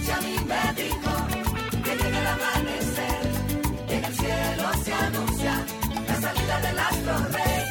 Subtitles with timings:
[0.00, 1.12] noche a mí me dijo
[1.84, 3.22] que llega el amanecer,
[3.88, 5.64] en el cielo se anuncia
[6.06, 7.64] la salida del astro rey.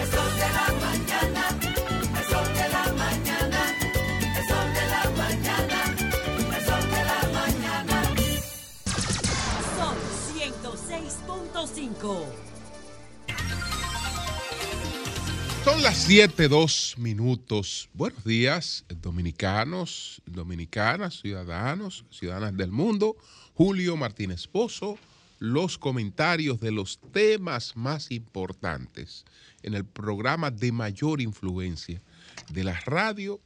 [0.00, 1.42] El sol de la mañana,
[2.18, 3.60] el sol de la mañana,
[4.36, 5.78] el sol de la mañana,
[6.56, 7.96] el sol de la mañana.
[9.78, 9.96] Son
[10.34, 12.47] 106.5.
[15.68, 17.90] Son las 7, 2 minutos.
[17.92, 23.18] Buenos días, dominicanos, dominicanas, ciudadanos, ciudadanas del mundo.
[23.52, 24.98] Julio Martínez Pozo,
[25.38, 29.26] los comentarios de los temas más importantes
[29.62, 32.00] en el programa de mayor influencia
[32.50, 33.38] de la radio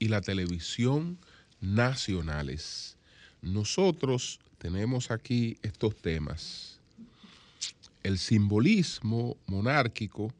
[0.00, 1.16] y la televisión
[1.60, 2.96] nacionales.
[3.40, 6.80] Nosotros tenemos aquí estos temas.
[8.02, 10.34] El simbolismo monárquico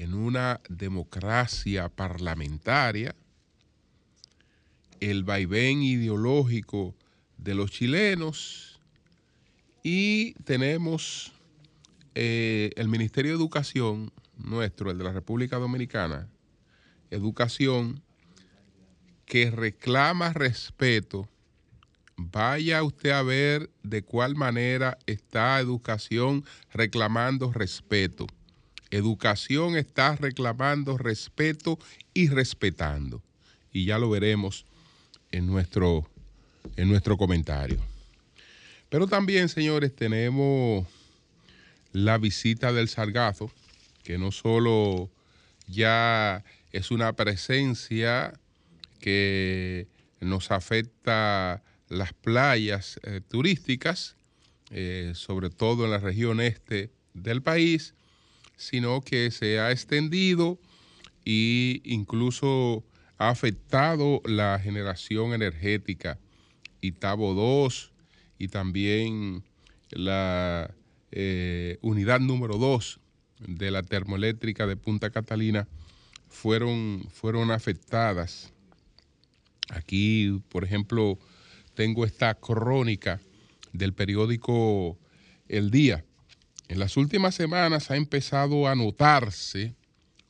[0.00, 3.14] en una democracia parlamentaria,
[4.98, 6.94] el vaivén ideológico
[7.36, 8.80] de los chilenos
[9.82, 11.32] y tenemos
[12.14, 16.28] eh, el Ministerio de Educación nuestro, el de la República Dominicana,
[17.10, 18.00] Educación,
[19.26, 21.28] que reclama respeto.
[22.16, 28.26] Vaya usted a ver de cuál manera está Educación reclamando respeto.
[28.90, 31.78] Educación está reclamando respeto
[32.12, 33.22] y respetando.
[33.72, 34.64] Y ya lo veremos
[35.30, 36.08] en nuestro,
[36.76, 37.78] en nuestro comentario.
[38.88, 40.86] Pero también, señores, tenemos
[41.92, 43.50] la visita del sargazo,
[44.02, 45.08] que no solo
[45.68, 48.32] ya es una presencia
[49.00, 49.86] que
[50.20, 54.16] nos afecta las playas eh, turísticas,
[54.70, 57.94] eh, sobre todo en la región este del país,
[58.60, 60.58] sino que se ha extendido
[61.24, 62.84] e incluso
[63.16, 66.18] ha afectado la generación energética.
[66.82, 67.90] Itabo 2
[68.38, 69.44] y también
[69.90, 70.74] la
[71.10, 73.00] eh, unidad número 2
[73.48, 75.66] de la termoeléctrica de Punta Catalina
[76.28, 78.52] fueron, fueron afectadas.
[79.70, 81.18] Aquí, por ejemplo,
[81.72, 83.22] tengo esta crónica
[83.72, 84.98] del periódico
[85.48, 86.04] El Día.
[86.70, 89.74] En las últimas semanas ha empezado a notarse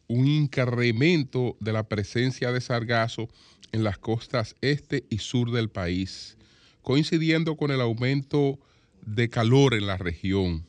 [0.09, 3.29] un incremento de la presencia de sargazo
[3.73, 6.39] en las costas este y sur del país,
[6.81, 8.59] coincidiendo con el aumento
[9.05, 10.65] de calor en la región.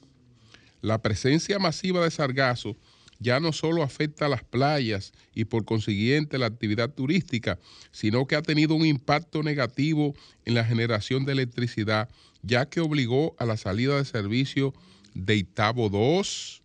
[0.82, 2.76] La presencia masiva de sargazo
[3.20, 7.60] ya no solo afecta a las playas y por consiguiente la actividad turística,
[7.92, 12.10] sino que ha tenido un impacto negativo en la generación de electricidad,
[12.42, 14.74] ya que obligó a la salida de servicio
[15.14, 16.62] de Itabo 2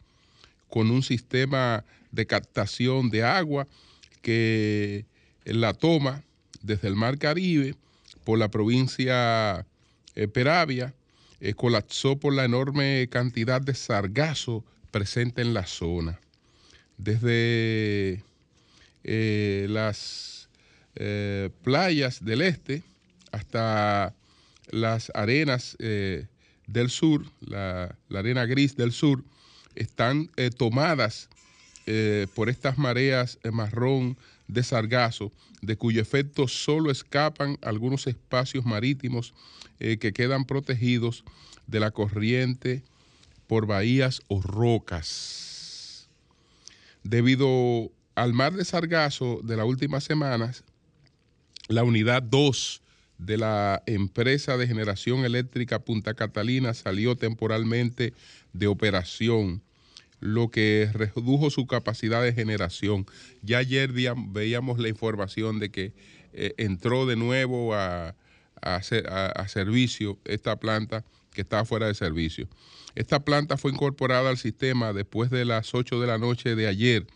[0.69, 3.67] con un sistema de captación de agua
[4.23, 5.05] que
[5.45, 6.25] la toma
[6.63, 7.75] desde el Mar Caribe
[8.25, 9.65] por la provincia
[10.17, 10.95] eh, Peravia
[11.41, 16.19] eh, colapsó por la enorme cantidad de sargazo presente en la zona.
[16.99, 18.25] Desde
[19.05, 20.49] eh, las
[21.63, 22.83] playas del este
[23.31, 24.15] hasta
[24.71, 25.77] las arenas
[26.67, 29.25] del sur, la, arena gris del sur,
[29.75, 31.29] están eh, tomadas
[31.87, 34.17] eh, por estas mareas marrón
[34.49, 35.33] de sargazo,
[35.63, 39.35] de cuyo efecto solo escapan algunos espacios marítimos
[39.81, 41.25] eh, que quedan protegidos
[41.67, 42.83] de la corriente
[43.47, 46.09] por bahías o rocas.
[47.03, 50.65] Debido al mar de sargazo de las últimas semanas,
[51.69, 52.83] la unidad 2
[53.19, 58.13] de la empresa de generación eléctrica Punta Catalina salió temporalmente
[58.53, 59.63] de operación,
[60.21, 63.07] lo que redujo su capacidad de generación.
[63.43, 65.93] Ya ayer veíamos la información de que
[66.33, 68.15] eh, entró de nuevo a,
[68.63, 72.49] a, a, a, servicio esta planta que estaba fuera de servicio.
[72.95, 77.07] Esta planta fue incorporada al sistema después de las 8 de la noche de ayer.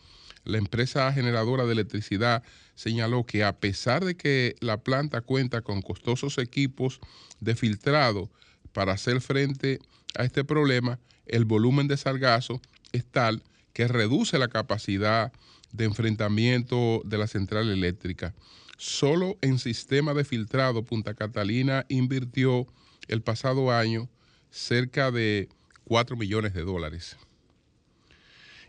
[0.44, 2.42] La empresa generadora de electricidad
[2.74, 7.00] señaló que a pesar de que la planta cuenta con costosos equipos
[7.41, 8.30] de filtrado
[8.72, 9.80] para hacer frente
[10.16, 12.60] a este problema, el volumen de sargazo
[12.92, 13.42] es tal
[13.72, 15.32] que reduce la capacidad
[15.72, 18.34] de enfrentamiento de la central eléctrica.
[18.76, 22.66] Solo en sistema de filtrado Punta Catalina invirtió
[23.09, 24.09] el pasado año
[24.50, 25.48] cerca de
[25.84, 27.16] 4 millones de dólares.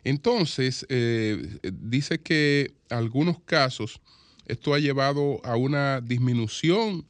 [0.03, 4.01] Entonces, eh, dice que en algunos casos
[4.48, 7.06] esto ha llevado a una disminución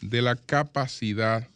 [0.00, 1.48] de la capacidad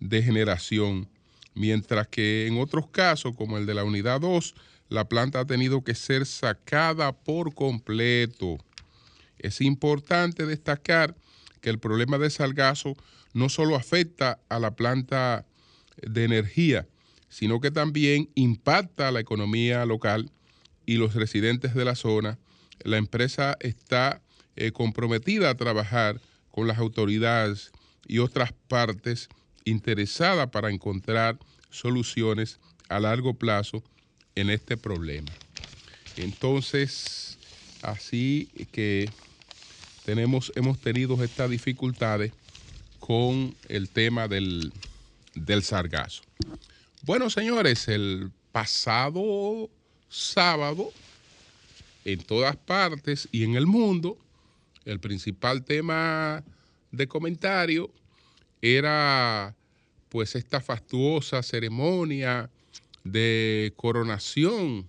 [0.00, 1.08] de generación,
[1.54, 4.54] mientras que en otros casos, como el de la unidad 2,
[4.88, 8.58] la planta ha tenido que ser sacada por completo.
[9.38, 11.16] Es importante destacar
[11.60, 12.94] que el problema de sargazo
[13.32, 15.46] no solo afecta a la planta
[16.02, 16.86] de energía,
[17.32, 20.30] sino que también impacta a la economía local
[20.84, 22.38] y los residentes de la zona.
[22.84, 24.20] La empresa está
[24.54, 26.20] eh, comprometida a trabajar
[26.50, 27.72] con las autoridades
[28.06, 29.30] y otras partes
[29.64, 31.38] interesadas para encontrar
[31.70, 33.82] soluciones a largo plazo
[34.34, 35.32] en este problema.
[36.18, 37.38] Entonces,
[37.80, 39.08] así que
[40.04, 42.32] tenemos, hemos tenido estas dificultades
[42.98, 44.70] con el tema del,
[45.34, 46.22] del sargazo.
[47.04, 49.68] Bueno, señores, el pasado
[50.08, 50.92] sábado,
[52.04, 54.16] en todas partes y en el mundo,
[54.84, 56.44] el principal tema
[56.92, 57.90] de comentario
[58.60, 59.56] era
[60.10, 62.48] pues esta fastuosa ceremonia
[63.02, 64.86] de coronación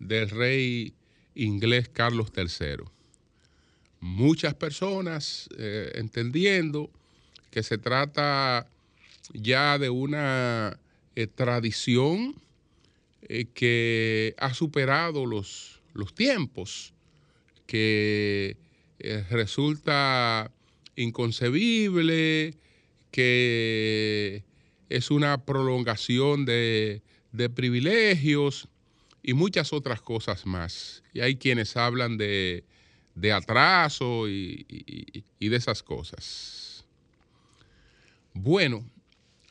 [0.00, 0.92] del rey
[1.36, 2.84] inglés Carlos III.
[4.00, 6.90] Muchas personas eh, entendiendo
[7.52, 8.66] que se trata
[9.32, 10.80] ya de una
[11.16, 12.34] eh, tradición
[13.22, 16.92] eh, que ha superado los, los tiempos,
[17.66, 18.56] que
[19.28, 20.50] resulta
[20.96, 22.54] inconcebible,
[23.10, 24.44] que
[24.88, 27.02] es una prolongación de,
[27.32, 28.68] de privilegios
[29.22, 31.02] y muchas otras cosas más.
[31.12, 32.64] Y hay quienes hablan de,
[33.14, 34.66] de atraso y,
[35.38, 36.84] y, de esas cosas.
[38.32, 38.84] Bueno,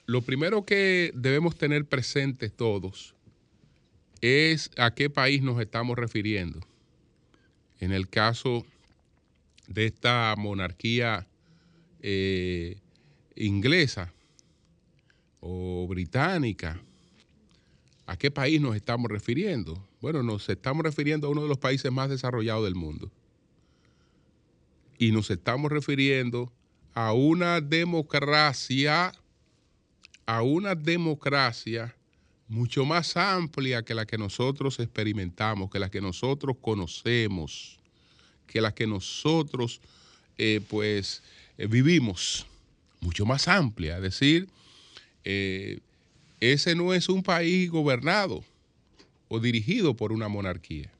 [0.05, 3.15] lo primero que debemos tener presentes todos
[4.21, 6.59] es a qué país nos estamos refiriendo.
[7.79, 8.65] En el caso
[9.67, 11.27] de esta monarquía
[12.01, 12.77] eh,
[13.35, 14.13] inglesa
[15.39, 16.81] o británica,
[18.05, 19.81] ¿A qué país nos estamos refiriendo?
[20.01, 23.09] Bueno, nos estamos refiriendo a uno de los países más desarrollados del mundo.
[24.97, 26.51] Y nos estamos refiriendo
[26.93, 29.13] a una democracia,
[30.25, 31.95] a una democracia
[32.47, 37.79] mucho más amplia que la que nosotros experimentamos, que la que nosotros conocemos,
[38.47, 39.81] que la que nosotros
[40.37, 41.23] eh, pues
[41.57, 42.45] eh, vivimos,
[43.01, 44.47] mucho más amplia, es decir,
[45.23, 45.79] eh,
[46.39, 48.43] ese no es un país gobernado
[49.27, 50.91] o dirigido por una monarquía.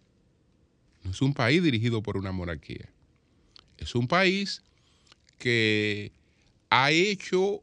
[1.04, 2.90] No es un país dirigido por una monarquía.
[3.78, 4.62] Es un país
[5.38, 6.12] que
[6.70, 7.62] ha hecho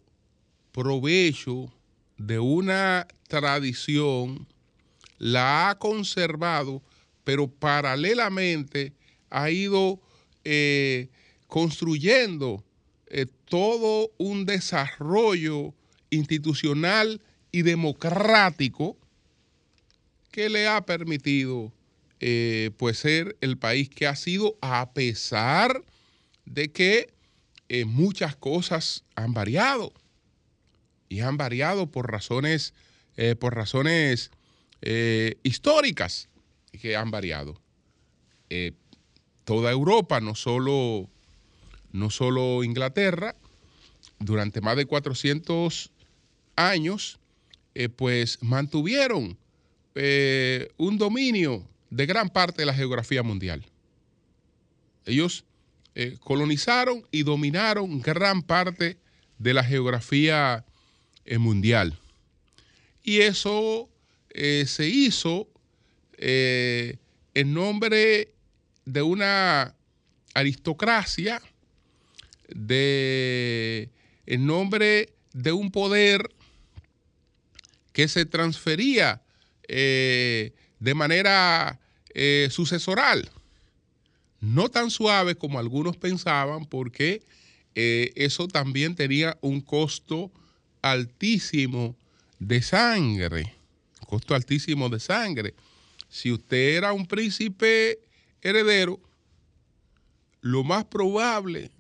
[0.73, 1.73] provecho
[2.17, 4.47] de una tradición,
[5.19, 6.83] la ha conservado,
[7.25, 8.93] pero paralelamente
[9.31, 10.01] ha ido
[10.45, 11.09] eh,
[11.47, 12.65] construyendo
[13.07, 15.75] eh, todo un desarrollo
[16.11, 17.23] institucional
[17.53, 18.97] y democrático
[20.31, 21.73] que le ha permitido
[22.21, 25.83] eh, pues ser el país que ha sido a pesar
[26.45, 27.13] de que
[27.87, 29.93] muchas cosas han variado
[31.11, 32.73] y han variado por razones
[33.19, 34.31] eh, por razones
[35.43, 36.31] históricas
[36.81, 37.61] que han variado
[39.45, 41.11] toda Europa no solo
[41.93, 43.37] no solo Inglaterra
[44.21, 45.91] durante más de 400
[46.57, 47.21] años
[47.75, 49.39] eh, pues mantuvieron
[49.95, 53.65] eh, un dominio de gran parte de la geografía mundial.
[55.07, 55.45] Ellos
[55.95, 58.99] eh, colonizaron y dominaron gran parte
[59.39, 60.65] de la geografía
[61.39, 61.99] mundial.
[63.03, 63.89] Y eso
[64.33, 65.49] se hizo
[66.19, 68.33] en nombre
[68.85, 69.75] de una
[70.35, 71.41] aristocracia,
[72.49, 73.89] de,
[74.27, 76.29] en nombre de un poder
[77.93, 79.23] que se transfería
[79.69, 81.81] eh, de manera
[82.15, 83.31] eh, sucesoral,
[84.41, 87.23] no tan suave como algunos pensaban, porque
[87.75, 90.33] eh, eso también tenía un costo
[90.83, 91.97] altísimo
[92.39, 93.55] de sangre,
[94.07, 95.55] costo altísimo de sangre.
[96.09, 97.99] Si usted era un príncipe
[98.43, 99.01] heredero,
[100.41, 101.71] lo más probable,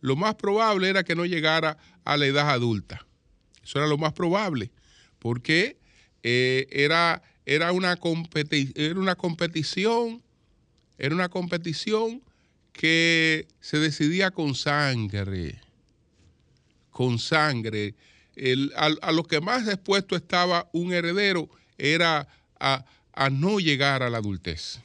[0.00, 3.04] lo más probable era que no llegara a la edad adulta.
[3.62, 4.70] Eso era lo más probable
[5.18, 5.76] porque
[6.22, 10.22] eh, era, era, una era una competición,
[10.98, 12.22] era una competición
[12.72, 15.60] que se decidía con sangre,
[16.90, 17.94] con sangre.
[18.76, 22.28] A, lo que más expuesto estaba un heredero era
[22.60, 22.84] a,
[23.30, 24.80] no llegar a la adultez.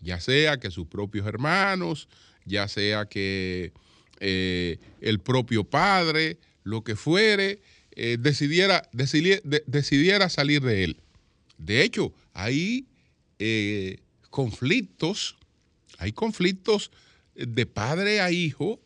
[0.00, 2.08] Ya sea que sus propios hermanos,
[2.44, 3.72] ya sea que
[4.20, 10.96] eh, el propio padre, lo que fuere, eh, decidiera, decidiera, salir de él.
[11.56, 12.86] De hecho, hay
[13.38, 15.36] eh, conflictos,
[15.98, 16.90] hay conflictos
[17.34, 18.80] de padre a hijo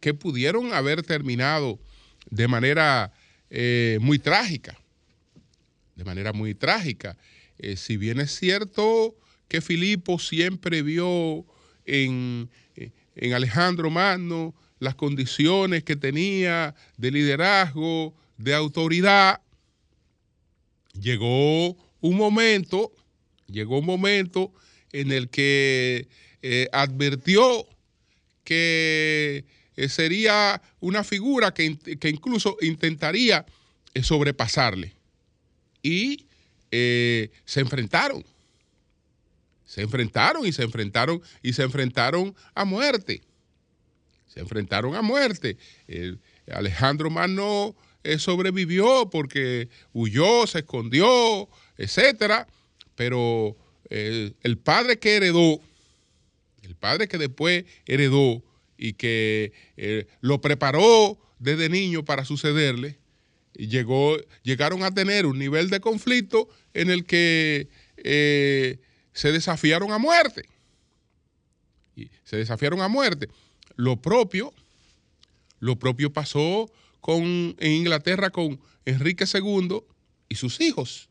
[0.00, 1.78] que pudieron haber terminado
[2.34, 3.12] de manera
[3.48, 4.76] eh, muy trágica,
[5.94, 7.16] de manera muy trágica.
[7.58, 9.14] Eh, si bien es cierto
[9.46, 11.46] que Filipo siempre vio
[11.84, 12.50] en,
[13.14, 19.40] en Alejandro Magno las condiciones que tenía de liderazgo, de autoridad,
[21.00, 22.92] llegó un momento,
[23.46, 24.52] llegó un momento
[24.92, 26.08] en el que
[26.42, 27.68] eh, advirtió
[28.42, 29.44] que
[29.76, 31.64] eh, sería una figura que,
[32.04, 33.44] incluso intentaría
[33.92, 34.94] eh, sobrepasarle.
[35.82, 36.26] Y
[36.70, 38.24] se enfrentaron.
[39.64, 43.22] Se enfrentaron y se enfrentaron y se enfrentaron a muerte.
[44.26, 45.56] Se enfrentaron a muerte.
[46.50, 47.76] Alejandro Magno
[48.18, 52.48] sobrevivió porque huyó, se escondió, etcétera.
[52.96, 53.56] Pero
[53.90, 55.60] el padre que heredó,
[56.62, 58.42] el padre que después heredó
[58.76, 62.98] y que eh, lo preparó desde niño para sucederle,
[63.54, 68.78] llegó, llegaron a tener un nivel de conflicto en el que eh,
[69.12, 70.48] se desafiaron a muerte.
[72.24, 73.28] se desafiaron a muerte.
[73.76, 74.52] Lo propio,
[75.60, 77.22] lo propio pasó con,
[77.58, 79.82] en Inglaterra con Enrique II
[80.28, 81.08] y sus hijos.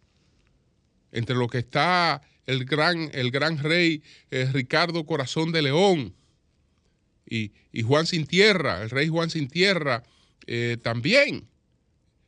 [1.12, 6.14] Entre lo que está el gran, el gran rey eh, Ricardo Corazón de León
[7.26, 7.52] y,
[7.84, 10.04] Juan Sin Tierra, el rey Juan Sin Tierra
[10.48, 11.48] eh, también.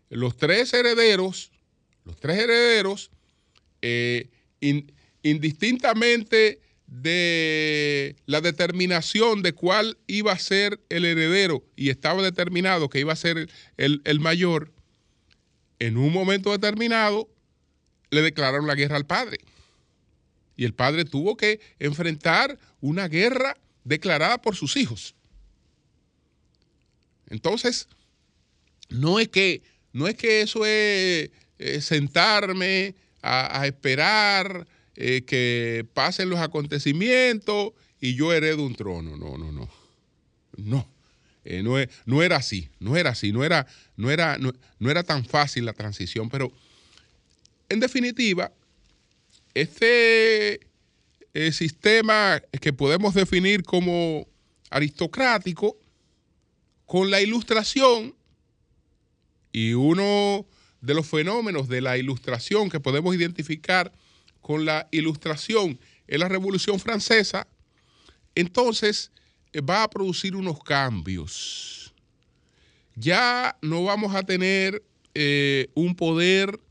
[0.09, 1.51] Los tres herederos,
[2.05, 3.11] los tres herederos,
[3.81, 4.29] eh,
[5.21, 12.99] indistintamente de la determinación de cuál iba a ser el heredero y estaba determinado que
[12.99, 14.71] iba a ser el, el mayor,
[15.79, 17.29] en un momento determinado
[18.11, 19.39] le declararon la guerra al padre.
[20.55, 25.15] Y el padre tuvo que enfrentar una guerra declarada por sus hijos.
[27.29, 27.87] Entonces,
[28.89, 29.63] no es que,
[29.93, 31.31] no es que eso es
[31.79, 39.15] sentarme a, esperar eh, que pasen los acontecimientos y yo heredo un trono.
[39.15, 39.69] No, no, no.
[40.57, 40.87] No.
[41.43, 41.75] Eh, no,
[42.05, 45.73] no, era así, no era así, no era, no, era, no era tan fácil la
[45.73, 46.51] transición, pero
[47.69, 48.51] en definitiva,
[49.53, 50.64] este
[51.35, 54.25] eh, sistema que podemos definir como
[54.69, 55.77] aristocrático,
[56.85, 58.15] con la ilustración,
[59.51, 60.45] y uno
[60.79, 63.91] de los fenómenos de la ilustración que podemos identificar
[64.39, 65.77] con la ilustración
[66.07, 67.45] es la Revolución Francesa,
[68.33, 69.11] entonces
[69.51, 71.93] eh, va a producir unos cambios.
[72.95, 74.81] Ya no vamos a tener
[75.13, 76.61] eh, un poder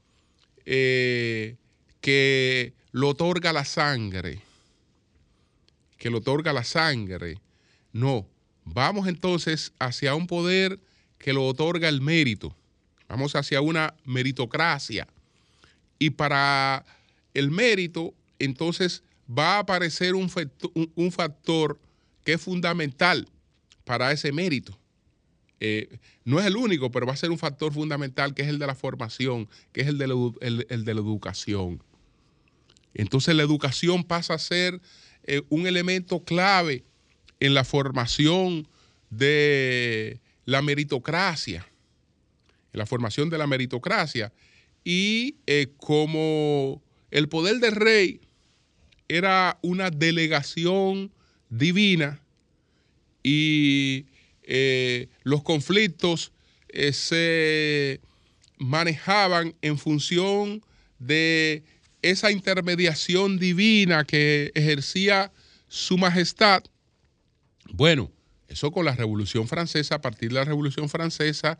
[0.65, 1.59] que
[2.93, 4.41] lo otorga la sangre,
[6.05, 7.41] que lo otorga la sangre.
[7.91, 8.29] No,
[8.63, 10.79] vamos entonces hacia un poder
[11.17, 12.55] que lo otorga el mérito.
[13.09, 15.09] Vamos hacia una meritocracia.
[15.99, 16.85] Y para
[17.33, 20.31] el mérito, entonces va a aparecer un,
[20.95, 21.81] un factor
[22.23, 23.27] que es fundamental
[23.87, 24.79] para ese mérito.
[25.59, 25.89] Eh,
[26.27, 28.67] no es el único, pero va a ser un factor fundamental que es el de
[28.67, 31.83] la formación, que es el de la, educación.
[32.93, 34.83] Entonces la educación pasa a ser
[35.27, 36.85] eh, un elemento clave
[37.41, 38.69] en la formación
[39.11, 41.67] de la meritocracia,
[42.73, 44.33] en la formación de la meritocracia.
[44.85, 48.21] Y eh, como el poder del rey
[49.09, 51.11] era una delegación
[51.49, 52.21] divina
[53.23, 54.07] y
[54.43, 56.33] eh, los conflictos
[56.93, 58.01] se
[58.59, 60.63] manejaban en función
[60.99, 61.63] de
[62.11, 65.33] esa intermediación divina que ejercía
[65.69, 66.63] su majestad.
[67.73, 68.13] Bueno,
[68.47, 71.59] eso con la Revolución Francesa, a partir de la Revolución Francesa,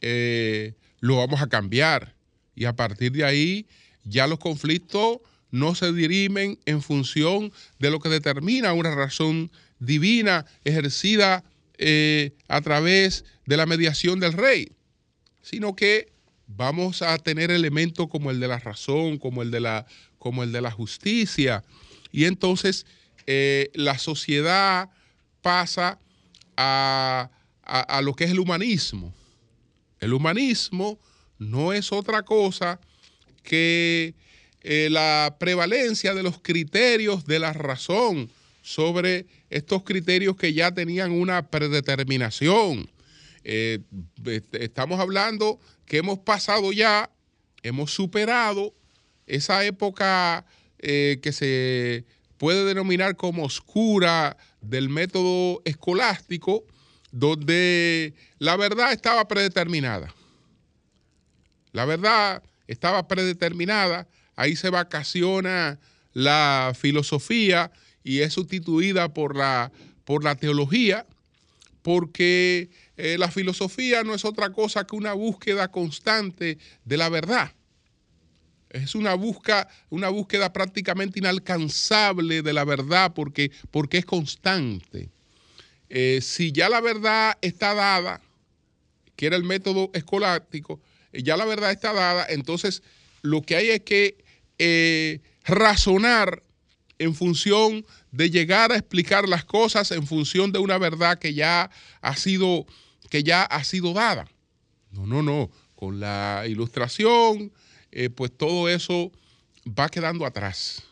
[0.00, 2.14] eh, lo vamos a cambiar.
[2.54, 3.66] Y a partir de ahí
[4.04, 5.18] ya los conflictos
[5.50, 11.42] no se dirimen en función de lo que determina una razón divina ejercida
[11.78, 14.70] eh, a través de la mediación del rey,
[15.42, 16.12] sino que
[16.56, 19.86] vamos a tener elementos como el de la razón, como el de la,
[20.18, 21.64] como el de la justicia,
[22.12, 22.86] y entonces
[23.26, 24.90] eh, la sociedad
[25.42, 25.98] pasa
[26.56, 27.30] a,
[28.02, 29.14] lo que es el humanismo.
[30.00, 30.98] El humanismo
[31.38, 32.80] no es otra cosa
[33.42, 34.14] que
[34.62, 38.30] eh, la prevalencia de los criterios de la razón
[38.62, 42.90] sobre estos criterios que ya tenían una predeterminación.
[43.44, 43.80] Eh,
[44.52, 47.10] estamos hablando que hemos pasado ya,
[47.64, 48.72] hemos superado
[49.26, 50.46] esa época
[50.78, 52.04] eh, que se
[52.38, 56.62] puede denominar como oscura del método escolástico,
[57.10, 60.14] donde la verdad estaba predeterminada.
[61.72, 64.06] La verdad estaba predeterminada,
[64.36, 65.80] ahí se vacaciona
[66.12, 67.72] la filosofía
[68.04, 69.72] y es sustituida por la,
[70.04, 71.04] por la teología,
[71.82, 72.70] porque
[73.00, 77.52] eh, la filosofía no es otra cosa que una búsqueda constante de la verdad.
[78.68, 85.08] Es una, busca, una búsqueda prácticamente inalcanzable de la verdad porque, porque es constante.
[85.88, 88.20] Eh, si ya la verdad está dada,
[89.16, 90.80] que era el método escolástico,
[91.12, 92.82] eh, ya la verdad está dada, entonces
[93.22, 96.42] lo que hay es que razonar
[97.00, 101.70] en función de llegar a explicar las cosas en función de una verdad que ya
[102.02, 102.66] ha sido,
[103.10, 104.26] que ya ha sido dada.
[104.90, 105.50] No, no, no.
[105.74, 107.52] Con la ilustración,
[107.90, 109.12] eh, pues todo eso
[109.66, 110.82] va quedando atrás.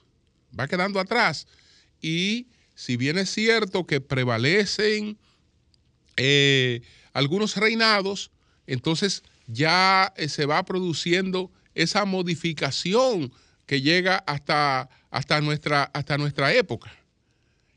[0.59, 1.47] Va quedando atrás.
[2.03, 5.19] Y si bien es cierto que prevalecen
[7.13, 8.31] algunos reinados,
[8.67, 13.33] entonces ya eh, se va produciendo esa modificación
[13.67, 16.93] que llega hasta, hasta, nuestra, hasta nuestra época.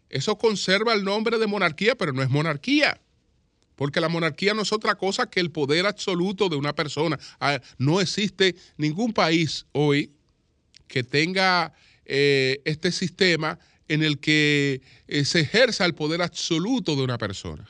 [0.10, 3.00] Eso conserva el nombre de monarquía, pero no es monarquía.
[3.82, 7.18] Porque la monarquía no es otra cosa que el poder absoluto de una persona.
[7.40, 10.12] Ah, no existe ningún país hoy
[10.88, 11.74] que tenga
[12.06, 13.58] eh, este sistema
[13.88, 17.66] en el que eh, se ejerza el poder absoluto de una persona.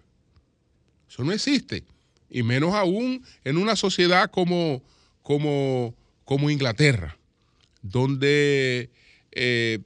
[1.10, 1.86] Eso no existe
[2.30, 4.84] y menos aún en una sociedad como,
[5.22, 7.18] como, como Inglaterra,
[7.84, 8.90] donde
[9.32, 9.80] eh,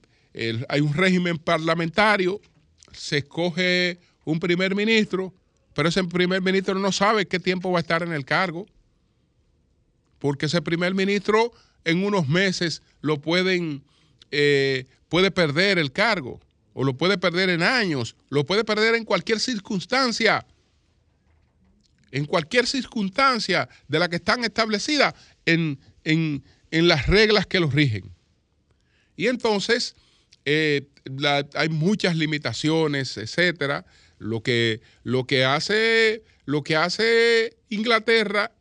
[0.70, 2.42] hay un régimen parlamentario,
[2.94, 5.32] se escoge un primer ministro,
[5.76, 8.66] pero ese primer ministro no sabe qué tiempo va a estar en el cargo,
[10.18, 11.52] porque ese primer ministro
[11.84, 13.84] en unos meses lo pueden,
[14.32, 16.42] eh, puede perder el cargo,
[16.74, 20.46] o lo puede perder en años, lo puede perder en cualquier circunstancia
[22.16, 25.14] en cualquier circunstancia de la que están establecidas
[25.46, 25.78] en,
[26.72, 28.10] las reglas que los rigen.
[29.18, 29.96] Y entonces
[30.46, 30.88] eh,
[31.56, 33.86] hay muchas limitaciones, etcétera.
[34.18, 38.52] Lo que, lo que, hace, lo que hace Inglaterra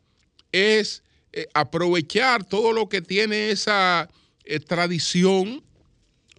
[0.51, 4.09] es eh, aprovechar todo lo que tiene esa
[4.43, 5.63] eh, tradición,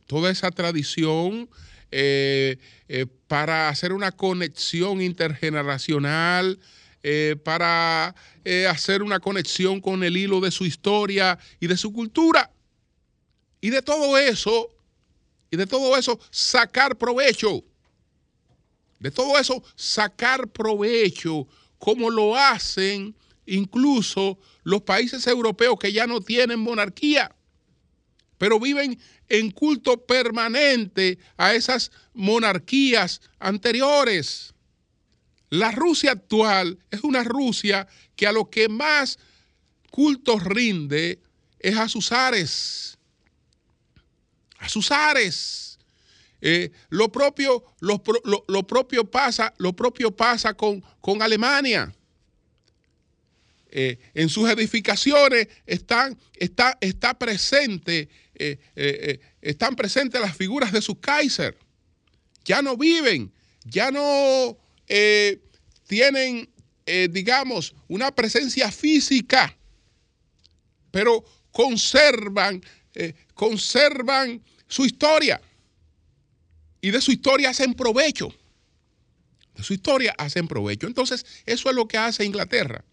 [0.07, 1.49] toda esa tradición
[3.27, 6.59] para hacer una conexión intergeneracional,
[7.09, 11.93] eh, para eh, hacer una conexión con el hilo de su historia y de su
[11.93, 12.51] cultura.
[13.61, 14.71] Y de todo eso,
[15.49, 17.63] y de todo eso, sacar provecho.
[18.99, 21.47] De todo eso, sacar provecho,
[21.79, 23.15] como lo hacen
[23.47, 27.35] incluso los países europeos que ya no tienen monarquía,
[28.39, 34.53] pero viven en culto permanente a esas monarquías anteriores.
[35.49, 39.19] La Rusia actual es una Rusia que a lo que más
[39.91, 41.21] cultos rinde
[41.59, 42.99] es a sus ares.
[44.59, 45.66] A sus ares.
[46.41, 51.95] Eh, lo, propio, lo, propio pasa, lo propio pasa con, con Alemania.
[53.71, 60.99] Eh, en sus edificaciones están, está, está presente, eh, están presentes las figuras de sus
[60.99, 61.57] Kaiser.
[62.45, 63.33] Ya no viven,
[63.65, 64.57] ya no
[65.89, 66.49] tienen,
[67.11, 69.57] digamos, una presencia física,
[70.93, 72.63] pero conservan,
[73.35, 75.41] conservan su historia.
[76.87, 78.33] Y de su historia hacen provecho.
[79.57, 80.87] De su historia hacen provecho.
[80.87, 82.85] Entonces, eso es lo que hace Inglaterra.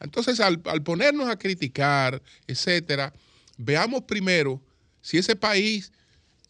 [0.00, 3.14] Entonces, al, al ponernos a criticar, etcétera,
[3.56, 4.60] veamos primero
[5.00, 5.92] si ese país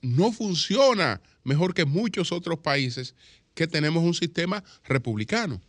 [0.03, 3.15] no funciona mejor que muchos otros países
[3.55, 5.63] que tenemos un sistema republicano.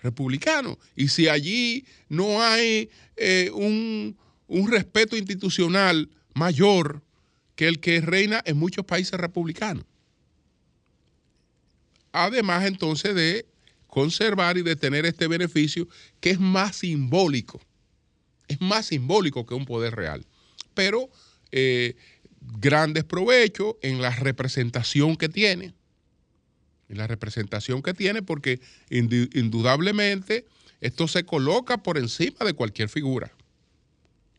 [0.00, 0.80] Republicano.
[0.96, 7.04] Y si allí no hay eh, un, un respeto institucional mayor
[7.62, 9.84] que el que reina en muchos países republicanos.
[12.10, 13.46] Además entonces de
[13.86, 15.86] conservar y de tener este beneficio
[16.18, 17.60] que es más simbólico,
[18.48, 20.26] es más simbólico que un poder real.
[20.74, 21.08] Pero
[21.52, 21.94] eh,
[22.58, 25.72] grandes provechos en la representación que tiene,
[26.88, 30.46] en la representación que tiene, porque indudablemente
[30.80, 33.30] esto se coloca por encima de cualquier figura.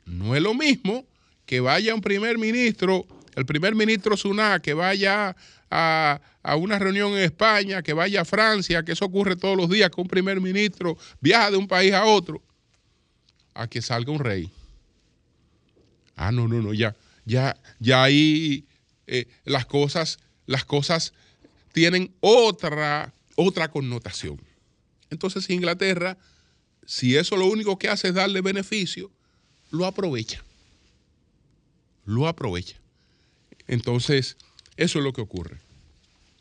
[0.05, 1.07] No es lo mismo
[1.45, 5.36] que vaya un primer ministro, el primer ministro Suná, que vaya
[5.69, 9.69] a, a, una reunión en España, que vaya a Francia, que eso ocurre todos los
[9.69, 12.41] días, que un primer ministro viaja de un país a otro,
[13.53, 14.51] a que salga un rey.
[16.15, 18.65] Ah, no, no, no, ya ya, ya ahí
[19.08, 21.13] eh, las cosas, las cosas
[21.71, 24.39] tienen otra, otra connotación.
[25.10, 26.17] Entonces Inglaterra,
[26.86, 29.12] si eso lo único que hace es darle beneficio,
[29.71, 30.43] lo aprovecha.
[32.06, 32.78] Lo aprovecha.
[33.68, 34.38] Entonces,
[34.78, 35.60] eso es lo que ocurre.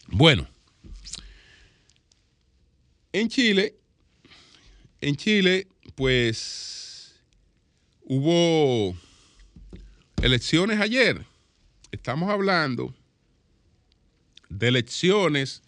[0.09, 0.49] Bueno,
[3.13, 3.77] en Chile,
[5.01, 7.15] en Chile, pues
[8.05, 8.97] hubo
[10.23, 11.25] elecciones ayer.
[11.91, 12.95] Estamos hablando
[14.49, 15.63] de elecciones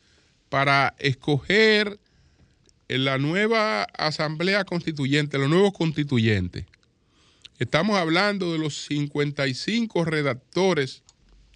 [0.49, 1.99] para escoger
[2.89, 6.67] la nueva asamblea constituyente, los nuevos constituyentes.
[7.65, 11.03] Estamos hablando de los 55 redactores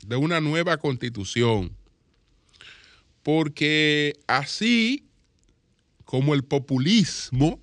[0.06, 1.76] de una nueva constitución.
[3.22, 5.04] Porque así
[6.06, 7.60] como el populismo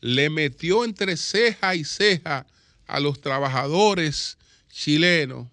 [0.00, 2.46] le metió entre ceja y ceja
[2.86, 4.38] a los trabajadores
[4.70, 5.46] chilenos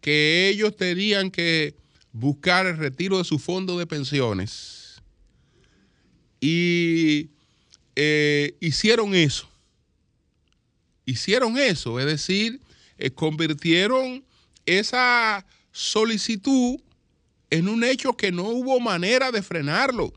[0.00, 1.76] que ellos tenían que
[2.12, 5.02] buscar el retiro de su fondo de pensiones.
[6.40, 7.28] Y
[7.96, 9.51] eh, hicieron eso.
[11.04, 12.60] Hicieron eso, es decir,
[12.98, 14.24] eh, convirtieron
[14.66, 16.80] esa solicitud
[17.50, 20.12] en un hecho que no hubo manera de frenarlo.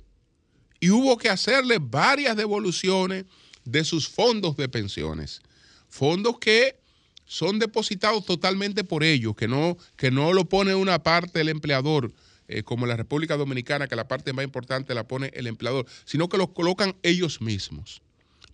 [0.80, 3.26] Y hubo que hacerle varias devoluciones
[3.63, 5.41] de sus fondos de pensiones.
[5.89, 6.78] Fondos que
[7.26, 12.13] son depositados totalmente por ellos, que no, que no lo pone una parte el empleador,
[12.48, 15.88] eh, como en la República Dominicana, que la parte más importante la pone el empleador,
[16.06, 18.02] sino que los colocan ellos mismos.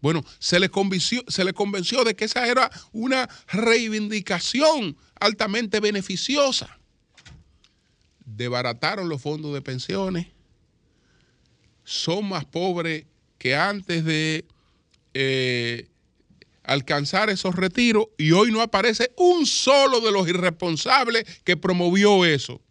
[0.02, 6.80] Bueno, se le convenció, se convenció de que esa era una reivindicación altamente beneficiosa.
[8.26, 10.28] Debarataron los fondos de pensiones,
[11.84, 13.06] son más pobres
[13.38, 14.46] que antes de
[15.14, 15.88] eh,
[16.64, 22.62] alcanzar esos retiros y hoy no aparece un solo de los irresponsables que promovió eso,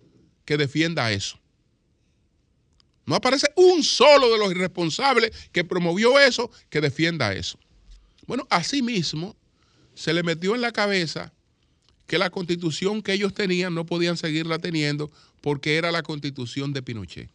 [0.44, 1.39] que defienda eso.
[3.06, 7.58] No aparece un solo de los irresponsables que promovió eso, que defienda eso.
[8.26, 9.36] Bueno, asimismo,
[9.94, 11.32] se le metió en la cabeza
[12.06, 15.10] que la constitución que ellos tenían no podían seguirla teniendo
[15.40, 17.30] porque era la constitución de Pinochet.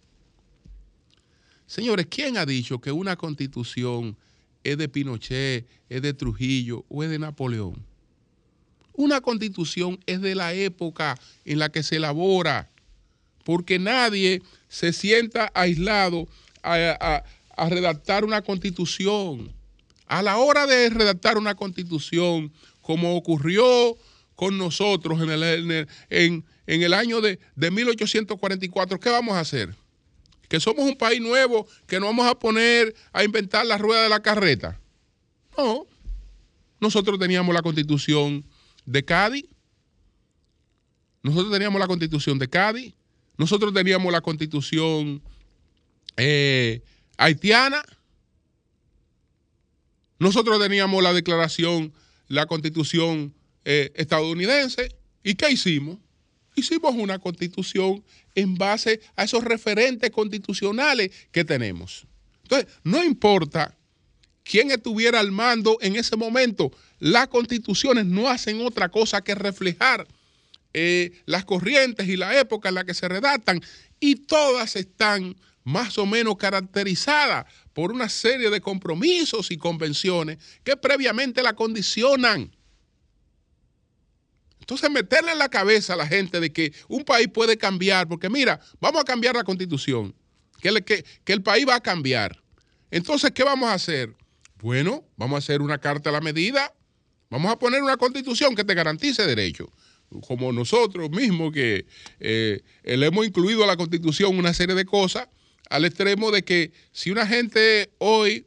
[1.66, 4.18] Señores, ¿quién ha dicho que una constitución
[4.66, 7.86] es de Pinochet, es de Trujillo o es de Napoleón.
[8.94, 12.72] Una constitución es de la época en la que se elabora,
[13.46, 16.28] porque nadie se sienta aislado
[16.64, 17.24] a,
[17.70, 19.54] redactar una constitución.
[20.08, 23.96] A la hora de redactar una constitución, como ocurrió
[24.36, 29.74] con nosotros en el, en, el año de, de 1844, ¿qué vamos a hacer?
[30.50, 34.10] que somos un país nuevo, que no vamos a poner a inventar la rueda de
[34.10, 34.80] la carreta.
[35.58, 35.88] No,
[36.80, 38.46] nosotros teníamos la constitución
[38.86, 39.46] de Cádiz,
[41.24, 42.94] nosotros teníamos la constitución de Cádiz,
[43.38, 45.22] nosotros teníamos la constitución
[46.18, 46.82] eh,
[47.18, 47.84] haitiana,
[50.20, 51.94] nosotros teníamos la declaración,
[52.28, 53.34] la constitución
[53.66, 55.98] eh, estadounidense, ¿y qué hicimos?
[56.56, 62.08] hicimos una constitución en base a esos referentes constitucionales que tenemos.
[62.44, 63.76] Entonces, no importa
[64.44, 70.08] quién estuviera al mando en ese momento, las constituciones no hacen otra cosa que reflejar
[70.78, 73.62] eh, las corrientes y la época en la que se redactan
[73.98, 80.76] y todas están más o menos caracterizadas por una serie de compromisos y convenciones que
[80.76, 82.54] previamente la condicionan.
[84.60, 88.30] Entonces, meterle en la cabeza a la gente de que un país puede cambiar, porque
[88.30, 90.14] mira, vamos a cambiar la constitución,
[90.60, 92.44] que, que, el país va a cambiar.
[92.92, 94.14] Entonces, ¿qué vamos a hacer?
[94.58, 96.74] Bueno, vamos a hacer una carta a la medida,
[97.30, 99.70] vamos a poner una constitución que te garantice derechos
[100.28, 101.86] como nosotros mismos que
[102.20, 105.28] eh, le hemos incluido a la constitución una serie de cosas,
[105.70, 108.46] al extremo de que si una gente hoy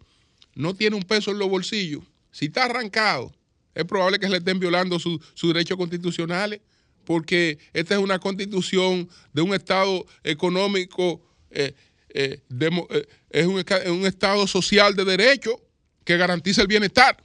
[0.54, 3.32] no tiene un peso en los bolsillos, si está arrancado,
[3.74, 6.60] es probable que se le estén violando sus derechos constitucionales,
[7.04, 11.74] porque esta es una constitución de un Estado económico, eh,
[12.10, 15.60] eh, eh, es un, Estado social de derecho
[16.04, 17.16] que garantiza el bienestar.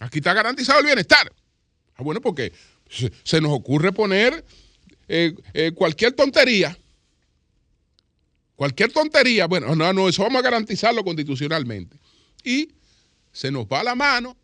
[0.00, 1.32] Aquí está garantizado el bienestar.
[1.94, 2.52] Ah, bueno, porque
[3.24, 4.44] se, nos ocurre poner
[5.74, 6.76] cualquier tontería.
[8.56, 11.96] Cualquier tontería, bueno, no, no, eso vamos a garantizarlo constitucionalmente.
[12.44, 12.68] Y
[13.32, 14.36] se nos va la mano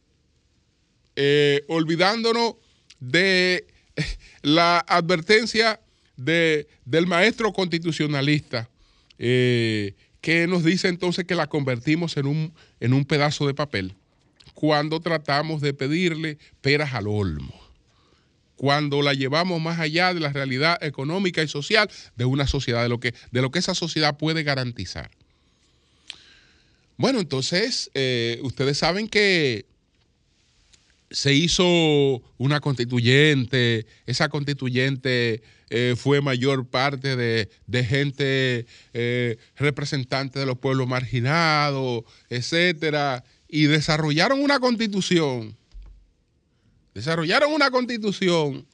[1.14, 2.54] eh, olvidándonos
[3.00, 3.66] de
[4.42, 5.80] la advertencia
[6.16, 8.68] del maestro constitucionalista,
[9.18, 13.94] eh, que nos dice entonces que la convertimos en un, en un pedazo de papel
[14.54, 17.67] cuando tratamos de pedirle peras al olmo.
[18.58, 22.88] Cuando la llevamos más allá de la realidad económica y social de una sociedad, de
[22.88, 25.10] lo que, de lo que esa sociedad puede garantizar.
[26.96, 29.64] Bueno, entonces, eh, ustedes saben que
[31.10, 31.64] se hizo
[32.36, 35.40] una constituyente, esa constituyente
[35.70, 44.42] eh, fue mayor parte de, gente eh, representante de los pueblos marginados, etcétera, y desarrollaron
[44.42, 45.56] una constitución,
[46.98, 48.66] desarrollaron una constitución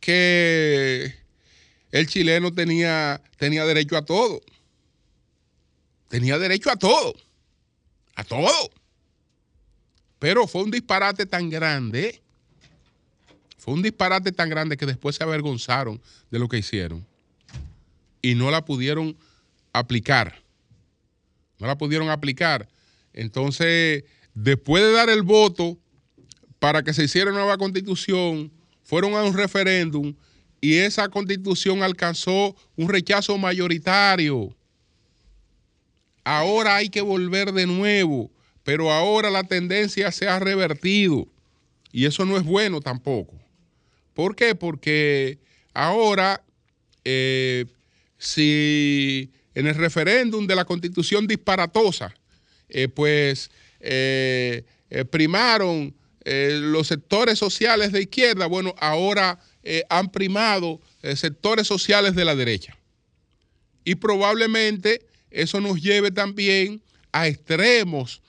[0.00, 1.14] que
[1.90, 4.40] el chileno tenía, tenía derecho a todo,
[6.08, 7.14] tenía derecho a todo,
[8.14, 8.70] a todo.
[10.18, 12.22] Pero fue un disparate tan grande,
[13.58, 17.06] fue un disparate tan grande que después se avergonzaron de lo que hicieron
[18.22, 19.18] y no la pudieron
[19.74, 20.42] aplicar.
[21.58, 22.70] No la pudieron aplicar.
[23.12, 25.76] Entonces, después de dar el voto
[26.60, 28.52] para que se hiciera una nueva constitución,
[28.84, 30.14] fueron a un referéndum
[30.60, 34.54] y esa constitución alcanzó un rechazo mayoritario.
[36.22, 38.30] Ahora hay que volver de nuevo
[38.70, 41.26] pero ahora la tendencia se ha revertido
[41.92, 43.34] y eso no es bueno tampoco.
[44.14, 44.54] ¿Por qué?
[44.54, 45.38] Porque
[45.72, 46.42] ahora,
[47.04, 47.66] eh,
[48.18, 52.14] si en el referéndum de la constitución disparatosa,
[52.68, 54.62] eh, pues eh,
[55.10, 55.94] primaron
[56.24, 59.40] los sectores sociales de izquierda, bueno, ahora
[59.88, 60.80] han primado
[61.16, 62.76] sectores sociales de la derecha.
[63.84, 68.20] Y probablemente eso nos lleve también a extremos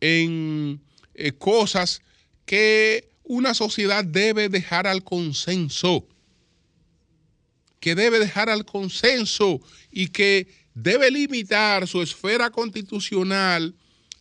[0.00, 0.80] en
[1.14, 2.02] eh, cosas
[2.44, 6.06] que una sociedad debe dejar al consenso,
[7.80, 13.74] que debe dejar al consenso y que debe limitar su esfera constitucional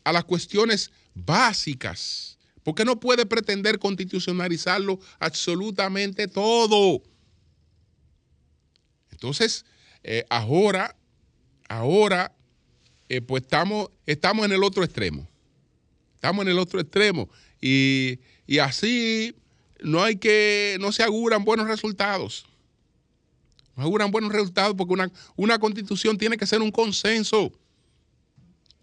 [0.04, 2.33] a las cuestiones básicas,
[2.64, 7.04] porque no puede pretender constitucionalizarlo absolutamente todo.
[9.12, 9.66] Entonces,
[10.04, 10.96] eh, ahora,
[11.70, 12.34] ahora,
[13.10, 15.28] eh, pues estamos, estamos en el otro extremo.
[16.16, 17.30] Estamos en el otro extremo.
[17.62, 18.20] Y,
[18.62, 19.36] así
[19.82, 22.46] no hay que, no se auguran buenos resultados.
[23.76, 27.52] No auguran buenos resultados porque una, una constitución tiene que ser un consenso.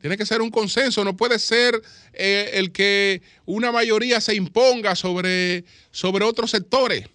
[0.00, 1.80] Tiene que ser un consenso, no puede ser
[2.14, 7.06] eh, el que una mayoría se imponga sobre, sobre otros sectores.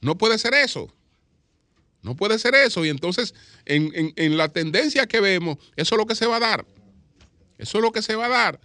[0.00, 0.92] No puede ser eso.
[2.02, 2.84] No puede ser eso.
[2.84, 6.40] Y entonces, en, en, la tendencia que vemos, eso es lo que se va a
[6.40, 6.66] dar.
[7.58, 8.60] Eso es lo que se va a dar.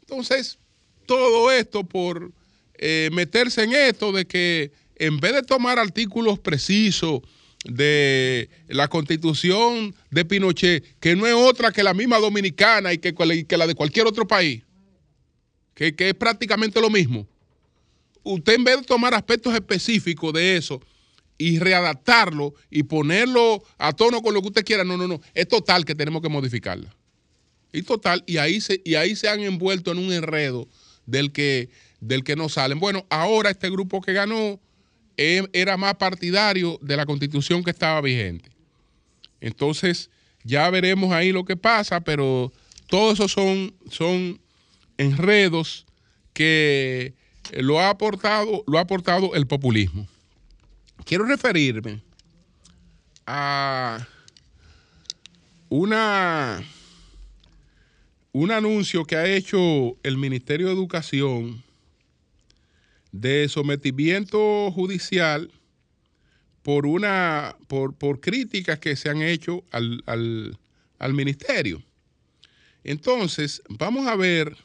[0.00, 0.58] Entonces,
[1.06, 2.32] todo esto por
[2.74, 7.22] eh, meterse en esto de que en vez de tomar artículos precisos
[7.68, 13.14] de la constitución de Pinochet, que no es otra que la misma dominicana y que,
[13.56, 14.62] la de cualquier otro país,
[15.74, 17.26] que, que, es prácticamente lo mismo,
[18.22, 20.80] usted en vez de tomar aspectos específicos de eso
[21.38, 25.48] y readaptarlo y ponerlo a tono con lo que usted quiera, no, no, no, es
[25.48, 26.94] total que tenemos que modificarla.
[27.72, 30.66] Y total, y ahí se, y ahí se han envuelto en un enredo
[31.04, 31.68] del que,
[32.00, 32.78] del que no salen.
[32.78, 34.60] Bueno, ahora este grupo que ganó
[35.16, 38.50] era más partidario de la constitución que estaba vigente.
[39.40, 40.10] Entonces,
[40.44, 42.52] ya veremos ahí lo que pasa, pero
[42.88, 44.40] todo eso son, son
[44.98, 45.86] enredos
[46.32, 47.14] que
[47.52, 50.06] lo ha aportado, lo ha aportado el populismo.
[51.04, 52.02] Quiero referirme
[53.26, 54.06] a
[55.68, 56.62] una
[58.32, 61.64] un anuncio que ha hecho el Ministerio de Educación
[63.12, 65.50] de sometimiento judicial
[66.62, 70.02] por una por, críticas que se han hecho al,
[70.98, 71.82] al ministerio.
[72.84, 74.56] Entonces, vamos a ver,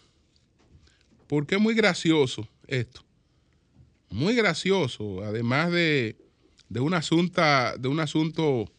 [1.27, 3.03] porque es muy gracioso esto.
[4.09, 6.17] Muy gracioso, además de,
[6.71, 7.41] de un asunto,
[7.77, 8.71] de un asunto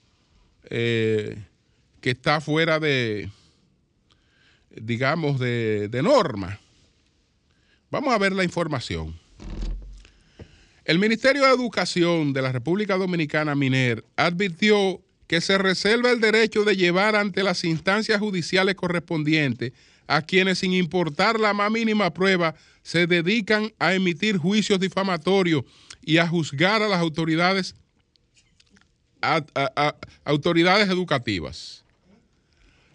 [0.64, 1.44] eh,
[2.00, 3.30] que está fuera de,
[4.70, 6.58] digamos, de, norma.
[7.90, 9.18] Vamos a ver la información.
[10.84, 16.64] El Ministerio de Educación de la República Dominicana, MINER, advirtió que se reserva el derecho
[16.64, 19.72] de llevar ante las instancias judiciales correspondientes
[20.06, 25.64] a quienes sin importar la más mínima prueba se dedican a emitir juicios difamatorios
[26.02, 27.74] y a juzgar a las autoridades,
[30.24, 31.84] autoridades educativas.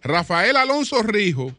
[0.04, 1.56] Rafael Alonso Rijo,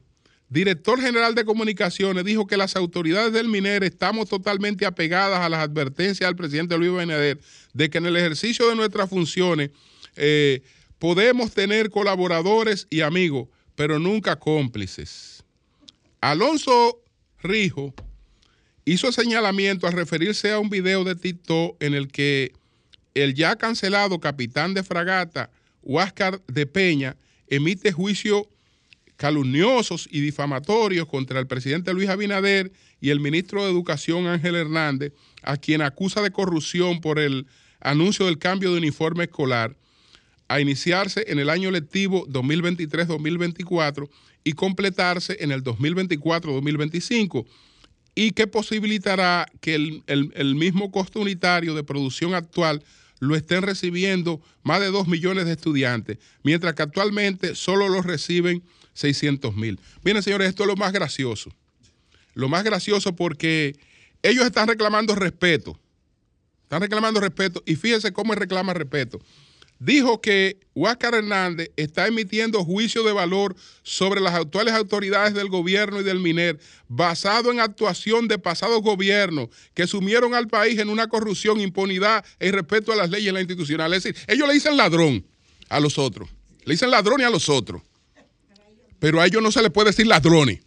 [0.48, 5.60] director general de comunicaciones, dijo que las autoridades del MINER estamos totalmente apegadas a las
[5.60, 7.38] advertencias del presidente Luis Benader
[7.74, 9.70] de que en el ejercicio de nuestras funciones
[10.16, 10.62] eh,
[10.98, 15.44] podemos tener colaboradores y amigos, pero nunca cómplices.
[16.20, 17.00] Alonso
[17.42, 17.94] Rijo
[18.84, 22.52] hizo señalamiento al referirse a un video de TikTok en el que
[23.14, 25.50] el ya cancelado capitán de fragata,
[25.82, 27.16] Huáscar de Peña,
[27.48, 28.44] emite juicios
[29.18, 35.12] calumniosos y difamatorios contra el presidente Luis Abinader y el ministro de Educación Ángel Hernández,
[35.42, 37.46] a quien acusa de corrupción por el
[37.80, 39.76] anuncio del cambio de uniforme escolar
[40.46, 44.08] a iniciarse en el año lectivo 2023-2024
[44.44, 47.44] y completarse en el 2024-2025
[48.14, 52.84] y que posibilitará que el, el, mismo costo unitario de producción actual
[53.18, 58.62] lo estén recibiendo más de 2 millones de estudiantes, mientras que actualmente solo lo reciben
[58.98, 59.80] 600 mil.
[60.02, 61.50] Miren, señores, esto es lo más gracioso.
[62.34, 63.76] Lo más gracioso porque
[64.22, 65.78] ellos están reclamando respeto.
[66.62, 69.20] Están reclamando respeto y fíjense cómo reclama respeto
[69.78, 76.00] dijo que Huáscar Hernández está emitiendo juicio de valor sobre las actuales autoridades del gobierno
[76.00, 76.58] y del MINER
[76.88, 82.48] basado en actuación de pasados gobiernos que sumieron al país en una corrupción, impunidad e
[82.48, 84.04] irrespeto a las leyes y las institucionales.
[84.04, 85.24] Es decir, ellos le dicen ladrón
[85.68, 86.28] a los otros.
[86.64, 87.82] Le dicen ladrón a los otros.
[88.98, 90.60] Pero a ellos no se les puede decir ladrones.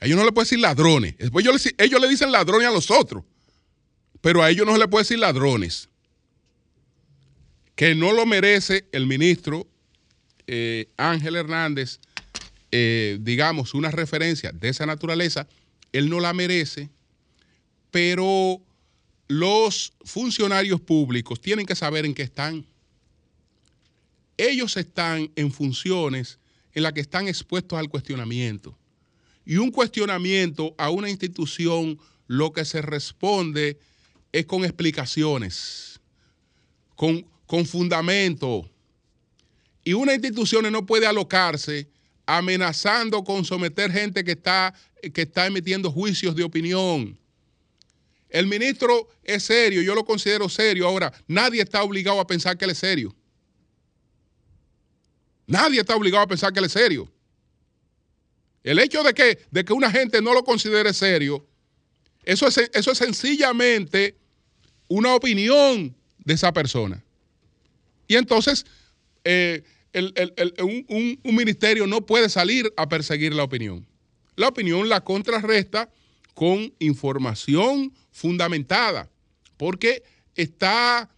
[0.00, 1.16] A ellos no le puede decir ladrones.
[1.18, 3.24] Después ellos, ellos le dicen ladrones a los otros.
[4.20, 5.88] Pero a ellos no se les puede decir ladrones
[7.74, 9.66] que no lo merece el ministro
[10.46, 12.00] eh, Ángel Hernández,
[12.70, 15.48] eh, digamos, una referencia de esa naturaleza,
[15.92, 16.90] él no la merece,
[17.90, 18.60] pero
[19.28, 22.66] los funcionarios públicos tienen que saber en qué están.
[24.36, 26.38] Ellos están en funciones
[26.72, 28.76] en las que están expuestos al cuestionamiento.
[29.44, 33.78] Y un cuestionamiento a una institución lo que se responde
[34.32, 36.00] es con explicaciones,
[36.96, 38.68] con, con fundamento.
[39.84, 41.88] Y una institución no puede alocarse
[42.26, 44.74] amenazando con someter gente que está,
[45.12, 47.18] que está emitiendo juicios de opinión.
[48.30, 50.88] El ministro es serio, yo lo considero serio.
[50.88, 53.14] Ahora, nadie está obligado a pensar que él es serio.
[55.46, 57.10] Nadie está obligado a pensar que él es serio.
[58.62, 61.46] El hecho de que, de que una gente no lo considere serio,
[62.24, 64.16] eso es, eso es sencillamente
[64.88, 67.02] una opinión de esa persona.
[68.08, 68.64] Y entonces
[69.24, 69.62] eh,
[70.60, 73.86] un, ministerio no puede salir a perseguir la opinión.
[74.36, 75.90] La opinión la contrarresta
[76.34, 79.08] con información fundamentada,
[79.56, 80.02] porque
[80.34, 81.08] está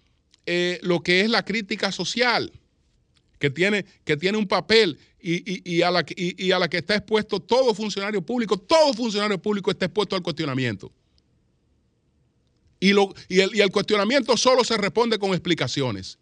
[0.44, 2.52] eh, lo que es la crítica social,
[3.38, 7.40] que tiene, que tiene un papel y, a la, y, a la, que está expuesto
[7.40, 10.92] todo funcionario público, todo funcionario público está expuesto al cuestionamiento.
[12.78, 16.18] Y, lo, el, y el cuestionamiento solo se responde con explicaciones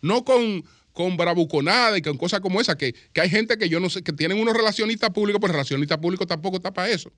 [0.00, 3.90] no con, con bravuconada y con cosas como esa, que, hay gente que yo no
[3.90, 7.12] sé, que tienen unos relacionistas públicos, pero el relacionista público tampoco está para eso.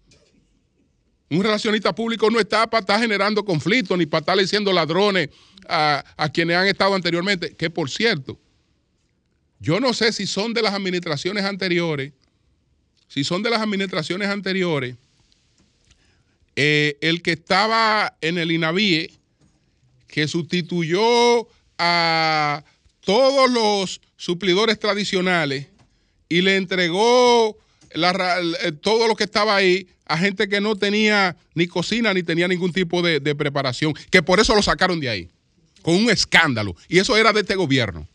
[1.31, 5.29] Un relacionista público no está para estar generando conflictos ni para estar diciendo ladrones
[5.69, 7.55] a, a, quienes han estado anteriormente.
[7.55, 8.37] Que por cierto,
[9.61, 12.13] yo no sé si son de las administraciones anteriores,
[13.09, 14.97] si son de las administraciones anteriores,
[16.57, 19.13] eh, el que estaba en el INAVIE,
[20.09, 21.47] que sustituyó
[21.79, 22.65] a
[23.01, 25.67] todos los suplidores tradicionales
[26.29, 27.57] y le entregó
[27.91, 32.49] eh, todo lo que estaba ahí a gente que no tenía ni cocina ni tenía
[32.49, 35.29] ningún tipo de, preparación, que por eso lo sacaron de ahí,
[35.83, 36.75] con un escándalo.
[36.89, 38.09] Y eso era de este gobierno.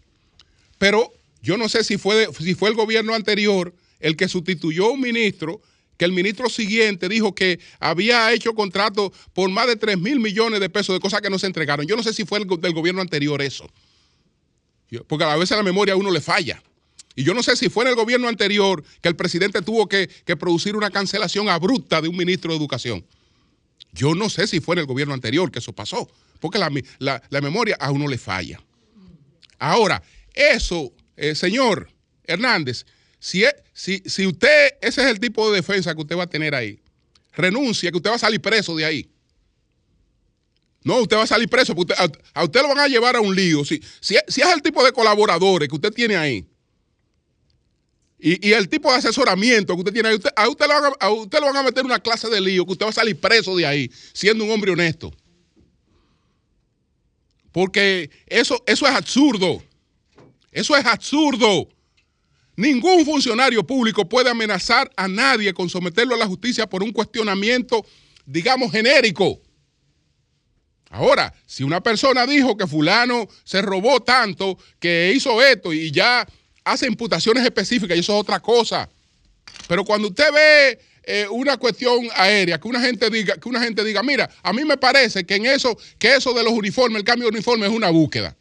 [0.77, 1.13] Pero
[1.45, 5.01] yo no sé si fue, si fue el gobierno anterior el que sustituyó a un
[5.01, 5.61] ministro,
[5.95, 10.59] que el ministro siguiente dijo que había hecho contratos por más de 3 mil millones
[10.59, 11.85] de pesos de cosas que no se entregaron.
[11.85, 13.69] Yo no sé si fue el, del gobierno anterior eso.
[15.07, 16.63] Porque a veces la memoria a uno le falla.
[17.15, 20.09] Y yo no sé si fue en el gobierno anterior que el presidente tuvo que,
[20.39, 23.05] producir una cancelación abrupta de un ministro de Educación.
[23.93, 27.77] Yo no sé si fue en el gobierno anterior que eso pasó, porque la, memoria
[27.79, 28.59] a uno le falla.
[29.59, 30.01] Ahora,
[30.33, 31.89] eso, eh, señor
[32.23, 32.85] Hernández,
[33.19, 36.53] si, si, si usted, ese es el tipo de defensa que usted va a tener
[36.53, 36.79] ahí,
[37.33, 39.09] renuncia, que usted va a salir preso de ahí.
[40.83, 43.35] No, usted va a salir preso, porque a, usted lo van a llevar a un
[43.35, 43.65] lío.
[43.65, 46.47] Si, si, es el tipo de colaboradores que usted tiene ahí
[48.19, 51.39] y, el tipo de asesoramiento que usted tiene ahí, a, usted lo van a, usted
[51.39, 53.55] lo van a meter en una clase de lío que usted va a salir preso
[53.55, 55.11] de ahí, siendo un hombre honesto.
[57.51, 59.63] Porque eso, eso es absurdo.
[60.55, 61.67] Eso es absurdo.
[62.55, 67.85] Ningún funcionario público puede amenazar a nadie con someterlo a la justicia por un cuestionamiento,
[68.25, 69.41] digamos, genérico.
[70.89, 76.25] Ahora, si una persona dijo que fulano se robó tanto, que hizo esto y ya
[76.63, 78.89] hace imputaciones específicas, y eso es otra cosa.
[79.67, 83.83] Pero cuando usted ve eh, una cuestión aérea, que una gente diga, que una gente
[83.83, 87.03] diga, mira, a mí me parece que en eso, que eso de los uniformes, el
[87.03, 88.37] cambio de uniforme es una búsqueda.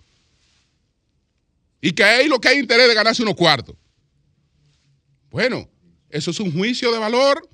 [1.85, 3.77] Y que ahí lo que hay interés de ganarse unos cuartos.
[5.29, 5.69] Bueno,
[6.09, 7.47] eso es un juicio de valor.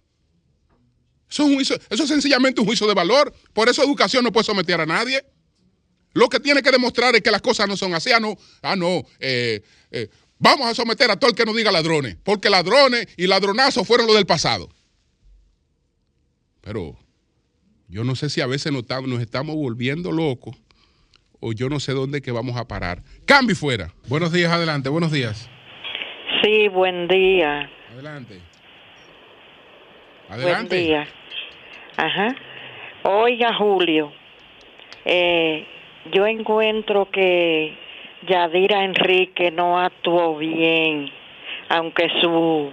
[1.28, 3.35] Eso es, sencillamente un juicio de valor.
[3.53, 5.24] Por eso educación no puede someter a nadie.
[6.12, 8.12] Lo que tiene que demostrar es que las cosas no son así.
[8.12, 9.03] Ah, no, ah, no.
[9.18, 10.09] eh, eh,
[10.39, 12.16] vamos a someter a todo el que nos diga ladrones.
[12.22, 14.68] Porque ladrones y ladronazos fueron los del pasado.
[16.61, 16.97] Pero
[17.89, 20.55] yo no sé si a veces nos estamos volviendo locos
[21.41, 22.99] o yo no sé dónde que vamos a parar.
[23.26, 23.88] Cambio fuera.
[24.09, 25.51] Buenos días, adelante, buenos días.
[26.43, 27.68] Sí, buen día.
[27.93, 28.41] Adelante.
[30.28, 30.76] Buen Adelante.
[30.76, 31.07] día.
[31.97, 32.34] Ajá.
[33.03, 34.12] Oiga, Julio,
[35.05, 35.66] eh,
[36.12, 37.76] yo encuentro que
[38.28, 41.11] Yadira Enrique no actuó bien,
[41.68, 42.70] aunque su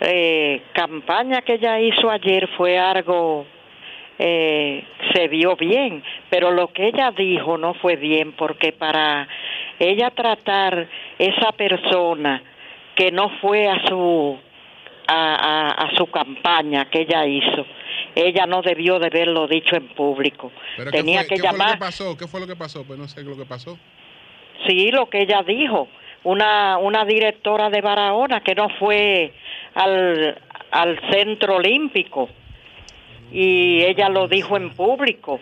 [0.00, 3.46] eh, campaña que ella hizo ayer fue algo,
[4.18, 9.28] eh, se vio bien, pero lo que ella dijo no fue bien, porque para
[9.78, 10.88] ella tratar
[11.18, 12.42] esa persona
[12.94, 14.38] que no fue a su
[15.08, 17.64] a, a- a su campaña que ella hizo.
[18.16, 20.50] Ella no debió de haberlo dicho en público.
[20.76, 21.72] Pero ¿qué Tenía fue, que qué fue lo llamar.
[21.74, 22.16] que pasó?
[22.16, 22.84] ¿Qué fue lo que pasó?
[22.84, 23.78] Pues no sé lo que pasó.
[24.66, 25.88] Sí, lo que ella dijo.
[26.24, 29.32] Una, una directora de Barahona que no fue
[29.74, 30.40] al,
[30.72, 32.28] al centro olímpico.
[33.30, 35.40] Y ella lo dijo en público.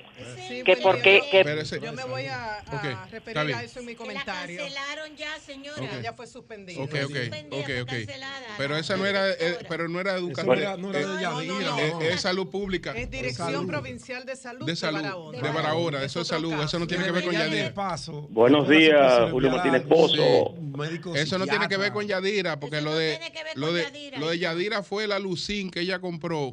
[0.48, 3.54] Sí, que porque yo, que Pero ese- yo me voy a, a Ok, está referir
[3.54, 4.58] a eso en mi Se la comentario.
[4.60, 5.82] cancelaron ya, señora.
[5.82, 5.88] Ok.
[6.00, 6.82] Ella fue suspendida.
[6.82, 7.88] Ok, ok, Suspendida, ok, fue ok.
[7.88, 8.46] cancelada.
[8.58, 10.46] Pero esa no era, eh, pero no era educación.
[10.46, 12.00] no era, no era de No, no, Yadira, no, no.
[12.02, 12.92] Es, es salud pública.
[12.92, 13.66] Es Dirección Salud.
[13.68, 15.38] Provincial de Salud De salud, Barahona.
[15.42, 16.64] de Barahona, eso es salud, caso.
[16.64, 17.74] eso no tiene que ver con de Yadira.
[17.74, 20.54] paso, Buenos días, Julio Martínez Pozo.
[21.14, 24.82] Eso no tiene que ver con Yadira, porque Eso lo de, de, lo de Yadira
[24.82, 26.52] fue la Lucín que ella compró,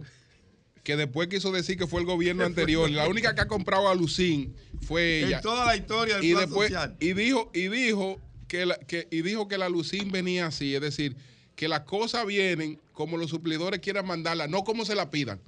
[0.84, 2.90] que después quiso decir que fue el gobierno anterior.
[2.90, 5.38] La única que ha comprado a Lucín fue ella.
[5.38, 6.98] En toda la historia del y plan después social.
[7.00, 10.82] y dijo y dijo que la, que y dijo que la Lucín venía así, es
[10.82, 11.16] decir,
[11.56, 15.40] que las cosas vienen como los suplidores quieran mandarla, no como se la pidan.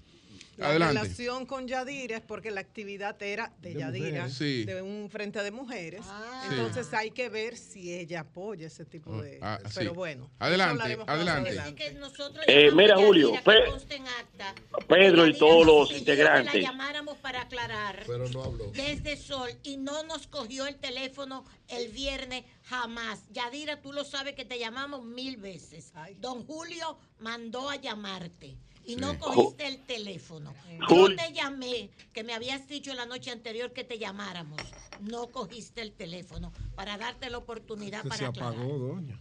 [0.58, 1.00] La Adelante.
[1.02, 4.30] relación con Yadira es porque la actividad era de, Yadira.
[4.30, 4.66] Sí.
[4.66, 6.02] de un frente de mujeres.
[6.06, 6.48] Ah.
[6.52, 9.40] Entonces hay que ver si ella apoya ese tipo de...
[9.42, 9.72] Ah, sí.
[9.76, 10.30] Pero bueno.
[10.38, 11.60] Adelante, adelante.
[11.60, 14.54] Así que nosotros Eh, mira, Julio, que Pe- conste en acta,
[14.88, 16.52] Pedro y todos los integrantes.
[16.54, 18.72] Que la llamáramos para aclarar Pero no habló.
[18.72, 23.24] desde Sol y no nos cogió el teléfono el viernes jamás.
[23.32, 25.92] Yadira, tú lo sabes que te llamamos mil veces.
[25.96, 26.16] Ay.
[26.20, 28.56] Don Julio mandó a llamarte
[28.86, 28.96] y Sí.
[28.98, 30.54] no cogiste el teléfono.
[30.90, 34.62] Yo te llamé, que me habías dicho la noche anterior que te llamáramos.
[35.02, 38.54] No cogiste el teléfono para darte la oportunidad Que para se aclarar.
[38.54, 39.20] apagó, doña.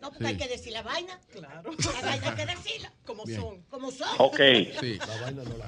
[0.00, 1.18] No, porque hay que decir la vaina.
[1.32, 1.70] Claro.
[1.94, 2.92] La vaina hay que decirla.
[3.06, 3.40] Como Bien.
[3.40, 3.62] son.
[3.70, 4.08] Como son.
[4.18, 4.38] Ok.
[4.80, 4.98] Sí.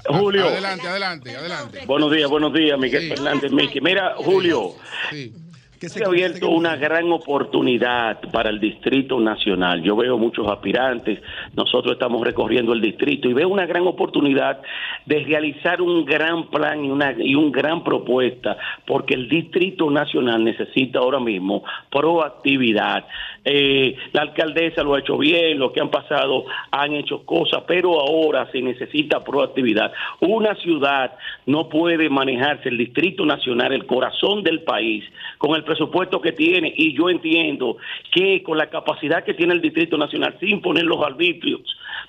[0.09, 0.47] Julio.
[0.49, 1.87] Adelante, adelante, adelante.
[1.87, 3.09] Buenos días, buenos días, Miguel Sí.
[3.09, 3.81] Fernández Miki.
[3.81, 4.75] Mira, Julio,
[5.11, 5.33] Sí.
[5.81, 9.83] Que se ha abierto una gran oportunidad para el Distrito Nacional.
[9.83, 11.21] Yo veo muchos aspirantes,
[11.55, 14.63] nosotros estamos recorriendo el distrito y veo una gran oportunidad
[15.05, 18.57] de realizar un gran plan y una y un gran propuesta,
[18.87, 23.05] porque el Distrito Nacional necesita ahora mismo proactividad.
[23.49, 28.01] Eh, la alcaldesa lo ha hecho bien, los que han pasado han hecho cosas, pero
[28.01, 29.93] ahora se necesita proactividad.
[30.19, 31.13] Una ciudad
[31.47, 35.05] no puede manejarse, el Distrito Nacional, el corazón del país,
[35.39, 37.77] con el presupuesto que tiene, y yo entiendo
[38.11, 41.63] que con la capacidad que tiene el Distrito Nacional, sin poner los arbitrios,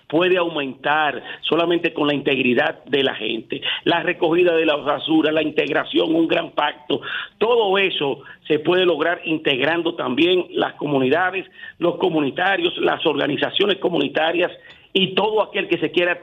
[0.08, 5.42] puede aumentar solamente con la integridad de la gente, la recogida de la basura, la
[5.42, 7.02] integración, un gran pacto,
[7.38, 11.46] todo eso se puede lograr integrando también las comunidades,
[11.80, 14.52] los comunitarios, las organizaciones comunitarias
[14.94, 16.18] y todo aquel que se quiera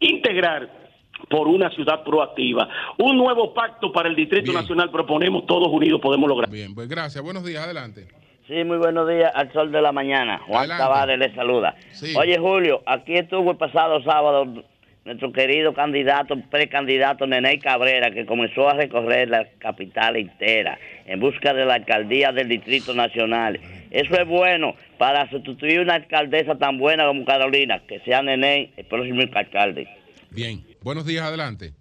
[0.00, 0.86] integrar
[1.28, 2.68] por una ciudad proactiva.
[2.98, 4.62] Un nuevo pacto para el Distrito Bien.
[4.62, 6.50] Nacional proponemos, todos unidos podemos lograr.
[6.50, 7.22] Bien, pues gracias.
[7.22, 8.06] Buenos días, adelante.
[8.46, 10.38] Sí, muy buenos días al sol de la mañana.
[10.46, 10.82] Juan Adelante.
[10.82, 11.74] Tavares le saluda.
[11.90, 12.14] Sí.
[12.16, 14.64] Oye, Julio, aquí estuvo el pasado sábado
[15.04, 21.54] nuestro querido candidato, precandidato Neney Cabrera, que comenzó a recorrer la capital entera en busca
[21.54, 23.60] de la alcaldía del Distrito Nacional.
[23.90, 28.84] Eso es bueno para sustituir una alcaldesa tan buena como Carolina, que sea Neney el
[28.86, 29.88] próximo alcalde.
[30.30, 30.64] Bien.
[30.82, 31.72] Buenos días, adelante.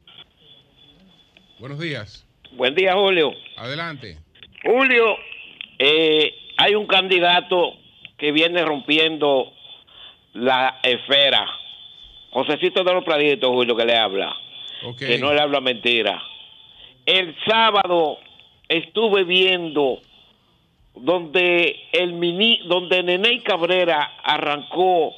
[1.59, 2.26] Buenos días.
[2.53, 3.32] Buen día, Julio.
[3.57, 4.18] Adelante.
[4.63, 5.18] Julio,
[5.80, 7.73] eh, hay un candidato
[8.17, 9.53] que viene rompiendo
[10.33, 11.45] la esfera.
[12.31, 14.35] Josecito de los Praditos, Julio, que le habla.
[14.97, 16.21] Que no le habla mentira.
[17.05, 18.19] El sábado
[18.67, 19.99] estuve viendo
[20.95, 25.13] donde el mini, donde Neney Cabrera arrancó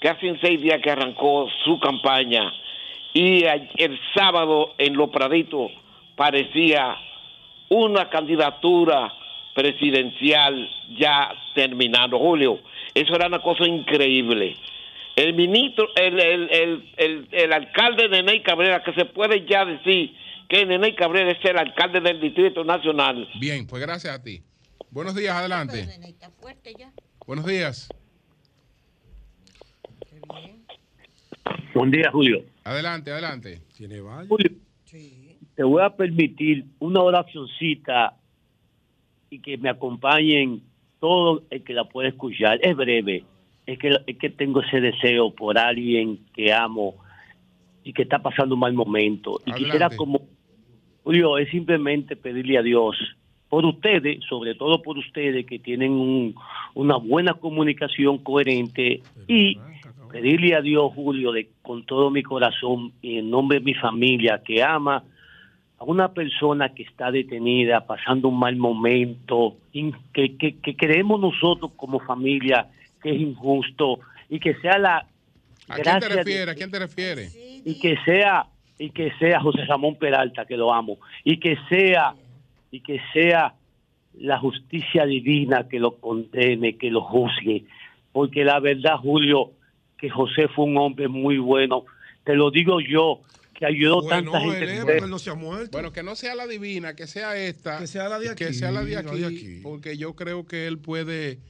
[0.00, 2.52] que hace seis días que arrancó su campaña
[3.12, 5.72] y el sábado en Los Praditos
[6.14, 6.96] parecía
[7.68, 9.12] una candidatura
[9.58, 12.60] presidencial ya terminando, Julio.
[12.94, 14.54] Eso era una cosa increíble.
[15.16, 19.64] El ministro, el, el, el, el, el alcalde de Ney Cabrera, que se puede ya
[19.64, 20.14] decir
[20.48, 23.28] que Ney Cabrera es el alcalde del Distrito Nacional.
[23.40, 24.42] Bien, pues gracias a ti.
[24.92, 25.80] Buenos días, adelante.
[25.80, 26.92] Está fuerte ya.
[27.26, 27.88] Buenos días.
[31.74, 32.44] Buen día, Julio.
[32.62, 33.60] Adelante, adelante.
[34.28, 34.52] Julio,
[35.56, 38.17] te voy a permitir una oracioncita
[39.30, 40.62] y que me acompañen
[41.00, 42.58] todo el que la pueda escuchar.
[42.62, 43.24] Es breve.
[43.66, 46.94] Es que, es que tengo ese deseo por alguien que amo
[47.84, 49.40] y que está pasando un mal momento.
[49.44, 49.64] Y Adelante.
[49.64, 50.22] quisiera como,
[51.04, 52.96] Julio, es simplemente pedirle a Dios
[53.48, 56.34] por ustedes, sobre todo por ustedes que tienen un-
[56.74, 59.58] una buena comunicación coherente y
[60.12, 64.42] pedirle a Dios, Julio, de, con todo mi corazón y en nombre de mi familia
[64.44, 65.04] que ama
[65.78, 69.56] a una persona que está detenida, pasando un mal momento,
[70.12, 72.66] que, que, que creemos nosotros como familia
[73.02, 75.06] que es injusto y que sea la
[75.68, 76.48] ¿A quién te refieres?
[76.48, 77.36] ¿A quién te refieres?
[77.64, 78.46] y que sea
[78.78, 80.98] y que sea José Ramón Peralta que lo amo.
[81.24, 82.14] Y que sea
[82.70, 83.54] y que sea
[84.14, 87.64] la justicia divina que lo condene que lo juzgue.
[88.12, 89.52] Porque la verdad Julio
[89.98, 91.84] que José fue un hombre muy bueno.
[92.24, 93.20] Te lo digo yo
[93.58, 95.10] que ayudó Bueno, tanta gente él es, como porque él.
[95.10, 95.70] no se ha muerto.
[95.72, 97.78] Bueno, que no sea la divina, que sea esta.
[97.80, 98.44] Que sea la de aquí.
[98.44, 99.60] Que sea la de la aquí, de aquí.
[99.62, 101.40] porque yo creo que él puede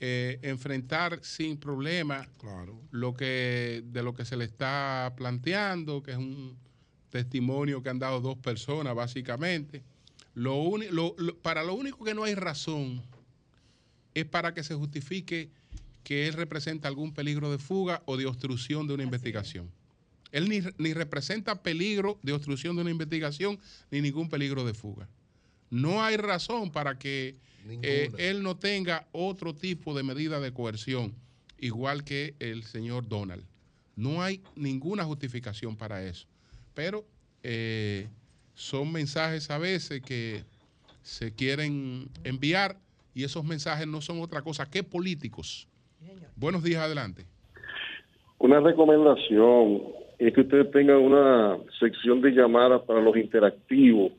[0.00, 2.28] eh, enfrentar sin problema
[2.90, 6.56] lo que de lo que se le está planteando, que es un
[7.10, 9.82] testimonio que han dado dos personas, básicamente.
[10.34, 13.02] Lo uni- lo- lo- para lo único que no hay razón
[14.14, 15.50] es para que se justifique
[16.02, 19.70] que él representa algún peligro de fuga o de obstrucción de una investigación.
[20.32, 23.58] Él ni, ni representa peligro de obstrucción de una investigación
[23.90, 25.08] ni ningún peligro de fuga.
[25.70, 27.36] No hay razón para que
[27.82, 31.14] eh, él no tenga otro tipo de medida de coerción,
[31.58, 33.44] igual que el señor Donald.
[33.94, 36.26] No hay ninguna justificación para eso.
[36.74, 37.04] Pero
[37.42, 38.08] eh,
[38.54, 40.44] son mensajes a veces que
[41.02, 42.78] se quieren enviar
[43.14, 45.68] y esos mensajes no son otra cosa que políticos.
[46.36, 47.26] Buenos días, adelante.
[48.38, 49.82] Una recomendación
[50.26, 54.12] es que ustedes tengan una sección de llamadas para los interactivos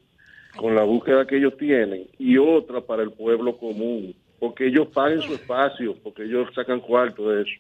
[0.58, 5.22] con la búsqueda que ellos tienen y otra para el pueblo común, porque ellos paguen
[5.22, 7.52] su espacio, porque ellos sacan cuarto de eso.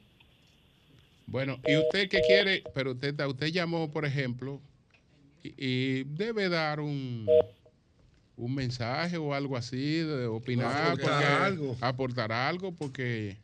[1.26, 4.60] Bueno, y usted que quiere, pero usted, usted llamó, por ejemplo,
[5.41, 7.26] y, y debe dar un,
[8.36, 11.76] un mensaje o algo así, de opinar, Aportar porque- algo.
[11.82, 13.38] aportar algo, porque,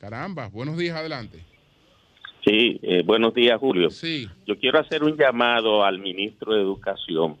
[0.00, 1.38] caramba, buenos días, adelante.
[2.44, 3.88] Sí, eh, buenos días, Julio.
[3.88, 4.28] Sí.
[4.46, 7.36] Yo quiero hacer un llamado al ministro de Educación,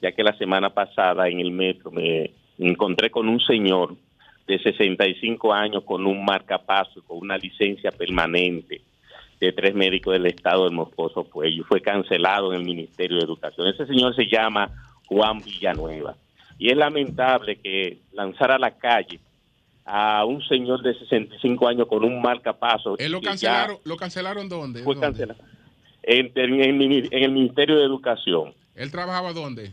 [0.00, 3.96] ya que la semana pasada en el metro me encontré con un señor
[4.46, 8.82] de 65 años con un marcapaso, con una licencia permanente
[9.40, 11.64] de tres médicos del estado del Moscoso Puello.
[11.64, 13.66] Fue cancelado en el Ministerio de Educación.
[13.66, 14.70] Ese señor se llama
[15.06, 16.14] Juan Villanueva.
[16.58, 19.18] Y es lamentable que lanzar a la calle
[19.88, 22.96] a un señor de 65 años con un marcapaso.
[22.98, 24.82] Él lo que ya- cancelaron, ¿lo cancelaron dónde?
[24.82, 25.06] fue ¿Dónde?
[25.08, 25.40] cancelado.
[26.02, 28.52] En, en el Ministerio de Educación.
[28.74, 29.72] ¿Él trabajaba dónde?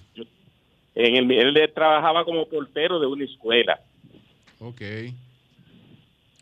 [0.96, 3.80] En el, él trabajaba como portero de una escuela.
[4.60, 4.82] Ok.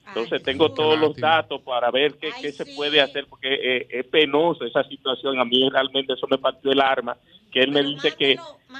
[0.08, 4.06] Entonces tengo todos los datos para ver qué, qué se puede hacer, porque eh, es
[4.08, 5.40] penoso esa situación.
[5.40, 7.16] A mí realmente eso me partió el arma,
[7.52, 8.38] que él me dice que,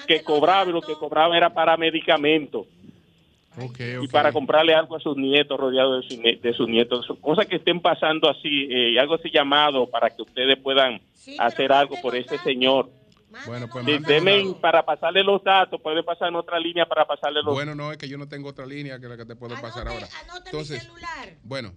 [0.08, 2.66] que cobraba y lo que cobraba era para medicamentos
[4.02, 7.06] y para comprarle algo a sus nietos, rodeado de, su de sus nietos.
[7.20, 11.02] Cosas que estén pasando así, eh, algo así llamado para que ustedes puedan
[11.40, 12.90] hacer algo por ese señor.
[13.46, 14.56] Bueno, pues denme datos.
[14.56, 17.98] para pasarle los datos, puede pasar en otra línea para pasarle los Bueno, no, es
[17.98, 20.08] que yo no tengo otra línea que la que te puedo pasar ahora.
[20.46, 20.90] Entonces,
[21.44, 21.74] bueno,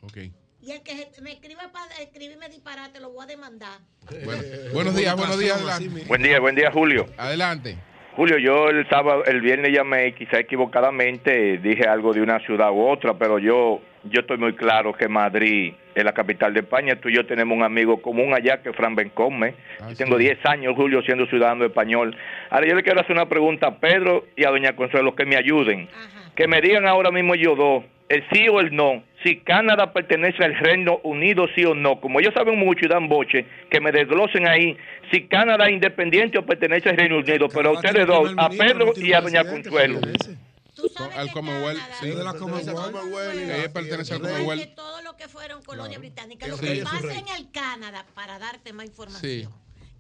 [0.03, 0.19] ok.
[0.67, 3.81] Y el que me escriba para escribirme disparate lo voy a demandar.
[4.25, 4.43] Bueno,
[4.73, 6.05] buenos días, buenos días, adelante.
[6.07, 7.05] Buen día, buen día, Julio.
[7.19, 7.77] Adelante.
[8.17, 12.81] Julio, yo el sábado, el viernes llamé, quizá equivocadamente dije algo de una ciudad u
[12.81, 16.99] otra, pero yo, yo estoy muy claro que Madrid es la capital de España.
[16.99, 19.57] Tú y yo tenemos un amigo común allá que es Fran Bencome.
[19.91, 22.17] Yo tengo 10 años, Julio, siendo ciudadano español.
[22.49, 25.37] Ahora yo le quiero hacer una pregunta a Pedro y a Doña Consuelo que me
[25.37, 25.91] ayuden.
[26.35, 30.45] Que me digan ahora mismo ellos dos, el sí o el no, si Canadá pertenece
[30.45, 32.01] al Reino Unido, sí o no.
[32.01, 34.77] Como ellos saben mucho y dan boche, que me desglosen ahí
[35.11, 37.49] si Canadá es independiente o pertenece al Reino Unido.
[37.49, 40.01] Pero a ustedes dos, a Pedro y a Doña Consuelo.
[41.17, 41.81] al Commonwealth.
[42.01, 42.09] Sí.
[42.11, 43.35] de la Commonwealth.
[43.35, 44.75] Ella pertenece al Commonwealth.
[44.75, 46.49] todo lo que fueron colonias británicas.
[46.49, 46.67] Lo Sí.
[46.67, 47.19] que pasa rey.
[47.19, 49.53] en el Canadá, para darte más información,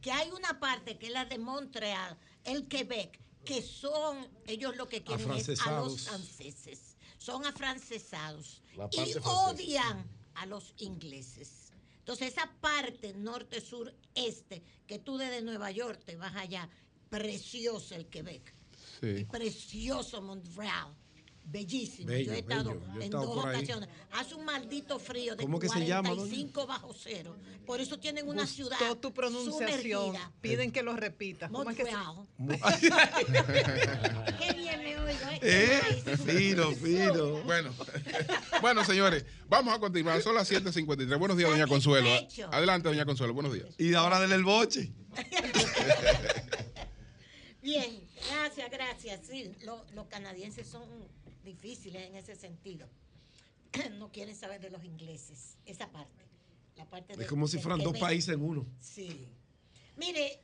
[0.02, 4.86] que hay una parte que es la de Montreal, el Quebec, que son, ellos lo
[4.88, 6.08] que quieren es a los Afrancesados.
[6.08, 6.96] franceses.
[7.18, 8.60] Son afrancesados.
[8.92, 10.04] Y odian
[10.34, 11.72] a los ingleses.
[11.98, 16.68] Entonces, esa parte norte, sur, este, que tú desde Nueva York te vas allá,
[17.08, 18.54] precioso el Quebec.
[19.02, 20.94] Y precioso Montreal.
[21.46, 22.08] Bellísimo.
[22.08, 22.80] Bello, yo he estado bello.
[22.86, 23.88] Yo he en estado dos ocasiones.
[24.12, 26.22] Hace un maldito frío de ¿Cómo que se llama, doña?
[26.22, 27.36] 45 bajo cero.
[27.66, 29.68] Por eso tienen una Gustó ciudad tu pronunciación.
[29.68, 30.32] sumergida.
[30.40, 31.50] Piden que lo repitas.
[31.50, 31.92] ¿Cómo es que se-
[32.38, 32.38] Montreal.
[34.38, 35.18] Qué bien me oigo.
[35.30, 35.40] ¿eh?
[35.42, 36.16] ¿Eh?
[36.16, 37.42] Fino, fino.
[37.44, 37.72] Bueno,
[38.60, 40.20] bueno, señores, vamos a continuar.
[40.22, 41.18] Son las 7:53.
[41.18, 42.08] Buenos días, doña Consuelo.
[42.50, 43.34] Adelante, doña Consuelo.
[43.34, 43.68] Buenos días.
[43.78, 44.92] Y ahora denle el boche.
[47.62, 49.20] Bien, gracias, gracias.
[49.26, 50.82] Sí, lo- los canadienses son
[51.44, 52.88] difíciles en ese sentido.
[53.98, 56.24] No quieren saber de los ingleses, esa parte.
[56.76, 58.66] La parte Es como si fueran dos países en uno.
[58.80, 59.28] Sí.
[59.96, 60.40] Mire,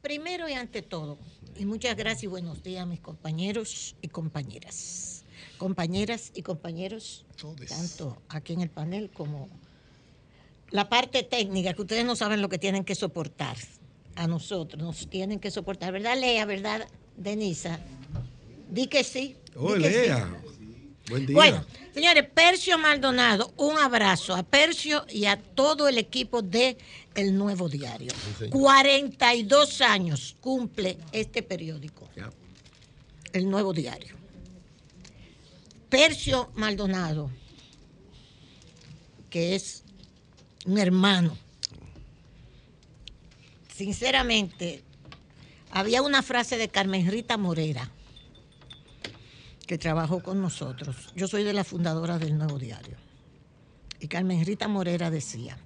[0.00, 1.18] primero y ante todo,
[1.58, 5.24] y muchas gracias y buenos días a mis compañeros y compañeras.
[5.58, 7.26] Compañeras y compañeros,
[7.68, 9.48] tanto aquí en el panel como
[10.70, 13.56] la parte técnica, que ustedes no saben lo que tienen que soportar.
[14.16, 16.44] A nosotros nos tienen que soportar, ¿verdad, Lea?
[16.46, 17.80] ¿Verdad, Denisa?
[18.68, 19.36] Di que sí.
[19.54, 19.82] Oh, sí.
[21.08, 21.34] Buen día.
[21.34, 21.64] Bueno,
[21.94, 26.76] señores, Percio Maldonado, un abrazo a Percio y a todo el equipo de
[27.14, 28.12] El Nuevo Diario.
[28.50, 32.08] 42 años cumple este periódico,
[33.32, 34.16] El Nuevo Diario.
[35.88, 37.30] Percio Maldonado,
[39.30, 39.84] que es
[40.64, 41.38] un hermano.
[43.72, 44.82] Sinceramente,
[45.70, 47.92] había una frase de Carmen Rita Morera
[49.66, 51.12] que trabajó con nosotros.
[51.14, 52.96] Yo soy de la fundadora del Nuevo Diario.
[53.98, 55.58] Y Carmen Rita Morera decía,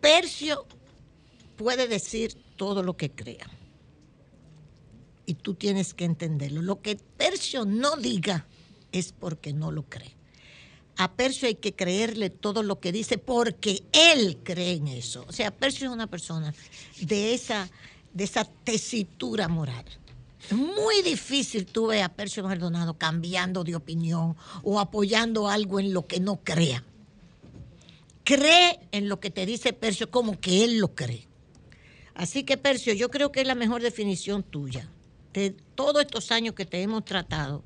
[0.00, 0.66] Percio
[1.56, 3.46] puede decir todo lo que crea.
[5.26, 6.62] Y tú tienes que entenderlo.
[6.62, 8.46] Lo que Percio no diga
[8.92, 10.14] es porque no lo cree.
[10.96, 15.24] A Percio hay que creerle todo lo que dice porque él cree en eso.
[15.28, 16.54] O sea, Percio es una persona
[17.00, 17.68] de esa,
[18.12, 19.84] de esa tesitura moral.
[20.50, 26.06] Muy difícil tú ver a Percio Maldonado cambiando de opinión o apoyando algo en lo
[26.06, 26.84] que no crea.
[28.24, 31.26] Cree en lo que te dice Percio como que él lo cree.
[32.14, 34.88] Así que, Percio, yo creo que es la mejor definición tuya.
[35.32, 37.64] De todos estos años que te hemos tratado,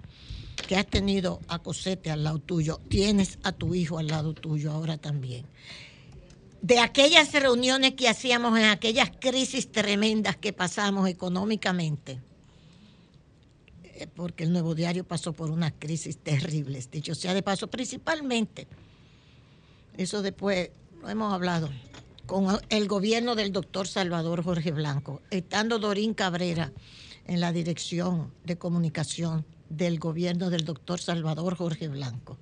[0.66, 4.72] que has tenido a Cosete al lado tuyo, tienes a tu hijo al lado tuyo
[4.72, 5.44] ahora también.
[6.62, 12.20] De aquellas reuniones que hacíamos en aquellas crisis tremendas que pasamos económicamente,
[14.06, 18.68] porque el Nuevo Diario pasó por unas crisis terribles, dicho sea de paso, principalmente,
[19.96, 20.70] eso después
[21.02, 21.68] lo hemos hablado,
[22.26, 26.72] con el gobierno del doctor Salvador Jorge Blanco, estando Dorín Cabrera
[27.26, 32.38] en la dirección de comunicación del gobierno del doctor Salvador Jorge Blanco.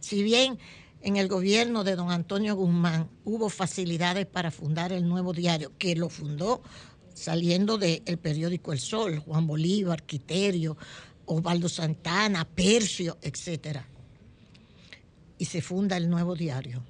[0.00, 0.58] Si bien
[1.02, 5.96] en el gobierno de don Antonio Guzmán hubo facilidades para fundar el nuevo diario, que
[5.96, 6.62] lo fundó
[7.22, 10.76] saliendo del periódico El Sol, Juan Bolívar, Quiterio,
[11.26, 13.86] Osvaldo Santana, Percio, etcétera.
[15.38, 16.82] Y se funda el nuevo diario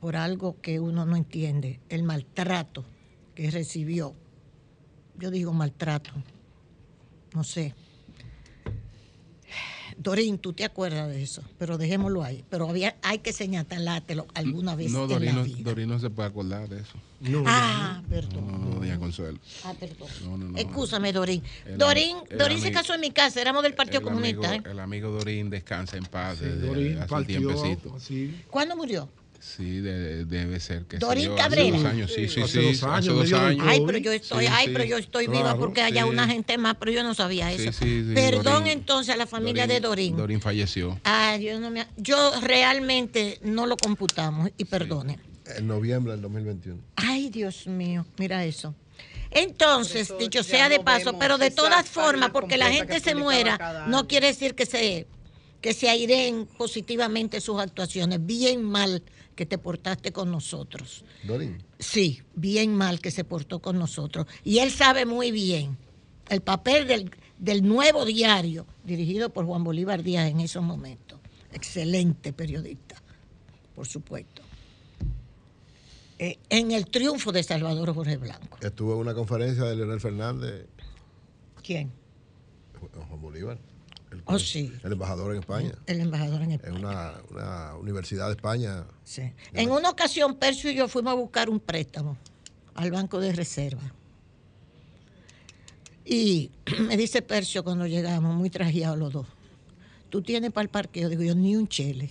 [0.00, 2.84] por algo que uno no entiende, el maltrato
[3.34, 4.14] que recibió.
[5.18, 6.12] Yo digo maltrato,
[7.34, 7.74] no sé.
[9.98, 12.44] Dorín, tú te acuerdas de eso, pero dejémoslo ahí.
[12.50, 15.56] Pero había, hay que señalártelo alguna vez No, en Dorín la no, vida.
[15.62, 16.92] Dorín no se puede acordar de eso.
[17.46, 18.70] ah, perdón.
[18.70, 19.38] No, doña Consuelo.
[19.64, 20.08] Ah, perdón.
[20.24, 20.58] No, no, no.
[20.58, 21.42] Escúchame, Dorín.
[21.64, 24.48] El Dorín, el Dorín se casó en mi casa, éramos del Partido el Comunista.
[24.48, 24.70] Amigo, ¿eh?
[24.70, 27.96] El amigo Dorín descansa en paz desde Dorín hace un tiempecito.
[28.50, 29.08] ¿Cuándo murió?
[29.54, 31.76] Sí, de- debe ser que Dorín yo, hace Cabrera.
[31.76, 33.66] dos años, sí, sí, Hace sí, dos años, hace dos años.
[33.68, 34.72] Ay, pero yo estoy, Sí, ay, sí.
[34.72, 37.70] pero yo estoy viva Claro, porque haya una gente más, pero yo no sabía eso.
[37.72, 40.16] sí, sí, Perdón Dorín- entonces a la familia de Dorín.
[40.16, 41.00] Dorín falleció.
[41.04, 45.18] Ah, yo no me, yo realmente no lo computamos y perdone.
[45.56, 46.80] En noviembre del 2021.
[46.96, 48.74] Ay, Dios mío, mira eso.
[49.30, 53.14] Entonces, eso dicho sea de paso, vemos pero de todas formas, porque la gente se
[53.14, 55.06] muera, no quiere decir que se
[55.60, 58.24] que se airen positivamente sus actuaciones.
[58.24, 59.02] Bien mal
[59.36, 61.04] que te portaste con nosotros.
[61.22, 61.62] Dorín.
[61.78, 64.26] Sí, bien mal que se portó con nosotros.
[64.42, 65.76] Y él sabe muy bien
[66.28, 71.20] el papel del, del nuevo diario, dirigido por Juan Bolívar Díaz en esos momentos.
[71.52, 72.96] Excelente periodista,
[73.74, 74.42] por supuesto.
[76.18, 78.56] Eh, en el triunfo de Salvador Jorge Blanco.
[78.62, 80.66] Estuve en una conferencia de Leonel Fernández.
[81.62, 81.92] ¿Quién?
[83.20, 83.58] Bolívar.
[84.16, 84.72] El, Oh, sí.
[84.82, 85.72] el embajador en España.
[85.86, 88.84] El embajador en En una, una universidad de España.
[89.04, 89.32] Sí.
[89.52, 92.16] En una ocasión, Percio y yo fuimos a buscar un préstamo
[92.74, 93.92] al Banco de Reserva.
[96.04, 96.50] Y
[96.88, 99.26] me dice Percio cuando llegamos, muy trajeados los dos,
[100.08, 101.08] ¿tú tienes para el parqueo?
[101.08, 102.10] Digo yo, ni un chele.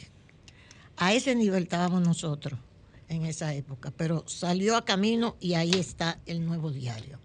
[0.98, 2.60] A ese nivel estábamos nosotros
[3.08, 7.20] en esa época, pero salió a camino y ahí está el nuevo diario.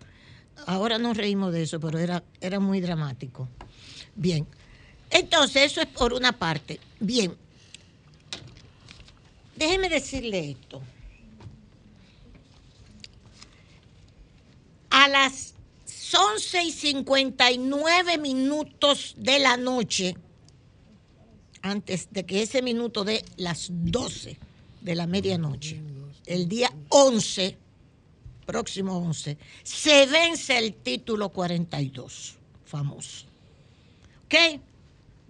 [0.66, 3.49] Ahora nos reímos de eso, pero era, era muy dramático.
[4.14, 4.47] Bien,
[5.11, 6.81] entonces eso es por una parte.
[7.01, 7.37] Bien,
[9.57, 10.81] déjeme decirle esto.
[14.91, 15.55] A las
[16.13, 20.17] 11 y 59 minutos de la noche,
[21.63, 24.37] antes de que ese minuto de las 12
[24.81, 25.81] de la medianoche,
[26.27, 27.57] el día 11,
[28.47, 32.35] próximo 11, se vence el título 42,
[32.65, 33.27] famoso.
[34.25, 34.61] ¿Ok?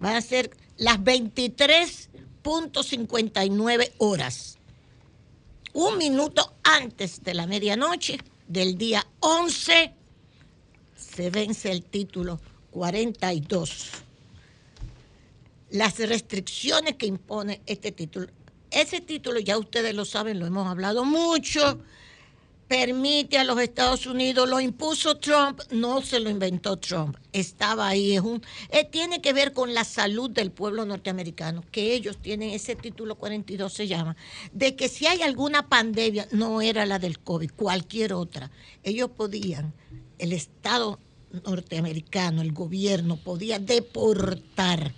[0.01, 4.57] Van a ser las 23.59 horas.
[5.75, 9.93] Un minuto antes de la medianoche del día 11
[10.97, 12.41] se vence el título
[12.71, 13.91] 42.
[15.71, 18.29] Las restricciones que impone este título.
[18.71, 21.79] Ese título, ya ustedes lo saben, lo hemos hablado mucho,
[22.71, 28.15] permite a los Estados Unidos, lo impuso Trump, no se lo inventó Trump, estaba ahí,
[28.15, 32.51] es un, eh, tiene que ver con la salud del pueblo norteamericano, que ellos tienen
[32.51, 34.15] ese título 42 se llama,
[34.53, 38.53] de que si hay alguna pandemia, no era la del COVID, cualquier otra,
[38.85, 39.75] ellos podían,
[40.19, 41.01] el Estado
[41.45, 44.95] norteamericano, el gobierno podía deportar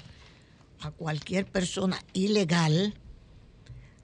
[0.81, 2.93] a cualquier persona ilegal,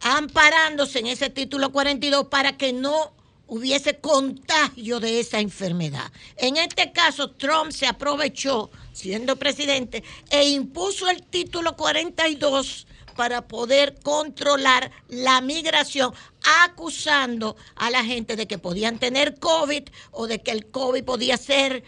[0.00, 3.17] amparándose en ese título 42 para que no
[3.48, 6.10] hubiese contagio de esa enfermedad.
[6.36, 12.86] En este caso, Trump se aprovechó, siendo presidente, e impuso el título 42
[13.16, 16.12] para poder controlar la migración,
[16.64, 19.82] acusando a la gente de que podían tener COVID
[20.12, 21.82] o de que el COVID podía ser,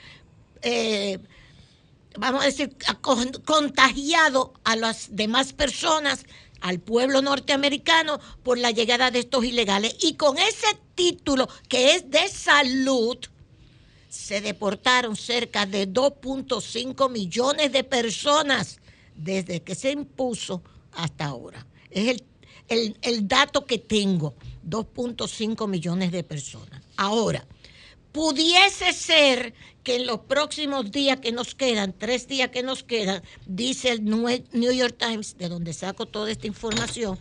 [0.62, 1.18] eh,
[2.16, 6.24] vamos a decir, con- contagiado a las demás personas
[6.60, 9.96] al pueblo norteamericano por la llegada de estos ilegales.
[10.00, 13.18] Y con ese título que es de salud,
[14.08, 18.80] se deportaron cerca de 2.5 millones de personas
[19.14, 21.66] desde que se impuso hasta ahora.
[21.90, 22.24] Es el,
[22.68, 24.34] el- el dato que tengo,
[24.68, 26.82] 2.5 millones de personas.
[26.96, 27.46] Ahora,
[28.12, 33.22] pudiese ser que en los próximos días que nos quedan, tres días que nos quedan,
[33.46, 37.18] dice el New York Times, de donde saco toda esta información,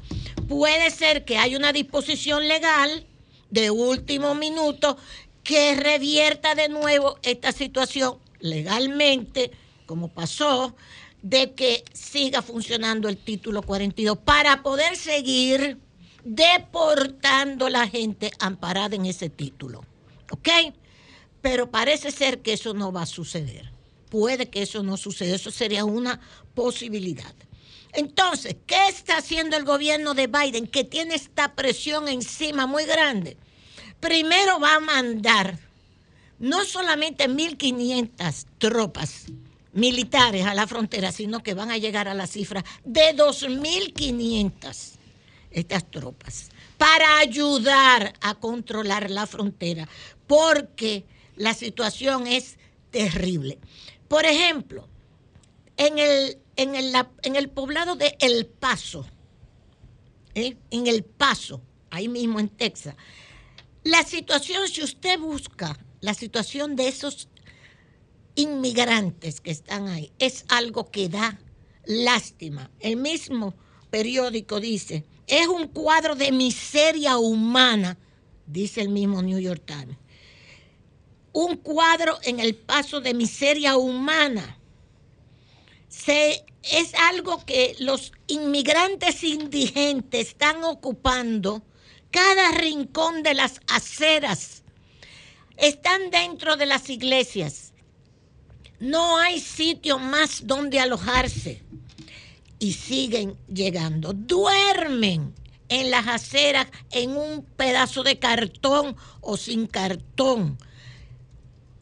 [0.47, 3.05] puede ser que haya una disposición legal
[3.49, 4.97] de último minuto
[5.43, 9.51] que revierta de nuevo esta situación legalmente,
[9.85, 10.75] como pasó,
[11.21, 15.77] de que siga funcionando el título 42 para poder seguir
[16.23, 19.83] deportando a la gente amparada en ese título.
[20.31, 20.49] ¿Ok?
[21.41, 23.71] Pero parece ser que eso no va a suceder.
[24.09, 25.35] Puede que eso no suceda.
[25.35, 26.19] Eso sería una
[26.53, 27.33] posibilidad.
[27.93, 33.37] Entonces, ¿qué está haciendo el gobierno de Biden que tiene esta presión encima muy grande?
[33.99, 35.57] Primero va a mandar
[36.37, 39.25] no solamente 1.500 tropas
[39.73, 44.99] militares a la frontera, sino que van a llegar a la cifra de 2.500
[45.51, 49.87] estas tropas para ayudar a controlar la frontera,
[50.29, 51.05] porque
[51.37, 52.59] la situación es
[52.91, 53.57] terrible.
[54.07, 54.87] Por ejemplo,
[55.75, 59.07] en el, en el, en el poblado de El Paso,
[60.35, 60.55] ¿eh?
[60.69, 62.95] en El Paso, ahí mismo en Texas,
[63.83, 67.27] la situación, si usted busca la situación de esos
[68.35, 71.39] inmigrantes que están ahí, es algo que da
[71.87, 72.69] lástima.
[72.79, 73.55] El mismo
[73.89, 77.97] periódico dice, es un cuadro de miseria humana,
[78.45, 79.97] dice el mismo New York Times.
[81.33, 84.57] Un cuadro en el paso de miseria humana.
[85.87, 91.63] Se, es algo que los inmigrantes indigentes están ocupando
[92.11, 94.63] cada rincón de las aceras.
[95.57, 97.73] Están dentro de las iglesias.
[98.79, 101.61] No hay sitio más donde alojarse.
[102.59, 104.13] Y siguen llegando.
[104.13, 105.33] Duermen
[105.69, 110.57] en las aceras en un pedazo de cartón o sin cartón.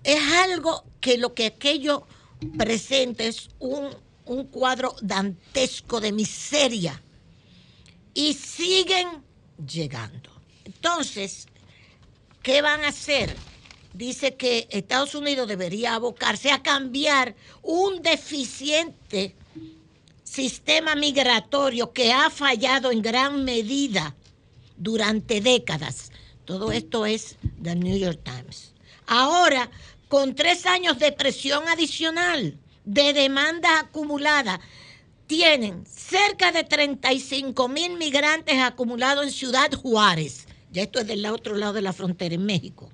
[0.08, 2.08] Es algo que lo que aquello
[2.58, 3.89] presenta es un,
[4.26, 7.03] un cuadro dantesco de miseria.
[8.14, 9.08] Y siguen
[9.68, 10.32] llegando.
[10.64, 11.47] Entonces,
[12.41, 13.36] ¿qué van a hacer?
[13.97, 19.36] dice que Estados Unidos debería abocarse a cambiar un deficiente
[20.24, 24.16] sistema migratorio que ha fallado en gran medida
[24.78, 26.12] durante décadas.
[26.45, 28.74] Todo esto es The New York Times.
[29.08, 29.72] Ahora,
[30.08, 34.60] con tres años de presión adicional, de demanda acumulada,
[35.28, 40.47] tienen cerca de 35 mil migrantes acumulados en Ciudad Juárez.
[40.72, 42.89] Ya esto es del otro lado de la frontera, en México.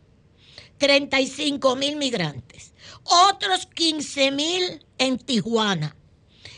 [0.79, 2.73] 35 mil migrantes.
[3.03, 5.95] Otros 15 mil en Tijuana.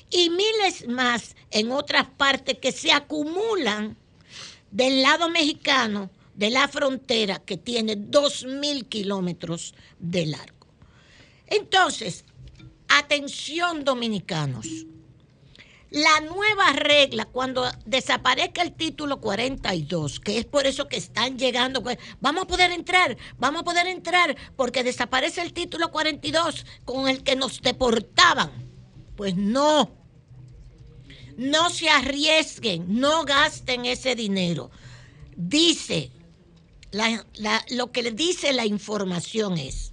[0.10, 3.98] Y miles más en otras partes que se acumulan
[4.72, 10.68] del lado mexicano de la frontera que tiene 2.000 kilómetros de largo.
[11.48, 12.26] Entonces,
[12.88, 14.68] atención dominicanos.
[15.92, 21.82] La nueva regla, cuando desaparezca el título 42, que es por eso que están llegando,
[21.82, 27.08] pues, vamos a poder entrar, vamos a poder entrar, porque desaparece el título 42 con
[27.08, 28.52] el que nos deportaban.
[29.16, 29.90] Pues no,
[31.38, 34.72] no se arriesguen, no gasten ese dinero.
[35.38, 36.12] Dice,
[37.70, 39.92] lo que le dice la información es,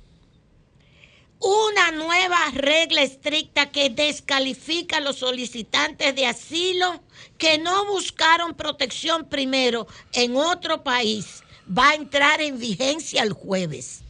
[1.38, 7.02] una nueva regla estricta que descalifica a los solicitantes de asilo
[7.36, 14.02] que no buscaron protección primero en otro país va a entrar en vigencia el jueves.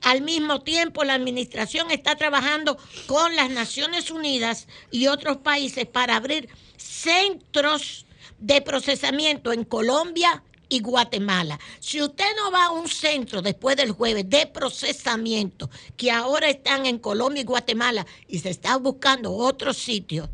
[0.00, 6.16] Al mismo tiempo, la administración está trabajando con las Naciones Unidas y otros países para
[6.16, 8.06] abrir centros
[8.38, 10.42] de procesamiento en Colombia
[10.74, 11.58] y Guatemala.
[11.80, 16.86] Si usted no va a un centro después del jueves de procesamiento, que ahora están
[16.86, 20.28] en Colombia y Guatemala y se está buscando otro sitio,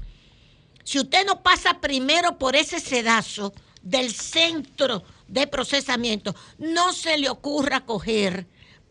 [0.83, 7.29] si usted no pasa primero por ese sedazo del centro de procesamiento, no se le
[7.29, 8.47] ocurra coger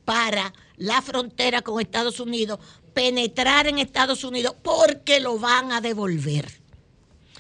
[0.06, 2.60] para la frontera con Estados Unidos,
[2.94, 6.60] penetrar en Estados Unidos, porque lo van a devolver.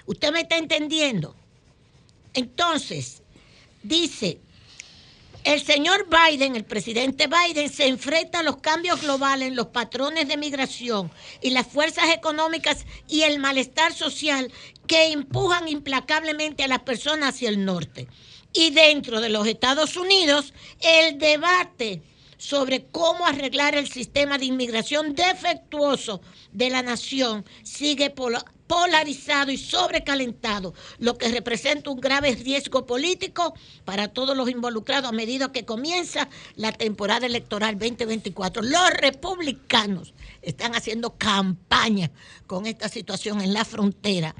[0.05, 1.35] ¿Usted me está entendiendo?
[2.33, 3.18] Entonces,
[3.89, 4.39] dice,
[5.43, 10.37] el señor Biden, el presidente Biden, se enfrenta a los cambios globales los patrones de
[10.37, 11.11] migración
[11.41, 14.51] y las fuerzas económicas y el malestar social
[14.85, 18.07] que empujan implacablemente a las personas hacia el norte.
[18.53, 22.01] Y dentro de los Estados Unidos, el debate
[22.37, 26.21] sobre cómo arreglar el sistema de inmigración defectuoso
[26.51, 28.09] de la nación sigue
[28.69, 35.11] polarizado y sobrecalentado, lo que representa un grave riesgo político para todos los involucrados a
[35.11, 38.61] medida que comienza la temporada electoral 2024.
[38.61, 40.13] Los republicanos
[40.43, 42.11] están haciendo campaña
[42.45, 44.35] con esta situación en la frontera.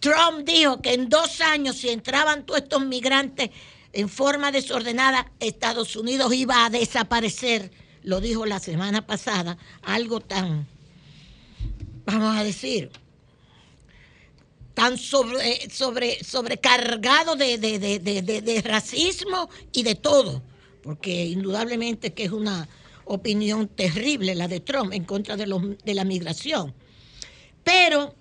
[0.00, 3.48] Trump dijo que en dos años, si entraban todos estos migrantes
[3.94, 7.70] en forma desordenada, Estados Unidos iba a desaparecer.
[8.02, 10.66] Lo dijo la semana pasada, algo tan,
[12.04, 12.90] vamos a decir,
[14.74, 20.42] tan sobre, sobre, sobrecargado de, de- de- de- racismo y de todo,
[20.82, 22.68] porque indudablemente que es una
[23.04, 26.74] opinión terrible la de Trump en contra de, de la migración.
[27.64, 28.14] Pero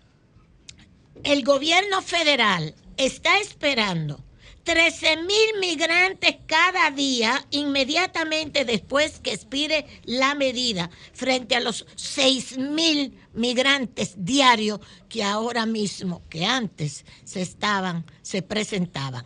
[1.24, 4.24] el gobierno federal está esperando
[4.64, 12.58] 13 mil migrantes cada día inmediatamente después que expire la medida frente a los 6
[12.58, 19.26] mil migrantes diarios que ahora mismo, que antes se estaban, se presentaban.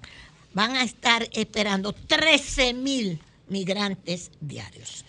[0.53, 5.05] Van a estar esperando 13 mil migrantes diarios.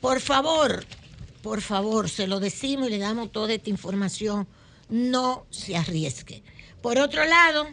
[0.00, 0.84] Por favor,
[1.42, 4.46] por favor, se lo decimos y le damos toda esta información,
[4.88, 6.42] no se arriesgue.
[6.82, 7.66] Por otro lado,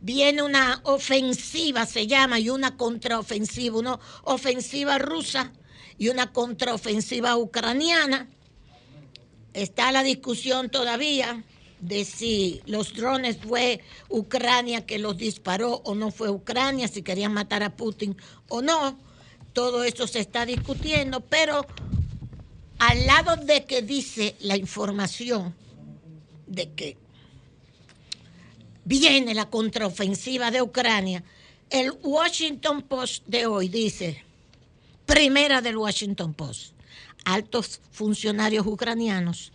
[0.00, 5.52] viene una ofensiva, se llama, y una contraofensiva, una ofensiva rusa
[5.98, 8.28] y una contraofensiva ucraniana.
[9.54, 11.44] Está la discusión todavía
[11.80, 17.32] de si los drones fue Ucrania que los disparó o no fue Ucrania, si querían
[17.32, 18.16] matar a Putin
[18.48, 18.98] o no.
[19.52, 21.66] Todo eso se está discutiendo, pero
[22.78, 25.54] al lado de que dice la información
[26.46, 26.96] de que
[28.88, 31.22] viene la contraofensiva de Ucrania,
[31.68, 34.24] el Washington Post de hoy dice,
[35.04, 36.72] primera del Washington Post,
[37.26, 39.52] altos funcionarios ucranianos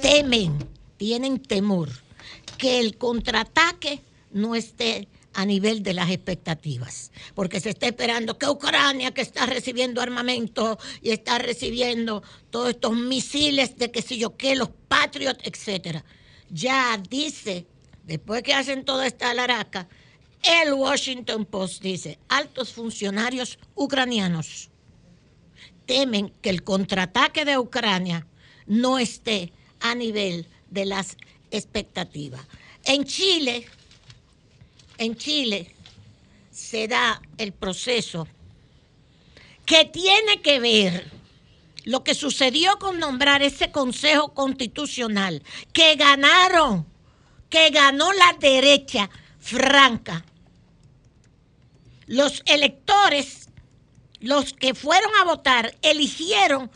[0.00, 0.56] temen,
[0.96, 1.88] tienen temor
[2.58, 8.46] que el contraataque no esté a nivel de las expectativas, porque se está esperando que
[8.46, 14.36] Ucrania, que está recibiendo armamento y está recibiendo todos estos misiles de qué sé yo
[14.36, 16.04] qué, los Patriot, etcétera,
[16.48, 17.66] ya dice,
[18.06, 19.88] después que hacen toda esta laraca,
[20.42, 24.70] el Washington Post dice, altos funcionarios ucranianos
[25.86, 28.26] temen que el contraataque de Ucrania
[28.66, 31.16] no esté a nivel de las
[31.50, 32.40] expectativas.
[32.84, 33.66] En Chile,
[34.98, 35.74] en Chile
[36.50, 38.26] se da el proceso
[39.64, 41.10] que tiene que ver
[41.84, 45.42] lo que sucedió con nombrar ese Consejo Constitucional,
[45.72, 46.84] que ganaron,
[47.48, 50.24] que ganó la derecha franca.
[52.06, 53.48] Los electores,
[54.20, 56.70] los que fueron a votar, eligieron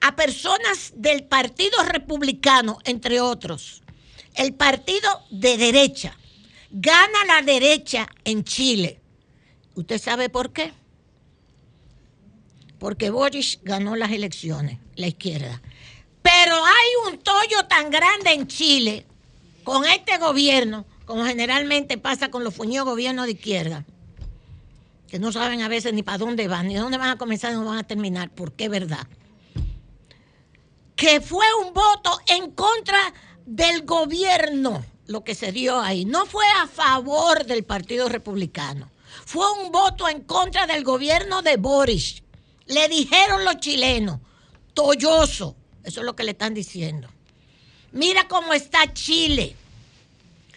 [0.00, 3.82] a personas del Partido Republicano, entre otros.
[4.34, 6.16] El partido de derecha.
[6.70, 9.00] Gana la derecha en Chile.
[9.74, 10.72] ¿Usted sabe por qué?
[12.78, 15.60] Porque Boris ganó las elecciones, la izquierda.
[16.22, 19.06] Pero hay un tollo tan grande en Chile
[19.68, 23.84] con este gobierno, como generalmente pasa con los fuñidos gobiernos de izquierda,
[25.08, 27.56] que no saben a veces ni para dónde van, ni dónde van a comenzar, ni
[27.56, 29.06] dónde van a terminar, porque es verdad.
[30.96, 33.12] Que fue un voto en contra
[33.44, 36.06] del gobierno lo que se dio ahí.
[36.06, 38.90] No fue a favor del Partido Republicano.
[39.26, 42.22] Fue un voto en contra del gobierno de Boris.
[42.64, 44.20] Le dijeron los chilenos,
[44.72, 45.56] tolloso.
[45.84, 47.10] Eso es lo que le están diciendo.
[47.92, 49.56] Mira cómo está Chile.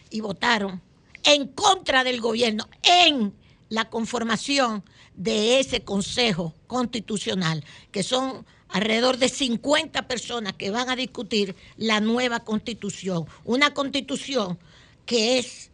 [0.10, 0.82] Y votaron
[1.24, 3.34] en contra del gobierno en
[3.70, 4.84] la conformación
[5.16, 12.00] de ese Consejo Constitucional, que son alrededor de 50 personas que van a discutir la
[12.00, 13.26] nueva constitución.
[13.46, 14.60] Una constitución
[15.06, 15.70] que es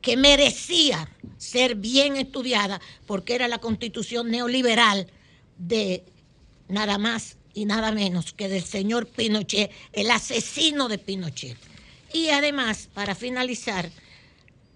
[0.00, 5.10] que merecía ser bien estudiada porque era la constitución neoliberal
[5.58, 6.04] de
[6.68, 11.56] nada más y nada menos que del señor Pinochet, el asesino de Pinochet.
[12.12, 13.90] Y además, para finalizar,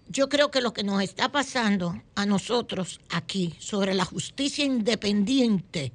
[0.08, 5.92] yo creo que lo que nos está pasando a nosotros aquí sobre la justicia independiente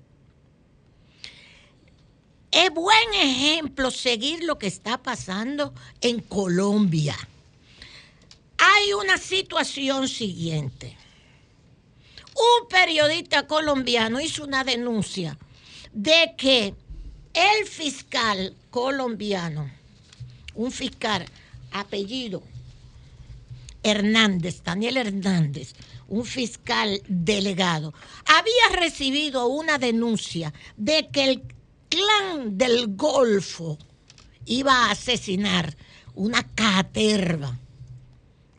[2.52, 7.16] es buen ejemplo seguir lo que está pasando en Colombia.
[8.58, 10.98] Hay una situación siguiente.
[12.36, 15.38] Un periodista colombiano hizo una denuncia
[15.94, 16.74] de que
[17.34, 19.70] el fiscal colombiano,
[20.56, 21.26] un fiscal
[21.72, 22.44] apellido
[23.84, 25.74] Hernández, Daniel Hernández,
[26.08, 27.94] un fiscal delegado,
[28.26, 31.44] había recibido una denuncia de que el
[31.88, 33.78] clan del Golfo
[34.46, 35.76] iba a asesinar
[36.16, 37.58] una caterva,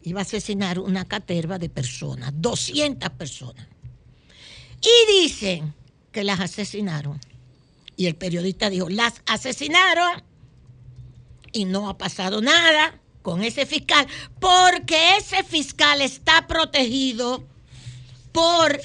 [0.03, 3.67] iba a asesinar una caterva de personas, 200 personas.
[4.81, 5.75] Y dicen
[6.13, 7.21] que las asesinaron.
[7.97, 10.23] Y el periodista dijo, las asesinaron
[11.53, 14.07] y no ha pasado nada con ese fiscal,
[14.39, 17.45] porque ese fiscal está protegido
[18.33, 18.81] por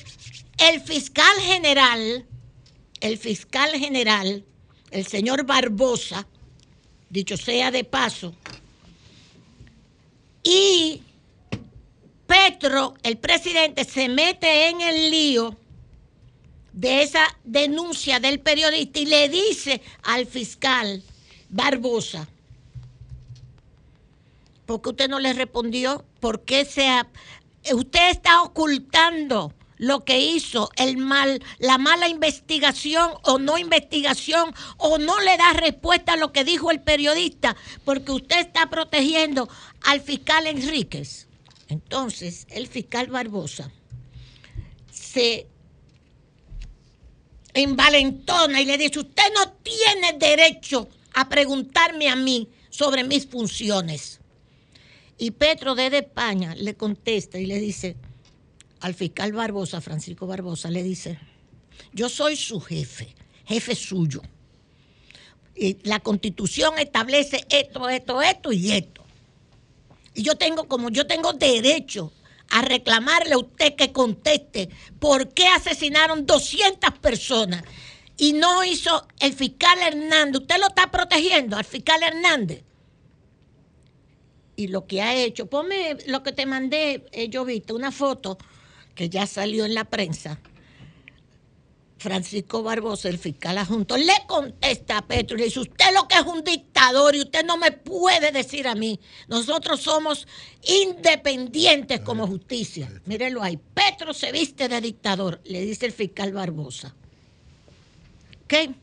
[0.57, 2.26] el fiscal general,
[2.99, 4.43] el fiscal general,
[4.91, 6.28] el señor Barbosa,
[7.09, 8.36] dicho sea de paso,
[10.43, 11.01] y
[12.28, 15.57] Petro, el presidente, se mete en el lío
[16.76, 21.01] de esa denuncia del periodista y le dice al fiscal
[21.49, 22.28] Barbosa,
[24.65, 26.03] ¿por qué usted no le respondió?
[26.19, 27.07] ¿Por qué se ha-
[27.73, 34.97] usted está ocultando lo que hizo el mal, la mala investigación o no investigación o
[34.97, 37.55] no le da respuesta a lo que dijo el periodista
[37.86, 39.47] porque usted está protegiendo
[39.84, 41.28] al fiscal Enríquez.
[41.69, 43.71] Entonces, el fiscal Barbosa
[44.91, 45.47] se
[47.56, 54.20] envalentona y le dice, usted no tiene derecho a preguntarme a mí sobre mis funciones.
[55.18, 57.95] Y Petro desde España le contesta y le dice
[58.82, 61.18] al fiscal Barbosa, Francisco Barbosa, le dice,
[61.93, 64.22] yo soy su jefe, jefe suyo.
[65.56, 69.06] Y la constitución establece esto, esto, esto y esto.
[70.14, 72.12] Y yo tengo, como yo tengo derecho
[72.49, 74.69] a reclamarle a usted que conteste
[74.99, 77.63] por qué asesinaron 200 personas
[78.17, 80.41] y no hizo el fiscal Hernández.
[80.41, 82.63] Usted lo está protegiendo al fiscal Hernández.
[84.55, 88.37] Y lo que ha hecho, ponme lo que te mandé, eh, yo viste, una foto
[88.93, 90.39] que ya salió en la prensa.
[91.97, 96.15] Francisco Barbosa, el fiscal adjunto, le contesta a Petro y le dice, usted lo que
[96.15, 98.99] es un dictador y usted no me puede decir a mí.
[99.27, 100.27] Nosotros somos
[100.63, 102.91] independientes como justicia.
[103.05, 103.57] Mírenlo ahí.
[103.73, 106.93] Petro se viste de dictador, le dice el fiscal Barbosa.
[108.47, 108.75] ¿Qué?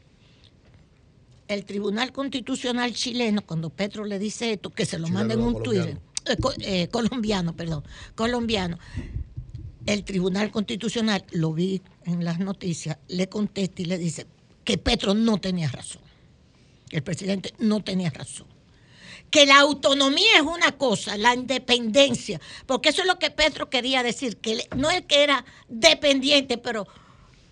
[1.48, 5.62] El Tribunal Constitucional chileno, cuando Petro le dice esto, que se lo manda en un
[5.62, 7.84] Twitter, eh, eh, colombiano, perdón,
[8.14, 8.78] colombiano,
[9.87, 14.26] el Tribunal Constitucional, lo vi en las noticias, le contesta y le dice,
[14.64, 16.03] que Petro no tenía razón.
[16.91, 18.47] El presidente no tenía razón.
[19.30, 24.03] Que la autonomía es una cosa, la independencia, porque eso es lo que Petro quería
[24.03, 26.87] decir, que no es que era dependiente, pero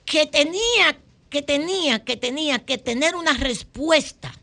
[0.05, 0.99] que tenía,
[1.31, 4.35] que tenía, que tenía que tener una respuesta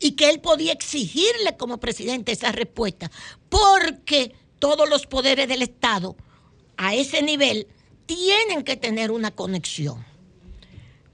[0.00, 3.10] y que él podía exigirle como presidente esa respuesta,
[3.48, 6.16] porque todos los poderes del Estado
[6.76, 7.66] a ese nivel
[8.06, 10.04] tienen que tener una conexión.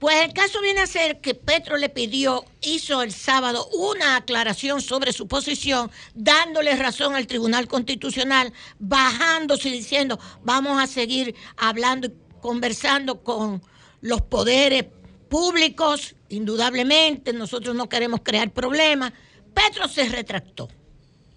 [0.00, 4.80] Pues el caso viene a ser que Petro le pidió, hizo el sábado una aclaración
[4.80, 12.06] sobre su posición, dándole razón al Tribunal Constitucional, bajándose y diciendo, vamos a seguir hablando
[12.06, 13.62] y conversando con
[14.00, 14.86] los poderes
[15.28, 19.12] públicos, indudablemente, nosotros no queremos crear problemas.
[19.52, 20.70] Petro se retractó,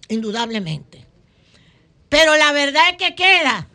[0.08, 1.06] indudablemente.
[2.08, 3.68] Pero la verdad es que queda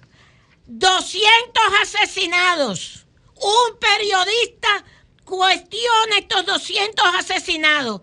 [0.69, 3.07] 200 asesinados.
[3.37, 4.85] Un periodista
[5.25, 8.03] cuestiona estos 200 asesinados.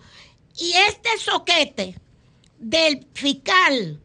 [0.57, 1.95] Y este soquete
[2.57, 4.01] del fiscal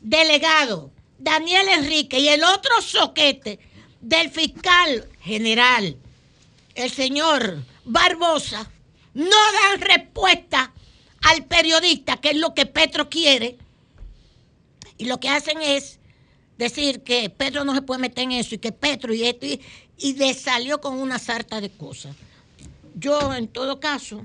[0.00, 3.58] delegado Daniel Enrique y el otro soquete
[4.00, 5.96] del fiscal general,
[6.74, 8.70] el señor Barbosa,
[9.14, 10.72] no dan respuesta
[11.22, 13.56] al periodista, que es lo que Petro quiere.
[14.98, 16.00] Y lo que hacen es
[16.58, 19.60] decir que Petro no se puede meter en eso y que Petro y esto y,
[19.98, 22.14] y le salió con una sarta de cosas.
[22.94, 24.22] Yo, en todo caso,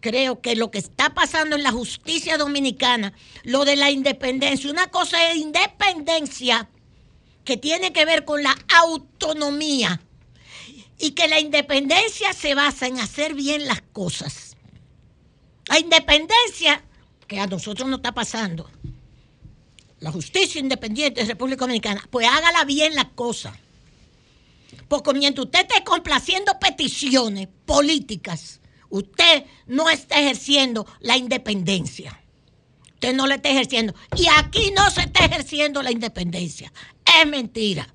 [0.00, 3.12] creo que lo que está pasando en la justicia dominicana,
[3.44, 6.68] lo de la independencia, una cosa es independencia
[7.44, 10.00] que tiene que ver con la autonomía
[10.98, 14.56] y que la independencia se basa en hacer bien las cosas.
[15.66, 16.82] La independencia,
[17.26, 18.70] que a nosotros no está pasando,
[20.00, 23.54] la justicia independiente de República Dominicana, pues hágala bien las cosas.
[24.88, 32.20] Porque mientras usted esté complaciendo peticiones políticas, usted no está ejerciendo la independencia.
[32.94, 33.94] Usted no la está ejerciendo.
[34.16, 36.72] Y aquí no se está ejerciendo la independencia.
[37.18, 37.88] Es mentira.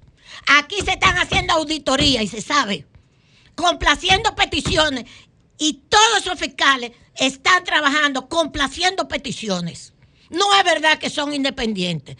[0.47, 2.85] Aquí se están haciendo auditorías y se sabe.
[3.55, 5.05] Complaciendo peticiones.
[5.57, 9.94] Y todos esos fiscales están trabajando complaciendo peticiones.
[10.29, 12.17] No es verdad que son independientes.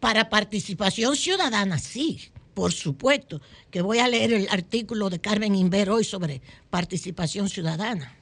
[0.00, 5.90] Para participación ciudadana, sí, por supuesto, que voy a leer el artículo de Carmen Inver
[5.90, 8.16] hoy sobre participación ciudadana.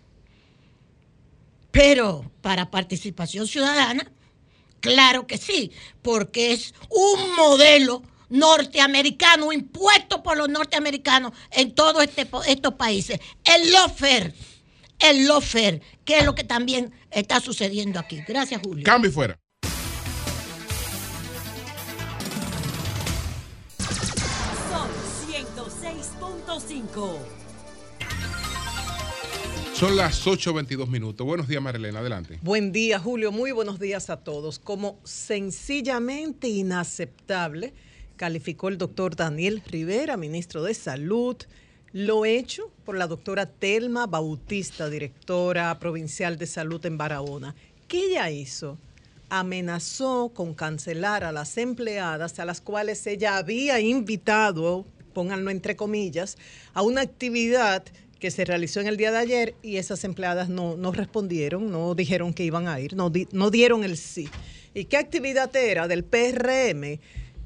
[1.70, 4.10] Pero para participación ciudadana,
[4.80, 12.28] claro que sí, porque es un modelo norteamericano impuesto por los norteamericanos en todos este,
[12.48, 13.20] estos países.
[13.44, 14.34] El lofer,
[14.98, 18.22] el lofer, que es lo que también está sucediendo aquí.
[18.26, 18.84] Gracias, Julio.
[18.84, 19.38] Cambio y fuera.
[24.70, 24.88] Son
[25.28, 27.18] 106.5.
[29.76, 31.26] Son las 8.22 minutos.
[31.26, 31.98] Buenos días, Marilena.
[31.98, 32.38] Adelante.
[32.40, 33.30] Buen día, Julio.
[33.30, 34.58] Muy buenos días a todos.
[34.58, 37.74] Como sencillamente inaceptable,
[38.16, 41.36] calificó el doctor Daniel Rivera, ministro de Salud,
[41.92, 47.54] lo hecho por la doctora Telma Bautista, directora provincial de salud en Barahona.
[47.88, 48.78] ¿Qué ella hizo?
[49.28, 56.36] Amenazó con cancelar a las empleadas a las cuales ella había invitado, pónganlo entre comillas,
[56.74, 57.82] a una actividad
[58.20, 61.94] que se realizó en el día de ayer y esas empleadas no, no respondieron, no
[61.94, 64.28] dijeron que iban a ir, no, di- no dieron el sí.
[64.74, 66.98] ¿Y qué actividad era del PRM?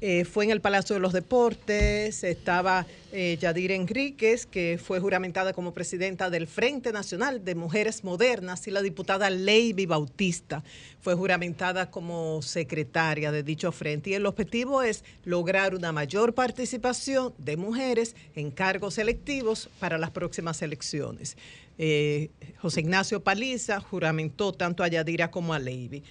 [0.03, 5.53] Eh, fue en el Palacio de los Deportes, estaba eh, Yadira Enríquez, que fue juramentada
[5.53, 10.63] como presidenta del Frente Nacional de Mujeres Modernas, y la diputada Leiby Bautista
[11.01, 14.09] fue juramentada como secretaria de dicho frente.
[14.09, 20.09] Y el objetivo es lograr una mayor participación de mujeres en cargos electivos para las
[20.09, 21.37] próximas elecciones.
[21.77, 22.29] Eh,
[22.59, 26.03] José Ignacio Paliza juramentó tanto a Yadira como a Leiby.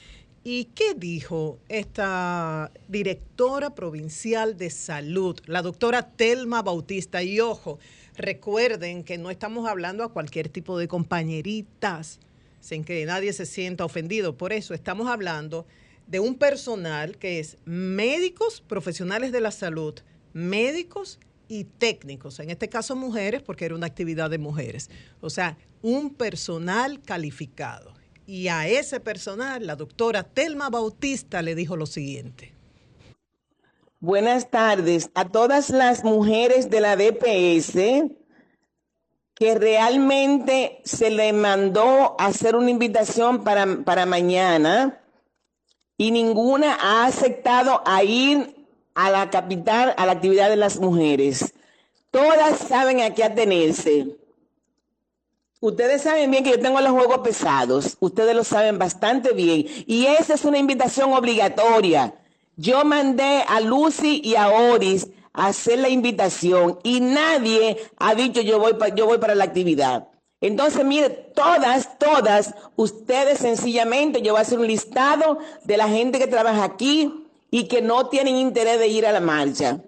[0.43, 7.23] ¿Y qué dijo esta directora provincial de salud, la doctora Telma Bautista?
[7.23, 7.79] Y ojo,
[8.17, 12.21] recuerden que no estamos hablando a cualquier tipo de compañeritas,
[12.59, 14.39] sin que nadie se sienta ofendido.
[14.39, 15.67] Por eso estamos hablando
[16.07, 19.95] de un personal que es médicos, profesionales de la salud,
[20.33, 24.89] médicos y técnicos, en este caso mujeres, porque era una actividad de mujeres.
[25.21, 28.00] O sea, un personal calificado.
[28.33, 32.55] Y a ese personal, la doctora Telma Bautista le dijo lo siguiente.
[33.99, 37.75] Buenas tardes a todas las mujeres de la DPS
[39.35, 45.01] que realmente se le mandó hacer una invitación para, para mañana
[45.97, 51.53] y ninguna ha aceptado a ir a la capital a la actividad de las mujeres.
[52.13, 54.20] Todas saben a qué atenerse.
[55.63, 60.07] Ustedes saben bien que yo tengo los juegos pesados, ustedes lo saben bastante bien, y
[60.07, 62.15] esa es una invitación obligatoria.
[62.57, 68.41] Yo mandé a Lucy y a Oris a hacer la invitación y nadie ha dicho
[68.41, 70.09] yo voy, yo voy para la actividad.
[70.41, 76.19] Entonces, mire, todas, todas, ustedes sencillamente, yo voy a hacer un listado de la gente
[76.19, 79.81] que trabaja aquí y que no tienen interés de ir a la marcha.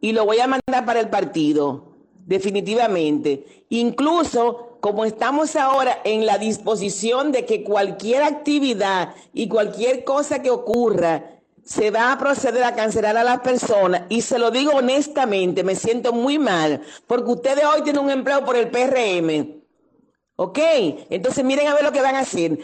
[0.00, 1.92] Y lo voy a mandar para el partido,
[2.24, 3.64] definitivamente.
[3.68, 10.50] Incluso, como estamos ahora en la disposición de que cualquier actividad y cualquier cosa que
[10.50, 14.02] ocurra, se va a proceder a cancelar a las personas.
[14.10, 18.44] Y se lo digo honestamente, me siento muy mal, porque ustedes hoy tienen un empleo
[18.44, 19.56] por el PRM.
[20.36, 20.58] ¿Ok?
[21.10, 22.56] Entonces miren a ver lo que van a hacer.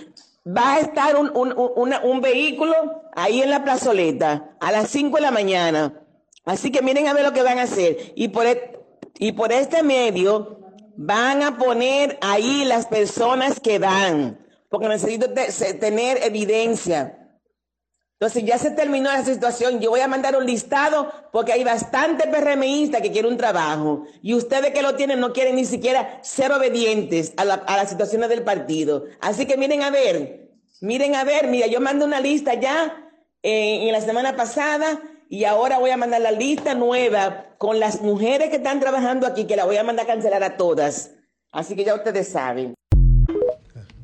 [0.46, 2.72] Va a estar un, un- un- un vehículo
[3.16, 6.00] ahí en la plazoleta a las 5 de la mañana.
[6.44, 8.12] Así que miren a ver lo que van a hacer.
[8.14, 8.78] Y por, e-
[9.18, 10.61] y por este medio
[10.96, 14.38] van a poner ahí las personas que van.
[14.68, 15.26] Porque necesito
[15.80, 17.18] tener evidencia.
[18.18, 19.80] Entonces ya se terminó la situación.
[19.80, 24.04] Yo voy a mandar un listado porque hay bastante PRMistas que quieren un trabajo.
[24.22, 27.90] Y ustedes que lo tienen no quieren ni siquiera ser obedientes a, la- a las
[27.90, 29.04] situaciones del partido.
[29.20, 30.50] Así que miren a ver,
[30.80, 33.10] miren a ver, mira, yo mandé una lista ya
[33.42, 35.02] eh, en la semana pasada
[35.32, 39.46] y ahora voy a mandar la lista nueva con las mujeres que están trabajando aquí,
[39.46, 41.12] que la voy a mandar a cancelar a todas.
[41.50, 42.74] Así que ya ustedes saben.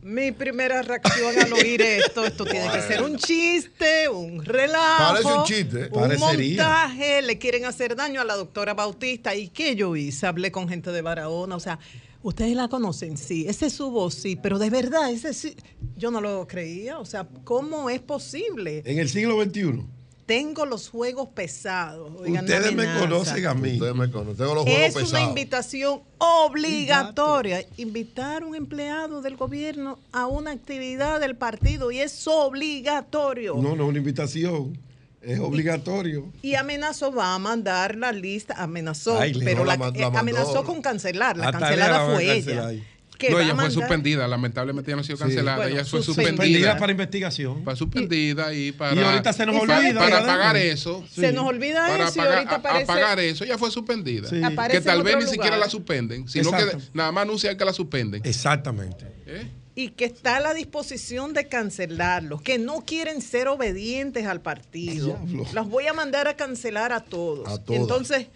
[0.00, 5.12] Mi primera reacción al oír esto, esto tiene que ser un chiste, un relajo.
[5.12, 5.84] Parece un chiste.
[5.92, 6.62] Un Parecería.
[6.62, 9.34] montaje, le quieren hacer daño a la doctora Bautista.
[9.34, 10.26] ¿Y qué yo hice?
[10.26, 11.78] Hablé con gente de Barahona, o sea,
[12.22, 15.54] ustedes la conocen, sí, ese es su voz, sí, pero de verdad, ese sí,
[15.94, 18.82] yo no lo creía, o sea, ¿cómo es posible?
[18.86, 19.97] En el siglo XXI.
[20.28, 22.12] Tengo los juegos pesados.
[22.20, 23.72] oigan, Ustedes me conocen a mí.
[23.72, 24.36] Ustedes me conocen.
[24.36, 25.28] Tengo los juegos Es una pesados.
[25.28, 27.64] invitación obligatoria.
[27.78, 33.54] Invitar a un empleado del gobierno a una actividad del partido y es obligatorio.
[33.54, 34.78] No, no es una invitación.
[35.22, 36.26] Es obligatorio.
[36.42, 40.18] Y amenazó, va a mandar la lista, amenazó, Ay, pero no, la eh, la mandó.
[40.18, 42.70] amenazó con cancelar, la Hasta cancelada fue ella.
[43.18, 44.26] Que no, ella fue suspendida.
[44.28, 45.22] Lamentablemente ella no ha sido Sí.
[45.24, 45.56] cancelada.
[45.58, 46.30] Bueno, ella fue suspendida.
[46.36, 46.76] suspendida.
[46.78, 47.64] para investigación.
[47.64, 48.94] Fue suspendida y para.
[48.94, 51.04] Y ahorita se nos y olvida, Para, pagar eso.
[51.12, 53.70] Se nos olvida para eso y pagar, ahorita a- a, aparece- pagar eso, ya fue
[53.70, 54.28] suspendida.
[54.28, 54.42] Sí.
[54.42, 56.84] Aparece Que tal vez ni siquiera la suspenden, sino que Exacto.
[56.94, 58.22] nada más anuncian que la suspenden.
[58.24, 59.04] Exactamente.
[59.26, 59.46] ¿Eh?
[59.74, 65.16] y que está a la disposición de cancelarlos, que no quieren ser obedientes al partido.
[65.52, 67.46] Los voy a mandar a cancelar a todos.
[67.48, 67.80] A todas.
[67.80, 68.26] Entonces,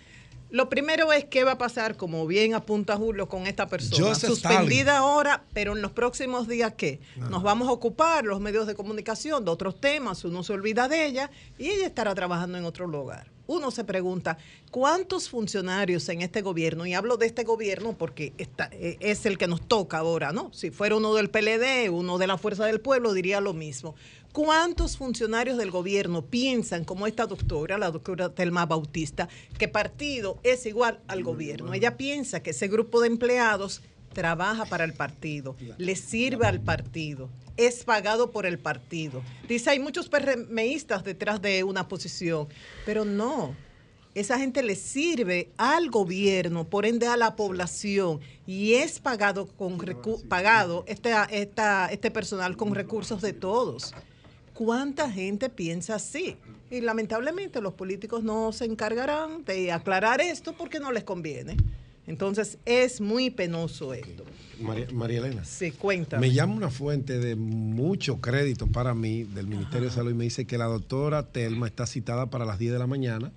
[0.53, 4.07] lo primero es qué va a pasar, como bien apunta Julio, con esta persona.
[4.07, 7.01] Joseph Suspendida ahora, pero en los próximos días, ¿qué?
[7.17, 11.07] Nos vamos a ocupar los medios de comunicación de otros temas, uno se olvida de
[11.07, 13.33] ella y ella estará trabajando en otro lugar.
[13.49, 14.39] Uno se pregunta,
[14.71, 19.37] ¿cuántos funcionarios en este gobierno, y hablo de este gobierno porque está- eh, es el
[19.37, 20.53] que nos toca ahora, ¿no?
[20.53, 23.95] Si fuera uno del PLD, uno de la Fuerza del Pueblo, diría lo mismo.
[24.33, 29.29] ¿Cuántos funcionarios del gobierno piensan, como esta doctora, la doctora Telma Bautista,
[29.59, 31.75] que partido es igual al gobierno?
[31.75, 33.83] Ella piensa que ese grupo de empleados
[34.15, 37.29] trabaja para el partido, le sirve al partido,
[37.59, 39.23] es pagado por el partido.
[39.49, 42.49] Dice, hay muchos PRMistas detrás de una posición,
[42.87, 43.55] pero no.
[44.15, 49.79] Esa gente le sirve al gobierno, por ende a la población, y es pagado con
[49.79, 53.95] recu- pagado este, esta, este personal con recursos de todos.
[54.55, 56.37] ¿Cuánta gente piensa así?
[56.71, 61.57] Y lamentablemente los políticos no se encargarán de aclarar esto porque no les conviene.
[62.07, 64.25] Entonces es muy penoso esto.
[64.61, 65.45] María, María Elena.
[65.45, 66.29] Sí, cuéntame.
[66.29, 70.25] Me llama una fuente de mucho crédito para mí del Ministerio de Salud y me
[70.25, 73.33] dice que la doctora Telma está citada para las 10 de la mañana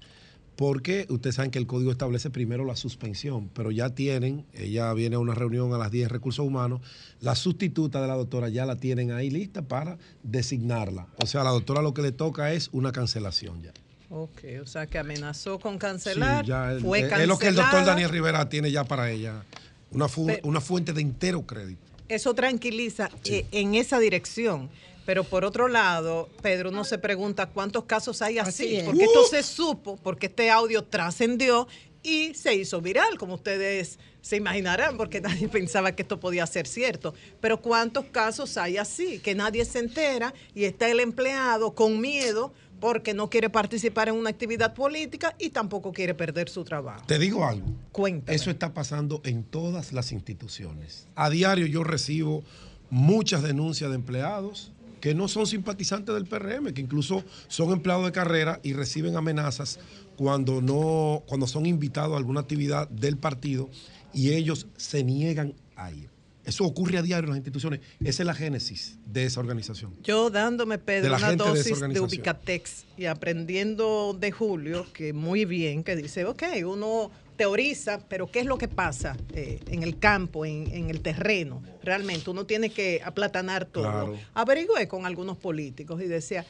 [0.55, 5.17] porque ustedes saben que el código establece primero la suspensión, pero ya tienen, ella viene
[5.17, 6.81] a una reunión a las 10 de recursos humanos,
[7.21, 11.07] la sustituta de la doctora ya la tienen ahí lista para designarla.
[11.21, 13.71] O sea, a la doctora lo que le toca es una cancelación ya.
[14.09, 16.45] Ok, o sea que amenazó con cancelar.
[16.45, 17.23] Sí, ya, fue cancelada.
[17.23, 19.43] es lo que el doctor Daniel Rivera tiene ya para ella,
[19.91, 21.81] una, fu- Pero- una fuente de entero crédito.
[22.07, 24.69] Eso tranquiliza eh, en esa dirección.
[25.05, 28.83] Pero por otro lado, Pedro no se pregunta cuántos casos hay así, Así es.
[28.83, 31.67] porque esto se supo, porque este audio trascendió
[32.01, 36.67] y se hizo viral, como ustedes se imaginarán, porque nadie pensaba que esto podía ser
[36.67, 37.13] cierto.
[37.41, 42.53] Pero cuántos casos hay así, que nadie se entera y está el empleado con miedo
[42.79, 47.05] porque no quiere participar en una actividad política y tampoco quiere perder su trabajo.
[47.07, 47.67] Te digo algo.
[47.91, 48.35] Cuéntame.
[48.35, 51.07] Eso está pasando en todas las instituciones.
[51.15, 52.43] A diario yo recibo
[52.89, 54.71] muchas denuncias de empleados
[55.05, 59.77] que no son simpatizantes del PRM, que incluso son empleados de carrera y reciben amenazas
[60.15, 63.69] cuando no, cuando son invitados a alguna actividad del partido
[64.15, 66.09] y ellos se niegan a ir.
[66.43, 67.81] Eso ocurre a diario en las instituciones.
[68.03, 69.93] Esa es la génesis de esa organización.
[70.01, 72.05] Yo dándome, De Pedro, una de dosis de, organización.
[72.07, 78.39] Ubicatex y aprendiendo de Julio, que muy bien, que dice, ok, uno teoriza, pero ¿qué
[78.39, 81.61] es lo que pasa eh, en el campo, en, en el terreno?
[81.83, 83.83] Realmente uno tiene que aplatanar todo.
[83.83, 84.19] Claro.
[84.33, 86.45] Averigüé con algunos políticos y decía,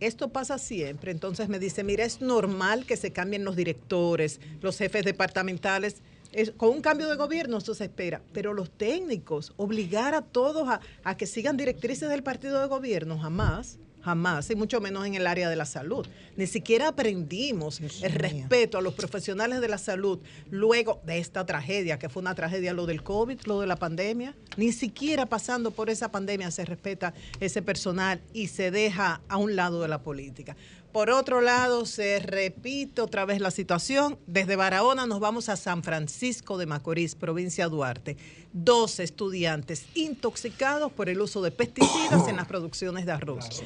[0.00, 1.10] esto pasa siempre.
[1.10, 6.02] Entonces me dice, mira, es normal que se cambien los directores, los jefes departamentales.
[6.32, 10.68] Es- con un cambio de gobierno eso se espera, pero los técnicos, obligar a todos
[10.68, 15.16] a, a que sigan directrices del partido de gobierno, jamás, jamás, y mucho menos en
[15.16, 16.06] el área de la salud.
[16.36, 21.98] Ni siquiera aprendimos el respeto a los profesionales de la salud luego de esta tragedia,
[21.98, 24.36] que fue una tragedia lo del COVID, lo de la pandemia.
[24.56, 29.56] Ni siquiera pasando por esa pandemia se respeta ese personal y se deja a un
[29.56, 30.56] lado de la política.
[30.92, 34.18] Por otro lado, se repite otra vez la situación.
[34.28, 38.16] Desde Barahona nos vamos a San Francisco de Macorís, provincia de Duarte.
[38.52, 43.62] Dos estudiantes intoxicados por el uso de pesticidas en las producciones de arroz.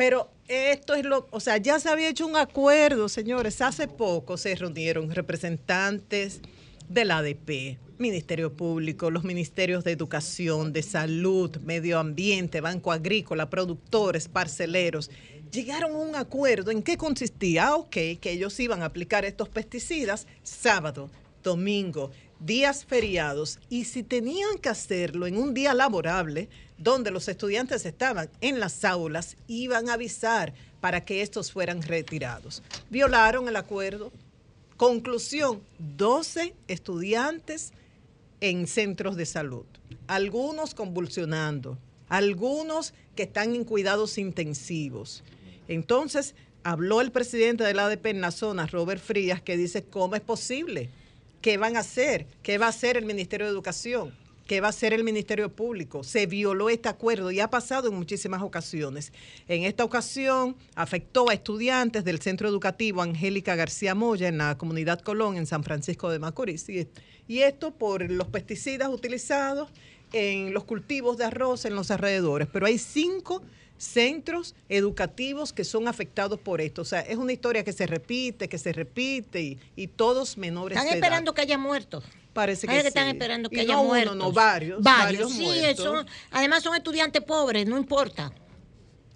[0.00, 3.60] Pero esto es lo, o sea, ya se había hecho un acuerdo, señores.
[3.60, 6.40] Hace poco se reunieron representantes
[6.88, 14.26] del ADP, Ministerio Público, los ministerios de Educación, de Salud, Medio Ambiente, Banco Agrícola, productores,
[14.26, 15.10] parceleros.
[15.52, 16.70] Llegaron a un acuerdo.
[16.70, 17.76] ¿En qué consistía?
[17.76, 21.10] Ok, que ellos iban a aplicar estos pesticidas sábado,
[21.42, 23.58] domingo, días feriados.
[23.68, 26.48] Y si tenían que hacerlo en un día laborable,
[26.80, 32.62] donde los estudiantes estaban en las aulas, iban a avisar para que estos fueran retirados.
[32.88, 34.10] Violaron el acuerdo.
[34.78, 37.72] Conclusión, 12 estudiantes
[38.40, 39.66] en centros de salud,
[40.06, 41.76] algunos convulsionando,
[42.08, 45.22] algunos que están en cuidados intensivos.
[45.68, 46.34] Entonces,
[46.64, 50.88] habló el presidente del ADP en la zona, Robert Frías, que dice, ¿cómo es posible?
[51.42, 52.26] ¿Qué van a hacer?
[52.42, 54.14] ¿Qué va a hacer el Ministerio de Educación?
[54.50, 56.02] ¿Qué va a hacer el Ministerio Público?
[56.02, 59.12] Se violó este acuerdo y ha pasado en muchísimas ocasiones.
[59.46, 65.02] En esta ocasión afectó a estudiantes del Centro Educativo Angélica García Moya en la comunidad
[65.02, 66.68] Colón, en San Francisco de Macorís.
[66.68, 69.70] Y, esto por los pesticidas utilizados
[70.12, 72.48] en los cultivos de arroz en los alrededores.
[72.52, 73.44] Pero hay cinco
[73.78, 76.82] centros educativos que son afectados por esto.
[76.82, 80.76] O sea, es una historia que se repite, que se repite y, y todos menores
[80.76, 81.04] Están de edad.
[81.04, 82.02] esperando que haya muertos.
[82.32, 82.88] Parece que Parece sí.
[82.88, 84.16] están esperando Y que haya no uno, muertos.
[84.16, 88.32] no, varios, Varios, varios sí, son- además son estudiantes pobres, no importa.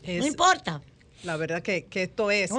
[0.02, 0.82] Es- no importa.
[1.22, 2.50] La verdad que, que esto es,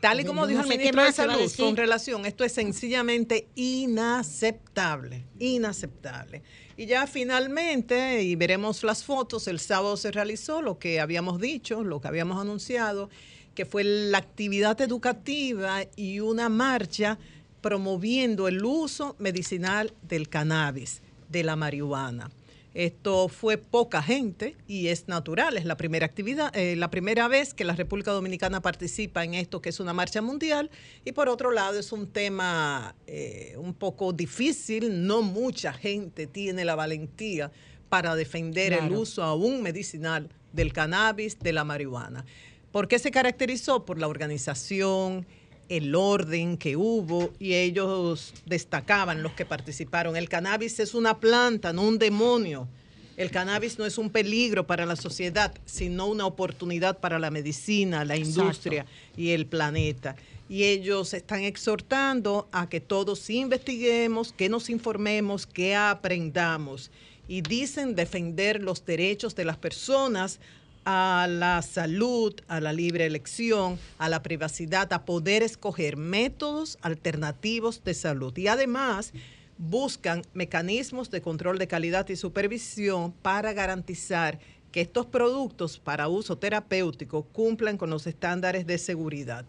[0.00, 5.24] tal y como no dijo el ministro de Salud con relación, esto es sencillamente inaceptable,
[5.38, 6.42] inaceptable.
[6.78, 11.82] Y ya finalmente, y veremos las fotos, el sábado se realizó lo que habíamos dicho,
[11.84, 13.10] lo que habíamos anunciado,
[13.54, 17.18] que fue la actividad educativa y una marcha
[17.66, 22.30] promoviendo el uso medicinal del cannabis, de la marihuana.
[22.74, 27.54] Esto fue poca gente y es natural, es la primera actividad, eh, la primera vez
[27.54, 30.70] que la República Dominicana participa en esto que es una marcha mundial
[31.04, 36.64] y por otro lado es un tema eh, un poco difícil, no mucha gente tiene
[36.64, 37.50] la valentía
[37.88, 42.24] para defender el uso aún medicinal del cannabis, de la marihuana.
[42.70, 43.84] ¿Por qué se caracterizó?
[43.84, 45.26] Por la organización,
[45.68, 50.16] el orden que hubo y ellos destacaban los que participaron.
[50.16, 52.68] El cannabis es una planta, no un demonio.
[53.16, 58.04] El cannabis no es un peligro para la sociedad, sino una oportunidad para la medicina,
[58.04, 58.84] la industria
[59.16, 60.16] y el planeta.
[60.48, 66.90] Y ellos están exhortando a que todos investiguemos, que nos informemos, que aprendamos.
[67.26, 70.38] Y dicen defender los derechos de las personas
[70.86, 77.82] a la salud, a la libre elección, a la privacidad, a poder escoger métodos alternativos
[77.82, 78.36] de salud.
[78.38, 79.12] Y además
[79.58, 84.38] buscan mecanismos de control de calidad y supervisión para garantizar
[84.70, 89.44] que estos productos para uso terapéutico cumplan con los estándares de seguridad.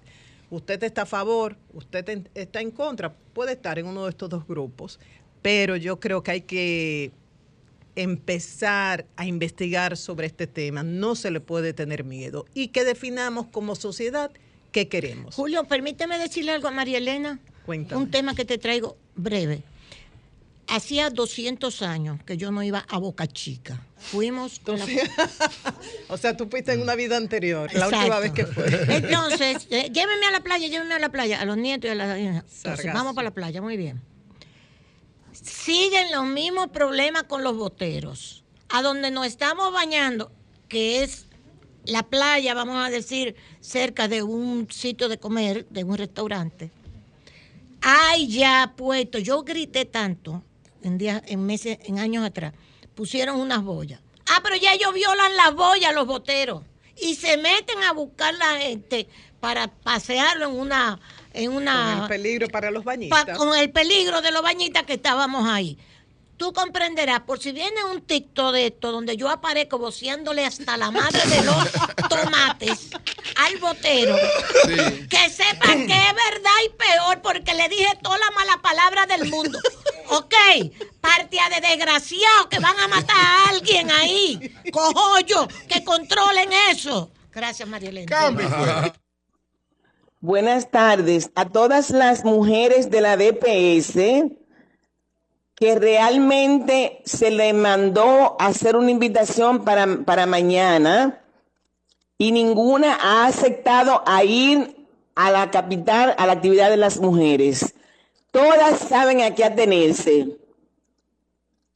[0.50, 4.48] Usted está a favor, usted está en contra, puede estar en uno de estos dos
[4.48, 5.00] grupos,
[5.44, 7.12] pero yo creo que hay que
[7.98, 10.84] empezar a investigar sobre este tema.
[10.84, 14.32] No se le puede tener miedo y que definamos como sociedad
[14.72, 15.36] qué queremos.
[15.36, 17.40] Julio, permíteme decirle algo a María Elena.
[17.66, 18.02] Cuéntame.
[18.02, 19.64] Un tema que te traigo breve.
[20.70, 23.82] Hacía 200 años que yo no iba a Boca Chica.
[23.98, 24.86] Fuimos con la...
[26.10, 28.68] O sea, tú fuiste en una vida anterior, la última vez que fue.
[28.96, 31.96] Entonces, eh, llévenme a la playa, llévenme a la playa, a los nietos y a
[31.96, 32.18] las.
[32.18, 34.02] Entonces, vamos para la playa, muy bien.
[35.48, 38.44] Siguen los mismos problemas con los boteros.
[38.70, 40.32] A donde nos estamos bañando,
[40.68, 41.28] que es
[41.86, 46.70] la playa, vamos a decir, cerca de un sitio de comer, de un restaurante.
[47.82, 50.44] Hay ya puesto, yo grité tanto
[50.84, 52.54] en días, en meses, en años atrás,
[52.94, 54.02] pusieron unas boyas.
[54.30, 56.64] Ah, pero ya ellos violan las boyas, los boteros,
[57.02, 59.08] y se meten a buscar la gente
[59.40, 61.00] para pasearlo en una...
[61.34, 63.38] En una Con el peligro para los pa- bañistas.
[63.38, 65.78] con el peligro de los bañitas que estábamos ahí.
[66.36, 70.90] Tú comprenderás, por si viene un TikTok de esto, donde yo aparezco voceándole hasta la
[70.92, 71.56] madre de los
[72.10, 72.90] tomates
[73.36, 74.16] al botero,
[75.10, 79.30] que sepan que es verdad y peor, porque le dije toda la mala palabra del
[79.30, 79.60] mundo.
[80.10, 80.34] Ok,
[81.02, 84.56] partida de desgraciados que van a matar a alguien ahí.
[84.72, 87.12] Cojollo, que controlen eso.
[87.34, 88.08] Gracias, María Elena.
[90.20, 94.34] Buenas tardes a todas las mujeres de la DPS
[95.54, 101.22] que realmente se le mandó hacer una invitación para, para mañana
[102.18, 107.76] y ninguna ha aceptado a ir a la capital a la actividad de las mujeres.
[108.32, 110.36] Todas saben a qué atenerse.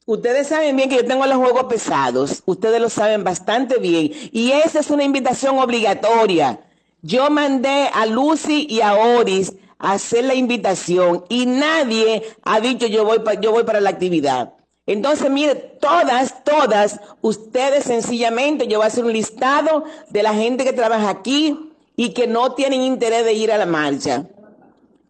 [0.04, 2.42] Ustedes saben bien que yo tengo los juegos pesados.
[2.44, 4.10] Ustedes lo saben bastante bien.
[4.32, 6.58] Y esa es una invitación obligatoria.
[7.02, 12.86] Yo mandé a Lucy y a Oris a hacer la invitación y nadie ha dicho
[12.86, 14.54] yo voy, yo voy para la actividad.
[14.86, 20.64] Entonces, mire, todas, todas, ustedes sencillamente, yo voy a hacer un listado de la gente
[20.64, 24.26] que trabaja aquí y que no tienen interés de ir a la marcha.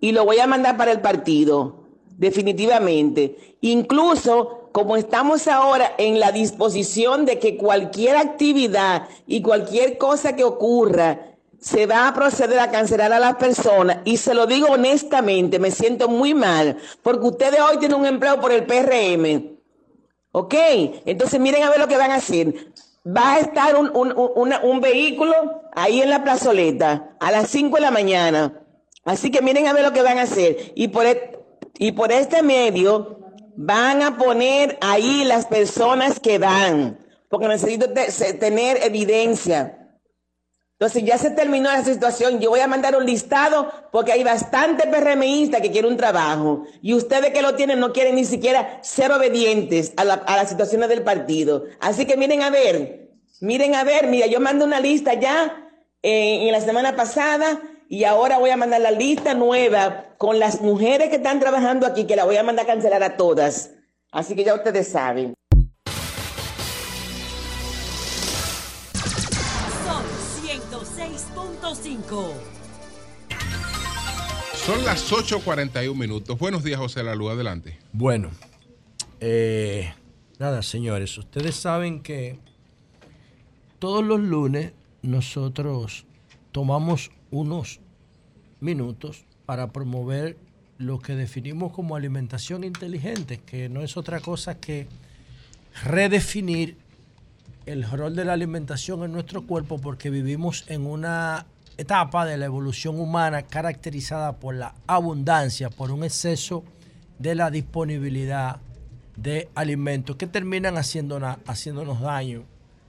[0.01, 1.85] Y lo voy a mandar para el partido,
[2.17, 3.57] definitivamente.
[3.61, 10.45] Incluso, como estamos ahora en la disposición de que cualquier actividad y cualquier cosa que
[10.45, 11.32] ocurra,
[11.63, 13.99] se va a proceder a cancelar a las personas.
[14.05, 18.41] Y se lo digo honestamente, me siento muy mal, porque ustedes hoy tienen un empleo
[18.41, 19.59] por el PRM.
[20.33, 20.55] ¿Ok?
[21.07, 22.73] Entonces miren a ver lo que van a hacer.
[23.07, 25.35] Va a estar un, un- un- un vehículo
[25.75, 28.61] ahí en la plazoleta a las 5 de la mañana.
[29.05, 30.73] Así que miren a ver lo que van a hacer.
[30.75, 31.39] Y por, e-
[31.79, 33.19] y por este medio
[33.57, 36.99] van a poner ahí las personas que van.
[37.29, 37.87] Porque necesito
[38.41, 39.82] tener evidencia.
[40.83, 42.41] Entonces ya se terminó la situación.
[42.41, 46.65] Yo voy a mandar un listado porque hay bastante PRMistas que quieren un trabajo.
[46.83, 50.49] Y ustedes que lo tienen no quieren ni siquiera ser obedientes a, la- a las
[50.49, 51.67] situaciones del partido.
[51.79, 53.11] Así que miren a ver,
[53.41, 55.71] miren a ver, mira, yo mandé una lista ya
[56.03, 60.63] eh, en la semana pasada y ahora voy a mandar la lista nueva con las
[60.63, 63.71] mujeres que están trabajando aquí, que la voy a mandar a cancelar a todas.
[64.11, 65.33] Así que ya ustedes saben.
[71.63, 72.33] 106.5.
[74.67, 76.37] Son las 8.41 minutos.
[76.37, 77.29] Buenos días, José Lalu.
[77.31, 77.79] Adelante.
[77.93, 78.31] Bueno,
[79.21, 79.95] eh,
[80.41, 82.41] nada, señores, ustedes saben que
[83.79, 84.73] todos los lunes
[85.03, 86.05] nosotros
[86.51, 87.79] tomamos unos
[88.59, 90.37] minutos para promover
[90.79, 94.89] lo que definimos como alimentación inteligente, que no es otra cosa que
[95.85, 96.77] redefinir
[97.67, 101.47] el rol de la alimentación en nuestro cuerpo porque vivimos en una
[101.83, 106.65] etapa de la evolución humana caracterizada por la abundancia, por un exceso
[107.19, 108.61] de la disponibilidad
[109.17, 112.45] de alimentos que terminan haciéndonos, daño.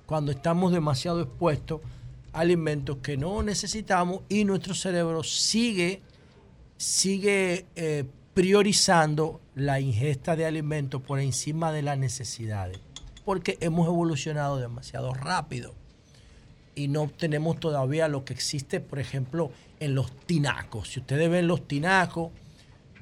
[0.06, 1.82] Cuando estamos demasiado expuestos
[2.32, 6.02] a alimentos que no necesitamos y nuestro cerebro sigue,
[6.78, 12.80] sigue eh, priorizando la ingesta de alimentos por encima de las necesidades
[13.26, 15.74] porque hemos evolucionado demasiado rápido
[16.76, 20.90] y no tenemos todavía lo que existe, por ejemplo, en los tinacos.
[20.90, 22.32] Si ustedes ven los tinacos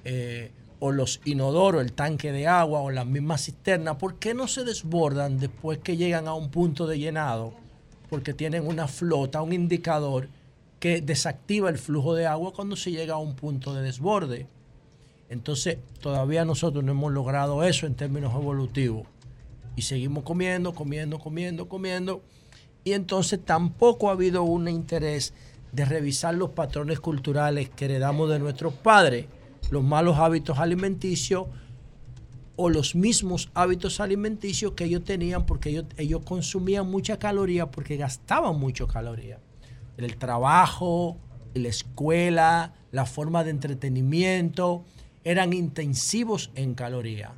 [0.04, 4.48] eh, o los inodoros, el tanque de agua o las mismas cisternas, ¿por qué no
[4.48, 7.54] se desbordan después que llegan a un punto de llenado?
[8.10, 10.28] Porque tienen una flota, un indicador
[10.80, 14.48] que desactiva el flujo de agua cuando se llega a un punto de desborde.
[15.30, 19.06] Entonces, todavía nosotros no hemos logrado eso en términos evolutivos
[19.76, 22.22] y seguimos comiendo, comiendo, comiendo, comiendo.
[22.84, 25.34] Y entonces tampoco ha habido un interés
[25.72, 29.28] de revisar los patrones culturales que heredamos de nuestros padres,
[29.70, 31.48] los malos hábitos alimenticios
[32.56, 37.98] o los mismos hábitos alimenticios que ellos tenían porque ellos, ellos consumían mucha caloría porque
[37.98, 39.40] gastaban mucho caloría.
[39.98, 41.18] El trabajo,
[41.54, 44.84] la escuela, la forma de entretenimiento,
[45.24, 47.34] eran intensivos en caloría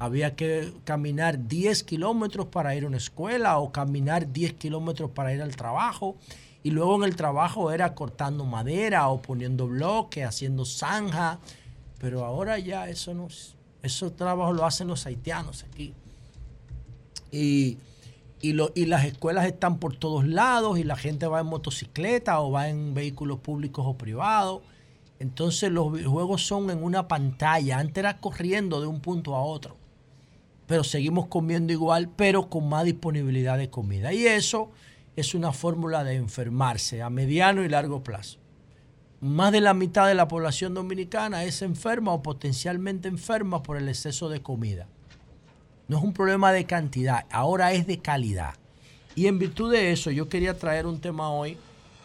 [0.00, 5.34] había que caminar 10 kilómetros para ir a una escuela o caminar 10 kilómetros para
[5.34, 6.16] ir al trabajo.
[6.62, 11.38] Y luego en el trabajo era cortando madera o poniendo bloques, haciendo zanja.
[11.98, 13.28] Pero ahora ya eso no,
[13.82, 15.92] esos trabajos lo hacen los haitianos aquí.
[17.30, 17.76] Y,
[18.40, 22.40] y, lo- y las escuelas están por todos lados y la gente va en motocicleta
[22.40, 24.62] o va en vehículos públicos o privados.
[25.18, 27.78] Entonces los videojuegos son en una pantalla.
[27.78, 29.76] Antes era corriendo de un punto a otro
[30.70, 34.12] pero seguimos comiendo igual, pero con más disponibilidad de comida.
[34.12, 34.70] Y eso
[35.16, 38.38] es una fórmula de enfermarse a mediano y largo plazo.
[39.20, 43.88] Más de la mitad de la población dominicana es enferma o potencialmente enferma por el
[43.88, 44.86] exceso de comida.
[45.88, 48.54] No es un problema de cantidad, ahora es de calidad.
[49.16, 51.56] Y en virtud de eso, yo quería traer un tema hoy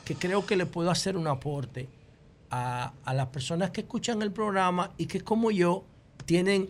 [0.06, 1.88] que creo que le puedo hacer un aporte
[2.50, 5.86] a, a las personas que escuchan el programa y que como yo
[6.26, 6.70] tienen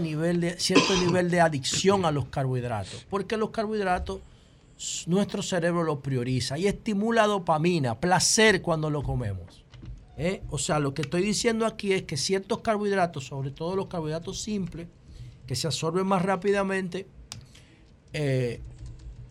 [0.00, 3.06] nivel de, cierto nivel de adicción a los carbohidratos.
[3.08, 4.20] Porque los carbohidratos
[5.06, 9.64] nuestro cerebro los prioriza y estimula dopamina, placer cuando lo comemos.
[10.16, 10.42] ¿eh?
[10.50, 14.40] O sea, lo que estoy diciendo aquí es que ciertos carbohidratos, sobre todo los carbohidratos
[14.40, 14.88] simples,
[15.46, 17.06] que se absorben más rápidamente,
[18.12, 18.60] eh,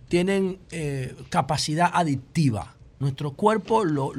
[0.07, 2.75] tienen eh, capacidad adictiva.
[2.99, 4.11] Nuestro cuerpo lo,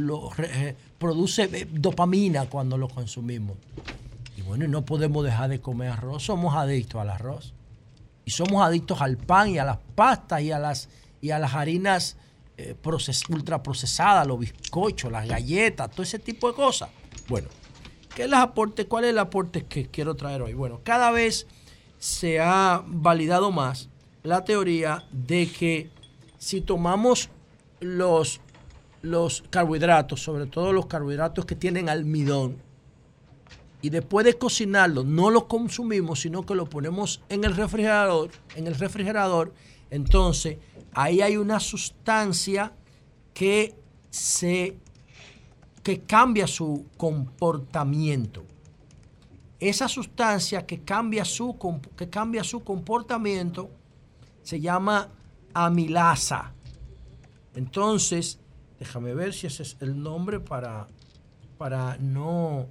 [0.98, 3.56] produce dopamina cuando lo consumimos.
[4.50, 6.24] Bueno, y no podemos dejar de comer arroz.
[6.24, 7.54] Somos adictos al arroz.
[8.24, 10.88] Y somos adictos al pan y a las pastas y a las,
[11.20, 12.16] y a las harinas
[12.56, 16.90] eh, proces- ultraprocesadas, los bizcochos, las galletas, todo ese tipo de cosas.
[17.28, 17.46] Bueno,
[18.12, 18.86] ¿qué es aporte?
[18.86, 20.54] ¿Cuál es el aporte que quiero traer hoy?
[20.54, 21.46] Bueno, cada vez
[22.00, 23.88] se ha validado más
[24.24, 25.90] la teoría de que
[26.38, 27.28] si tomamos
[27.78, 28.40] los,
[29.00, 32.68] los carbohidratos, sobre todo los carbohidratos que tienen almidón,
[33.82, 38.66] y después de cocinarlos no los consumimos, sino que lo ponemos en el refrigerador, en
[38.66, 39.54] el refrigerador,
[39.90, 40.58] entonces
[40.92, 42.72] ahí hay una sustancia
[43.32, 43.74] que
[44.10, 44.76] se
[45.82, 48.44] que cambia su comportamiento.
[49.58, 51.56] Esa sustancia que cambia su,
[51.96, 53.70] que cambia su comportamiento
[54.42, 55.08] se llama
[55.54, 56.52] amilasa.
[57.54, 58.38] Entonces,
[58.78, 60.88] déjame ver si ese es el nombre para,
[61.58, 62.68] para no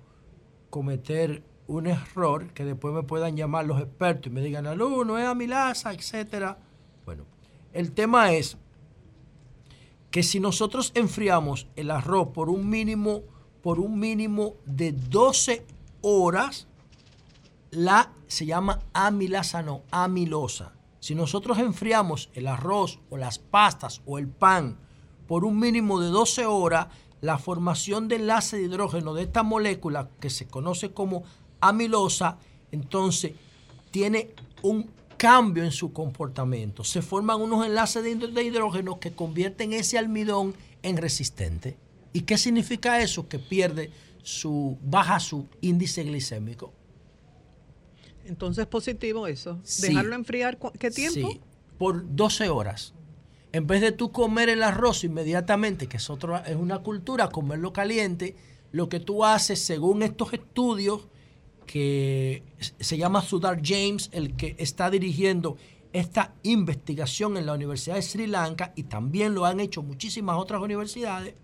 [0.70, 5.26] cometer un error que después me puedan llamar los expertos y me digan, alumno, es
[5.26, 6.58] amilasa, etcétera.
[7.06, 7.26] Bueno,
[7.74, 8.58] el tema es
[10.12, 13.22] que si nosotros enfriamos el arroz por un mínimo,
[13.62, 15.66] por un mínimo de 12
[16.02, 16.68] horas,
[17.72, 20.74] la se llama amilasa, no, amilosa.
[21.00, 24.78] Si nosotros enfriamos el arroz o las pastas o el pan
[25.28, 26.88] por un mínimo de 12 horas,
[27.22, 31.24] la formación de enlace de hidrógeno de esta molécula que se conoce como
[31.62, 32.38] amilosa,
[32.72, 33.34] entonces
[33.92, 34.30] tiene
[34.62, 36.84] un cambio en su comportamiento.
[36.86, 41.78] Se forman unos enlaces de hidrógeno que convierten ese almidón en resistente.
[42.14, 43.28] ¿Y qué significa eso?
[43.28, 43.92] Que pierde
[44.24, 46.72] su, baja su índice glicémico.
[48.26, 49.60] Entonces positivo eso.
[49.64, 49.88] Sí.
[49.88, 51.30] Dejarlo enfriar, ¿cu- ¿qué tiempo?
[51.32, 51.42] Sí,
[51.78, 52.94] por 12 horas.
[53.52, 57.74] En vez de tú comer el arroz inmediatamente, que es, otro, es una cultura, comerlo
[57.74, 58.36] caliente,
[58.72, 61.08] lo que tú haces, según estos estudios,
[61.66, 62.44] que
[62.80, 65.58] se llama Sudar James, el que está dirigiendo
[65.94, 70.62] esta investigación en la Universidad de Sri Lanka, y también lo han hecho muchísimas otras
[70.62, 71.36] universidades.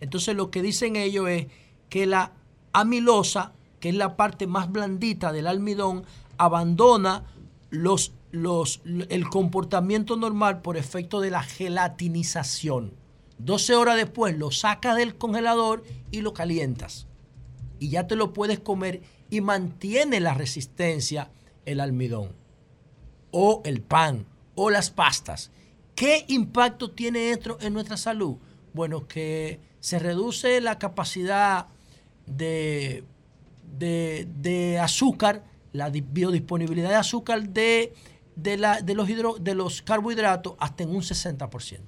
[0.00, 1.46] Entonces lo que dicen ellos es
[1.88, 2.32] que la
[2.72, 6.04] amilosa, que es la parte más blandita del almidón,
[6.36, 7.24] abandona
[7.70, 8.12] los,
[8.42, 12.92] los, el comportamiento normal por efecto de la gelatinización.
[13.38, 17.06] 12 horas después lo sacas del congelador y lo calientas.
[17.78, 21.30] Y ya te lo puedes comer y mantiene la resistencia
[21.66, 22.32] el almidón
[23.32, 25.50] o el pan o las pastas.
[25.94, 28.36] ¿Qué impacto tiene esto en nuestra salud?
[28.72, 31.66] Bueno, que se reduce la capacidad
[32.26, 33.04] de,
[33.78, 37.92] de, de azúcar, la di- biodisponibilidad de azúcar de,
[38.36, 41.80] de, la- de los hidro- de los carbohidratos hasta en un 60%.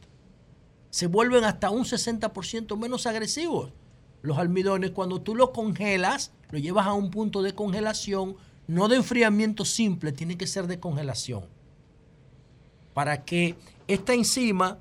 [0.91, 3.71] Se vuelven hasta un 60% menos agresivos
[4.21, 8.97] los almidones cuando tú los congelas, lo llevas a un punto de congelación, no de
[8.97, 11.45] enfriamiento simple, tiene que ser de congelación.
[12.95, 13.55] Para que
[13.87, 14.79] esta enzima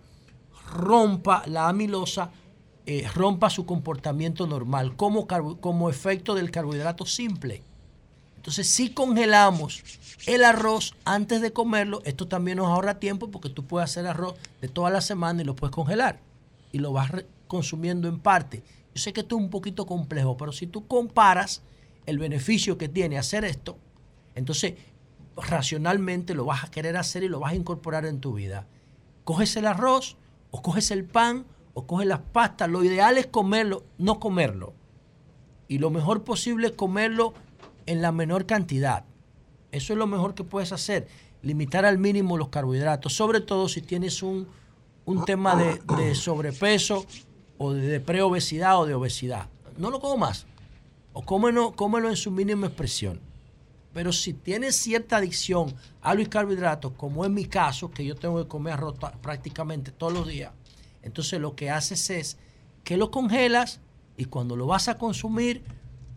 [0.73, 2.31] rompa la amilosa,
[2.85, 7.61] eh, rompa su comportamiento normal como, como efecto del carbohidrato simple.
[8.37, 9.83] Entonces, si congelamos
[10.27, 14.35] el arroz antes de comerlo, esto también nos ahorra tiempo porque tú puedes hacer arroz
[14.61, 16.19] de toda la semana y lo puedes congelar
[16.73, 17.11] y lo vas
[17.47, 18.61] consumiendo en parte.
[18.93, 21.63] Yo sé que esto es un poquito complejo, pero si tú comparas
[22.05, 23.77] el beneficio que tiene hacer esto,
[24.35, 24.73] entonces
[25.37, 28.67] racionalmente lo vas a querer hacer y lo vas a incorporar en tu vida.
[29.23, 30.17] Coges el arroz,
[30.51, 32.69] o coges el pan, o coges las pastas.
[32.69, 34.73] Lo ideal es comerlo, no comerlo.
[35.69, 37.33] Y lo mejor posible es comerlo
[37.85, 39.05] en la menor cantidad.
[39.71, 41.07] Eso es lo mejor que puedes hacer.
[41.41, 44.47] Limitar al mínimo los carbohidratos, sobre todo si tienes un,
[45.05, 47.05] un tema de, sobrepeso
[47.57, 49.47] o de preobesidad o de obesidad.
[49.77, 50.45] No lo comas.
[51.13, 53.19] O cómelo, cómelo en su mínima expresión.
[53.93, 58.43] Pero si tienes cierta adicción a los carbohidratos, como en mi caso, que yo tengo
[58.43, 60.51] que comer arroz prácticamente todos los días,
[61.01, 62.37] entonces lo que haces es
[62.83, 63.79] que lo congelas
[64.17, 65.63] y cuando lo vas a consumir,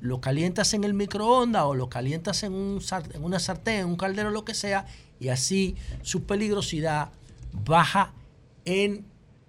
[0.01, 2.81] lo calientas en el microondas o lo calientas en, un
[3.13, 4.87] en una sartén, en un caldero, lo que sea,
[5.19, 7.11] y así su peligrosidad
[7.53, 8.13] baja
[8.65, 9.05] en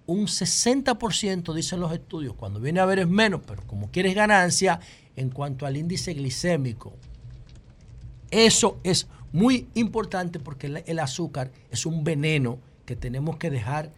[0.06, 2.34] un 60%, dicen los estudios.
[2.34, 4.80] Cuando viene a ver es menos, pero como quieres ganancia
[5.16, 6.92] en cuanto al índice glicémico.
[8.30, 13.92] Eso es muy importante porque el, el azúcar es un veneno que tenemos que dejar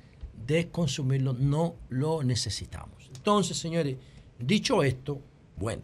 [0.46, 3.10] de consumirlo, no lo necesitamos.
[3.14, 3.96] Entonces, señores,
[4.38, 5.20] dicho esto,
[5.56, 5.82] bueno,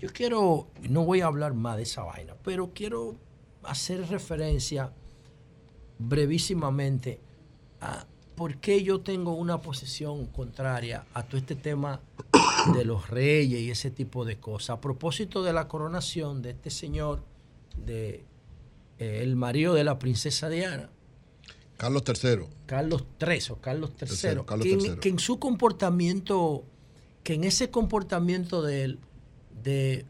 [0.00, 3.16] yo quiero, no voy a hablar más de esa vaina, pero quiero
[3.62, 4.92] hacer referencia
[5.98, 7.20] brevísimamente
[7.80, 12.00] a por qué yo tengo una posición contraria a todo este tema
[12.74, 14.70] de los reyes y ese tipo de cosas.
[14.70, 17.22] A propósito de la coronación de este señor,
[17.76, 18.24] de
[18.98, 20.88] eh, el marido de la princesa Diana,
[21.76, 22.46] Carlos III.
[22.64, 24.96] Carlos III o Carlos III, Tercero, Carlos que, en, III.
[24.96, 26.64] que en su comportamiento,
[27.22, 28.98] que en ese comportamiento de él,
[29.62, 30.04] de,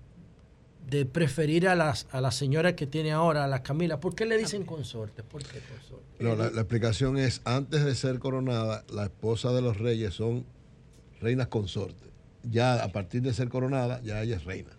[0.88, 4.26] de preferir a, las, a la señora que tiene ahora, a la Camila, ¿por qué
[4.26, 5.22] le dicen consorte?
[5.22, 6.04] ¿Por qué consorte?
[6.18, 10.44] No, la, la explicación es, antes de ser coronada, la esposa de los reyes son
[11.20, 12.08] reinas consortes.
[12.42, 14.70] Ya a partir de ser coronada, ya ella es reina.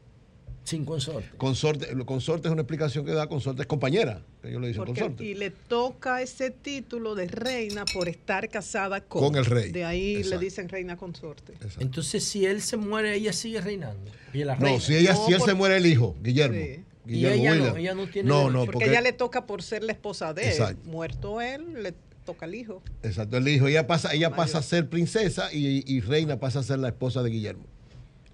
[0.64, 1.30] Sin consorte.
[1.38, 5.24] Consorte, consorte es una explicación que da consorte, es compañera, ellos le dicen Porque- consorte.
[5.24, 9.72] y le toca ese título de reina por estar casada con, Con el rey.
[9.72, 10.38] De ahí Exacto.
[10.40, 11.54] le dicen reina consorte.
[11.80, 14.12] Entonces, si él se muere, ella sigue reinando.
[14.34, 14.80] Y la No, reina.
[14.82, 16.58] si, ella, No, si él se muere el hijo, Guillermo.
[16.58, 16.84] Sí.
[17.06, 18.52] Y Guillermo ella no, ella no tiene No, derecho.
[18.54, 20.50] no, porque, porque, ella le toca por ser la esposa de él.
[20.50, 20.90] Exacto.
[20.90, 21.94] Muerto él, le
[22.26, 22.82] toca al hijo.
[23.04, 23.68] Exacto, el hijo.
[23.68, 27.22] Ella pasa, ella pasa a ser princesa y, y reina pasa a ser la esposa
[27.24, 27.64] de Guillermo.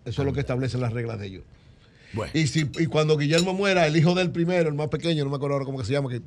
[0.05, 1.43] Eso es lo que establecen las reglas de ellos.
[2.33, 5.35] Y, si, y cuando Guillermo muera, el hijo del primero, el más pequeño, no me
[5.35, 6.21] acuerdo ahora cómo que se llama, que eh,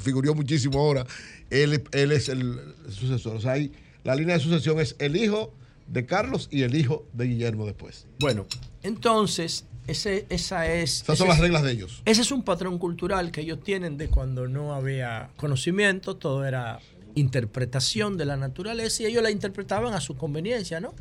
[0.00, 1.06] figuró muchísimo ahora,
[1.50, 3.36] él, él es el sucesor.
[3.36, 3.72] O sea, ahí,
[4.02, 5.52] la línea de sucesión es el hijo
[5.86, 8.06] de Carlos y el hijo de Guillermo después.
[8.18, 8.46] Bueno,
[8.82, 11.02] entonces, ese, esa es.
[11.02, 12.02] Esas son las reglas de ellos.
[12.04, 16.80] Ese es un patrón cultural que ellos tienen de cuando no había conocimiento, todo era
[17.14, 20.94] interpretación de la naturaleza y ellos la interpretaban a su conveniencia, ¿no?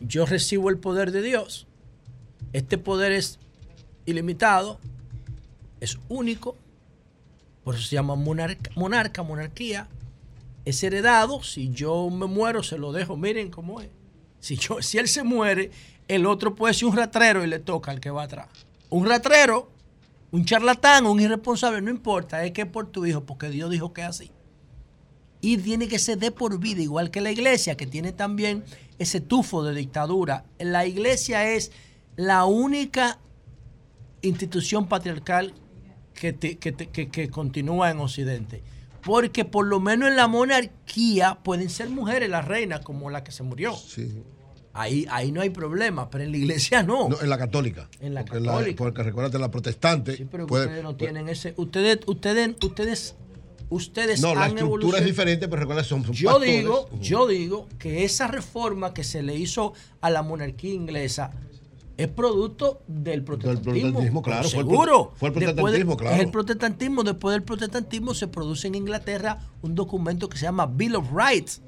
[0.00, 1.66] Yo recibo el poder de Dios,
[2.52, 3.38] este poder es
[4.06, 4.78] ilimitado,
[5.80, 6.56] es único,
[7.62, 9.88] por eso se llama monarca, monarca monarquía,
[10.64, 13.88] es heredado, si yo me muero se lo dejo, miren cómo es.
[14.40, 15.70] Si, yo, si él se muere,
[16.08, 18.48] el otro puede ser un ratrero y le toca al que va atrás.
[18.90, 19.70] Un ratrero,
[20.30, 23.92] un charlatán, un irresponsable, no importa, es que es por tu hijo, porque Dios dijo
[23.92, 24.30] que es así.
[25.40, 28.64] Y tiene que ser de por vida, igual que la iglesia, que tiene también
[28.98, 30.44] ese tufo de dictadura.
[30.58, 31.70] La iglesia es
[32.16, 33.18] la única
[34.22, 35.54] institución patriarcal
[36.14, 38.62] que, te- que te- que- que continúa en Occidente.
[39.02, 43.32] Porque por lo menos en la monarquía pueden ser mujeres las reinas, como la que
[43.32, 43.74] se murió.
[44.72, 47.08] Ahí, ahí no hay problema, pero en la iglesia no.
[47.08, 47.88] No, en la católica.
[48.00, 48.76] En la Porque católica.
[48.78, 50.26] porque recuérdate, la protestante.
[50.30, 51.54] Pero que puede- ustedes no puede- tienen ese.
[51.58, 53.14] Ustedes, ustedes, ustedes,
[53.68, 56.50] ustedes no, la estructura es diferente, pero recuerda, son, son Yo pastores.
[56.56, 61.30] digo, yo digo que esa reforma que se le hizo a la monarquía inglesa
[61.96, 63.72] es producto del protestantismo.
[63.72, 65.12] protestantismo, claro, seguro.
[65.16, 66.16] fue el de- protestantismo, claro.
[66.16, 67.02] Es el protestantismo.
[67.04, 71.60] Después del protestantismo se produce en Inglaterra un documento que se llama Bill of Rights.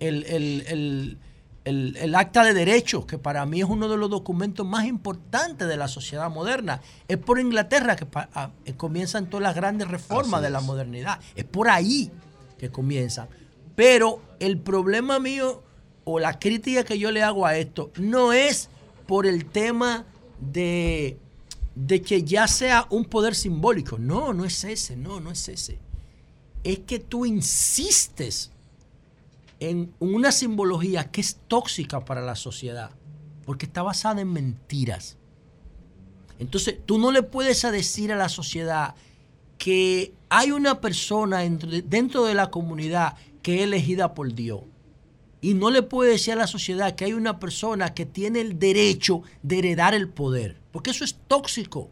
[0.00, 1.18] El, el-
[1.64, 5.76] el- acta de derechos, que para mí es uno de los documentos más importantes de
[5.76, 6.80] la sociedad moderna.
[7.08, 10.58] Es por Inglaterra que pa- a- eh, comienzan todas las grandes reformas Así de la
[10.58, 10.64] es.
[10.64, 11.20] modernidad.
[11.36, 12.10] Es por ahí
[12.58, 13.28] que comienzan.
[13.76, 15.62] Pero el problema mío
[16.04, 18.68] o la crítica que yo le hago a esto no es
[19.06, 20.06] por el tema
[20.40, 21.18] de,
[21.74, 23.98] de que ya sea un poder simbólico.
[23.98, 25.78] No, no es ese, no, no es ese.
[26.64, 28.50] Es que tú insistes
[29.60, 32.90] en una simbología que es tóxica para la sociedad,
[33.44, 35.16] porque está basada en mentiras.
[36.38, 38.96] Entonces, tú no le puedes decir a la sociedad
[39.58, 44.62] que hay una persona dentro de, dentro de la comunidad que es elegida por Dios.
[45.42, 48.60] Y no le puedes decir a la sociedad que hay una persona que tiene el
[48.60, 51.90] derecho de heredar el poder, porque eso es tóxico.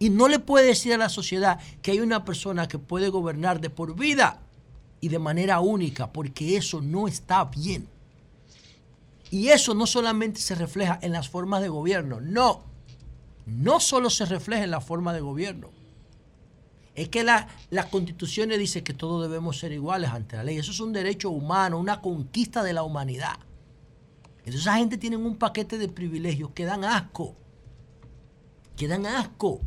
[0.00, 3.60] Y no le puede decir a la sociedad que hay una persona que puede gobernar
[3.60, 4.40] de por vida
[5.00, 7.86] y de manera única, porque eso no está bien.
[9.30, 12.64] Y eso no solamente se refleja en las formas de gobierno, no.
[13.46, 15.70] No solo se refleja en la forma de gobierno.
[16.94, 20.58] Es que la, las constituciones dicen que todos debemos ser iguales ante la ley.
[20.58, 23.38] Eso es un derecho humano, una conquista de la humanidad.
[24.38, 27.34] Entonces esa gente tiene un paquete de privilegios que dan asco.
[28.76, 29.60] Que dan asco.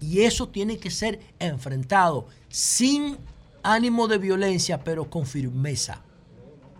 [0.00, 3.16] Y eso tiene que ser enfrentado sin
[3.62, 6.02] ánimo de violencia, pero con firmeza.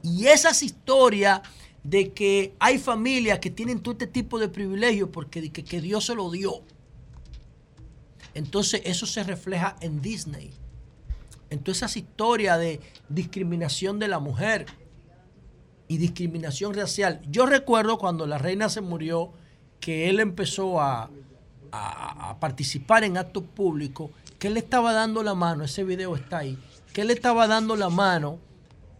[0.02, 1.43] Y esas historias
[1.82, 6.06] de que hay familias que tienen todo este tipo de privilegios porque que, que Dios
[6.06, 6.62] se lo dio.
[8.37, 10.51] Entonces eso se refleja en Disney.
[11.49, 14.67] En todas esas historias de discriminación de la mujer
[15.89, 17.23] y discriminación racial.
[17.31, 19.33] Yo recuerdo cuando la reina se murió
[19.81, 21.09] que él empezó a,
[22.41, 26.59] participar en actos públicos, que él estaba dando la mano, ese video está ahí,
[26.93, 28.39] que él estaba dando la mano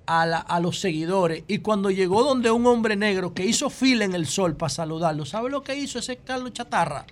[0.07, 4.15] a, a los seguidores y cuando llegó donde un hombre negro que hizo fila en
[4.15, 7.07] el sol para saludarlo, ¿sabe lo que hizo ese Carlos Chatarra?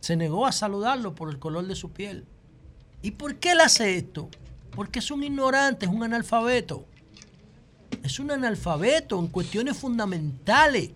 [0.00, 2.24] Se negó a saludarlo por el color de su piel.
[3.02, 4.28] ¿Y por qué él hace esto?
[4.72, 6.84] Porque es un ignorante, es un analfabeto.
[8.02, 10.90] Es un analfabeto en cuestiones fundamentales.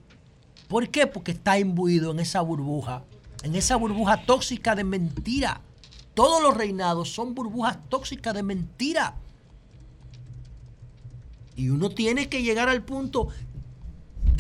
[0.69, 1.07] ¿Por qué?
[1.07, 3.03] Porque está imbuido en esa burbuja,
[3.43, 5.61] en esa burbuja tóxica de mentira.
[6.15, 9.17] Todos los reinados son burbujas tóxicas de mentira.
[11.57, 13.29] Y uno tiene que llegar al punto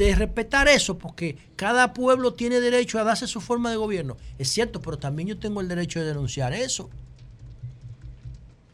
[0.04, 4.16] de respetar eso, porque cada pueblo tiene derecho a darse su forma de gobierno.
[4.38, 6.88] Es cierto, pero también yo tengo el derecho de denunciar eso.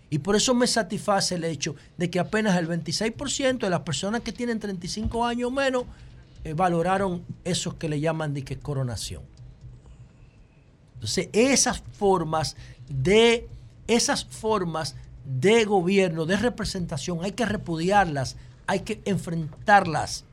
[0.09, 4.21] Y por eso me satisface el hecho de que apenas el 26% de las personas
[4.21, 5.85] que tienen 35 años o menos
[6.45, 9.23] eh, valoraron esos que le llaman de que coronación.
[10.95, 12.57] Entonces, esas formas
[12.89, 13.49] de
[13.89, 14.95] esas formas
[15.25, 18.37] de gobierno, de representación, hay que repudiarlas,
[18.69, 20.26] hay que enfrentarlas.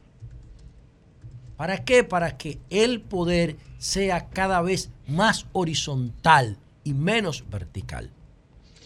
[1.58, 2.04] ¿Para qué?
[2.04, 8.10] Para que el poder sea cada vez más horizontal y menos vertical.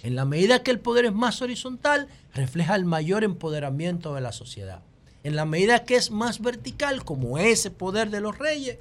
[0.03, 4.31] En la medida que el poder es más horizontal, refleja el mayor empoderamiento de la
[4.31, 4.81] sociedad.
[5.23, 8.77] En la medida que es más vertical, como ese poder de los reyes,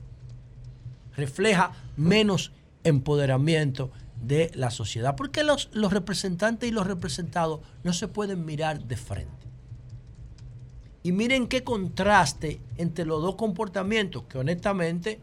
[1.17, 2.53] refleja menos
[2.85, 3.91] empoderamiento
[4.23, 5.17] de la sociedad.
[5.17, 9.36] Porque los, los representantes y los representados no se pueden mirar de frente.
[11.07, 15.21] Y miren qué contraste entre los dos comportamientos, que honestamente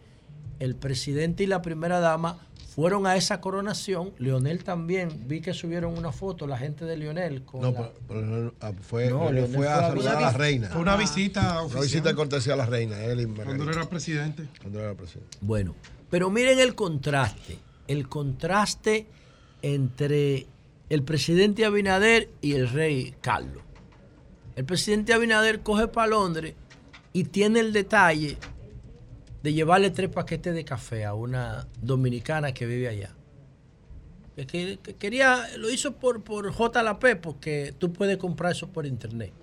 [0.60, 2.38] el presidente y la primera dama
[2.74, 4.14] fueron a esa coronación.
[4.18, 7.44] Leonel también, vi que subieron una foto, la gente de Leonel.
[7.44, 10.16] Con No, la- pero, pero no, ah, fue, No, él Leonel fue fue a saludar
[10.16, 10.70] a la reina.
[10.70, 11.84] Fue una visita Una oficial.
[11.84, 13.58] visita de cortesía a la reina, él y Margarita.
[13.58, 14.48] Cuando era presidente.
[14.62, 15.38] Cuando era presidente.
[15.42, 15.76] Bueno,
[16.10, 17.58] pero miren el contraste,
[17.90, 19.06] el contraste
[19.62, 20.48] entre
[20.88, 23.62] el presidente Abinader y el rey Carlos.
[24.56, 26.54] El presidente Abinader coge para Londres
[27.12, 28.38] y tiene el detalle
[29.42, 33.14] de llevarle tres paquetes de café a una dominicana que vive allá.
[34.36, 38.86] Que, que- que quería, lo hizo por, por JLP porque tú puedes comprar eso por
[38.86, 39.34] internet.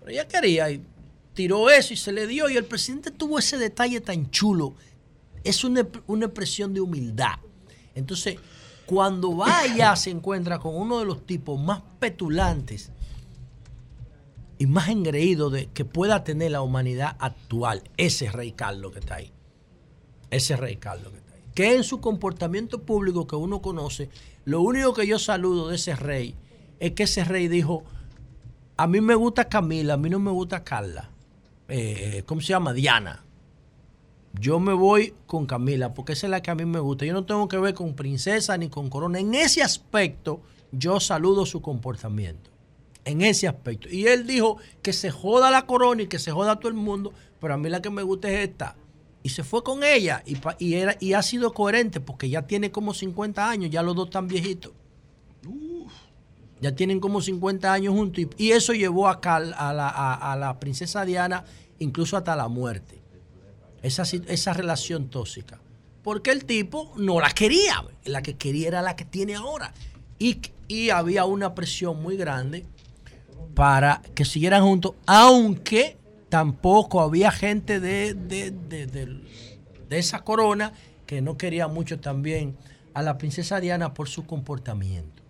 [0.00, 0.82] Pero ella quería y
[1.34, 4.74] tiró eso y se le dio y el presidente tuvo ese detalle tan chulo.
[5.44, 7.36] Es una, una expresión de humildad.
[7.94, 8.36] Entonces,
[8.86, 12.90] cuando va allá se encuentra con uno de los tipos más petulantes
[14.60, 19.14] y más engreídos de, que pueda tener la humanidad actual, ese rey Carlos que está
[19.14, 19.32] ahí.
[20.28, 21.40] Ese rey Carlos que está ahí.
[21.54, 24.10] Que en su comportamiento público que uno conoce,
[24.44, 26.34] lo único que yo saludo de ese rey
[26.78, 27.84] es que ese rey dijo,
[28.76, 31.08] a mí me gusta Camila, a mí no me gusta Carla.
[31.68, 32.74] Eh, ¿Cómo se llama?
[32.74, 33.24] Diana.
[34.38, 37.06] Yo me voy con Camila porque esa es la que a mí me gusta.
[37.06, 39.20] Yo no tengo que ver con princesa ni con corona.
[39.20, 42.49] En ese aspecto, yo saludo su comportamiento.
[43.10, 43.88] En ese aspecto.
[43.90, 47.12] Y él dijo que se joda la corona y que se joda todo el mundo,
[47.40, 48.76] pero a mí la que me gusta es esta.
[49.22, 52.70] Y se fue con ella y, y, era, y ha sido coherente porque ya tiene
[52.70, 54.72] como 50 años, ya los dos están viejitos.
[56.60, 60.32] Ya tienen como 50 años juntos y, y eso llevó a, Cal- a, la, a-
[60.32, 61.44] a la princesa Diana
[61.78, 63.00] incluso hasta la muerte.
[63.82, 65.58] Esa, esa relación tóxica.
[66.02, 67.82] Porque el tipo no la quería.
[68.04, 69.72] La que quería era la que tiene ahora.
[70.18, 70.38] Y,
[70.68, 72.66] y había una presión muy grande
[73.60, 75.98] para que siguieran juntos, aunque
[76.30, 80.72] tampoco había gente de, de, de- de- esa corona
[81.04, 82.56] que no quería mucho también
[82.94, 85.22] a la princesa Diana por su comportamiento.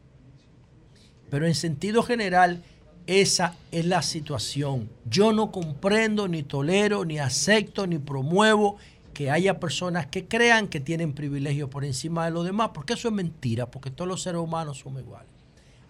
[1.28, 2.62] Pero en sentido general,
[3.09, 4.89] esa es la situación.
[5.07, 8.77] Yo no comprendo, ni tolero, ni acepto, ni promuevo
[9.12, 13.09] que haya personas que crean que tienen privilegios por encima de los demás, porque eso
[13.09, 15.39] es mentira, porque todos los seres humanos somos iguales.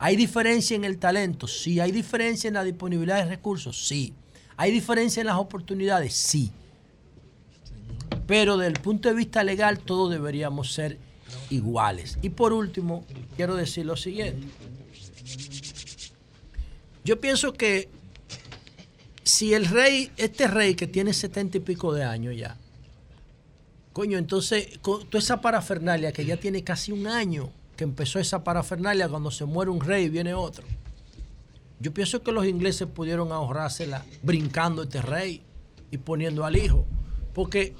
[0.03, 1.47] ¿Hay diferencia en el talento?
[1.47, 1.79] Sí.
[1.79, 3.87] ¿Hay diferencia en la disponibilidad de recursos?
[3.87, 4.15] Sí.
[4.57, 6.15] ¿Hay diferencia en las oportunidades?
[6.15, 6.51] Sí.
[8.27, 10.99] Pero desde el punto de vista legal todos deberíamos ser
[11.51, 12.17] iguales.
[12.23, 13.05] Y por último,
[13.37, 14.47] quiero decir lo siguiente.
[17.05, 17.91] Yo pienso que
[19.23, 22.57] si el rey, este rey que tiene setenta y pico de años ya,
[23.93, 27.51] Coño, entonces, con toda esa parafernalia que ya tiene casi un año
[27.81, 30.67] que empezó esa parafernalia, cuando se muere un rey viene otro.
[31.79, 35.41] Yo pienso que los ingleses pudieron ahorrársela brincando este rey
[35.91, 36.85] y poniendo al hijo.
[37.33, 37.73] Porque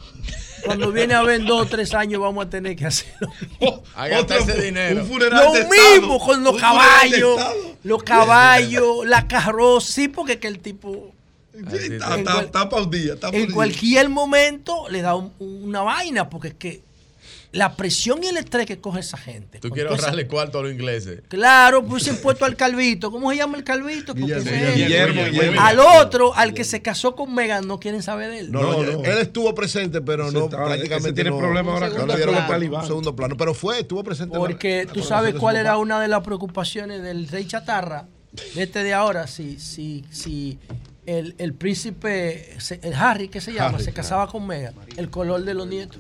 [0.65, 3.31] cuando viene a ver dos o tres años vamos a tener que hacerlo.
[3.95, 5.03] Gastar ese dinero.
[5.03, 6.19] Un funeral Lo de mismo Estado.
[6.21, 7.41] con los caballos,
[7.85, 9.93] los caballos, la carroza.
[9.93, 11.13] Sí, porque que el tipo
[11.53, 13.55] Sí, está, está, está pa' un día, está pa' un en día.
[13.55, 16.81] cualquier momento le da un- una vaina, porque es que
[17.53, 19.59] la presión y el estrés que coge esa gente.
[19.59, 21.23] Tú quieres toda esa- ahorrarle cuarto a los ingleses.
[21.29, 23.11] Claro, pues se puesto al calvito.
[23.11, 24.15] ¿Cómo se llama el calvito?
[24.15, 25.61] Guillermo, Guillermo, Guillermo.
[25.61, 28.53] Al otro, al que se casó con Megan, no quieren saber de él.
[28.53, 31.13] No, no, él estuvo presente, pero no está- prácticamente.
[31.13, 32.87] tiene no- problemas ahora no con talibanes.
[32.87, 33.37] segundo plano.
[33.37, 34.37] Pero fue, estuvo presente.
[34.39, 35.61] Porque la tú sabes cuál papá.
[35.61, 38.07] era una de las preocupaciones del rey Chatarra,
[38.55, 40.57] de este de ahora, si, si, si
[41.07, 43.75] el, el príncipe, el Harry, ¿qué se llama?
[43.75, 45.99] Harry, se casaba con Megan, el color de los nietos.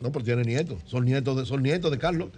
[0.00, 0.78] No, pero tiene nietos.
[0.86, 2.28] Son nietos de, son nietos de Carlos.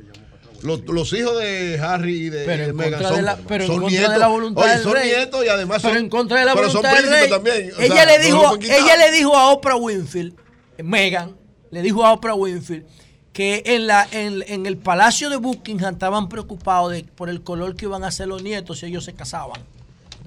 [0.63, 3.65] Los, los hijos de Harry y de, Pero y de Meghan son, de la- pero
[3.65, 4.19] en son contra de nietos.
[4.19, 5.09] la voluntad Oye, del son rey.
[5.11, 5.91] nietos y además son.
[5.91, 7.31] Pero en contra de la pero son del rey.
[7.31, 7.73] también.
[7.79, 10.35] o ella, sea, le dijo, ella le dijo a Oprah Winfield,
[10.83, 11.35] Megan,
[11.71, 12.85] le dijo a Oprah Winfield
[13.33, 17.75] que en, la, en, en el palacio de Buckingham estaban preocupados de, por el color
[17.77, 19.63] que iban a hacer los nietos si ellos se casaban.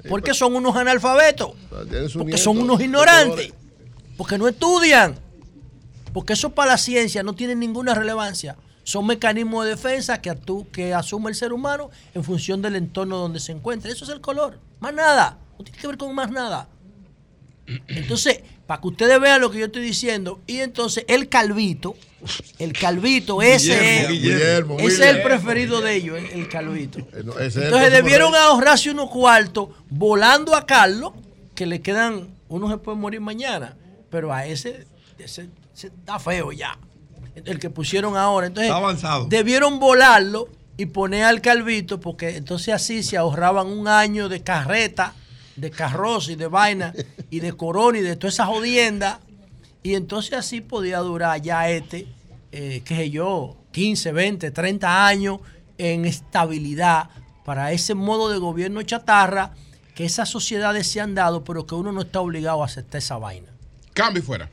[0.10, 1.52] Porque son unos analfabetos.
[1.70, 3.54] Porque nieto son unos ignorantes.
[4.18, 5.16] Porque no estudian.
[6.14, 8.56] Porque eso para la ciencia no tiene ninguna relevancia.
[8.84, 13.18] Son mecanismos de defensa que, actú- que asume el ser humano en función del entorno
[13.18, 13.92] donde se encuentra.
[13.92, 14.60] Eso es el color.
[14.80, 15.38] Más nada.
[15.58, 16.68] No tiene que ver con más nada.
[17.88, 21.96] Entonces, para que ustedes vean lo que yo estoy diciendo, y entonces el calvito,
[22.60, 27.00] el calvito, ese es, Guillermo, ese es el preferido de ellos, el, el calvito.
[27.00, 31.14] Eh, no, Entonces debieron ahorrarse unos cuartos volando a Carlos,
[31.56, 33.78] que le quedan, uno se puede morir mañana,
[34.10, 34.86] pero a ese,
[35.18, 36.78] ese está feo ya.
[37.36, 38.48] El que pusieron ahora.
[38.48, 39.26] Entonces, Está avanzado.
[39.26, 40.48] debieron volarlo
[40.78, 45.14] y poner al Calvito, porque entonces así se ahorraban un año de carreta,
[45.56, 46.94] de carroza y de vaina,
[47.30, 49.20] y de corona y de toda esa jodienda.
[49.82, 52.08] Y entonces así podía durar ya este,
[52.52, 55.40] eh, qué sé yo, 15, 20, 30 años
[55.78, 57.10] en estabilidad
[57.44, 59.52] para ese modo de gobierno chatarra
[59.96, 63.18] que esas sociedades se han dado, pero que uno no está obligado a aceptar esa
[63.18, 63.50] vaina.
[63.94, 64.50] Cambio y fuera.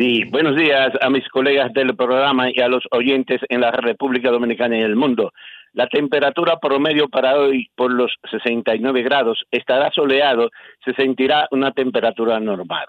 [0.00, 4.30] Sí, buenos días a mis colegas del programa y a los oyentes en la República
[4.30, 5.30] Dominicana y el mundo.
[5.74, 10.48] La temperatura promedio para hoy por los 69 grados estará soleado,
[10.82, 12.86] se sentirá una temperatura normal.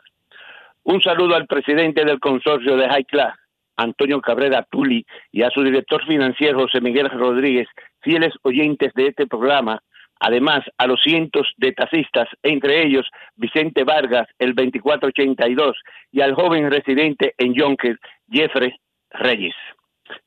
[0.83, 3.35] Un saludo al presidente del consorcio de High Class,
[3.75, 7.67] Antonio Cabrera Tuli, y a su director financiero José Miguel Rodríguez,
[7.99, 9.83] fieles oyentes de este programa,
[10.21, 15.75] además a los cientos de taxistas, entre ellos Vicente Vargas, el 2482,
[16.11, 17.97] y al joven residente en Yonker,
[18.31, 18.73] Jeffrey
[19.09, 19.55] Reyes.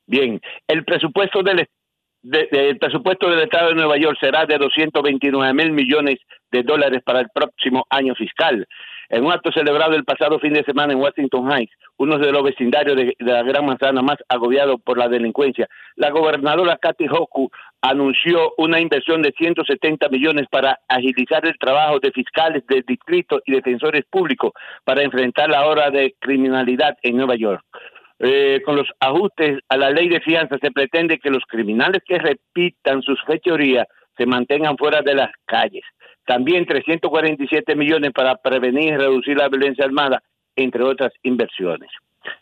[0.06, 1.66] Bien, el presupuesto del,
[2.22, 6.16] de- de- el presupuesto del Estado de Nueva York será de 229 mil millones
[6.50, 8.66] de dólares para el próximo año fiscal.
[9.14, 12.42] En un acto celebrado el pasado fin de semana en Washington Heights, uno de los
[12.42, 17.48] vecindarios de, la Gran Manzana más agobiados por la delincuencia, la gobernadora Kathy Hoku
[17.80, 23.52] anunció una inversión de 170 millones para agilizar el trabajo de fiscales del distrito y
[23.52, 24.50] defensores públicos
[24.82, 27.62] para enfrentar la hora de criminalidad en Nueva York.
[28.18, 32.18] Eh, con los ajustes a la ley de fianza se pretende que los criminales que
[32.18, 33.86] repitan sus fechorías
[34.16, 35.84] se mantengan fuera de las calles.
[36.26, 40.22] También 347 millones para prevenir y reducir la violencia armada,
[40.56, 41.90] entre otras inversiones.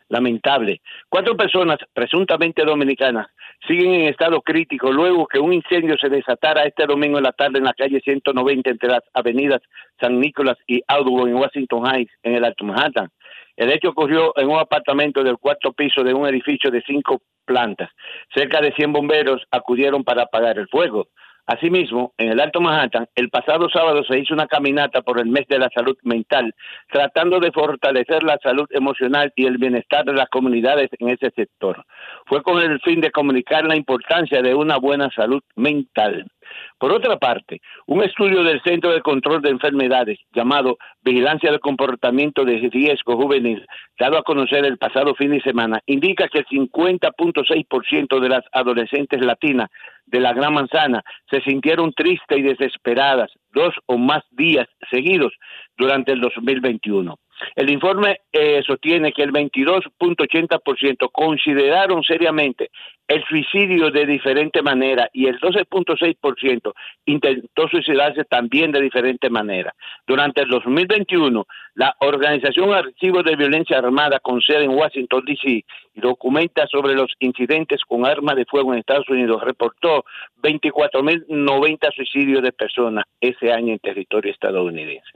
[0.09, 0.81] Lamentable.
[1.09, 3.27] Cuatro personas, presuntamente dominicanas,
[3.67, 7.59] siguen en estado crítico luego que un incendio se desatara este domingo en la tarde
[7.59, 9.61] en la calle 190 entre las avenidas
[10.01, 13.09] San Nicolás y Audubon en Washington Heights, en el Alto Manhattan.
[13.57, 17.91] El hecho ocurrió en un apartamento del cuarto piso de un edificio de cinco plantas.
[18.35, 21.09] Cerca de 100 bomberos acudieron para apagar el fuego.
[21.47, 25.47] Asimismo, en el Alto Manhattan, el pasado sábado se hizo una caminata por el mes
[25.49, 26.55] de la salud mental,
[26.91, 31.85] tratando de fortalecer la salud emocional y el bienestar de las comunidades en ese sector.
[32.27, 36.31] Fue con el fin de comunicar la importancia de una buena salud mental.
[36.79, 42.45] Por otra parte, un estudio del Centro de Control de Enfermedades llamado Vigilancia del Comportamiento
[42.45, 43.67] de Riesgo Juvenil,
[43.99, 49.25] dado a conocer el pasado fin de semana, indica que el 50.6% de las adolescentes
[49.25, 49.71] latinas
[50.07, 55.33] de la Gran Manzana se sintieron tristes y desesperadas dos o más días seguidos
[55.77, 57.17] durante el 2021.
[57.57, 62.71] El informe eh, sostiene que el 22.80% consideraron seriamente
[63.09, 66.73] el suicidio de diferente manera y el 12.6%
[67.07, 69.75] intentó suicidarse también de diferente manera.
[70.07, 75.65] Durante el 2021, la Organización Archivos de Violencia Armada con sede en Washington, D.C.
[75.95, 80.05] documenta sobre los incidentes con armas de fuego en Estados Unidos, reportó
[80.43, 85.11] 24.090 suicidios de personas ese año en territorio estadounidense.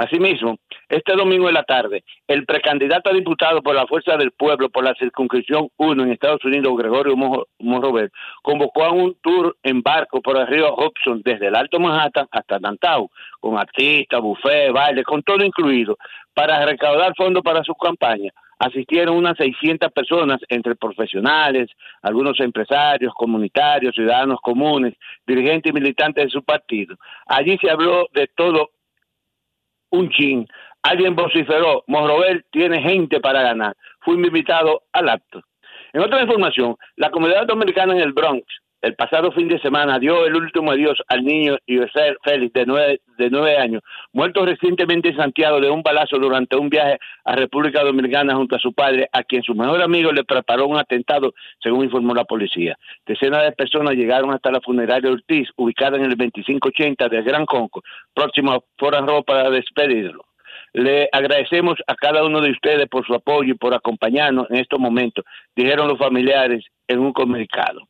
[0.00, 0.56] Asimismo,
[0.88, 4.82] este domingo en la tarde, el precandidato a diputado por la Fuerza del Pueblo por
[4.82, 8.10] la circunscripción 1 en Estados Unidos, Gregorio Mo- Monrover,
[8.42, 12.58] convocó a un tour en barco por el río Hudson desde el Alto Manhattan hasta
[12.58, 13.08] Downtown,
[13.40, 15.98] con artistas, buffet, baile, con todo incluido,
[16.32, 18.30] para recaudar fondos para su campaña.
[18.58, 21.68] Asistieron unas 600 personas, entre profesionales,
[22.00, 24.94] algunos empresarios, comunitarios, ciudadanos comunes,
[25.26, 26.96] dirigentes y militantes de su partido.
[27.26, 28.70] Allí se habló de todo
[29.90, 30.46] un chin.
[30.82, 33.76] Alguien vociferó, Monrover tiene gente para ganar.
[34.00, 35.42] Fui invitado al acto.
[35.92, 38.44] En otra información, la comunidad dominicana en el Bronx
[38.82, 43.00] el pasado fin de semana dio el último adiós al niño Yosel Félix de nueve,
[43.18, 43.82] de nueve años,
[44.12, 48.58] muerto recientemente en Santiago de un balazo durante un viaje a República Dominicana junto a
[48.58, 52.78] su padre, a quien su mejor amigo le preparó un atentado, según informó la policía.
[53.06, 57.82] Decenas de personas llegaron hasta la funeraria Ortiz, ubicada en el 2580 del Gran Conco,
[58.14, 60.24] próximo a Foran Row para despedirlo.
[60.72, 64.78] Le agradecemos a cada uno de ustedes por su apoyo y por acompañarnos en estos
[64.78, 65.24] momentos,
[65.54, 67.89] dijeron los familiares en un comunicado.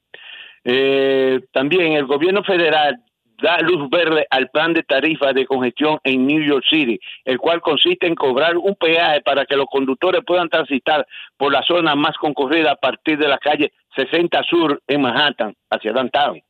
[0.64, 3.02] Eh, también el gobierno federal
[3.40, 7.60] da luz verde al plan de tarifa de congestión en New York City, el cual
[7.60, 11.06] consiste en cobrar un peaje para que los conductores puedan transitar
[11.36, 15.92] por la zona más concurrida a partir de la calle 60 Sur en Manhattan, hacia
[15.92, 16.40] downtown.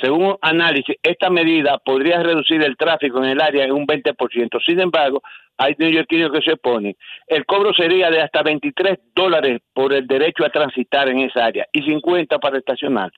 [0.00, 4.58] Según análisis, esta medida podría reducir el tráfico en el área en un 20%.
[4.64, 5.22] Sin embargo,
[5.58, 6.96] hay neoyorquinos que se oponen.
[7.26, 11.66] El cobro sería de hasta 23 dólares por el derecho a transitar en esa área
[11.72, 13.10] y 50 para estacionar.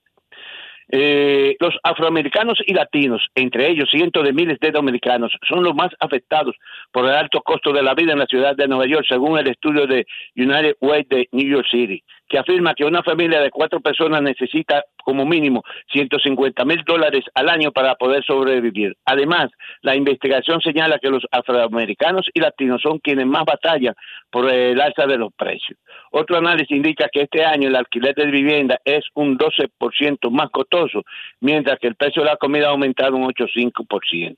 [0.92, 5.90] Eh, los afroamericanos y latinos, entre ellos cientos de miles de dominicanos, son los más
[6.00, 6.56] afectados
[6.90, 9.48] por el alto costo de la vida en la ciudad de Nueva York, según el
[9.48, 10.04] estudio de
[10.34, 14.84] United Way de New York City, que afirma que una familia de cuatro personas necesita
[15.04, 18.96] como mínimo 150 mil dólares al año para poder sobrevivir.
[19.04, 19.50] Además,
[19.82, 23.94] la investigación señala que los afroamericanos y latinos son quienes más batallan
[24.30, 25.76] por el alza de los precios.
[26.12, 31.02] Otro análisis indica que este año el alquiler de vivienda es un 12% más costoso,
[31.40, 34.36] mientras que el precio de la comida ha aumentado un 8,5%.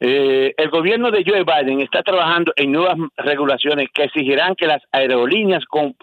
[0.00, 4.82] Eh, el gobierno de Joe Biden está trabajando en nuevas regulaciones que exigirán que las
[4.92, 5.96] aerolíneas con,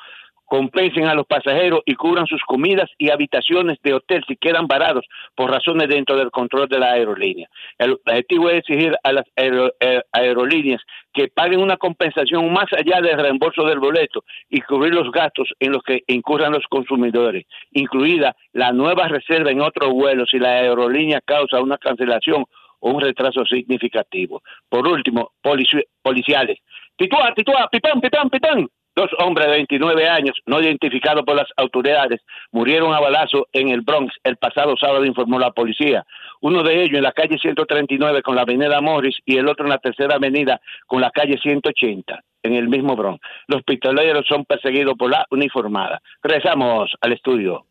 [0.45, 5.05] compensen a los pasajeros y cubran sus comidas y habitaciones de hotel si quedan varados
[5.35, 7.47] por razones dentro del control de la aerolínea.
[7.77, 10.81] El objetivo es exigir a las eh, aerolíneas
[11.13, 15.71] que paguen una compensación más allá del reembolso del boleto y cubrir los gastos en
[15.71, 21.21] los que incurran los consumidores, incluida la nueva reserva en otros vuelos si la aerolínea
[21.25, 22.45] causa una cancelación
[22.79, 24.41] o un retraso significativo.
[24.69, 26.59] Por último, polici- policiales.
[26.97, 28.67] Titúa, titúa, pipán, pipán, pipán.
[28.95, 32.21] Dos hombres de 29 años, no identificados por las autoridades,
[32.51, 36.05] murieron a balazo en el Bronx el pasado sábado, informó la policía.
[36.41, 39.71] Uno de ellos en la calle 139 con la avenida Morris y el otro en
[39.71, 43.19] la tercera avenida con la calle 180 en el mismo Bronx.
[43.47, 46.01] Los pistoleros son perseguidos por la uniformada.
[46.21, 47.65] Regresamos al estudio.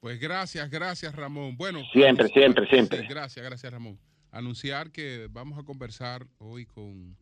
[0.00, 1.56] Pues gracias, gracias Ramón.
[1.56, 3.00] Bueno, Siempre, siempre, siempre.
[3.00, 3.98] Sí, gracias, gracias Ramón.
[4.30, 7.16] Anunciar que vamos a conversar hoy con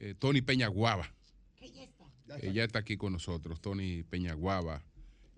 [0.00, 1.06] eh, Tony Peñaguaba.
[2.42, 4.82] Ella está aquí con nosotros, Tony Peñaguaba,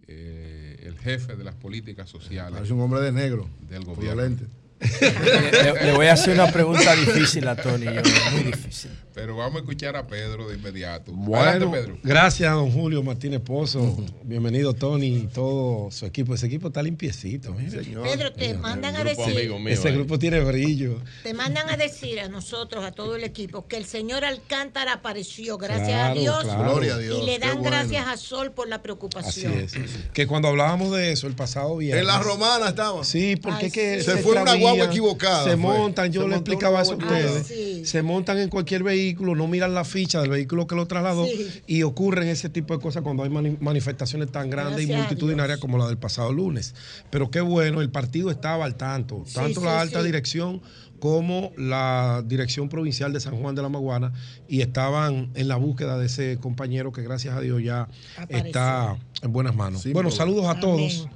[0.07, 2.55] eh, el jefe de las políticas sociales.
[2.55, 3.49] Parece un hombre de negro.
[3.69, 4.23] Del gobierno.
[4.23, 4.49] los lentes.
[4.81, 8.03] Le, le voy a hacer una pregunta difícil a Tony, yo,
[8.33, 8.91] muy difícil.
[9.13, 11.11] Pero vamos a escuchar a Pedro de inmediato.
[11.13, 11.99] Bueno, Adelante, Pedro.
[12.05, 13.97] gracias a don Julio Martínez Pozo.
[14.23, 16.35] Bienvenido, Tony, y todo su equipo.
[16.35, 17.79] Ese equipo está limpiecito, mire.
[17.83, 21.01] Pedro, te mandan a decir, Ese grupo tiene brillo.
[21.25, 25.59] te mandan a decir a nosotros, a todo el equipo, que el señor Alcántara apareció,
[25.59, 26.45] gracias a Dios.
[26.45, 26.63] claro.
[26.75, 27.71] Gloria a Dios, Y le dan bueno.
[27.77, 29.53] gracias a Sol por la Así preocupación.
[29.55, 29.73] es.
[30.13, 32.03] Que cuando hablábamos de eso el pasado viernes.
[32.03, 33.03] En la romana estaba.
[33.03, 34.05] Sí, porque Ay, es que sí.
[34.05, 35.57] Se fue una extravían, guagua equivocada, Se fue.
[35.57, 37.51] montan, yo Se le explicaba eso a ustedes.
[37.51, 37.87] equivocada.
[37.87, 41.63] Se montan en cualquier vehículo, no miran la ficha del vehículo que lo trasladó Sí.
[41.67, 45.59] y ocurren ese tipo de cosas cuando hay mani- manifestaciones tan grandes y Gracias multitudinarias
[45.59, 46.75] como la del pasado lunes.
[47.11, 50.07] Pero qué bueno, el partido estaba al tanto, tanto sí, la alta sí.
[50.07, 50.61] dirección
[50.99, 54.13] como la dirección provincial de San Juan de la Maguana
[54.49, 57.87] y estaban en la búsqueda de ese compañero que gracias a Dios ya
[58.17, 58.47] Apareció.
[58.47, 59.87] está en buenas manos.
[59.93, 60.61] Bueno, saludos a Amén.
[60.61, 61.09] todos.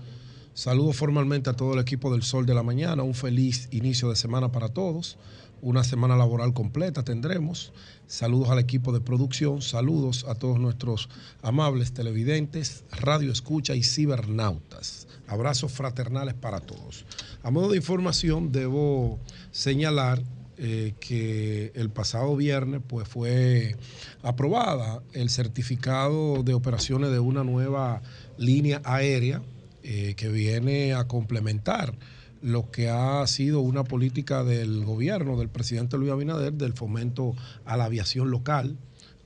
[0.54, 3.02] Saludo formalmente a todo el equipo del Sol de la Mañana.
[3.02, 5.16] Un feliz inicio de semana para todos.
[5.62, 7.72] Una semana laboral completa tendremos.
[8.06, 9.62] Saludos al equipo de producción.
[9.62, 11.08] Saludos a todos nuestros
[11.40, 15.08] amables televidentes, radio escucha y cibernautas.
[15.26, 17.06] Abrazos fraternales para todos.
[17.42, 19.18] A modo de información, debo
[19.52, 20.22] señalar
[20.58, 23.74] eh, que el pasado viernes pues, fue
[24.22, 28.02] aprobada el certificado de operaciones de una nueva
[28.36, 29.40] línea aérea
[29.82, 31.94] eh, que viene a complementar
[32.40, 37.34] lo que ha sido una política del gobierno del presidente Luis Abinader del fomento
[37.64, 38.76] a la aviación local,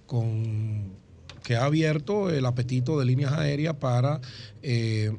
[0.06, 0.92] con,
[1.42, 4.20] que ha abierto el apetito de líneas aéreas para
[4.62, 5.16] eh,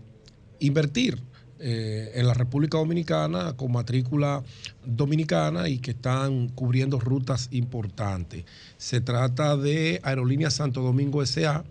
[0.60, 1.22] invertir
[1.60, 4.44] eh, en la República Dominicana con matrícula
[4.86, 8.46] dominicana y que están cubriendo rutas importantes.
[8.78, 11.64] Se trata de Aerolíneas Santo Domingo SA.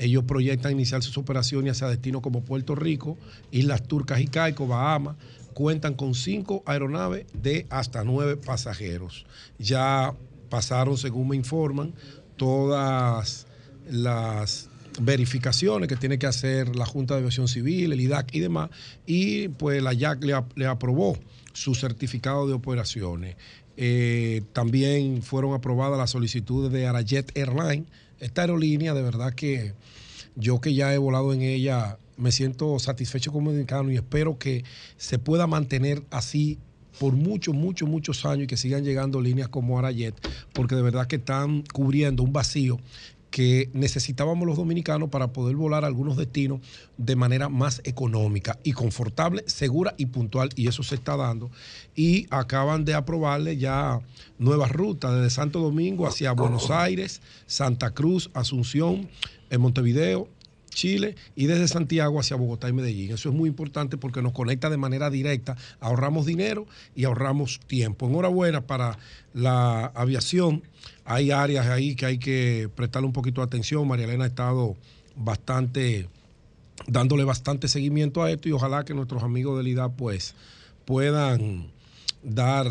[0.00, 3.18] Ellos proyectan iniciar sus operaciones hacia destinos como Puerto Rico,
[3.50, 5.16] Islas Turcas y Caico, Bahamas.
[5.52, 9.26] Cuentan con cinco aeronaves de hasta nueve pasajeros.
[9.58, 10.14] Ya
[10.48, 11.92] pasaron, según me informan,
[12.36, 13.46] todas
[13.90, 18.70] las verificaciones que tiene que hacer la Junta de Aviación Civil, el IDAC y demás,
[19.04, 20.24] y pues la YAC
[20.56, 21.18] le, aprobó
[21.52, 23.36] su certificado de operaciones.
[23.76, 27.86] Eh, también fueron aprobadas las solicitudes de Arajet Airlines.
[28.20, 29.72] Esta aerolínea, de verdad que
[30.36, 34.64] yo que ya he volado en ella, me siento satisfecho como dominicano y espero que
[34.96, 36.58] se pueda mantener así
[36.98, 40.14] por muchos, muchos, muchos años y que sigan llegando líneas como Arajet,
[40.52, 42.78] porque de verdad que están cubriendo un vacío
[43.30, 46.60] que necesitábamos los dominicanos para poder volar a algunos destinos
[46.96, 51.50] de manera más económica y confortable, segura y puntual, y eso se está dando.
[51.94, 54.00] Y acaban de aprobarle ya
[54.38, 59.08] nuevas rutas desde Santo Domingo hacia Buenos Aires, Santa Cruz, Asunción,
[59.50, 60.28] en Montevideo,
[60.70, 63.12] Chile y desde Santiago hacia Bogotá y Medellín.
[63.12, 68.06] Eso es muy importante porque nos conecta de manera directa, ahorramos dinero y ahorramos tiempo.
[68.06, 68.98] Enhorabuena para
[69.34, 70.62] la aviación.
[71.12, 73.86] Hay áreas ahí que hay que prestarle un poquito de atención.
[73.88, 74.76] María Elena ha estado
[75.16, 76.08] bastante,
[76.86, 80.36] dándole bastante seguimiento a esto y ojalá que nuestros amigos del IDA pues
[80.84, 81.66] puedan
[82.22, 82.68] dar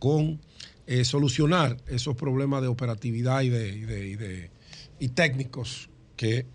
[0.00, 0.40] con
[0.88, 4.50] eh, solucionar esos problemas de operatividad y de, y de- y de-
[4.98, 6.46] y técnicos que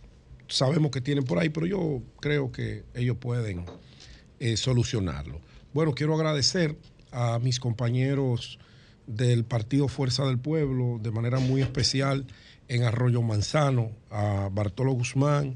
[0.50, 3.64] sabemos que tienen por ahí, pero yo creo que ellos pueden
[4.42, 5.40] eh, solucionarlo.
[5.74, 6.76] Bueno, quiero agradecer
[7.14, 8.60] a mis compañeros
[9.08, 12.26] del Partido Fuerza del Pueblo, de manera muy especial
[12.68, 15.56] en Arroyo Manzano, a Bartolo Guzmán,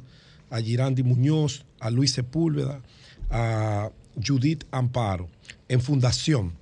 [0.49, 2.82] a Girandi Muñoz, a Luis Sepúlveda,
[3.30, 3.90] a
[4.26, 5.30] Judith Amparo,
[5.68, 6.53] en Fundación.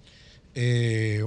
[0.53, 1.25] Eh,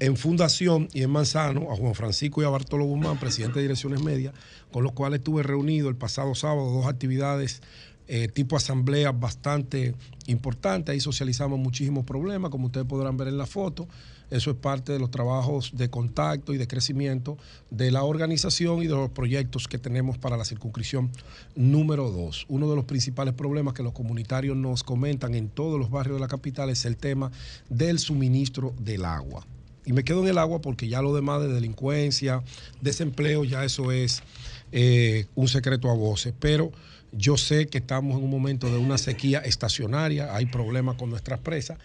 [0.00, 4.02] en Fundación y en Manzano, a Juan Francisco y a Bartolo Guzmán, presidente de Direcciones
[4.02, 4.34] Medias,
[4.72, 7.62] con los cuales estuve reunido el pasado sábado, dos actividades
[8.06, 9.94] eh, tipo asamblea bastante
[10.26, 10.92] importantes.
[10.92, 13.88] Ahí socializamos muchísimos problemas, como ustedes podrán ver en la foto.
[14.30, 17.36] Eso es parte de los trabajos de contacto y de crecimiento
[17.70, 21.10] de la organización y de los proyectos que tenemos para la circunscripción
[21.54, 22.46] número dos.
[22.48, 26.20] Uno de los principales problemas que los comunitarios nos comentan en todos los barrios de
[26.20, 27.30] la capital es el tema
[27.68, 29.46] del suministro del agua.
[29.86, 32.42] Y me quedo en el agua porque ya lo demás de delincuencia,
[32.80, 34.22] desempleo, ya eso es
[34.72, 36.32] eh, un secreto a voces.
[36.38, 36.72] Pero
[37.16, 41.40] yo sé que estamos en un momento de una sequía estacionaria, hay problemas con nuestras
[41.40, 41.78] presas,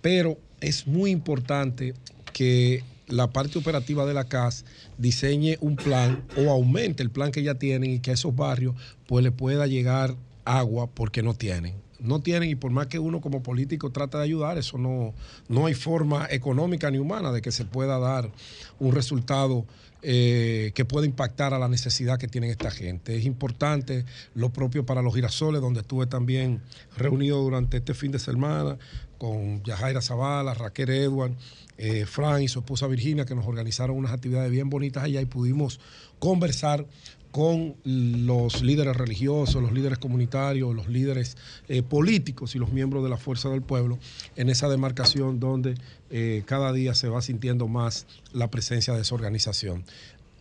[0.00, 1.94] pero es muy importante
[2.32, 4.64] que la parte operativa de la CAS
[4.98, 8.74] diseñe un plan o aumente el plan que ya tienen y que a esos barrios
[9.06, 11.74] pues le pueda llegar agua porque no tienen.
[11.98, 15.12] No tienen y por más que uno como político trata de ayudar, eso no,
[15.48, 18.30] no hay forma económica ni humana de que se pueda dar
[18.78, 19.66] un resultado
[20.02, 23.16] eh, que pueda impactar a la necesidad que tienen esta gente.
[23.16, 24.04] Es importante
[24.34, 26.62] lo propio para los girasoles, donde estuve también
[26.96, 28.78] reunido durante este fin de semana
[29.18, 31.32] con Yajaira Zavala, Raquel Edward,
[31.76, 35.26] eh, Fran y su esposa Virginia, que nos organizaron unas actividades bien bonitas allá y
[35.26, 35.80] pudimos
[36.18, 36.86] conversar
[37.30, 41.36] con los líderes religiosos, los líderes comunitarios, los líderes
[41.68, 43.98] eh, políticos y los miembros de la Fuerza del Pueblo
[44.36, 45.74] en esa demarcación donde
[46.10, 49.84] eh, cada día se va sintiendo más la presencia de esa organización.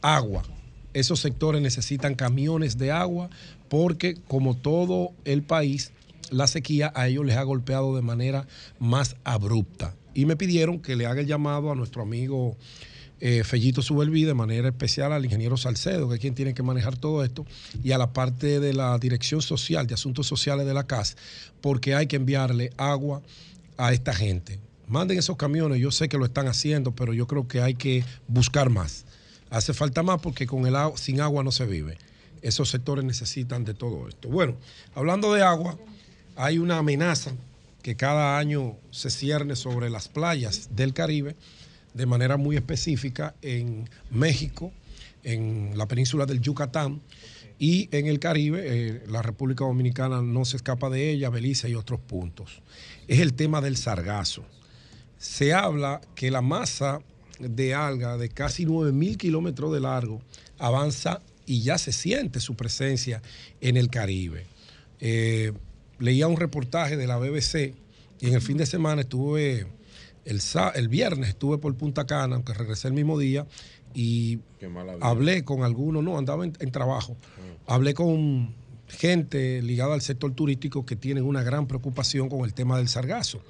[0.01, 0.43] Agua.
[0.93, 3.29] Esos sectores necesitan camiones de agua
[3.69, 5.91] porque como todo el país,
[6.31, 8.47] la sequía a ellos les ha golpeado de manera
[8.79, 9.95] más abrupta.
[10.15, 12.57] Y me pidieron que le haga el llamado a nuestro amigo
[13.21, 16.97] eh, Fellito Subelví, de manera especial al ingeniero Salcedo, que es quien tiene que manejar
[16.97, 17.45] todo esto,
[17.83, 21.17] y a la parte de la Dirección Social, de Asuntos Sociales de la CAS,
[21.61, 23.21] porque hay que enviarle agua
[23.77, 24.59] a esta gente.
[24.87, 28.03] Manden esos camiones, yo sé que lo están haciendo, pero yo creo que hay que
[28.27, 29.05] buscar más.
[29.49, 31.97] Hace falta más porque con el agua, sin agua no se vive.
[32.41, 34.29] Esos sectores necesitan de todo esto.
[34.29, 34.55] Bueno,
[34.95, 35.77] hablando de agua,
[36.35, 37.31] hay una amenaza
[37.81, 41.35] que cada año se cierne sobre las playas del Caribe
[41.99, 44.71] de manera muy específica en México,
[45.21, 47.01] en la península del Yucatán
[47.59, 51.75] y en el Caribe, eh, la República Dominicana no se escapa de ella, Belice y
[51.75, 52.61] otros puntos.
[53.09, 54.45] Es el tema del sargazo.
[55.17, 57.01] Se habla que la masa
[57.37, 60.21] de alga de casi 9.000 kilómetros de largo
[60.57, 63.21] avanza y ya se siente su presencia
[63.59, 64.45] en el Caribe.
[65.01, 65.51] Eh,
[65.99, 67.73] leía un reportaje de la BBC
[68.21, 69.67] y en el fin de semana estuve,
[70.25, 70.41] el,
[70.75, 73.45] el viernes estuve por Punta Cana, aunque regresé el mismo día,
[73.93, 74.39] y
[75.01, 77.17] hablé con algunos, no, andaba en, en trabajo,
[77.65, 78.53] hablé con
[78.87, 83.41] gente ligada al sector turístico que tienen una gran preocupación con el tema del sargazo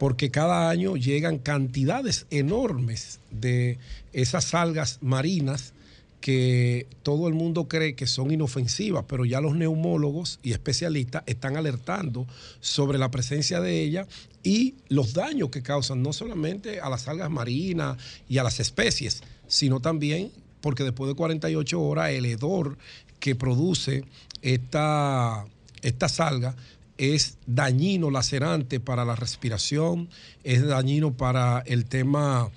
[0.00, 3.78] porque cada año llegan cantidades enormes de
[4.14, 5.74] esas algas marinas
[6.20, 11.56] que todo el mundo cree que son inofensivas, pero ya los neumólogos y especialistas están
[11.56, 12.26] alertando
[12.60, 14.06] sobre la presencia de ellas
[14.42, 17.96] y los daños que causan no solamente a las algas marinas
[18.28, 20.30] y a las especies, sino también
[20.60, 22.76] porque después de 48 horas el hedor
[23.18, 24.04] que produce
[24.42, 25.46] esta,
[25.82, 26.54] estas algas
[26.98, 30.10] es dañino, lacerante para la respiración,
[30.44, 32.50] es dañino para el tema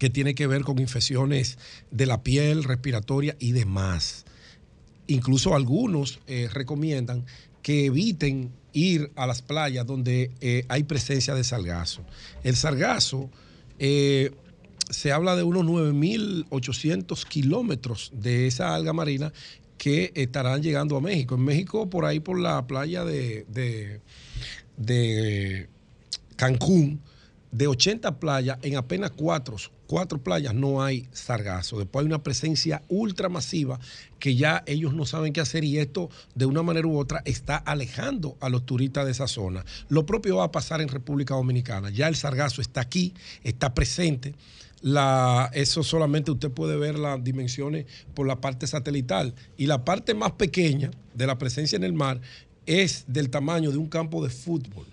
[0.00, 1.58] que tiene que ver con infecciones
[1.92, 4.24] de la piel, respiratoria y demás.
[5.06, 7.26] Incluso algunos eh, recomiendan
[7.62, 12.02] que eviten ir a las playas donde eh, hay presencia de sargazo.
[12.42, 13.28] El sargazo
[13.78, 14.30] eh,
[14.88, 19.32] se habla de unos 9.800 kilómetros de esa alga marina
[19.76, 21.34] que estarán llegando a México.
[21.34, 24.00] En México, por ahí por la playa de, de-
[24.78, 25.68] de
[26.36, 27.00] Cancún,
[27.52, 29.56] de 80 playas, en apenas cuatro,
[29.90, 31.76] cuatro playas no hay sargazo.
[31.76, 33.80] Después hay una presencia ultramasiva
[34.20, 37.56] que ya ellos no saben qué hacer y esto de una manera u otra está
[37.56, 39.64] alejando a los turistas de esa zona.
[39.88, 41.90] Lo propio va a pasar en República Dominicana.
[41.90, 44.36] Ya el sargazo está aquí, está presente.
[45.54, 49.34] Eso solamente usted puede ver las dimensiones por la parte satelital.
[49.56, 52.20] Y la parte más pequeña de la presencia en el mar
[52.64, 54.86] es del tamaño de un campo de fútbol.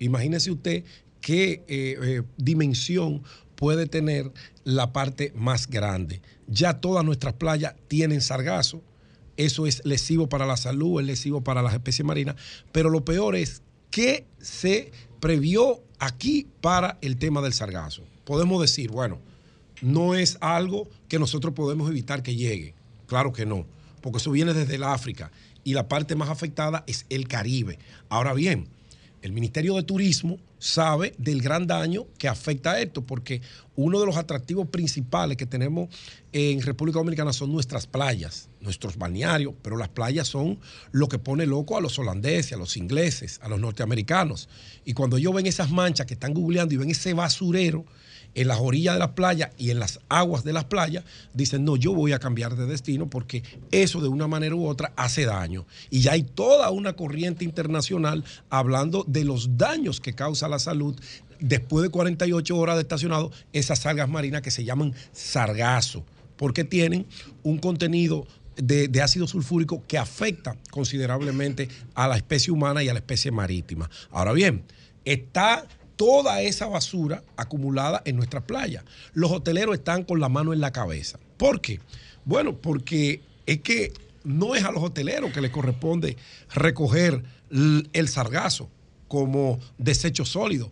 [0.00, 0.82] Imagínese usted
[1.20, 3.22] qué eh, eh, dimensión
[3.60, 4.32] puede tener
[4.64, 6.22] la parte más grande.
[6.48, 8.82] Ya todas nuestras playas tienen sargazo.
[9.36, 12.36] Eso es lesivo para la salud, es lesivo para las especies marinas.
[12.72, 18.02] Pero lo peor es que se previó aquí para el tema del sargazo.
[18.24, 19.18] Podemos decir, bueno,
[19.82, 22.74] no es algo que nosotros podemos evitar que llegue.
[23.06, 23.66] Claro que no,
[24.00, 25.30] porque eso viene desde el África
[25.64, 27.78] y la parte más afectada es el Caribe.
[28.08, 28.68] Ahora bien,
[29.22, 33.40] el Ministerio de Turismo sabe del gran daño que afecta a esto, porque
[33.76, 35.88] uno de los atractivos principales que tenemos
[36.32, 40.58] en República Dominicana son nuestras playas, nuestros balnearios, pero las playas son
[40.92, 44.48] lo que pone loco a los holandeses, a los ingleses, a los norteamericanos.
[44.84, 47.84] Y cuando ellos ven esas manchas que están googleando y ven ese basurero,
[48.34, 51.04] en las orillas de las playas y en las aguas de las playas,
[51.34, 54.92] dicen, no, yo voy a cambiar de destino porque eso de una manera u otra
[54.96, 55.66] hace daño.
[55.90, 60.96] Y ya hay toda una corriente internacional hablando de los daños que causa la salud
[61.40, 66.04] después de 48 horas de estacionado esas algas marinas que se llaman sargazo,
[66.36, 67.06] porque tienen
[67.42, 68.26] un contenido
[68.56, 73.30] de, de ácido sulfúrico que afecta considerablemente a la especie humana y a la especie
[73.30, 73.90] marítima.
[74.10, 74.64] Ahora bien,
[75.04, 75.66] está
[76.00, 78.82] toda esa basura acumulada en nuestra playa.
[79.12, 81.20] Los hoteleros están con la mano en la cabeza.
[81.36, 81.78] ¿Por qué?
[82.24, 83.92] Bueno, porque es que
[84.24, 86.16] no es a los hoteleros que les corresponde
[86.54, 88.70] recoger el sargazo
[89.08, 90.70] como desecho sólido.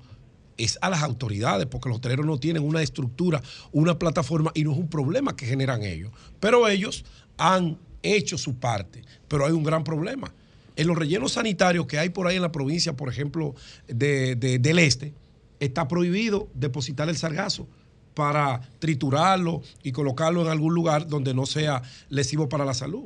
[0.56, 4.72] Es a las autoridades, porque los hoteleros no tienen una estructura, una plataforma y no
[4.72, 6.10] es un problema que generan ellos.
[6.40, 7.04] Pero ellos
[7.36, 9.02] han hecho su parte.
[9.28, 10.32] Pero hay un gran problema
[10.78, 13.54] en los rellenos sanitarios que hay por ahí en la provincia, por ejemplo,
[13.86, 15.12] de- de- del este,
[15.60, 17.66] está prohibido depositar el sargazo
[18.14, 23.04] para triturarlo y colocarlo en algún lugar donde no sea lesivo para la salud.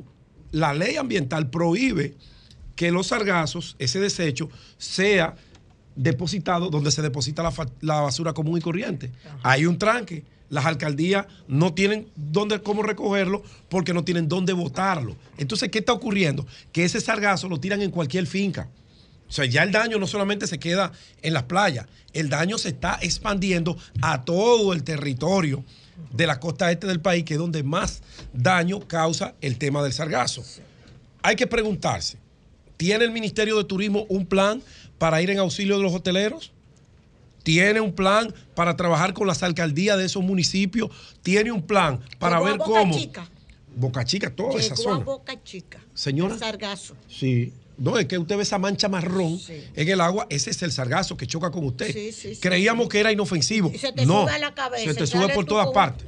[0.51, 2.15] La ley ambiental prohíbe
[2.75, 5.35] que los sargazos, ese desecho, sea
[5.95, 7.43] depositado donde se deposita
[7.81, 9.11] la basura común y corriente.
[9.43, 10.23] Hay un tranque.
[10.53, 15.15] Las alcaldías no tienen dónde, cómo recogerlo porque no tienen dónde botarlo.
[15.39, 16.45] Entonces, ¿qué está ocurriendo?
[16.71, 18.69] Que ese sargazo lo tiran en cualquier finca.
[19.27, 20.91] O sea, ya el daño no solamente se queda
[21.23, 25.65] en las playas, el daño se está expandiendo a todo el territorio
[26.11, 29.91] de la costa este del país, que es donde más daño causa el tema del
[29.91, 30.43] sargazo.
[31.23, 32.19] Hay que preguntarse,
[32.77, 34.61] ¿tiene el Ministerio de Turismo un plan
[34.99, 36.52] para ir en auxilio de los hoteleros?
[37.43, 40.89] ¿Tiene un plan para trabajar con las alcaldías de esos municipios?
[41.21, 42.97] ¿Tiene un plan para Llegó a ver Boca cómo?
[42.97, 43.29] Chica.
[43.75, 45.05] Boca Chica, toda esa Llegó a zona.
[45.05, 45.79] Boca Chica.
[45.93, 46.33] Señora.
[46.33, 46.95] El sargazo.
[47.07, 47.53] Sí.
[47.77, 49.39] No, es que usted ve esa mancha marrón
[49.75, 51.91] en el agua, ese es el sargazo que choca con usted.
[51.91, 53.71] Sí, sí, Creíamos que era inofensivo.
[53.73, 56.05] Y se te no, sube a la cabeza, se te sube por todas partes.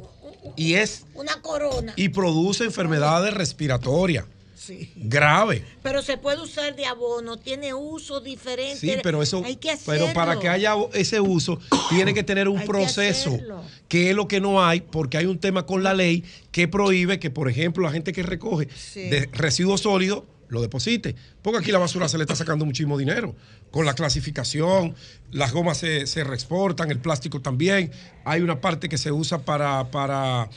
[0.55, 1.93] Y es Una corona.
[1.95, 4.25] y produce enfermedades respiratorias
[4.55, 4.91] Sí.
[4.95, 5.61] graves.
[5.83, 8.77] Pero se puede usar de abono, tiene uso diferente.
[8.77, 10.05] Sí, pero eso, Hay que hacerlo.
[10.05, 11.59] pero para que haya ese uso,
[11.89, 13.61] tiene que tener un Hay que proceso, hacerlo.
[13.89, 17.19] que es lo que no hay, porque hay un tema con la ley que prohíbe
[17.19, 19.01] que, por ejemplo, la gente que recoge Sí.
[19.09, 21.15] de residuos sólidos lo deposite.
[21.41, 23.35] Porque aquí la basura se le está sacando muchísimo dinero.
[23.71, 24.95] Con la clasificación,
[25.31, 27.91] las gomas se, se reexportan, el plástico también.
[28.23, 30.49] Hay una parte que se usa para, para,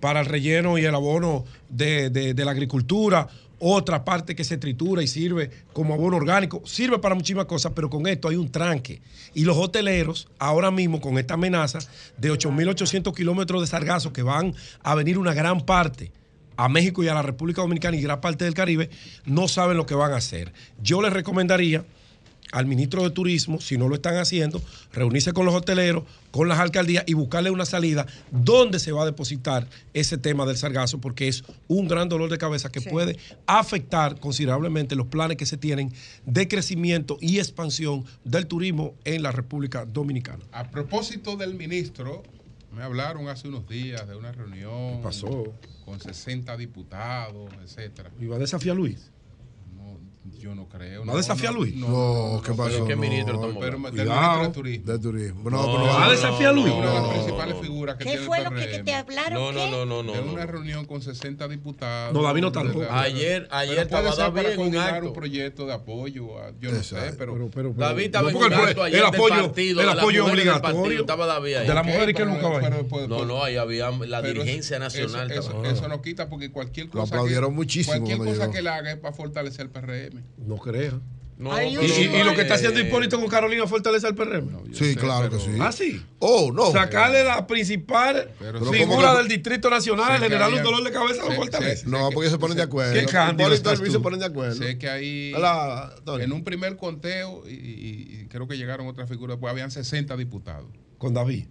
[0.00, 3.28] para el relleno y el abono de, de- de la agricultura.
[3.66, 6.60] Otra parte que se tritura y sirve como abono orgánico.
[6.66, 9.00] Sirve para muchísimas cosas, pero con esto hay un tranque.
[9.32, 11.78] Y los hoteleros, ahora mismo con esta amenaza
[12.18, 16.12] de 8.800 kilómetros de sargazo que van a venir una gran parte
[16.58, 18.90] a México y a la República Dominicana y gran parte del Caribe,
[19.24, 20.52] no saben lo que van a hacer.
[20.82, 21.86] Yo les recomendaría
[22.54, 24.62] al ministro de Turismo, si no lo están haciendo,
[24.92, 29.06] reunirse con los hoteleros, con las alcaldías y buscarle una salida donde se va a
[29.06, 32.88] depositar ese tema del sargazo, porque es un gran dolor de cabeza que Sí.
[32.88, 35.92] puede afectar considerablemente los planes que se tienen
[36.26, 40.44] de crecimiento y expansión del turismo en la República Dominicana.
[40.52, 42.22] A propósito del ministro,
[42.74, 45.00] me hablaron hace unos días de una reunión.
[45.02, 45.52] pasó?
[45.84, 48.10] Con 60 diputados, etcétera.
[48.20, 49.10] ¿Y va a desafiar a Luis?
[50.38, 51.00] Yo no creo.
[51.00, 51.74] ¿Va no, a desafiar a Luis?
[51.76, 52.86] No, ¿qué pasó?
[52.86, 53.78] ¿Qué ministro estamos pero
[54.42, 54.92] de turismo.
[54.92, 55.50] De turismo.
[55.50, 56.72] No, No, pero ¿Va a desafiar a Luis?
[56.72, 57.10] Una de las No.
[57.10, 59.34] principales figuras que ¿Qué fue lo que, te hablaron?
[59.38, 60.32] No, no, no, no, no.
[60.32, 62.14] una reunión con 60 diputados.
[62.14, 62.86] No, David no loco.
[62.90, 65.06] Ayer- ayer estaba David en un acto.
[65.08, 66.28] un proyecto de apoyo.
[66.58, 70.24] yo no sé, pero, David estaba en un el- acto ayer del partido, el apoyo
[70.26, 71.66] obligatorio estaba David ahí.
[71.68, 75.30] de la mujer y que nunca va No, no, ahí había la dirigencia nacional.
[75.30, 77.14] Eso, no quita porque cualquier Lo cosa.
[77.16, 80.13] aplaudieron que, muchísimo Cualquier cosa que la haga es para fortalecer el PRM.
[80.38, 81.00] No creo.
[81.36, 81.74] No, Y,
[82.24, 84.72] lo que está haciendo Hipólito con Carolina fortalece al PRM.
[84.72, 85.50] Sí, sé, claro que sí.
[85.60, 86.00] ¿Ah, sí?
[86.20, 86.70] Oh, no.
[86.70, 91.24] Sacarle la principal Pero figura ¿cómo que- del Distrito Nacional, generar un dolor de cabeza,
[91.24, 91.76] lo sé- fortalece.
[91.78, 92.92] sé- No, porque se ponen de acuerdo.
[92.92, 94.54] ¿Qué Hipólito se ponen de acuerdo.
[94.54, 95.32] Sé que ahí,
[96.20, 100.16] en un primer conteo, y, y- y creo que llegaron otras figuras, pues habían 60
[100.16, 100.68] diputados.
[100.98, 101.46] Con David.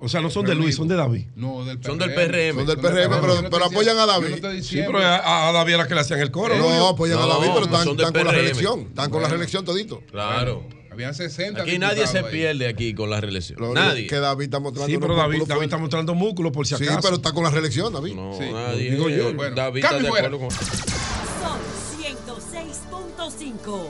[0.00, 1.26] O sea, no son de Luis, son de David.
[1.34, 2.56] No, del Son del PRM.
[2.58, 3.20] Son del PRM,
[3.50, 4.62] pero- apoyan a David.
[4.62, 6.56] Sí, pero a, a David era que le hacían el coro.
[6.56, 8.30] No, apoyan a David, pero son están, con la PRM.
[8.30, 8.80] reelección.
[8.82, 10.02] Están con la reelección todito.
[10.10, 10.64] Claro.
[10.92, 12.24] Habían 60 Aquí nadie se ahí.
[12.30, 13.60] pierde aquí con la reelección.
[13.60, 14.06] Lo Nadie.
[14.08, 14.92] Que David está mostrando.
[14.92, 17.00] Sí, pero David, está mostrando músculos por si Sí, acaso.
[17.02, 18.14] pero está con la reelección, David.
[18.14, 18.90] No, Sí, nadie.
[18.92, 19.32] digo yo.
[19.34, 20.50] Bueno, David está de acuerdo con.
[20.50, 20.58] Sol
[22.00, 23.88] 106.5.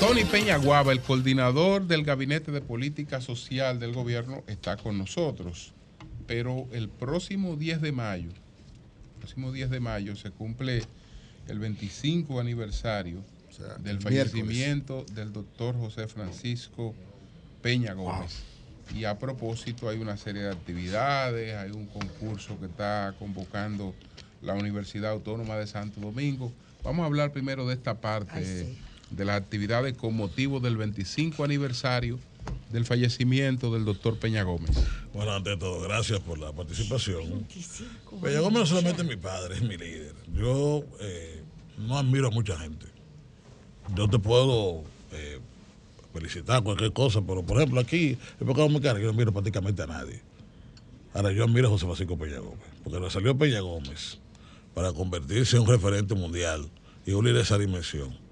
[0.00, 5.72] Tony Peñaguaba, el coordinador del Gabinete de Política Social del gobierno, está con nosotros.
[6.28, 10.84] Pero el próximo 10 de mayo, el próximo 10 de mayo se cumple
[11.48, 13.24] el 25 aniversario
[13.80, 16.94] del el fallecimiento del doctor José Francisco
[17.60, 18.44] Peña Gómez.
[18.94, 23.94] Y a propósito hay una serie de actividades, hay un concurso que está convocando
[24.42, 26.52] la Universidad Autónoma de Santo Domingo.
[26.84, 28.78] Vamos a hablar primero de esta parte Ay, sí.
[29.10, 32.18] De las actividades con motivo del 25 aniversario
[32.70, 34.70] del fallecimiento del doctor Peña Gómez.
[35.12, 37.46] Bueno, ante todo, gracias por la participación.
[38.22, 40.14] Peña Gómez no solamente es mi padre, es mi líder.
[40.34, 41.42] Yo eh,
[41.78, 42.86] no admiro a mucha gente.
[43.94, 45.40] Yo te puedo eh,
[46.12, 49.86] felicitar cualquier cosa, pero por ejemplo aquí, en Pecado Dominicano, yo no admiro prácticamente a
[49.86, 50.20] nadie.
[51.14, 54.18] Ahora yo admiro a José Francisco Peña Gómez, porque le salió Peña Gómez
[54.74, 56.68] para convertirse en un referente mundial
[57.06, 58.27] y un líder de esa dimensión.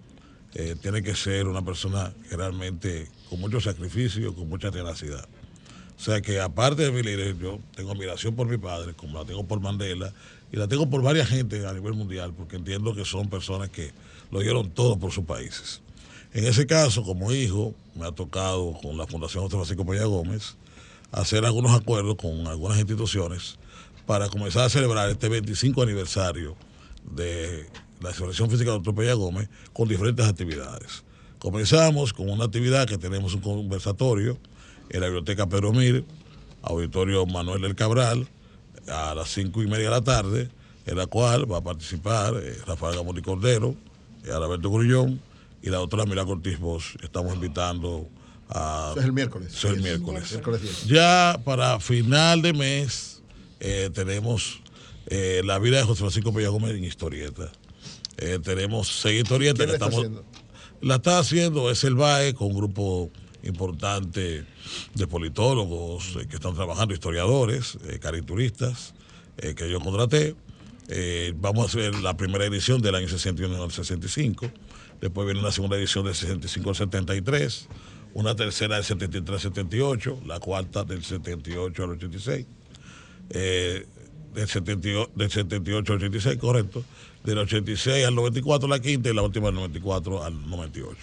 [0.59, 5.29] Eh, tiene que ser una persona realmente con mucho sacrificio, con mucha tenacidad.
[5.99, 9.27] O sea que aparte de mi líder, yo tengo admiración por mi padre, como la
[9.27, 10.15] tengo por Mandela,
[10.51, 13.93] y la tengo por varias gente a nivel mundial, porque entiendo que son personas que
[14.31, 15.83] lo dieron todo por sus países.
[16.33, 20.57] En ese caso, como hijo, me ha tocado con la Fundación José Francisco Peña Gómez
[21.13, 23.59] hacer algunos acuerdos con algunas instituciones
[24.07, 26.57] para comenzar a celebrar este 25 aniversario
[27.15, 27.67] de
[28.01, 28.95] la Asociación Física del Dr.
[28.95, 31.05] Peña Gómez con diferentes actividades.
[31.39, 34.39] Comenzamos con una actividad que tenemos un conversatorio
[34.91, 36.05] en la Biblioteca Pedro Mir,
[36.63, 38.27] Auditorio Manuel del Cabral,
[38.89, 40.49] a las cinco y media de la tarde,
[40.87, 43.75] en la cual va a participar eh, Rafael Gamón y Cordero,
[44.25, 45.21] eh, Alberto Grullón
[45.63, 46.97] y la doctora Mira Cortiz Bosch.
[47.03, 48.09] Estamos invitando
[48.49, 48.91] a...
[48.93, 49.53] Eso es el miércoles.
[49.53, 50.87] Eso es el miércoles.
[50.87, 53.23] Ya para final de mes
[53.61, 54.61] eh, tenemos
[55.07, 57.51] eh, la vida de José Francisco Peña Gómez en historieta.
[58.19, 60.05] Eh, tenemos seis historietas ¿Quién que la está estamos.
[60.05, 60.25] haciendo?
[60.81, 63.11] La está haciendo es el BAE con un grupo
[63.47, 64.45] importante
[64.95, 68.95] de politólogos eh, que están trabajando, historiadores, eh, caricaturistas,
[69.39, 70.35] eh, que yo contraté.
[71.37, 74.49] Vamos a hacer la primera edición del año 61 al 65.
[75.01, 77.69] Después viene una segunda edición del 65 al 73.
[78.15, 80.21] Una tercera del 73 al 78.
[80.27, 82.47] La cuarta del 78 al 86.
[84.37, 86.85] Eh, del, 78, del 78 al 86, correcto.
[87.25, 90.97] Del 86 al 94 la quinta y la última del 94 al 98.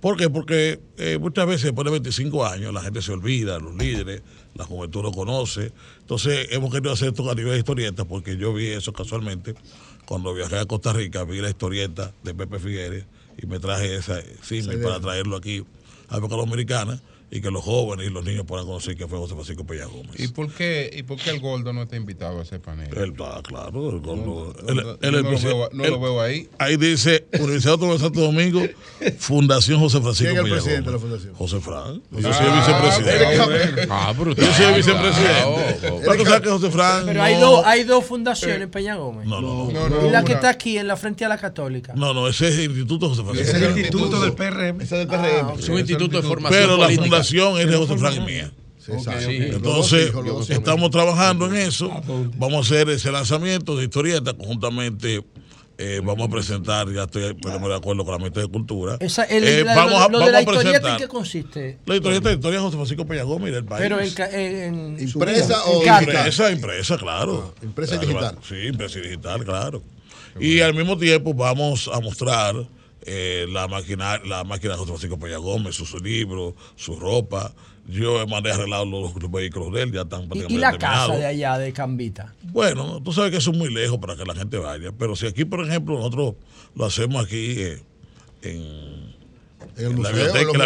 [0.00, 0.28] ¿Por qué?
[0.28, 4.22] Porque eh, muchas veces después de 25 años la gente se olvida, los líderes,
[4.54, 5.72] la juventud no conoce.
[6.00, 9.54] Entonces hemos querido hacer esto a nivel de historieta porque yo vi eso casualmente
[10.04, 13.04] cuando viajé a Costa Rica, vi la historieta de Pepe Figueres
[13.40, 14.88] y me traje esa símil idea.
[14.88, 15.64] para traerlo aquí
[16.08, 17.00] a la época dominicana
[17.34, 20.10] y que los jóvenes y los niños puedan conocer que fue José Francisco Peña Gómez.
[20.18, 22.88] ¿Y por qué, y por qué el gordo no está invitado a ese panel?
[22.94, 24.54] Él está claro, el gordo.
[24.62, 26.48] No, Él- no, él yo es no el lo veo- no él- lo veo ahí.
[26.58, 28.60] Ahí dice Universidad Autónoma de Santo Domingo,
[29.18, 31.22] Fundación José Francisco ¿Quién es el Peña presidente de la Gómez.
[31.22, 31.34] fundación?
[31.34, 32.02] José Fran.
[32.12, 33.86] Ah, Yo soy el vicepresidente.
[33.90, 36.16] Ah, pero Yo soy el vicepresidente.
[36.18, 37.06] tú sabes que José Fran.
[37.06, 39.26] Pero hay, no- dos, hay dos fundaciones, Peña Gómez.
[39.26, 39.88] No, no, no.
[39.88, 41.94] No, y la que está aquí, en la frente a la Católica.
[41.96, 43.48] No, no, ese es el Instituto José Francisco.
[43.48, 44.20] Ese es el Peña instituto Gómez.
[44.22, 44.80] del PRM.
[44.82, 45.58] Ese es del Ah, PRM.
[45.60, 47.21] Es un instituto de formación Pero la política.
[47.30, 48.52] Es de José Fran y mía.
[48.78, 48.92] Sí,
[49.38, 50.12] Entonces,
[50.48, 51.88] estamos trabajando en eso.
[52.36, 55.22] Vamos a hacer ese lanzamiento de historieta conjuntamente.
[55.78, 58.96] eh, vamos a presentar, ya estoy ponemos de acuerdo con la Ministra de Cultura.
[59.00, 60.98] Esa, el- Eh, la- vamos a, lo vamos de la a historieta, ¿en presentar.
[60.98, 61.78] qué consiste?
[61.86, 63.82] La historieta de historia de José Francisco Peña Gómez y del país.
[63.82, 66.02] Pero en, en- en- ¿Impresa en o digital?
[66.04, 67.54] Impresa, impresa, claro.
[67.56, 68.38] Ah, impresa Claro, digital.
[68.48, 69.82] Sí, impresa digital, claro.
[70.38, 72.54] Y al mismo tiempo vamos a mostrar
[73.04, 77.52] eh, la máquina la máquina de José Francisco Peña Gómez, sus libros, su ropa.
[77.88, 81.26] Yo mandé arreglar los, los vehículos de él, ya están prácticamente y la casa de
[81.26, 82.32] allá, de Cambita.
[82.44, 85.26] Bueno, tú sabes que eso es muy lejos para que la gente vaya, pero si
[85.26, 86.34] aquí, por ejemplo, nosotros
[86.76, 87.82] lo hacemos aquí eh,
[88.42, 89.01] en,
[89.76, 90.58] En el en la museo, en biblioteca, en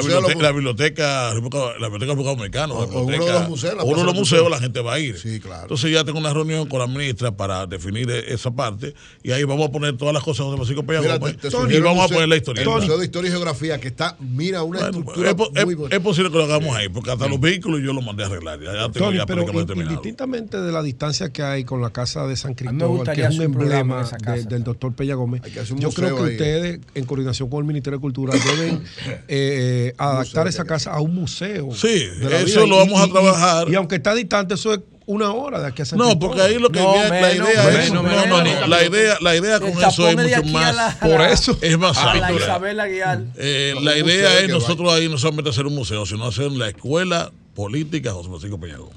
[0.43, 4.15] la biblioteca, la biblioteca, biblioteca O- uno de los museos, la uno de Plaza los
[4.15, 4.15] Museo.
[4.15, 5.19] museos, la gente va a ir.
[5.19, 5.62] Sí, claro.
[5.62, 9.45] Entonces ya tengo una reunión con la ministra para definir e- esa parte y ahí
[9.45, 12.05] vamos a poner todas las cosas de Francisco Peña Mira, Gómez te- te y vamos
[12.05, 12.62] a poner la historia.
[12.62, 15.97] El Museo de Historia y Geografía, que está, mira, una Bueno, estructura es, muy bonita.
[15.97, 18.59] es posible que lo hagamos ahí, porque hasta los vehículos yo los mandé a arreglar.
[18.61, 19.93] Ya, ya tengo Tony, ya pero prácticamente in- terminado.
[19.95, 23.43] indistintamente de la distancia que hay con la casa de San Cristóbal, que es un
[23.43, 25.43] emblema de- del doctor Peña Gómez,
[25.78, 26.31] yo creo que ahí.
[26.33, 28.83] ustedes, en coordinación con el Ministerio de Cultura, deben
[29.28, 31.70] eh, adaptar esa casa a un museo.
[31.74, 32.66] Sí, eso vida.
[32.66, 33.68] lo vamos a y- trabajar.
[33.70, 36.59] Y, aunque está distante, eso es una hora de aquí a San No, porque ahí
[36.59, 39.16] lo que No, viene- la menos, idea es menos, no, menos, no, no, la idea,
[39.20, 40.74] la idea con eso es mucho más.
[40.74, 41.56] la- Por eso.
[41.62, 42.32] Es más A la.
[42.32, 43.23] Isabel Aguiar.
[43.36, 47.31] Eh, la idea es nosotros ahí no solamente hacer un museo, sino hacer la escuela
[47.55, 48.97] política José Francisco Peña Gómez.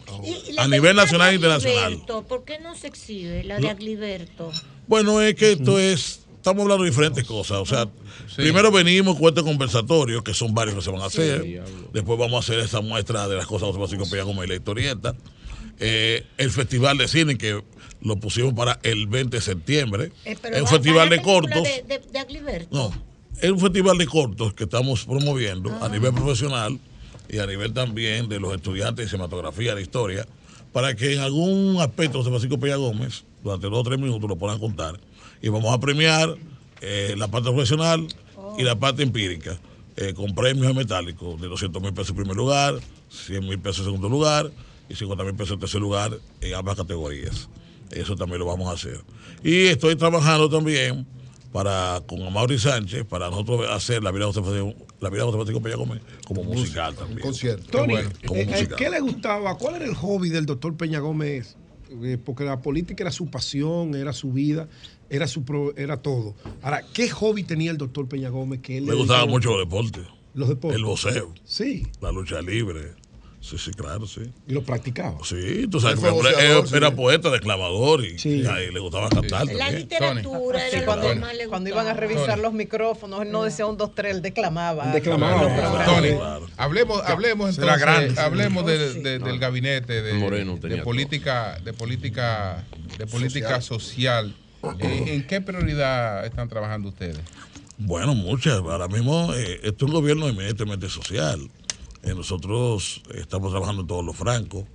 [0.55, 2.01] La A nivel nacional e internacional.
[2.27, 4.51] ¿Por qué no se exhibe la de Agliberto?
[4.87, 7.59] Bueno, es que esto es, estamos hablando de diferentes cosas.
[7.59, 7.87] O sea,
[8.35, 11.63] primero venimos con este conversatorio, que son varios que se van a hacer.
[11.93, 14.49] Después vamos a hacer esa muestra de las cosas de José Francisco Peña Gómez y
[14.49, 15.15] la historieta.
[15.79, 17.63] Eh, el Festival de Cine, que
[18.01, 20.11] lo pusimos para el 20 de septiembre.
[20.25, 21.63] Eh, es un va- festival de cortos.
[21.63, 22.75] De, de- de Agliberto.
[22.75, 22.91] No,
[23.41, 26.79] es un festival de cortos que estamos promoviendo a nivel profesional
[27.29, 30.25] y a nivel también de los estudiantes de cinematografía, de historia,
[30.73, 34.35] para que en algún aspecto José Francisco Peña Gómez, durante dos o tres minutos, lo
[34.35, 34.99] puedan contar.
[35.41, 36.35] Y vamos a premiar
[36.81, 38.07] eh, la parte profesional
[38.57, 39.59] y la parte empírica,
[39.95, 42.75] eh, con premios metálicos de 200 mil pesos en primer lugar,
[43.09, 44.51] 100 mil pesos en segundo lugar
[44.89, 47.49] y 50 mil pesos en tercer lugar en ambas categorías.
[47.91, 49.01] Eso también lo vamos a hacer.
[49.43, 51.05] Y estoy trabajando también
[51.51, 55.37] para con Amaury Sánchez para nosotros hacer la vida de José la vida de José
[55.37, 57.21] Francisco Peña Gómez como musical también.
[57.21, 57.65] concierto.
[57.71, 58.77] Tony, bueno, como eh, musical.
[58.77, 59.57] ¿qué le gustaba?
[59.57, 61.55] ¿Cuál era el hobby del doctor Peña Gómez?
[62.23, 64.67] Porque la política era su pasión, era su vida,
[65.09, 66.35] era su pro- era todo.
[66.61, 69.31] Ahora, ¿qué hobby tenía el doctor Peña Gómez que él Me le gustaban dedicaba?
[69.31, 70.03] mucho los deportes.
[70.35, 70.77] Los deportes.
[70.77, 72.93] El voceo, Sí, la lucha libre.
[73.41, 74.19] Sí, sí, claro, sí.
[74.49, 75.17] y lo practicaba.
[75.23, 76.75] Sí, tú sabes Él sí.
[76.75, 78.43] era poeta, declamador y, Sí.
[78.43, 81.85] y le gustaba cantar La literatura era cuando, lo que más le cuando gustaba.
[81.85, 82.41] iban a revisar Tony.
[82.41, 84.87] los micrófonos, él no decía un, dos, tres, él declamaba.
[84.91, 85.43] Declamaba.
[85.43, 85.85] Los programas.
[85.85, 86.47] Tony, Claro.
[86.57, 88.99] hablemos, hablemos entonces, grande, hablemos de- sí.
[88.99, 92.65] de- del gabinete de, Moreno de política, de política,
[92.97, 94.35] de política social.
[94.79, 97.19] ¿En qué prioridad están trabajando ustedes?
[97.77, 98.59] Bueno, muchas.
[98.59, 101.49] Ahora mismo eh, esto es un gobierno eminentemente social.
[102.03, 104.65] Eh, nosotros estamos trabajando en todos los francos.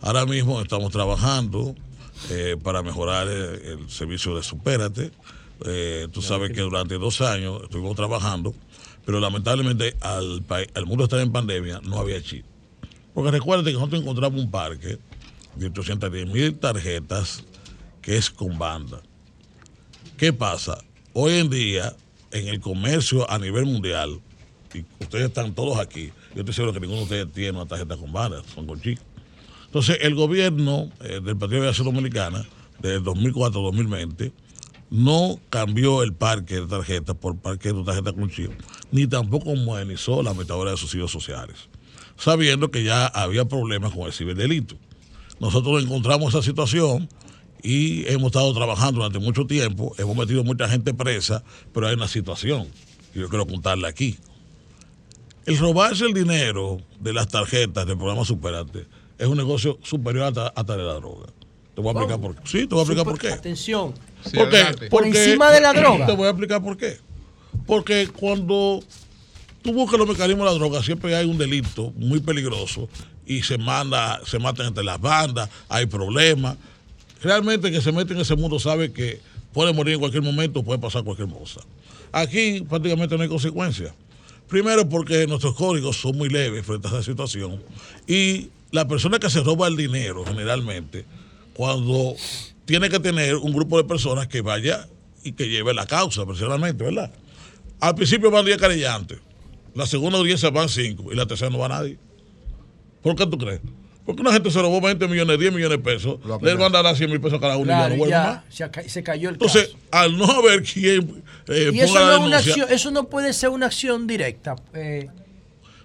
[0.00, 1.74] Ahora mismo estamos trabajando
[2.30, 5.10] eh, para mejorar eh, el servicio de Supérate.
[5.64, 8.54] Eh, tú sabes que durante dos años estuvimos trabajando,
[9.04, 12.44] pero lamentablemente al mundo estar en pandemia no había chip.
[13.14, 14.98] Porque recuerda que nosotros encontramos un parque
[15.56, 17.44] de 810 mil tarjetas
[18.00, 19.02] que es con banda.
[20.22, 20.78] ¿Qué pasa?
[21.14, 21.96] Hoy en día,
[22.30, 24.20] en el comercio a nivel mundial,
[24.72, 27.96] y ustedes están todos aquí, yo estoy seguro que ninguno de ustedes tiene una tarjeta
[27.96, 29.04] con banda, son con chicos.
[29.66, 32.46] Entonces, el gobierno eh, del Partido de Acción Dominicana
[32.78, 34.32] desde 2004-2020,
[34.90, 38.52] no cambió el parque de tarjetas por parque de tarjeta con chip,
[38.92, 41.68] ni tampoco modernizó la metadora de subsidios sociales,
[42.16, 44.76] sabiendo que ya había problemas con el ciberdelito.
[45.40, 47.08] Nosotros encontramos esa situación
[47.62, 52.08] y hemos estado trabajando durante mucho tiempo, hemos metido mucha gente presa, pero hay una
[52.08, 52.66] situación
[53.12, 54.16] que yo quiero contarle aquí.
[55.46, 58.86] El robarse el dinero de las tarjetas del programa Superate
[59.18, 61.26] es un negocio superior hasta, hasta de la droga.
[61.74, 62.40] Te voy a explicar por qué.
[62.44, 63.28] Sí, te voy a explicar por qué.
[63.32, 63.94] Atención.
[64.34, 64.64] ¿Por qué?
[64.64, 66.06] Por Porque- encima de la droga.
[66.06, 66.98] Te voy a explicar por qué.
[67.66, 68.80] Porque cuando
[69.62, 72.88] tú buscas los mecanismos de la droga, siempre hay un delito muy peligroso
[73.26, 76.56] y se manda, se matan entre las bandas, hay problemas.
[77.22, 79.20] Realmente que se mete en ese mundo sabe que
[79.52, 81.60] puede morir en cualquier momento, puede pasar cualquier cosa.
[82.10, 83.94] Aquí prácticamente no hay consecuencias.
[84.48, 87.62] Primero porque nuestros códigos son muy leves frente a esa situación
[88.06, 91.04] y la persona que se roba el dinero generalmente,
[91.54, 92.14] cuando
[92.64, 94.88] tiene que tener un grupo de personas que vaya
[95.22, 97.12] y que lleve la causa personalmente, ¿verdad?
[97.80, 99.18] Al principio van 10 querellantes,
[99.74, 101.98] la segunda audiencia van 5 y la tercera no va nadie.
[103.02, 103.60] ¿Por qué tú crees?
[104.04, 106.96] Porque una gente se robó 20 millones, 10 millones de pesos, le van a dar
[106.96, 108.54] 100 mil pesos a cada uno y ya no vuelve ya más.
[108.54, 109.78] se, ca- se cayó el Entonces, caso.
[109.92, 113.66] al no haber quien eh, Y eso no, una acción, eso no puede ser una
[113.66, 114.56] acción directa.
[114.74, 115.08] eh,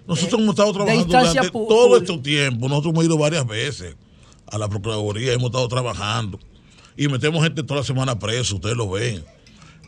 [0.06, 2.68] Nosotros hemos estado trabajando durante todo este tiempo.
[2.68, 3.94] Nosotros hemos ido varias veces
[4.50, 6.40] a la Procuraduría, hemos estado trabajando
[6.96, 9.22] y metemos gente toda la semana preso, ustedes lo ven.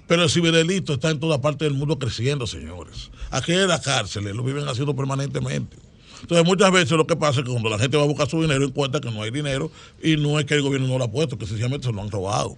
[0.07, 3.11] Pero el ciberdelito está en toda parte del mundo creciendo, señores.
[3.31, 5.77] Aquí en las cárceles lo viven haciendo permanentemente.
[6.23, 8.41] Entonces, muchas veces lo que pasa es que cuando la gente va a buscar su
[8.41, 9.71] dinero, encuentra que no hay dinero
[10.03, 12.11] y no es que el gobierno no lo ha puesto, que sencillamente se lo han
[12.11, 12.57] robado.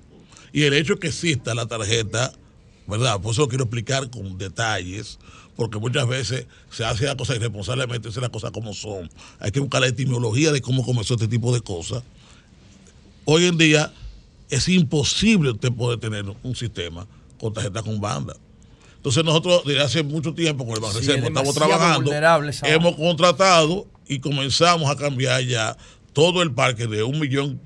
[0.53, 2.33] Y el hecho de que exista la tarjeta,
[2.87, 3.21] ¿verdad?
[3.21, 5.19] Por eso lo quiero explicar con detalles,
[5.57, 9.11] porque muchas veces se hace la cosa irresponsablemente, se hace las cosas como son.
[9.39, 12.03] Hay que buscar la etimología de cómo comenzó este tipo de cosas.
[13.25, 13.93] Hoy en día
[14.51, 17.07] es imposible usted poder tener un sistema
[17.39, 18.35] con tarjeta con banda.
[19.03, 22.13] Entonces nosotros desde hace mucho tiempo con el Banco Sí, Reserva es estamos trabajando,
[22.63, 25.77] hemos contratado y comenzamos a cambiar ya
[26.13, 27.61] todo el parque de un millón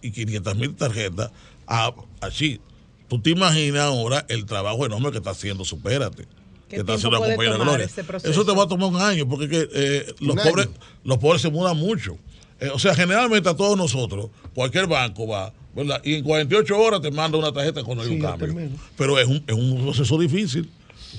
[0.00, 1.32] y quinientas mil tarjetas
[1.66, 2.62] a, a chip.
[3.08, 6.28] Tú te imaginas ahora el trabajo enorme que está haciendo Supérate.
[6.68, 8.04] ¿Qué Que está haciendo la puede compañía de tomar Gloria.
[8.06, 8.30] proceso?
[8.30, 10.76] Eso te va a tomar un año, porque que, eh, los, ¿Un pobres, año?
[11.02, 12.16] los pobres se mudan mucho.
[12.60, 16.00] Eh, o sea, generalmente a todos nosotros, cualquier banco va, ¿verdad?
[16.04, 18.70] Y en 48 horas te manda una tarjeta cuando hay un Sí, cambio.
[18.96, 20.68] Pero es un, es un proceso difícil,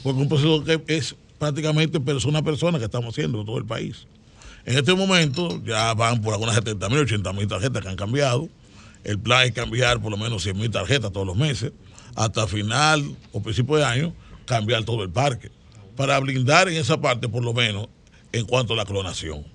[0.04, 3.58] porque es un proceso que es prácticamente persona a persona que estamos haciendo en todo
[3.58, 4.06] el país.
[4.66, 8.50] En este momento ya van por algunas 70 mil, 80 mil tarjetas que han cambiado.
[9.04, 11.72] El plan es cambiar por lo menos 100 mil tarjetas todos los meses.
[12.16, 14.14] Hasta final o principio de año,
[14.46, 15.50] cambiar todo el parque.
[15.96, 17.88] Para blindar en esa parte, por lo menos,
[18.32, 19.46] en cuanto a la clonación.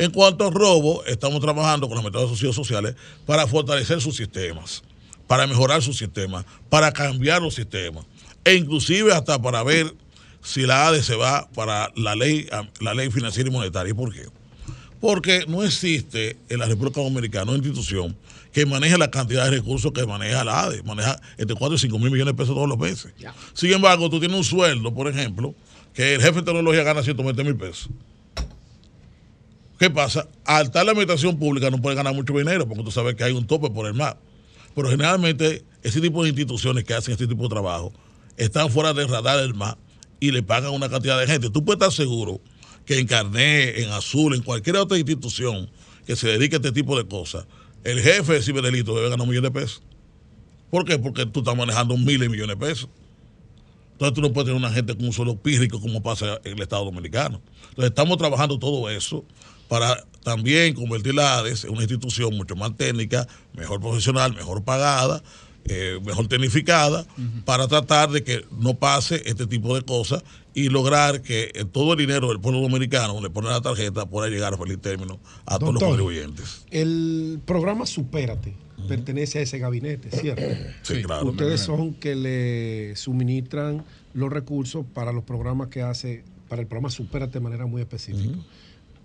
[0.00, 2.94] En cuanto al robo, estamos trabajando con los métodos sociales
[3.26, 4.82] para fortalecer sus sistemas,
[5.26, 8.06] para mejorar sus sistemas, para cambiar los sistemas,
[8.42, 9.94] e inclusive hasta para ver
[10.42, 12.48] si la ADE se va para la ley,
[12.80, 13.90] la ley financiera y monetaria.
[13.90, 14.22] ¿Y por qué?
[15.02, 18.16] Porque no existe en la República Dominicana una institución
[18.54, 21.98] que maneje la cantidad de recursos que maneja la ADE, maneja entre 4 y 5
[21.98, 23.12] mil millones de pesos todos los meses.
[23.52, 25.54] Sin embargo, tú tienes un sueldo, por ejemplo,
[25.92, 27.90] que el jefe de tecnología gana 120 mil pesos.
[29.80, 30.28] ¿Qué pasa?
[30.44, 33.32] Al estar la administración pública no puede ganar mucho dinero porque tú sabes que hay
[33.32, 34.18] un tope por el mar.
[34.74, 37.90] Pero generalmente ese tipo de instituciones que hacen este tipo de trabajo
[38.36, 39.78] están fuera del radar del mar
[40.20, 41.48] y le pagan una cantidad de gente.
[41.48, 42.42] Tú puedes estar seguro
[42.84, 45.70] que en Carnet, en Azul, en cualquier otra institución
[46.06, 47.46] que se dedique a este tipo de cosas,
[47.82, 49.82] el jefe de ciberdelito debe ganar un millón de pesos.
[50.70, 50.98] ¿Por qué?
[50.98, 52.90] Porque tú estás manejando miles de millones de pesos.
[53.92, 56.60] Entonces tú no puedes tener una gente con un solo pírrico como pasa en el
[56.60, 57.40] Estado Dominicano.
[57.70, 59.24] Entonces estamos trabajando todo eso
[59.70, 65.22] para también convertir la ADES en una institución mucho más técnica, mejor profesional, mejor pagada,
[65.64, 67.06] eh, mejor tecnificada,
[67.44, 70.24] para tratar de que no pase este tipo de cosas
[70.54, 74.28] y lograr que eh, todo el dinero del pueblo dominicano le pone la tarjeta pueda
[74.28, 76.66] llegar a feliz término a todos los contribuyentes.
[76.72, 78.52] El programa Supérate
[78.88, 80.42] pertenece a ese gabinete, ¿cierto?
[80.82, 81.28] Sí, claro.
[81.28, 83.84] Ustedes son que le suministran
[84.14, 88.36] los recursos para los programas que hace, para el programa Supérate de manera muy específica.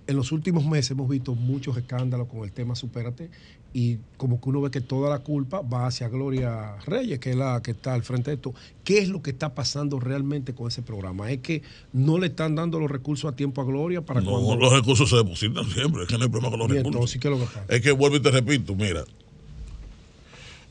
[0.08, 3.30] En los últimos meses hemos visto muchos escándalos con el tema Supérate
[3.74, 7.36] y como que uno ve que toda la culpa va hacia Gloria Reyes, que es
[7.36, 8.54] la que está al frente de esto.
[8.84, 11.32] ¿Qué es lo que está pasando realmente con ese programa?
[11.32, 14.56] ¿Es que no le están dando los recursos a tiempo a Gloria para No, cuando...
[14.64, 16.96] los recursos se depositan siempre, es que no hay problema con los Y recursos.
[16.96, 17.66] entonces, ¿qué es lo que pasa?
[17.68, 19.04] Es que vuelvo y te repito, mira,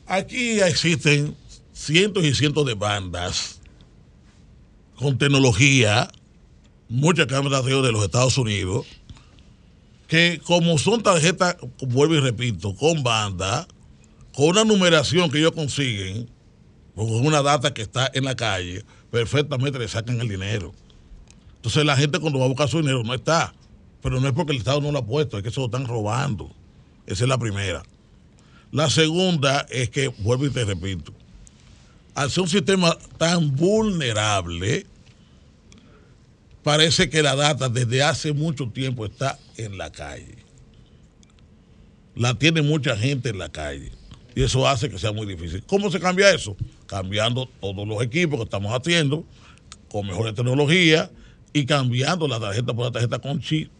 [0.07, 1.35] aquí existen
[1.73, 3.59] cientos y cientos de bandas
[4.95, 6.09] con tecnología,
[6.87, 8.85] muchas cámaras de de los Estados Unidos,
[10.45, 13.67] como son tarjetas, vuelvo y repito, con banda,
[14.33, 16.29] con una numeración que ellos consiguen,
[16.95, 20.73] con una data que está en la calle, perfectamente le sacan el dinero.
[21.57, 23.53] Entonces la gente cuando va a buscar su dinero no está.
[24.01, 25.87] Pero no es porque el Estado no lo ha puesto, es que se lo están
[25.87, 26.51] robando.
[27.07, 27.81] Esa es la primera.
[28.71, 31.11] La segunda es que, vuelvo y te repito,
[32.13, 34.85] al ser un sistema tan vulnerable,
[36.61, 40.35] parece que la data desde hace mucho tiempo está en la calle.
[42.15, 43.91] La tiene mucha gente en la calle.
[44.35, 45.63] Y eso hace que sea muy difícil.
[45.65, 46.55] ¿Cómo se cambia eso?
[46.87, 49.25] Cambiando todos los equipos que estamos haciendo,
[49.89, 51.09] con mejores tecnologías,
[51.53, 53.71] y cambiando la tarjeta por la tarjeta con chip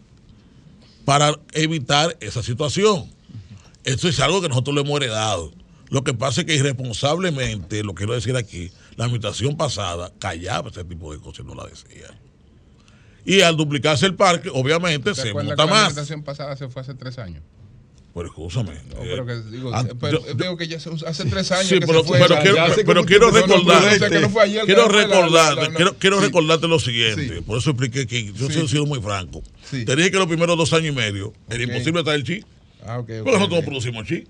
[1.04, 3.12] para evitar esa situación.
[3.84, 5.52] Esto es algo que nosotros le hemos heredado.
[5.90, 10.84] Lo que pasa es que irresponsablemente, lo quiero decir aquí, la administración pasada callaba ese
[10.86, 12.08] tipo de cosas y no la decía.
[13.26, 15.74] Y al duplicarse el parque, obviamente, ¿Te se monta la más.
[15.80, 17.42] administración pasada se fue hace tres años?
[18.14, 18.76] Pero escúchame.
[18.90, 21.86] No, pero que digo, ah, pero yo- digo que ya hace tres años Sí, que
[21.88, 22.20] pero, se fue.
[22.20, 26.26] pero ya- quiero, pero quiero recordarte, quiero la- la- recordarte, la- la- quiero, quiero sí.
[26.28, 29.44] recordarte lo siguiente, por eso expliqué que yo he sido muy franco.
[29.70, 31.70] Te dije que los primeros dos años y medio era Ok.
[31.72, 32.46] imposible traer el chi,
[32.86, 33.60] Ah, ok, porque ok, nosotros ok.
[33.60, 34.24] no producimos chi.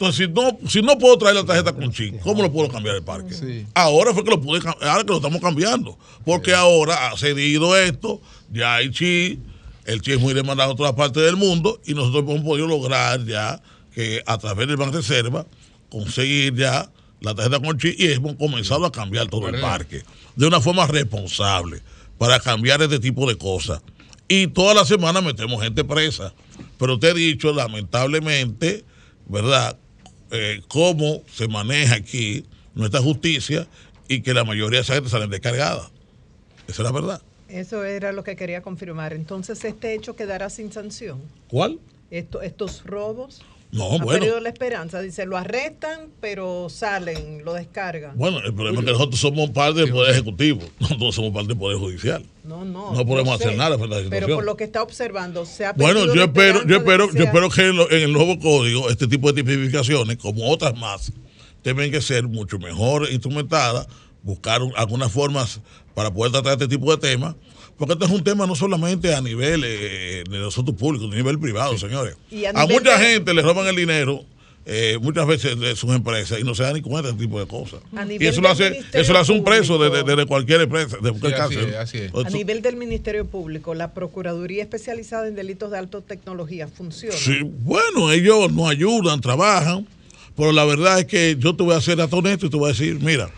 [0.00, 2.96] Entonces, si no, si no puedo traer la tarjeta con chi, ¿cómo lo puedo cambiar
[2.96, 3.66] el parque?
[3.74, 8.18] Ahora fue que lo pude, ahora que lo estamos cambiando, porque ahora ha cedido esto,
[8.50, 9.38] ya hay chi,
[9.84, 13.26] el chi es muy demandado en todas partes del mundo y nosotros hemos podido lograr
[13.26, 13.60] ya
[13.94, 15.44] que a través del Banco de Reserva
[15.90, 16.90] conseguir ya
[17.20, 20.02] la tarjeta con chi y hemos comenzado a cambiar todo el parque
[20.34, 21.82] de una forma responsable
[22.16, 23.82] para cambiar este tipo de cosas.
[24.28, 26.32] Y toda la semana metemos gente presa.
[26.78, 28.86] Pero te he dicho, lamentablemente,
[29.26, 29.76] ¿verdad?
[30.30, 32.44] Eh, cómo se maneja aquí
[32.74, 33.66] nuestra justicia
[34.08, 35.90] y que la mayoría de esa gente salen descargada.
[36.68, 37.22] Esa es la verdad.
[37.48, 39.12] Eso era lo que quería confirmar.
[39.12, 41.20] Entonces, ¿este hecho quedará sin sanción?
[41.48, 41.80] ¿Cuál?
[42.10, 43.42] Esto, ¿Estos robos?
[43.72, 44.08] No, ha bueno.
[44.08, 45.00] perdido la esperanza.
[45.00, 48.18] Dice, lo arrestan, pero salen, lo descargan.
[48.18, 51.56] Bueno, el problema es que nosotros somos parte del Poder Ejecutivo, nosotros somos parte del
[51.58, 52.24] Poder Judicial.
[52.42, 52.92] No, no.
[52.92, 54.36] No podemos yo hacer sé, nada frente a la Pero situación.
[54.38, 57.18] por lo que está observando, se ha Bueno, perdido yo la espero, yo espero, que
[57.18, 60.76] yo espero que en, lo- en el nuevo código este tipo de tipificaciones, como otras
[60.76, 61.12] más,
[61.62, 63.86] deben que ser mucho mejor instrumentadas,
[64.24, 65.60] buscar un- algunas formas
[65.94, 67.36] para poder tratar este tipo de temas,
[67.80, 71.38] porque este es un tema no solamente a nivel eh, de nosotros públicos, a nivel
[71.40, 72.14] privado, señores.
[72.30, 74.24] Y a mucha de- gente le roban el dinero.
[74.66, 77.40] eh, muchas veces de sus empresas y no se dan ni cuenta de este tipo
[77.40, 77.80] de cosas.
[78.20, 81.34] Y eso lo hace, eso lo hace un preso desde de, cualquier empresa, de cualquier
[81.40, 81.70] así cárcel.
[81.70, 82.12] es, así es.
[82.14, 87.16] A nivel del Ministerio Público, la Procuraduría Especializada en Delitos de Alta Tecnología funciona.
[87.16, 89.88] Sí, bueno, ellos nos ayudan, trabajan,
[90.36, 92.72] pero la verdad es que yo te voy a ser honesto y te voy a
[92.72, 93.30] decir, mira,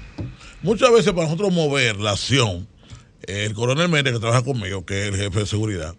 [0.60, 2.66] muchas veces para nosotros mover la acción,
[3.26, 5.94] el coronel Méndez que trabaja conmigo, que es el jefe de seguridad,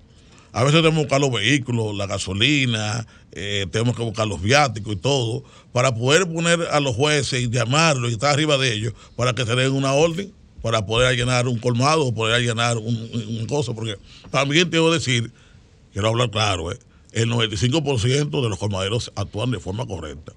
[0.52, 4.93] a veces tenemos que buscar los vehículos, la gasolina, eh, tenemos que buscar los viáticos
[4.93, 8.93] y todo, para poder poner a los jueces y llamarlos y estar arriba de ellos
[9.16, 12.95] para que se den una orden, para poder allanar un colmado o poder allanar un,
[13.14, 13.98] un- cosa, porque
[14.32, 15.32] también te voy a decir,
[15.92, 16.77] quiero hablar claro, ¿eh?
[17.14, 20.34] el 95% de los colmaderos actúan de forma correcta.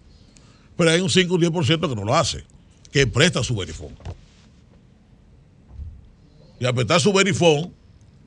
[0.77, 2.45] Pero hay un 5 o 10% que no lo hace,
[2.91, 3.91] que presta su verifón.
[6.59, 7.73] Y al prestar su verifón,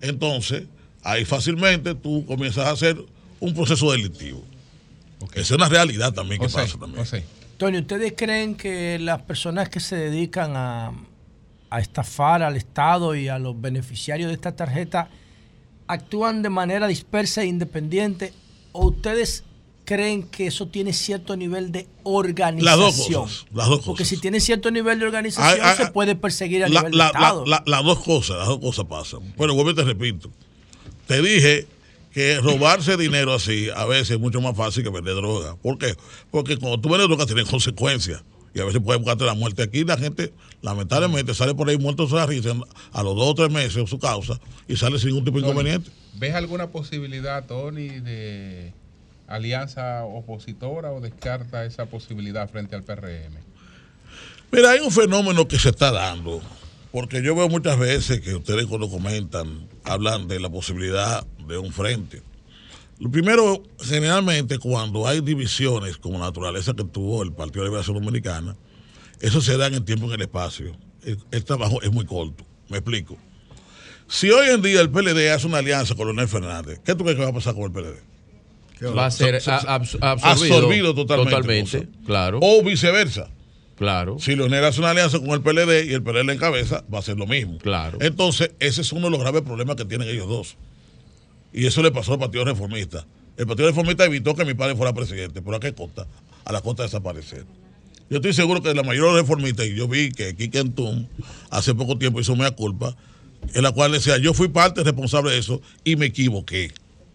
[0.02, 0.64] entonces,
[1.04, 2.98] ahí fácilmente tú comienzas a hacer
[3.40, 4.44] un proceso delictivo.
[5.34, 7.06] Esa es una realidad también que pasa también.
[7.58, 10.94] Tony, ¿ustedes creen que las personas que se dedican a,
[11.70, 15.10] a estafar al Estado y a los beneficiarios de esta tarjeta
[15.88, 18.34] actúan de manera dispersa e independiente?
[18.72, 19.44] ¿O ustedes
[19.90, 22.66] creen que eso tiene cierto nivel de organización?
[22.66, 25.92] Las dos cosas, las dos Porque si tiene cierto nivel de organización, Ay, ay, se
[25.92, 27.46] puede perseguir a La- nivel la- de Estado.
[27.48, 29.22] la- la- las dos cosas, las dos cosas pasan.
[29.36, 30.30] Pero vuelvo y te repito.
[31.08, 31.66] Te dije
[32.14, 35.56] que robarse dinero así a veces es mucho más fácil que vender droga.
[35.56, 35.96] ¿Por qué?
[36.30, 38.24] Porque cuando tú vendes droga tiene consecuencias.
[38.54, 39.62] Y a veces puede buscarte la muerte.
[39.64, 42.54] Aquí la gente, lamentablemente, sale por ahí muerto de la risa
[42.92, 45.92] a los dos o tres meses su causa y sale sin ningún tipo de inconveniente.
[46.16, 48.74] ¿Ves alguna posibilidad, Tony, de
[49.30, 53.38] alianza opositora o descarta esa posibilidad frente al PRM?
[54.52, 56.42] Mira, hay un fenómeno que se está dando,
[56.92, 61.72] porque yo veo muchas veces que ustedes cuando comentan, hablan de la posibilidad de un
[61.72, 62.24] frente.
[62.98, 67.96] Lo primero, generalmente cuando hay divisiones como la naturaleza que tuvo el Partido de Liberación
[67.96, 68.56] Dominicana,
[69.22, 70.76] eso se da en el tiempo y en el espacio.
[71.04, 73.18] El, el trabajo es muy corto, me explico.
[74.08, 77.18] Si hoy en día el PLD hace una alianza con Leonel Fernández, ¿qué tú crees
[77.18, 78.09] que va a pasar con el PLD?
[78.88, 81.32] Va a ser abs- absorbido, absorbido totalmente.
[81.36, 82.40] totalmente, claro.
[82.42, 83.30] O viceversa.
[83.78, 84.18] Claro.
[84.20, 87.02] Si Leonel hace una alianza con el PLD y el PLD le encabeza, va a
[87.02, 87.58] ser lo mismo.
[87.60, 87.98] Claro.
[88.02, 90.58] Entonces, ese es uno de los graves problemas que tienen ellos dos.
[91.54, 93.06] Y eso le pasó al Partido Reformista.
[93.38, 95.42] El Partido Reformista evitó que mi padre fuera presidente.
[95.42, 96.06] ¿Por a qué costa?
[96.46, 97.46] a la costa desaparecer.
[98.10, 101.08] Yo estoy seguro que la mayoría de los reformistas, y yo vi que Quique Antún
[101.52, 102.96] hace poco tiempo hizo mea culpa,
[103.54, 106.72] en la cual decía, yo fui parte responsable de eso y me equivoqué.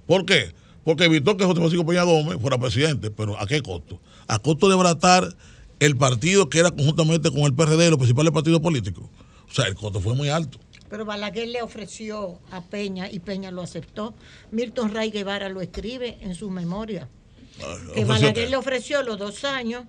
[0.07, 0.53] ¿Por qué?
[0.85, 4.01] Porque evitó que José Francisco Peña Gómez fuera presidente, pero ¿a qué costo?
[4.27, 5.35] A costo de abratar
[5.81, 9.05] el partido que era conjuntamente con el PRD, los principales partidos políticos.
[9.49, 10.59] O sea, el costo fue muy alto.
[10.89, 14.15] Pero Balaguer le ofreció a Peña y Peña lo aceptó.
[14.51, 17.09] Milton Ray Guevara lo escribe en su memoria.
[17.95, 18.51] Que Balaguer qué?
[18.51, 19.85] le ofreció los dos años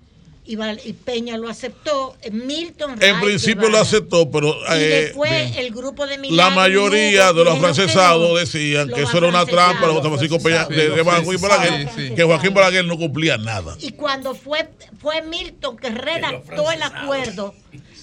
[0.45, 2.15] y, Peña lo aceptó.
[2.32, 6.56] Milton Ray En principio lo aceptó, pero Y eh, después el grupo de la Milagro
[6.56, 8.35] mayoría Lugo de los francesados no.
[8.35, 12.15] decían que eso era una trampa de Francisco Peña, de, de Joaquín Balaguer, Sí, sí.
[12.15, 13.75] que Joaquín Balaguer no cumplía nada.
[13.80, 17.53] Y cuando fue, fue Milton que redactó el acuerdo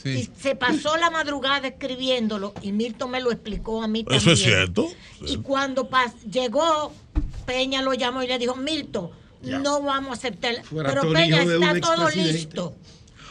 [0.05, 4.21] y se pasó la madrugada escribiéndolo y Milton me lo explicó a mí también.
[4.21, 4.89] Eso es cierto.
[5.27, 5.89] Y cuando
[6.31, 6.93] llegó,
[7.47, 9.11] Peña lo llamó y le dijo, Milton,
[9.43, 10.63] no vamos a aceptar.
[10.65, 12.75] Fuera Pero Peña está todo listo.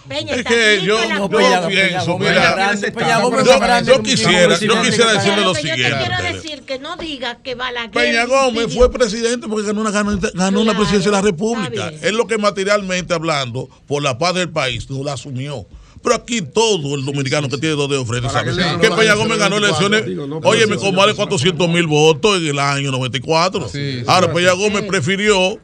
[0.07, 1.67] Peña Es está que listo yo, el yo acuerdo.
[1.67, 5.75] pienso, mira, Peña yo- Gómez yo, grande, yo quisiera, yo quisiera decirle lo Pero yo
[5.75, 6.33] te quiero siguiente.
[6.33, 10.61] decir que no diga que Balaguer Peña Gómez fue presidente porque ganó una, ganó, ganó
[10.61, 11.89] una presidencia de la República.
[12.01, 15.67] Es lo que materialmente hablando, por la paz del país, no la asumió.
[16.03, 19.61] Pero aquí todo el dominicano que tiene dos dedos frente sabe que Peña Gómez ganó
[19.61, 20.41] 24, elecciones.
[20.45, 23.69] Oye, me ya con más de 400 mil votos en el año 94.
[24.07, 24.33] Ahora.
[24.33, 25.59] Peña Gómez prefirió,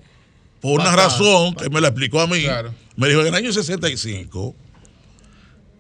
[0.62, 2.74] por una razón que me la explicó a mí, Claro.
[2.96, 4.56] me dijo en el año 65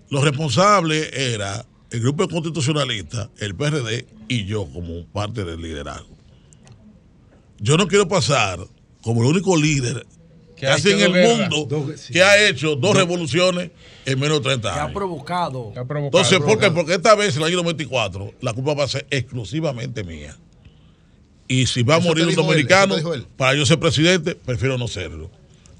[0.10, 6.16] los responsables era el grupo constitucionalista, el PRD y yo como parte del liderazgo.
[7.60, 8.60] Yo no quiero pasar
[9.02, 10.06] como el único líder
[10.56, 13.72] Que ha casi en hecho el dos mundo que ha hecho dos revoluciones
[14.06, 14.94] en menos de 30 Que ha años.
[14.94, 15.74] provocado.
[15.76, 16.72] Entonces, ¿por qué?
[16.72, 20.38] Porque esta vez, en el año 94, la culpa va a ser exclusivamente mía.
[21.48, 23.26] Y si va a morir un dominicano, él.
[23.38, 25.30] para yo ser presidente, prefiero no serlo.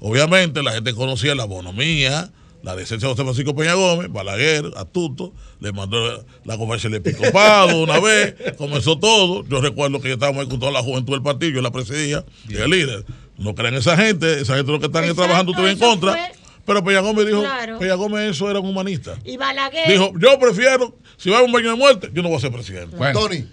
[0.00, 2.30] Obviamente, la gente conocía la bonomía,
[2.62, 7.82] la decencia de José Francisco Peña Gómez, Balaguer, astuto, le mandó la conversación del episcopado
[7.82, 9.44] una vez, comenzó todo.
[9.48, 12.24] Yo recuerdo que yo estábamos ahí con toda la juventud del partido, yo la presidía,
[12.48, 13.04] y el líder.
[13.38, 16.12] No crean esa gente, esa gente lo que están es trabajando ustedes en contra.
[16.12, 16.32] fue-
[16.66, 17.78] Pero Peña Gómez dijo, Claro.
[17.78, 19.16] Peña Gómez eso era un humanista.
[19.24, 19.88] Y Balaguer.
[19.90, 22.52] Dijo, yo prefiero, si va a un baño de muerte, yo no voy a ser
[22.52, 22.96] presidente.
[23.12, 23.44] Tony,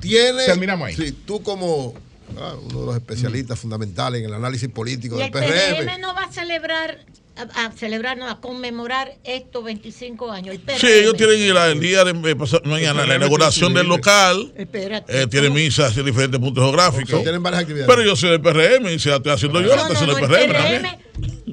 [0.00, 0.44] tiene.
[0.46, 0.94] Terminamos ahí.
[0.96, 1.94] Sí, tú como
[2.38, 5.86] ah, uno de los especialistas fundamentales en el análisis político Y del el PRM.
[5.86, 6.98] PRM no va a celebrar,
[7.36, 10.54] a, a celebrar, no, a conmemorar estos 25 años.
[10.54, 10.78] El PRM.
[10.78, 14.52] Sí, ellos tienen el, el día de eh, pasado- mañana, la inauguración del local.
[14.56, 15.22] Espérate.
[15.22, 17.14] Eh, tienen misas en diferentes puntos geográficos.
[17.14, 17.88] Ok, tienen varias actividades.
[17.88, 20.26] Pero yo soy del PRM y se la estoy haciendo yo, la estoy haciendo del
[20.26, 21.06] PRM también.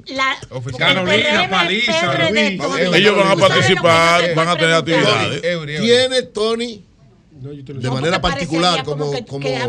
[0.08, 0.36] La,
[0.78, 2.60] Carolina, Paliza, PRD.
[2.98, 5.42] Ellos van a ¿Tú sabes participar, que van a tener actividades.
[5.82, 6.84] Tiene Tony
[7.44, 9.60] de No, manera particular como, que- como, que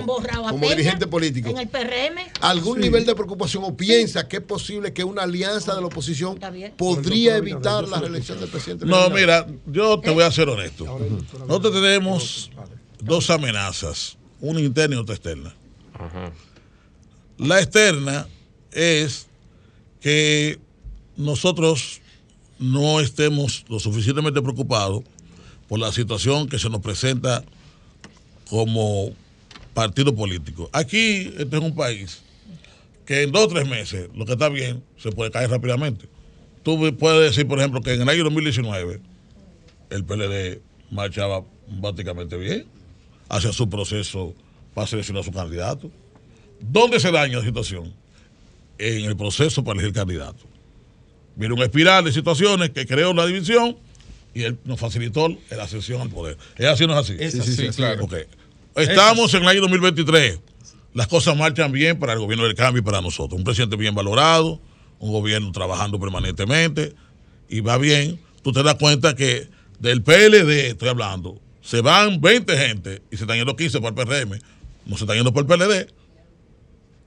[0.48, 2.20] como dirigente político En el PRM.
[2.40, 2.82] algún Sí.
[2.82, 6.38] nivel de preocupación o piensa que es posible que una alianza de la oposición
[6.76, 8.86] podría evitar la reelección del presidente?
[8.86, 9.14] No, Leonardo?
[9.16, 10.84] mira, yo te voy a ser honesto.
[11.48, 12.50] Nosotros tenemos
[13.00, 15.52] dos amenazas, una interna y otra externa.
[17.38, 18.28] La externa
[18.70, 19.26] es
[20.00, 20.58] que
[21.16, 22.00] nosotros
[22.60, 25.02] no estemos lo suficientemente preocupados
[25.68, 27.42] por la situación que se nos presenta
[28.54, 29.10] como
[29.74, 30.70] partido político.
[30.72, 32.22] Aquí, este es un país
[33.04, 36.06] que en dos o tres meses, lo que está bien, se puede caer rápidamente.
[36.62, 39.00] Tú puedes decir, por ejemplo, que en el año 2019
[39.90, 40.60] el PLD
[40.92, 41.42] marchaba
[41.82, 42.66] prácticamente bien,
[43.28, 44.34] hacia su proceso
[44.72, 45.90] para seleccionar a su candidato.
[46.60, 47.92] ¿Dónde se daña la situación?
[48.78, 50.44] En el proceso para elegir candidato.
[51.34, 53.76] Viene una espiral de situaciones que creó la división
[54.32, 56.38] y él nos facilitó la ascensión al poder.
[56.56, 57.16] ¿Es así o no es así?
[57.18, 58.04] Es así, claro.
[58.04, 58.14] Ok.
[58.76, 60.40] Estamos en el año 2023.
[60.94, 63.38] Las cosas marchan bien para el gobierno del cambio y para nosotros.
[63.38, 64.60] Un presidente bien valorado,
[65.00, 66.94] un gobierno trabajando permanentemente
[67.48, 68.20] y va bien.
[68.42, 69.48] Tú te das cuenta que
[69.80, 73.94] del PLD, estoy hablando, se van 20 gente y se están yendo 15 para el
[74.26, 74.38] PRM.
[74.86, 75.92] No se están yendo por el PLD.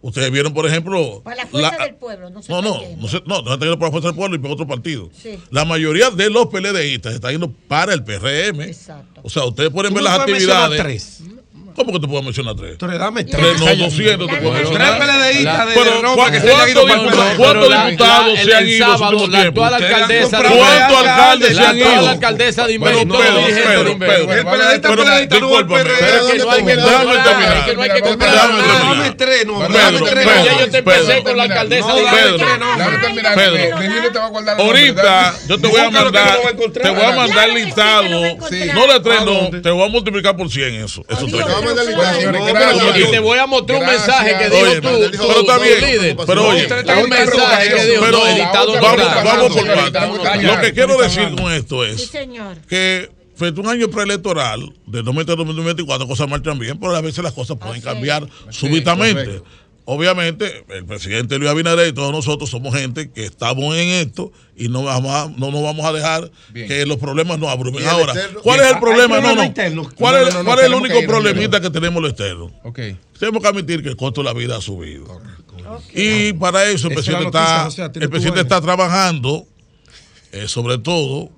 [0.02, 1.22] Ustedes vieron, por ejemplo.
[1.24, 2.30] Para la fuerza la- del pueblo.
[2.30, 3.02] No, se no, no, está yendo.
[3.02, 4.68] no, se, no, no se están yendo por la fuerza del pueblo y por otro
[4.68, 5.10] partido.
[5.14, 5.40] Sí.
[5.50, 8.72] La mayoría de los PLDistas se están yendo para el PRM.
[9.24, 11.24] O sea, ustedes pueden ver las actividades.
[11.78, 12.76] ¿Cómo que te puedo mencionar tres?
[12.80, 13.38] Tres, dame tres.
[13.40, 14.68] Tres, no, 200 te puedo Tres.
[14.98, 16.96] PLDistas de Pero, renombre ¿cu- que se hayan ido para
[17.32, 19.64] el ¿Cuántos la- diputados la- se han el ido en su la tiempo?
[19.64, 22.10] actual alcaldesa de ¿Cuántos alcaldes se la han actual ido?
[22.10, 25.98] alcaldesa de Inver- Pero, todos Pedro, Pedro, Pedro, El PLDista, no discúlpame, PRD.
[26.00, 27.66] pero Que no hay que déjame comparar, terminar.
[27.68, 28.48] que no hay que Déjame comparar.
[28.48, 28.78] terminar.
[28.98, 30.46] Dame tres, no, Pedro, dame tres, Pedro, no.
[30.46, 32.18] Ya yo te empecé con la alcaldesa de dame
[33.36, 33.78] Pedro,
[34.58, 36.40] Ahorita yo te voy a mandar,
[36.74, 40.50] te voy a mandar listado, no de tres, ¿A no, te voy a multiplicar por
[40.50, 41.04] 100 eso.
[41.08, 41.20] Tres.
[42.98, 46.18] Y te voy a mostrar un mensaje que dijo tú, pero está bien.
[46.26, 46.68] Pero oye,
[47.04, 50.08] un mensaje que dijo, vamos, por está.
[50.42, 52.12] Lo que quiero decir con esto es
[52.68, 57.02] que frente a un año preelectoral de 2020 a 2024 cosas marchan bien, pero a
[57.02, 59.42] veces las cosas pueden cambiar súbitamente.
[59.90, 64.68] Obviamente, el presidente Luis Abinader y todos nosotros somos gente que estamos en esto y
[64.68, 67.80] no vamos a, no nos vamos a dejar que los problemas nos abrumen.
[67.82, 68.42] ¿Y el Ahora, externo?
[68.42, 68.66] ¿cuál Bien.
[68.66, 69.16] es el ¿Hay problema?
[69.16, 69.48] No, problema no.
[69.48, 69.90] interno?
[69.96, 72.10] ¿Cuál No, es, no, no, cuál es el que único no, problemita que tenemos lo
[72.10, 72.52] externo?
[72.64, 72.80] Ok.
[73.18, 75.22] Tenemos que admitir que el costo de la vida ha subido.
[75.94, 79.46] Y para eso el presidente, noticia, está, el presidente está trabajando,
[80.34, 81.30] eh, sobre todo,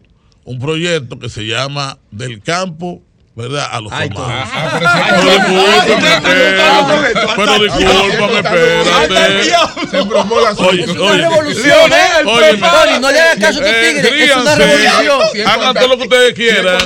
[0.43, 3.03] un proyecto que se llama Del campo,
[3.39, 3.67] ¿verdad?
[3.71, 4.49] A los Ay, formados.
[4.53, 9.89] ah, pero discúlpame, espérate, pero discúlpame, espérate.
[9.89, 11.95] Se embromó la Oye, Es una oye, revolución, ¿eh?
[12.19, 12.53] El óyeme.
[12.53, 15.47] Pepari, no le hagas caso a Eh, tigres, es una revolución.
[15.47, 16.77] Hagan todo lo que ustedes quieran.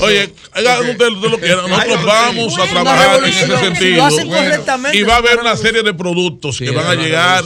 [0.00, 1.70] Oye, hagan ustedes todo lo que quieran.
[1.70, 3.96] Nosotros vamos a trabajar en ese sentido.
[3.96, 7.44] lo hacen correctamente, Y va a haber una serie de productos que van a llegar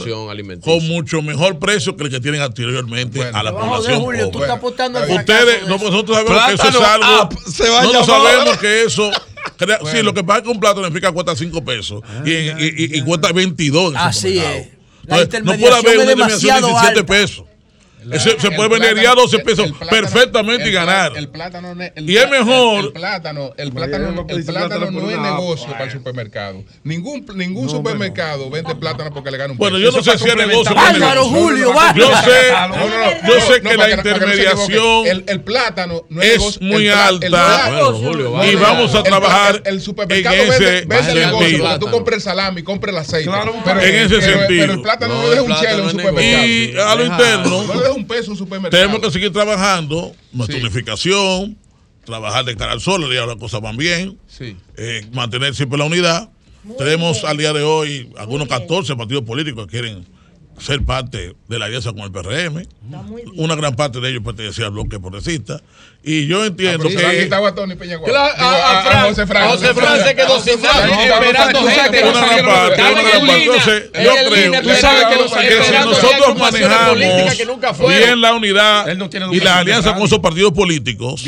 [0.63, 4.45] con mucho mejor precio que el que tienen anteriormente a la población Julio, tú pobre.
[4.45, 7.29] estás apostando al Ustedes, nosotros sabemos que eso es algo.
[7.51, 7.83] se va a
[8.25, 9.11] sabemos que eso.
[9.57, 12.33] crea- Sí, lo que pasa es que un plato en Frica cuesta 5 pesos y,
[12.33, 14.67] en- y- y- y cuesta 22 en el Así es.
[15.03, 17.05] La Entonces, no puede haber intermediación una de demasiado 17 alta.
[17.05, 17.45] pesos.
[18.05, 20.73] La- se el puede vender ya plátano- 12 el- pesos el plátano- perfectamente y el
[20.73, 21.11] ganar.
[21.17, 24.43] El plátano, no es- el Y es mejor- El, el plátano, el plátano, no el
[24.45, 26.63] plátano es negocio para el supermercado.
[26.83, 29.91] Ningún, ningún supermercado vende plátano porque le gana un Bueno, peso.
[29.91, 31.39] yo no sé si es negocio es Álvaro negocio.
[31.41, 31.73] Julio.
[31.95, 36.61] Yo sé, yo sé no, que la intermediación el, el plátano no es, es negocio.
[36.61, 37.33] muy el alta el
[38.31, 41.25] Bueno, y vamos a el trabajar el, el supermercado en ese vende, sentido.
[41.27, 43.31] negocio tú compras el salami, compras el aceite.
[43.63, 44.47] pero, en ese sentido.
[44.47, 46.45] Pero el plátano no, el un chelo en un es supermercado.
[46.45, 47.63] Y a lo interno,
[47.95, 48.81] un peso en un supermercado.
[48.83, 51.57] tenemos que seguir trabajando nuestra unificación,
[52.05, 54.55] trabajar de cara al sol, y ahora las cosas van bien, Sí.
[54.77, 56.29] eh, mantener siempre la unidad.
[56.77, 60.05] Tenemos al día de hoy algunos 14 partidos políticos que quieren
[60.59, 62.65] ser parte de la alianza con el PRM.
[63.35, 65.61] Una gran parte de ellos pertenecía al bloque progresista.
[66.07, 66.95] Y yo entiendo Ah, que.
[67.33, 69.43] a Tony a- a Fran- José Fran.
[69.43, 71.97] a José Fran se quedó sin nada, esperando gente.
[71.97, 73.43] que no Una gran parte, los- una gran parte.
[73.43, 76.97] Entonces, yo creo que, tú sabes que si nosotros manejamos
[77.87, 78.87] bien la unidad
[79.31, 81.25] y la alianza con esos partidos políticos,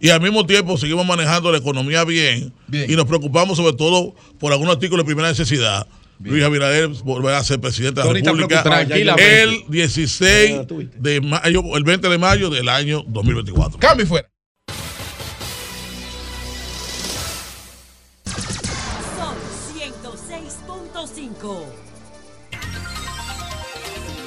[0.00, 2.90] y al mismo tiempo seguimos manejando la economía bien, Bien.
[2.90, 5.86] y nos preocupamos sobre todo por algún artículo de primera necesidad.
[6.20, 8.82] Luis Abinader volverá a ser presidente de la República
[9.18, 10.66] el 16
[10.96, 13.78] de mayo, el 20 de mayo del año 2024.
[13.78, 14.28] Cambio y fuera.
[19.16, 19.36] Son
[19.76, 21.64] 106.5.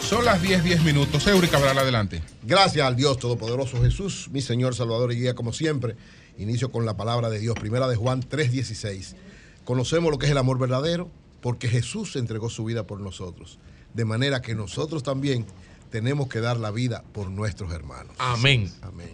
[0.02, 1.28] Son las 10, 10 minutos.
[1.28, 2.22] Eury Cabral, adelante.
[2.44, 5.98] Gracias al Dios Todopoderoso Jesús, mi Señor, Salvador y Guía, como siempre.
[6.38, 9.16] Inicio con la palabra de Dios, primera de Juan 3:16.
[9.66, 11.12] Conocemos lo que es el amor verdadero
[11.42, 13.60] porque Jesús entregó su vida por nosotros.
[13.94, 15.46] De manera que nosotros también
[15.90, 18.16] tenemos que dar la vida por nuestros hermanos.
[18.18, 18.72] Amén.
[18.82, 19.14] Amén.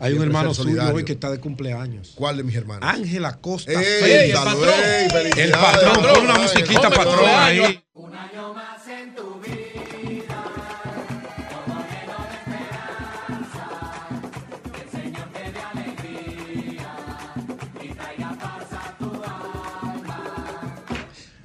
[0.00, 2.12] Hay un hermano suyo hoy que está de cumpleaños.
[2.14, 2.88] ¿Cuál de mis hermanos?
[2.88, 3.72] Ángela Costa.
[3.72, 4.38] ¡Ey, Félix.
[4.38, 4.64] salud!
[4.64, 5.08] ¡Ey!
[5.36, 7.82] El patrón, Patrón, pon una ay, musiquita hombre, patrón cumpleaños.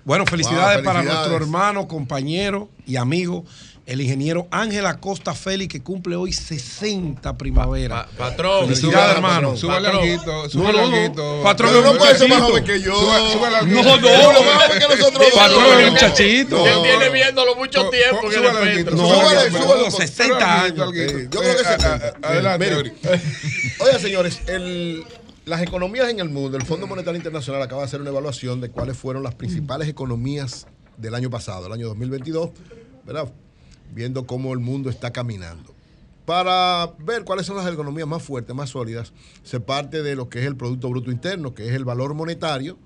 [0.06, 1.30] Bueno, felicidades, Wow, para felicidades.
[1.30, 3.46] nuestro hermano, compañero y amigo,
[3.86, 8.08] el ingeniero Ángel Acosta Félix, que cumple hoy 60 primavera.
[8.18, 8.66] patrón.
[8.68, 9.52] Felicidades, hermano.
[9.52, 10.00] No, súbale no, no.
[10.96, 11.42] alguito.
[11.44, 13.12] Patrón, no puede ser más joven que yo.
[13.12, 13.84] Alguito.
[13.84, 14.02] No, no.
[14.02, 15.28] Pero más joven que nosotros.
[15.36, 16.68] Patrón, No, el no, muchachito.
[16.68, 19.02] Él tiene viéndolo mucho Po- tiempo po- que súbale de alguito, repente.
[19.02, 20.08] No, súbale, no, súbale, no, súbale.
[20.08, 20.80] 60 años.
[20.80, 21.20] Alguito.
[21.20, 22.14] Yo creo que Eh, a- 70.
[22.24, 22.68] a- Adelante.
[22.72, 22.94] Eury.
[23.80, 25.04] Oiga, señores, el-
[25.46, 28.70] las economías en el mundo, el Fondo Monetario Internacional acaba de hacer una evaluación de
[28.70, 32.52] cuáles fueron las principales economías del año pasado, el año 2022,
[33.06, 33.32] ¿verdad?
[33.94, 35.74] Viendo cómo el mundo está caminando.
[36.26, 39.12] Para ver cuáles son las economías más fuertes, más sólidas,
[39.44, 42.78] se parte de lo que es el Producto Bruto Interno, que es el valor monetario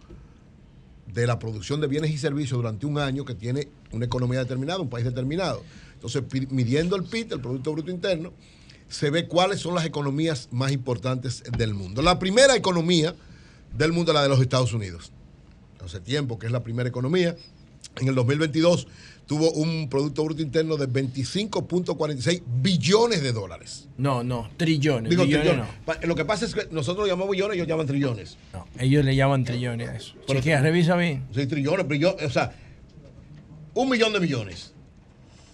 [1.14, 4.80] de la producción de bienes y servicios durante un año que tiene una economía determinada,
[4.80, 5.62] un país determinado.
[5.94, 8.34] Entonces, midiendo el PIB, el Producto Bruto Interno,
[8.90, 12.02] se ve cuáles son las economías más importantes del mundo.
[12.02, 13.14] La primera economía
[13.78, 15.12] del mundo es la de los Estados Unidos.
[15.84, 17.36] Hace tiempo que es la primera economía.
[18.00, 18.88] En el 2022
[19.26, 23.88] tuvo un Producto Bruto Interno de 25.46 billones de dólares.
[23.98, 25.10] No, no, trillones.
[25.10, 25.48] Digo, billones
[25.86, 26.08] trillones.
[26.08, 28.38] Lo que pasa es que nosotros lo llamamos billones, ellos llaman trillones.
[28.54, 28.60] no.
[28.60, 30.14] No, ellos le llaman trillones a eso.
[30.28, 31.26] Pero- Chequea, revisa bien.
[31.34, 32.56] Sí, trillones, billones, o sea,
[33.74, 34.74] un millón de millones.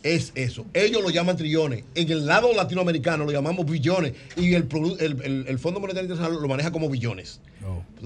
[0.03, 0.65] Es eso.
[0.73, 1.83] Ellos lo llaman trillones.
[1.95, 4.14] En el lado latinoamericano lo llamamos billones.
[4.35, 4.67] Y el,
[4.99, 7.40] el, el- el Fondo Monetario Internacional lo maneja como billones.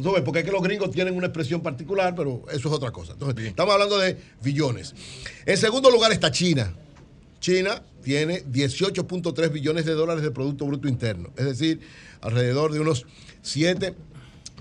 [0.02, 2.92] Tú ves, Porque es que los gringos tienen una expresión particular, pero eso es otra
[2.92, 3.14] cosa.
[3.14, 4.94] Entonces, estamos hablando de billones.
[5.46, 6.74] En segundo lugar está China.
[7.40, 11.80] China tiene 18.3 billones de dólares de Producto Bruto Interno, es decir,
[12.22, 13.06] alrededor de unos
[13.42, 13.94] 7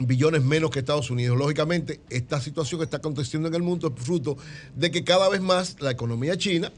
[0.01, 1.39] billones menos que Estados Unidos.
[1.39, 4.37] Lógicamente, esta situación que está aconteciendo en el mundo es fruto
[4.75, 6.71] de que cada vez más la economía china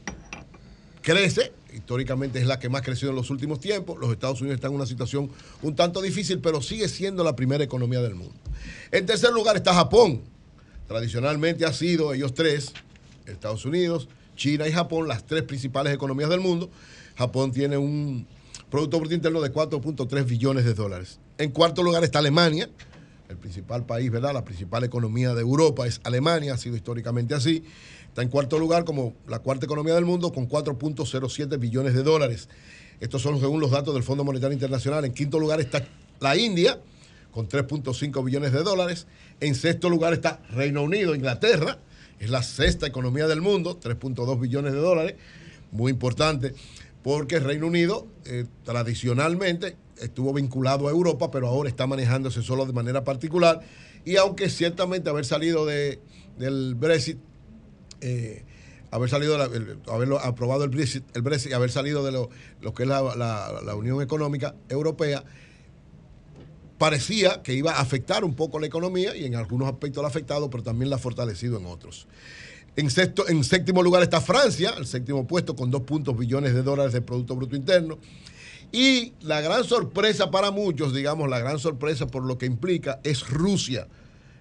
[1.09, 4.69] crece, históricamente es la que más creció en los últimos tiempos, los Estados Unidos están
[4.71, 5.31] en una situación
[5.63, 8.35] un tanto difícil, pero sigue siendo la primera economía del mundo.
[8.91, 10.21] En tercer lugar está Japón.
[10.87, 12.73] Tradicionalmente ha sido ellos tres,
[13.25, 16.69] Estados Unidos, China y Japón, las tres principales economías del mundo.
[17.17, 18.27] Japón tiene un
[18.69, 21.19] Producto Bruto Interno de 4.3 billones de dólares.
[21.39, 22.69] En cuarto lugar está Alemania,
[23.29, 24.33] el principal país, ¿verdad?
[24.33, 27.63] La principal economía de Europa es Alemania, ha sido históricamente así.
[28.19, 32.49] Está en cuarto lugar como la cuarta economía del mundo con 4.07 billones de dólares.
[32.99, 35.05] Estos son según los datos del Fondo Monetario Internacional.
[35.05, 35.87] En quinto lugar está
[36.19, 36.81] la India
[37.31, 39.07] con 3.5 billones de dólares.
[39.39, 41.77] En sexto lugar está Reino Unido, Inglaterra.
[42.19, 45.15] Es la sexta economía del mundo, 3.2 billones de dólares.
[45.71, 46.53] Muy importante
[47.01, 52.73] porque Reino Unido eh, tradicionalmente estuvo vinculado a Europa, pero ahora está manejándose solo de
[52.73, 53.61] manera particular.
[54.03, 56.01] Y aunque ciertamente haber salido de,
[56.37, 57.17] del Brexit,
[58.01, 58.43] eh,
[58.91, 59.35] haber salido,
[59.87, 62.29] haberlo aprobado el Brexit, el Brexit y haber salido de lo,
[62.61, 65.23] lo que es la, la- la Unión Económica Europea,
[66.77, 70.11] parecía que iba a afectar un poco la economía y en algunos aspectos la ha
[70.11, 72.07] afectado, pero también la ha fortalecido en otros.
[72.75, 76.63] En, sexto, en séptimo lugar está Francia, el séptimo puesto con 2 puntos billones de
[76.63, 77.97] dólares de Producto Bruto Interno.
[78.71, 83.27] Y la gran sorpresa para muchos, digamos, la gran sorpresa por lo que implica es
[83.27, 83.87] Rusia,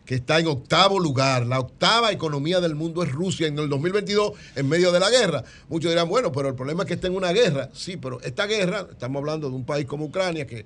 [0.09, 1.45] que está en octavo lugar.
[1.45, 5.45] La octava economía del mundo es Rusia en el 2022 en medio de la guerra.
[5.69, 7.69] Muchos dirán, bueno, pero el problema es que está en una guerra.
[7.75, 10.65] Sí, pero esta guerra, estamos hablando de un país como Ucrania, que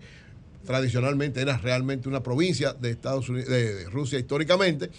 [0.65, 4.91] tradicionalmente era realmente una provincia de Estados Unidos, de, Rusia históricamente,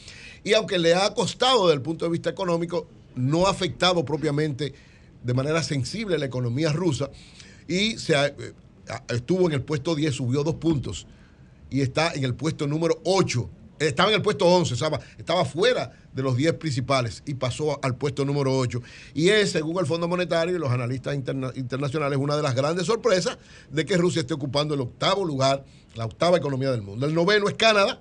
[0.43, 4.73] y aunque le ha costado desde el punto de vista económico, no ha afectado propiamente
[5.23, 7.09] de manera sensible la economía rusa
[7.65, 8.33] y se eh,
[9.07, 11.07] estuvo en el puesto 10, subió dos puntos
[11.69, 13.49] y está en el puesto número 8.
[13.87, 17.95] Estaba en el puesto 11, estaba, estaba fuera de los 10 principales y pasó al
[17.95, 18.81] puesto número 8.
[19.13, 22.85] Y es, según el Fondo Monetario y los analistas interna- internacionales, una de las grandes
[22.85, 23.37] sorpresas
[23.71, 27.05] de que Rusia esté ocupando el octavo lugar, la octava economía del mundo.
[27.05, 27.99] El noveno es Canadá,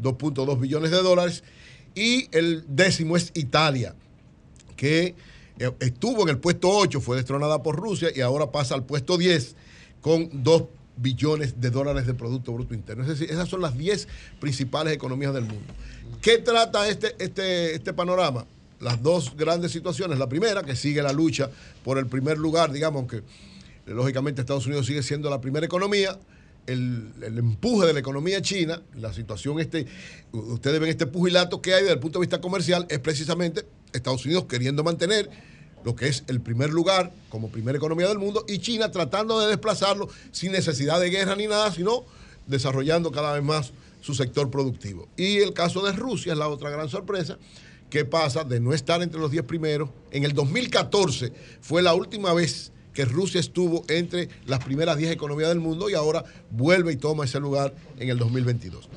[0.00, 1.44] 2.2 billones de dólares.
[1.94, 3.94] Y el décimo es Italia,
[4.76, 5.14] que
[5.58, 9.18] eh, estuvo en el puesto 8, fue destronada por Rusia y ahora pasa al puesto
[9.18, 9.54] 10
[10.00, 10.62] con 2
[10.96, 13.02] billones de dólares de Producto Bruto Interno.
[13.02, 14.08] Es decir, esas son las 10
[14.40, 15.72] principales economías del mundo.
[16.20, 18.46] ¿Qué trata este, este, este panorama?
[18.80, 20.18] Las dos grandes situaciones.
[20.18, 21.50] La primera, que sigue la lucha
[21.84, 23.22] por el primer lugar, digamos, aunque eh,
[23.86, 26.18] lógicamente Estados Unidos sigue siendo la primera economía.
[26.64, 29.86] El, el empuje de la economía china, la situación, este,
[30.30, 34.24] ustedes ven este pugilato que hay desde el punto de vista comercial, es precisamente Estados
[34.24, 35.28] Unidos queriendo mantener
[35.84, 39.48] lo que es el primer lugar como primera economía del mundo y China tratando de
[39.48, 42.04] desplazarlo sin necesidad de guerra ni nada, sino
[42.46, 45.08] desarrollando cada vez más su sector productivo.
[45.16, 47.38] Y el caso de Rusia es la otra gran sorpresa,
[47.88, 49.90] que pasa de no estar entre los 10 primeros.
[50.10, 55.48] En el 2014 fue la última vez que Rusia estuvo entre las primeras 10 economías
[55.48, 58.88] del mundo y ahora vuelve y toma ese lugar en el 2022.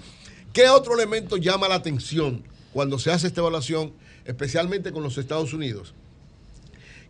[0.54, 3.94] ¿Qué otro elemento llama la atención cuando se hace esta evaluación,
[4.26, 5.94] especialmente con los Estados Unidos?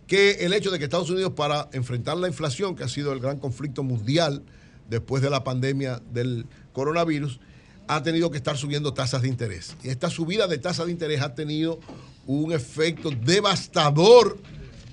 [0.08, 3.20] Que el hecho de que Estados Unidos para enfrentar la inflación, que ha sido el
[3.20, 4.44] gran conflicto mundial
[4.90, 7.40] después de la pandemia del coronavirus,
[7.88, 9.76] ha tenido que estar subiendo tasas de interés.
[9.84, 11.80] Y esta subida de tasas de interés ha tenido
[12.26, 14.38] un efecto devastador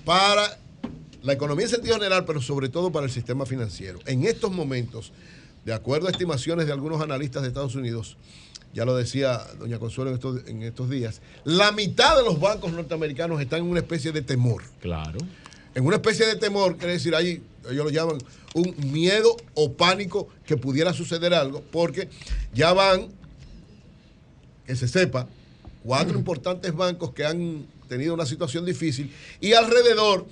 [0.05, 0.59] para
[1.21, 3.99] la economía en sentido general, pero sobre todo para el sistema financiero.
[4.05, 5.13] En estos momentos,
[5.65, 8.17] de acuerdo a estimaciones de algunos analistas de Estados Unidos,
[8.73, 12.71] ya lo decía doña Consuelo en estos, en estos días, la mitad de los bancos
[12.73, 14.63] norteamericanos están en una especie de temor.
[14.81, 15.19] Claro.
[15.75, 18.17] En una especie de temor, quiere decir, ahí ellos lo llaman
[18.53, 22.09] un miedo o pánico que pudiera suceder algo, porque
[22.53, 23.07] ya van,
[24.65, 25.27] que se sepa,
[25.83, 30.25] cuatro importantes bancos que han tenido una situación difícil y alrededor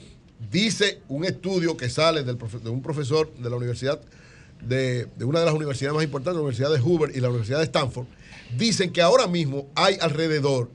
[0.51, 4.01] dice un estudio que sale del de un profesor de la universidad,
[4.61, 7.59] de, de una de las universidades más importantes, la Universidad de Hoover y la Universidad
[7.59, 8.07] de Stanford,
[8.57, 10.69] dicen que ahora mismo hay alrededor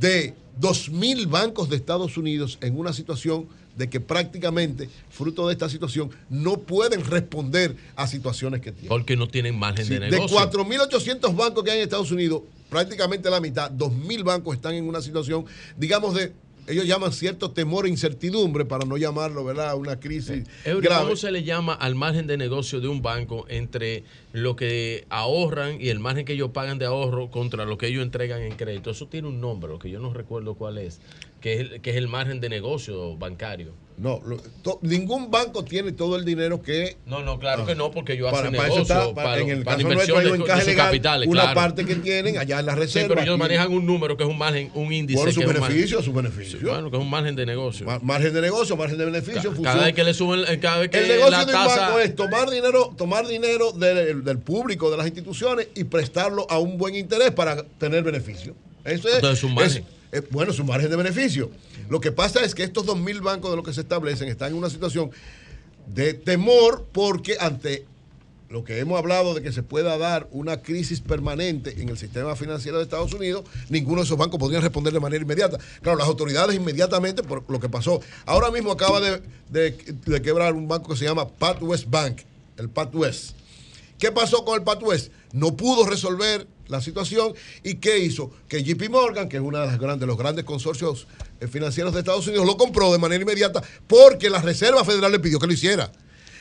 [0.00, 3.46] de 2.000 bancos de Estados Unidos en una situación
[3.76, 8.88] de que prácticamente, fruto de esta situación, no pueden responder a situaciones que tienen.
[8.88, 10.38] Porque no tienen margen Sí, de de negocio.
[10.38, 15.02] 4.800 bancos que hay en Estados Unidos, prácticamente la mitad, 2.000 bancos están en una
[15.02, 15.44] situación,
[15.76, 16.32] digamos, de
[16.68, 19.76] ellos llaman cierto temor e incertidumbre para no llamarlo, ¿verdad?
[19.76, 21.04] Una crisis Eury, grave.
[21.04, 25.80] ¿cómo se le llama al margen de negocio de un banco entre lo que ahorran
[25.80, 28.90] y el margen que ellos pagan de ahorro contra lo que ellos entregan en crédito?
[28.90, 31.00] Eso tiene un nombre, lo que yo no recuerdo cuál es,
[31.40, 33.72] que es que es el margen de negocio bancario.
[33.98, 36.98] No, lo- to- ningún banco tiene todo el dinero que.
[37.06, 38.30] No, no, claro que no, porque Ah.
[38.30, 40.44] Para- hacen negocio, está, para- para, en el para caso nuestro, de, hay un de
[40.44, 41.54] encaje sus legal, capitales, una claro.
[41.54, 43.08] parte que tienen allá en la Sí, reserva.
[43.08, 45.18] pero ellos manejan un número que es un margen, un índice.
[45.18, 46.58] Por su que es un margen- beneficio, su beneficio.
[46.58, 47.86] Sí, bueno, que es un margen de negocio.
[47.86, 49.54] Ma- Margen de negocio, margen de beneficio.
[49.62, 51.80] Cada vez que le suben, eh, cada vez que el negocio la de un tasa-
[51.86, 56.58] banco es tomar dinero, tomar dinero del, del público, de las instituciones y prestarlo a
[56.58, 58.54] un buen interés para tener beneficio.
[58.84, 59.84] Eso es, Entonces, un margen.
[60.12, 61.50] es- es- bueno, es un margen de beneficio.
[61.88, 64.58] Lo que pasa es que estos 2.000 bancos de los que se establecen están en
[64.58, 65.10] una situación
[65.86, 67.86] de temor porque ante
[68.48, 72.36] lo que hemos hablado de que se pueda dar una crisis permanente en el sistema
[72.36, 75.58] financiero de Estados Unidos, ninguno de esos bancos podría responder de manera inmediata.
[75.82, 78.00] Claro, las autoridades inmediatamente por lo que pasó.
[78.24, 79.72] Ahora mismo acaba de, de-
[80.06, 82.20] de quebrar un banco que se llama PatWest Bank,
[82.56, 83.32] el PatWest.
[83.98, 85.10] ¿Qué pasó con el PatWest?
[85.32, 88.30] No pudo resolver la situación y ¿qué hizo?
[88.48, 91.06] Que JP Morgan, que es uno de, las grandes, de los grandes consorcios
[91.40, 95.18] eh, financieros de Estados Unidos, lo compró de manera inmediata porque la Reserva Federal le
[95.18, 95.90] pidió que lo hiciera.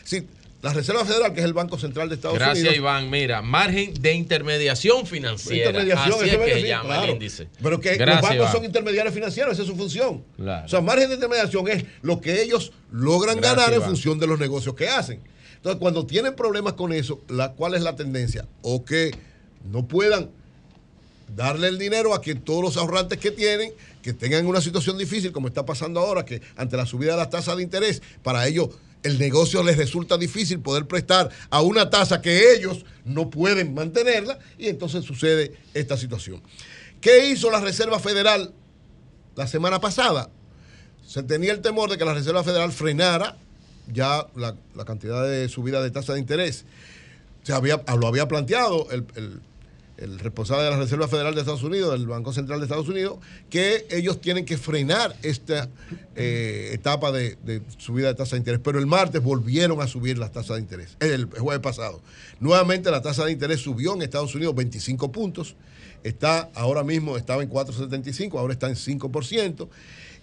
[0.04, 0.28] Sí,
[0.66, 2.78] la Reserva Federal, que es el Banco Central de Estados Gracias, Unidos.
[2.78, 3.10] Iván.
[3.12, 5.70] Mira, margen de intermediación financiera.
[5.70, 7.04] Intermediación, Así eso es que decir, llama claro.
[7.04, 7.48] el índice.
[7.62, 8.52] Pero que Gracias, los bancos Iván.
[8.52, 10.24] son intermediarios financieros, esa es su función.
[10.38, 10.66] Claro.
[10.66, 13.90] O sea, margen de intermediación es lo que ellos logran Gracias, ganar en Iván.
[13.90, 15.22] función de los negocios que hacen.
[15.58, 18.48] Entonces, cuando tienen problemas con eso, la, ¿cuál es la tendencia?
[18.64, 19.12] O que
[19.72, 20.30] no puedan
[21.36, 25.32] darle el dinero a que todos los ahorrantes que tienen, que tengan una situación difícil,
[25.32, 28.70] como está pasando ahora, que ante la subida de las tasas de interés, para ellos
[29.04, 34.40] el negocio les resulta difícil poder prestar a una tasa que ellos no pueden mantenerla,
[34.58, 36.42] y entonces sucede esta situación.
[37.02, 38.52] ¿Qué hizo la Reserva Federal
[39.36, 40.30] la semana pasada?
[41.06, 43.38] Se tenía el temor de que la Reserva Federal frenara
[43.94, 46.66] ya la, cantidad de subida de tasa de interés.
[47.44, 49.06] Se había, lo había planteado el-
[49.98, 53.18] el responsable de la Reserva Federal de Estados Unidos, del Banco Central de Estados Unidos,
[53.50, 55.70] que ellos tienen que frenar esta
[56.16, 57.38] eh, etapa de,
[57.78, 58.60] subida de tasa de interés.
[58.64, 62.02] Pero el martes volvieron a subir las tasas de interés, el jueves pasado.
[62.40, 65.56] Nuevamente la tasa de interés subió en Estados Unidos 25 puntos.
[66.04, 69.68] Está ahora mismo, estaba en 4,75, ahora está en 5%.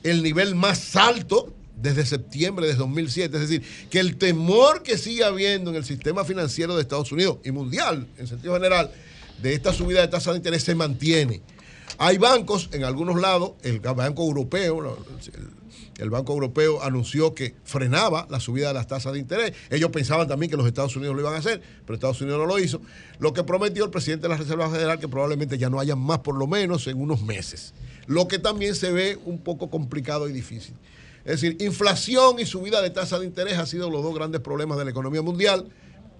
[0.04, 1.52] El nivel más alto
[1.82, 3.36] desde septiembre de 2007.
[3.36, 7.38] Es decir, que el temor que sigue habiendo en el sistema financiero de Estados Unidos
[7.44, 8.90] y mundial, en sentido general,
[9.42, 11.42] de esta subida de tasa de interés se mantiene.
[11.98, 14.96] Hay bancos en algunos lados, el Banco Europeo,
[15.98, 19.52] el, Banco Europeo anunció que frenaba la subida de las tasas de interés.
[19.70, 22.46] Ellos pensaban también que los Estados Unidos lo iban a hacer, pero Estados Unidos no
[22.46, 22.80] lo hizo.
[23.18, 26.20] Lo que prometió el presidente de la Reserva Federal que probablemente ya no haya más,
[26.20, 27.74] por lo menos en unos meses.
[28.06, 30.74] Lo que también se ve un poco complicado y difícil.
[31.24, 34.78] Es decir, inflación y subida de tasa de interés han sido los dos grandes problemas
[34.78, 35.68] de la economía mundial,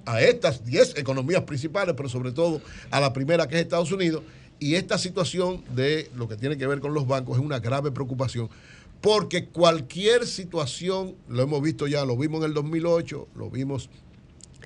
[0.07, 4.23] a estas 10 economías principales, pero sobre todo a la primera que es Estados Unidos.
[4.59, 7.91] Y esta situación de lo que tiene que ver con los bancos es una grave
[7.91, 8.49] preocupación,
[9.01, 13.91] porque cualquier situación, lo hemos visto ya, lo vimos en el 2008, lo vimos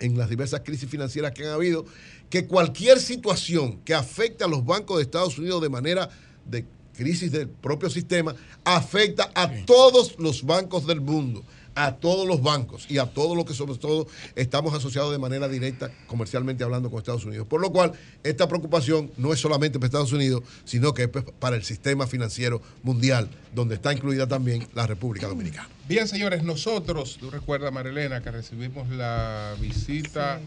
[0.00, 1.86] en las diversas crisis financieras que han habido,
[2.28, 6.10] que cualquier situación que afecte a los bancos de Estados Unidos de manera
[6.44, 6.66] de
[6.96, 8.34] crisis del propio sistema,
[8.64, 11.44] afecta a todos los bancos del mundo,
[11.76, 15.46] a todos los bancos y a todos los que sobre todo estamos asociados de manera
[15.46, 17.46] directa, comercialmente hablando con Estados Unidos.
[17.46, 17.92] Por lo cual,
[18.24, 22.06] esta preocupación no es solamente para Estados Unidos, sino que es pues, para el sistema
[22.06, 25.68] financiero mundial, donde está incluida también la República Dominicana.
[25.86, 30.40] Bien, señores, nosotros, tú recuerdas, Marilena, que recibimos la visita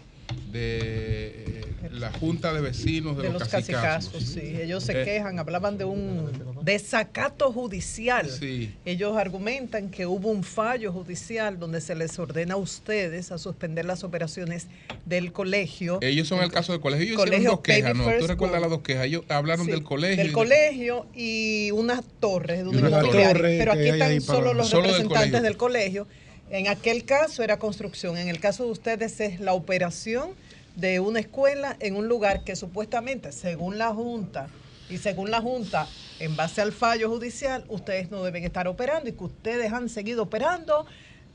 [0.51, 4.11] de eh, la Junta de Vecinos de, de los, los Cacicazos.
[4.13, 4.61] casicazos, sí.
[4.61, 6.29] Ellos se Eh, quejan, hablaban de un
[6.63, 8.29] desacato judicial.
[8.29, 8.73] Sí.
[8.85, 13.85] Ellos argumentan que hubo un fallo judicial donde se les ordena a ustedes a suspender
[13.85, 14.67] las operaciones
[15.05, 15.99] del colegio.
[16.01, 17.05] Ellos son el caso del colegio.
[17.07, 18.03] Ellos Colegio hicieron dos quejas, ¿no?
[18.19, 19.05] Tú recuerdas las dos quejas.
[19.05, 20.23] Ellos hablaron Sí, del colegio.
[20.23, 23.33] Del colegio y unas torres de inmobiliaria.
[23.33, 25.41] torre Pero aquí están solo los Solo del representantes colegio.
[25.43, 26.07] del colegio.
[26.49, 28.17] En aquel caso era construcción.
[28.17, 30.31] En el caso de ustedes es la operación
[30.75, 34.47] de una escuela en un lugar que supuestamente, según la Junta,
[34.89, 35.87] y según la Junta,
[36.19, 40.23] en base al fallo judicial, ustedes no deben estar operando y que ustedes han seguido
[40.23, 40.87] operando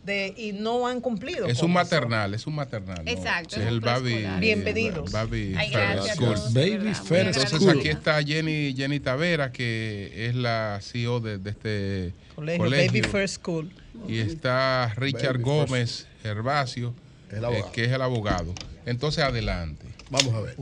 [0.04, 1.46] de, y no han cumplido.
[1.46, 1.68] Es un eso.
[1.68, 3.02] maternal, es un maternal.
[3.06, 4.26] Exacto, es el Baby.
[4.40, 5.12] Bienvenidos.
[5.12, 6.34] Baby Ay, gracias School.
[6.34, 7.78] todos, Baby Fair Entonces School.
[7.78, 12.92] aquí está Jenny, Jenny Tavera, que es la CEO de, de este Colegio, colegio.
[12.92, 13.70] Baby First School.
[14.08, 16.94] Y está Richard Baby Gómez Gervasio,
[17.30, 18.52] El eh, que es el abogado.
[18.86, 19.86] Entonces, adelante.
[20.10, 20.56] Vamos a ver.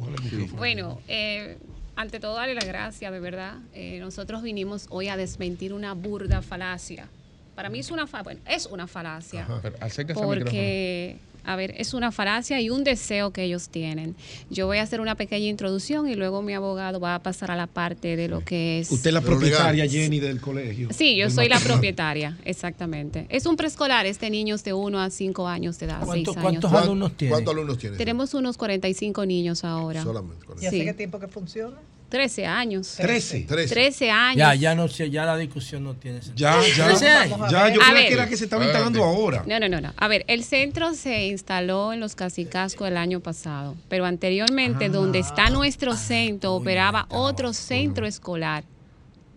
[0.57, 1.59] Bueno, eh,
[1.97, 3.57] ante todo, darle las gracias, de verdad.
[3.75, 7.09] Eh, nosotros vinimos hoy a desmentir una burda falacia.
[7.55, 9.47] Para mí es una, fa- bueno, es una falacia.
[9.49, 14.15] Pero Porque, a ver, es una falacia y un deseo que ellos tienen.
[14.51, 17.57] Yo voy a hacer una pequeña introducción y luego mi abogado va a pasar a
[17.57, 18.91] la parte de lo que es...
[18.91, 19.89] Usted es la propietaria.
[19.89, 20.89] Jenny, del colegio.
[20.93, 23.27] Sí, yo soy la propietaria, exactamente.
[23.29, 26.31] Es un preescolar, este niño es de 1 a 5 años de edad, 6 ¿Cuánto-
[26.33, 26.43] años.
[26.43, 27.33] cuántos alumnos tiene?
[27.33, 27.97] ¿Cuántos alumnos tiene?
[27.97, 30.03] Tenemos unos 45 niños ahora.
[30.03, 30.47] Solamente.
[30.61, 30.85] ¿Y hace Sí.
[30.85, 31.77] qué tiempo que funciona?
[32.13, 32.95] 13 años.
[32.99, 33.47] 13.
[33.49, 34.37] 13 años.
[34.37, 36.61] Ya, ya no sé, ya la discusión no tiene sentido.
[36.61, 36.87] Ya, ya.
[36.89, 37.39] 13 años.
[37.51, 38.09] Ya, yo A creía ver.
[38.09, 39.45] que era que se estaba instalando ahora.
[39.47, 39.95] No, no, no, no.
[39.97, 45.21] A ver, el centro se instaló en los Casicascos el año pasado, pero anteriormente donde
[45.21, 48.65] está nuestro centro operaba otro centro escolar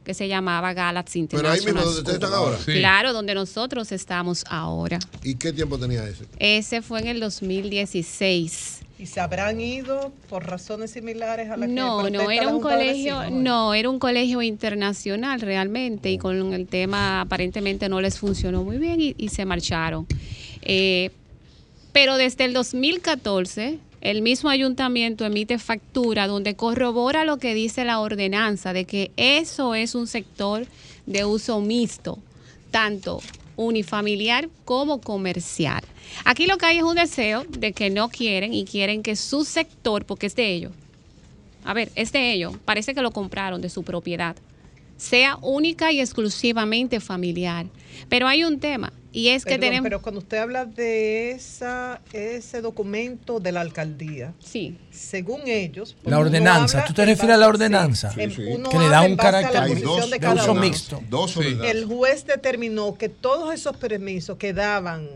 [0.03, 2.57] que se llamaba Galaxy Pero ahí International mismo donde ustedes están ahora.
[2.57, 2.73] Sí.
[2.73, 4.99] Claro, donde nosotros estamos ahora.
[5.23, 6.25] ¿Y qué tiempo tenía ese?
[6.39, 8.84] Ese fue en el 2016.
[8.97, 12.61] ¿Y se habrán ido por razones similares a las que No, no, protesta era un
[12.61, 18.63] colegio, no, era un colegio internacional realmente y con el tema aparentemente no les funcionó
[18.63, 20.07] muy bien y, y se marcharon.
[20.61, 21.11] Eh,
[21.91, 27.99] pero desde el 2014 el mismo ayuntamiento emite factura donde corrobora lo que dice la
[27.99, 30.67] ordenanza de que eso es un sector
[31.05, 32.19] de uso mixto,
[32.71, 33.19] tanto
[33.55, 35.83] unifamiliar como comercial.
[36.23, 39.43] Aquí lo que hay es un deseo de que no quieren y quieren que su
[39.43, 40.71] sector, porque es de ellos,
[41.63, 44.35] a ver, es de ellos, parece que lo compraron de su propiedad,
[44.97, 47.65] sea única y exclusivamente familiar.
[48.07, 49.83] Pero hay un tema y es que Perdón, tenemos...
[49.85, 54.77] Pero cuando usted habla de esa, ese documento de la alcaldía, sí.
[54.91, 58.11] según ellos, La uno ordenanza, ¿tú te refieres a la ordenanza?
[58.11, 59.63] sí, uno Que le da un la carácter
[60.09, 60.61] de cada uso uno.
[60.61, 61.01] mixto.
[61.09, 61.71] Dos ordenanzas.
[61.75, 65.07] El juez determinó que todos esos permisos quedaban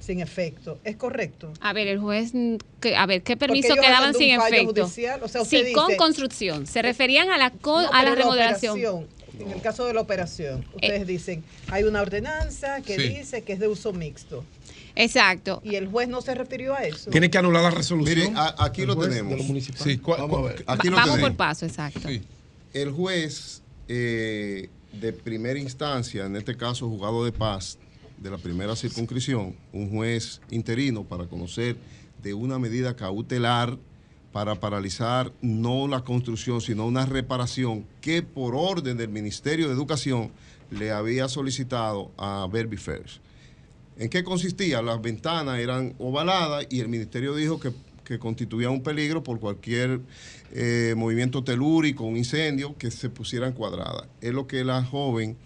[0.00, 0.78] sin efecto.
[0.82, 1.52] ¿Es correcto?
[1.60, 2.32] A ver, el juez,
[2.80, 4.82] que- a ver, ¿qué permiso quedaban sin efecto?
[4.82, 6.66] judicial, o sea, usted sí, con dice- construcción.
[6.66, 8.72] Se referían a la, con- No, a la remodelación.
[8.78, 9.06] operación,
[9.38, 13.08] en el caso de la operación, ustedes dicen, hay una ordenanza que Sí.
[13.08, 14.44] dice que es de uso mixto.
[14.94, 15.60] Exacto.
[15.64, 17.10] Y el juez no se refirió a eso.
[17.10, 18.18] Tiene que anular la resolución.
[18.32, 19.40] Mire, a- aquí lo tenemos.
[19.82, 20.64] Sí, ¿cuál- Vamos a ver.
[20.66, 22.00] Aquí lo Vamos por paso, exacto.
[22.74, 27.78] El juez eh, de primera instancia, en este caso juzgado de paz
[28.18, 31.76] de la primera circunscripción, un juez interino para conocer
[32.22, 33.76] de una medida cautelar
[34.32, 40.32] para paralizar no la construcción, sino una reparación que por orden del Ministerio de Educación
[40.70, 42.78] le había solicitado a Berby.
[43.98, 44.80] ¿En qué consistía?
[44.80, 47.72] Las ventanas eran ovaladas y el ministerio dijo que,
[48.04, 50.00] que constituía un peligro por cualquier
[50.52, 54.08] eh, movimiento telúrico, un incendio, que se pusieran cuadradas.
[54.22, 55.36] Es lo que la joven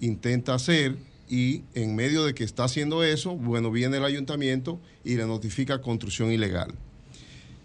[0.00, 0.96] intenta hacer
[1.28, 5.80] y en medio de que está haciendo eso, bueno, viene el ayuntamiento y le notifica
[5.80, 6.74] construcción ilegal.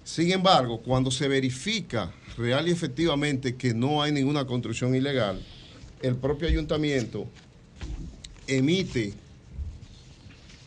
[0.04, 5.42] Sin embargo, cuando se verifica real y efectivamente que no hay ninguna construcción ilegal,
[6.02, 7.28] el propio ayuntamiento
[8.48, 9.14] emite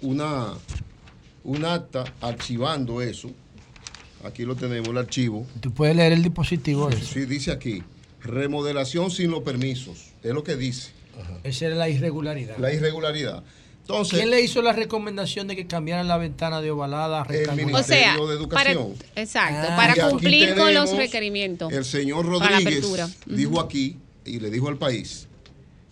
[0.00, 0.54] una,
[1.42, 3.30] un acta archivando eso.
[4.24, 5.46] Aquí lo tenemos, el archivo.
[5.60, 7.04] Tú puedes leer el dispositivo eso.
[7.04, 7.82] Sí, dice aquí,
[8.22, 10.12] remodelación sin los permisos.
[10.22, 10.92] Es lo que dice.
[11.42, 12.56] Esa era la irregularidad.
[12.58, 13.44] La irregularidad.
[13.86, 17.82] Entonces, ¿Quién le hizo la recomendación de que cambiaran la ventana de ovalada a rectangular?
[17.82, 19.08] O sea, Ministerio de para, Educación.
[19.14, 19.76] exacto, Ah.
[19.76, 21.70] para cumplir con los requerimientos.
[21.70, 22.86] El señor para la Rodríguez
[23.26, 25.28] dijo aquí y le dijo al país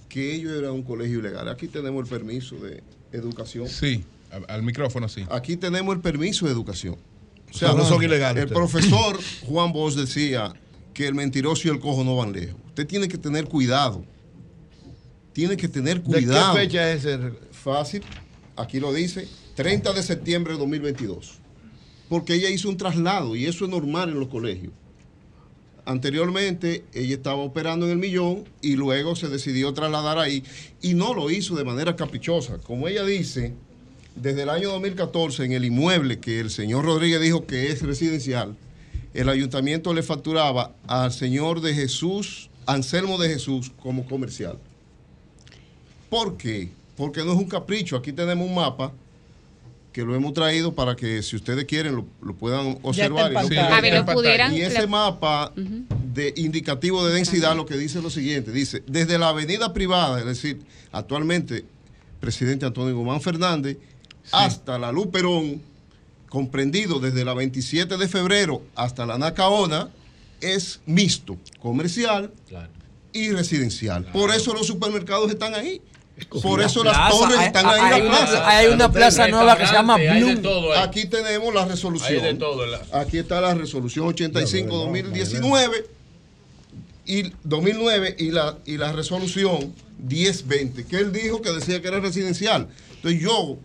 [0.09, 1.49] que ellos eran un colegio ilegal.
[1.51, 3.69] Aquí tenemos el permiso de educación.
[3.69, 4.03] Sí,
[4.49, 5.27] al micrófono sí.
[5.31, 6.97] Aquí tenemos el permiso de educación.
[7.51, 10.55] O sea, no son ilegales El profesor Juan Bosch decía
[10.95, 12.59] que el mentiroso y el cojo no van lejos.
[12.69, 14.03] Usted tiene que tener cuidado.
[15.35, 16.55] Tiene que tener ¿De qué cuidado.
[16.55, 17.33] fecha es ese?
[17.63, 18.03] Fácil.
[18.57, 19.29] Aquí lo dice.
[19.55, 21.39] 30 de septiembre de 2022.
[22.09, 24.73] Porque ella hizo un traslado y eso es normal en los colegios.
[25.85, 30.45] Anteriormente ella estaba operando en el millón y luego se decidió trasladar ahí
[30.81, 32.59] y no lo hizo de manera caprichosa.
[32.59, 33.55] Como ella dice,
[34.15, 38.57] desde el año 2014 en el inmueble que el señor Rodríguez dijo que es residencial,
[39.13, 44.59] el ayuntamiento le facturaba al señor de Jesús, Anselmo de Jesús, como comercial.
[46.09, 46.71] ¿Por qué?
[47.03, 47.97] Porque no es un capricho.
[47.97, 48.93] Aquí tenemos un mapa
[49.93, 53.33] que lo hemos traído para que si ustedes quieren lo, lo puedan observar.
[53.33, 53.77] y lo- pantalla.
[53.77, 55.53] A ver, lo pudieran- y ese mapa
[56.15, 60.21] de indicativo de densidad lo que dice es lo siguiente, dice, desde la avenida privada,
[60.21, 60.61] es decir,
[60.93, 61.65] actualmente
[62.21, 63.79] presidente Antonio Guzmán Fernández,
[64.31, 65.61] hasta la Luperón,
[66.29, 69.89] comprendido desde la 27 de febrero hasta la Nacaona,
[70.41, 72.31] es mixto, comercial
[73.13, 74.05] y residencial.
[74.13, 75.83] Por eso los supermercados están ahí.
[76.43, 78.49] Por eso las plaza, torres hay- están ahí hay en la una- plaza.
[78.49, 80.43] hay una plaza nueva que se llama Bloom.
[80.43, 80.81] todo ahí.
[80.83, 82.13] Aquí tenemos la resolución.
[82.13, 85.87] Hay de todo, la- Aquí está la resolución 85-2019
[87.07, 92.01] y 2009 y la, y la resolución 1020, que él dijo que decía que era
[92.01, 92.69] residencial.
[92.97, 93.57] Entonces yo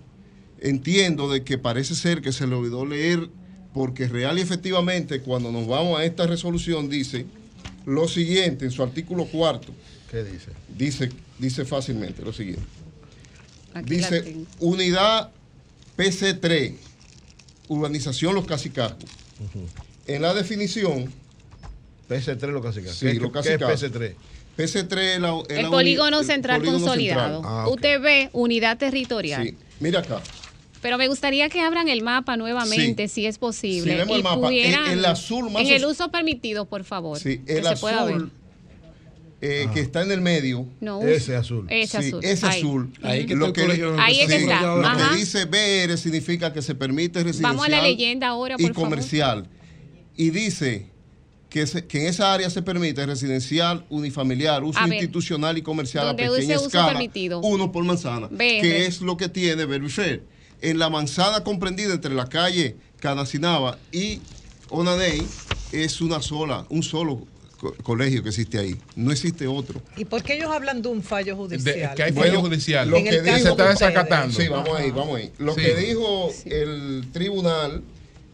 [0.59, 3.29] entiendo de que parece ser que se le olvidó leer,
[3.73, 7.25] porque real y efectivamente cuando nos vamos a esta resolución dice
[7.85, 9.71] lo siguiente en su artículo cuarto.
[10.09, 10.51] ¿Qué dice?
[10.75, 12.63] Dice, dice fácilmente lo siguiente.
[13.73, 15.31] Aquí dice unidad
[15.97, 16.73] PC3,
[17.67, 19.09] urbanización Los Casicascos.
[20.07, 21.11] En la definición...
[22.09, 22.97] PC3 Los Casicascos.
[22.99, 23.91] Sí, ¿Qué- Los qué es Casicascos.
[24.01, 24.13] PC3?
[24.57, 27.35] PC3 es la, es El la polígono el central polígono consolidado.
[27.41, 27.53] central.
[27.59, 27.75] Ah, ok.
[27.75, 29.43] Usted ve unidad territorial.
[29.43, 29.55] Sí.
[29.79, 30.21] Mira acá.
[30.81, 33.95] Pero me gustaría que abran el mapa nuevamente, si es posible.
[33.95, 34.35] Vemos y el mapa.
[34.35, 37.19] En- pudieran- el azul más En el uso permitido, por favor.
[37.19, 38.15] Sí, el se pueda ver.
[38.15, 38.31] azul
[39.41, 40.65] eh, que está en el medio.
[40.81, 41.67] No, Ese azul.
[41.69, 42.23] ese Sí, azul.
[42.23, 42.59] ese Ahí.
[42.59, 42.91] azul.
[43.03, 43.45] Ahí que lo
[43.99, 45.09] Ahí es que sí, está, Lo ajá.
[45.11, 48.75] que dice BR significa que se permite residencial Vamos a la leyenda ahora, y favor.
[48.75, 49.47] comercial.
[50.15, 50.87] Y dice
[51.49, 54.93] que, se- que en esa área se permite residencial, unifamiliar, uso A ver.
[54.95, 57.39] institucional y comercial a pequeña escala, permitido.
[57.41, 58.61] uno por manzana, BR.
[58.61, 60.23] que es lo que tiene Berbifer.
[60.61, 64.19] En la manzana comprendida entre la calle Canacinaba y
[64.69, 65.21] Onaney
[65.71, 67.27] es una sola, un solo
[67.57, 68.75] co- colegio que existe ahí.
[68.95, 69.81] No existe otro.
[69.97, 71.93] ¿Y por qué ellos hablan de un fallo judicial?
[71.95, 72.89] que hay Bueno, fallo judicial.
[72.89, 74.39] Lo que dijo, se está de desacatando.
[74.39, 75.31] Sí, vamos ahí, vamos ahí.
[75.37, 75.61] Lo Sí.
[75.61, 77.83] que dijo el tribunal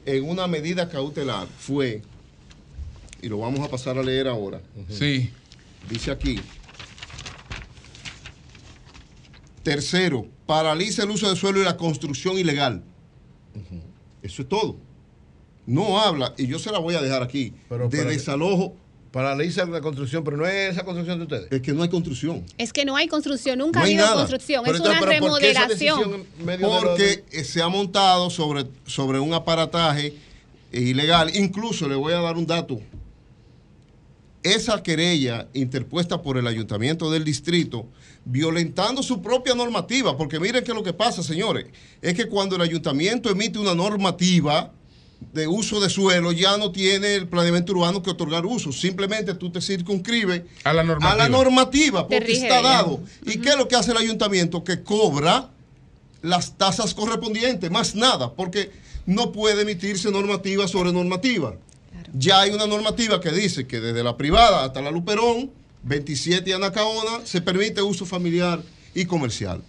[0.06, 2.02] en una medida cautelar fue,
[3.22, 4.62] y lo vamos a pasar a leer ahora.
[4.90, 5.32] Sí.
[5.90, 6.40] Dice aquí.
[9.64, 12.84] Tercero, paraliza el uso de suelo y la construcción ilegal.
[14.22, 14.78] Eso es todo.
[15.66, 17.98] No habla, y yo se la voy a dejar aquí, Pero de
[19.14, 19.30] para-.
[19.30, 21.52] Paraliza la construcción, pero no es esa construcción de ustedes.
[21.52, 22.44] Es que no hay construcción.
[22.58, 24.18] Es que no hay construcción, nunca No ha habido nada.
[24.18, 26.26] construcción, Pero es entonces, una ¿pero por qué esa remodelación.
[26.60, 30.14] Porque se ha montado sobre, sobre un aparataje
[30.74, 31.36] ilegal.
[31.36, 32.82] Incluso le voy a dar un dato.
[34.42, 37.86] Esa querella interpuesta por el ayuntamiento del distrito,
[38.26, 41.68] violentando su propia normativa, porque miren qué es lo que pasa, señores,
[42.02, 44.74] es que cuando el ayuntamiento emite una normativa
[45.34, 49.52] de uso de suelo, ya no tiene el planeamiento urbano que otorgar uso, simplemente tú
[49.52, 51.12] te circunscribes A la normativa.
[51.12, 52.70] a la normativa, porque rige está ella.
[52.70, 53.02] dado.
[53.26, 54.64] ¿Y qué es lo que hace el ayuntamiento?
[54.64, 55.50] Que cobra
[56.22, 58.72] las tasas correspondientes, más nada, porque
[59.06, 61.56] no puede emitirse normativa sobre normativa.
[62.14, 65.52] Ya hay una normativa que dice que desde la privada hasta la Luperón,
[65.84, 68.62] 27 y Anacaona, se permite uso familiar
[68.96, 69.62] y comercial.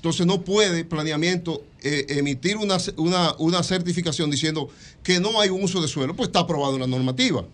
[0.00, 4.70] Entonces no puede planeamiento eh, emitir una, una, una certificación diciendo
[5.02, 7.44] que no hay un uso de suelo, pues está aprobado en la normativa.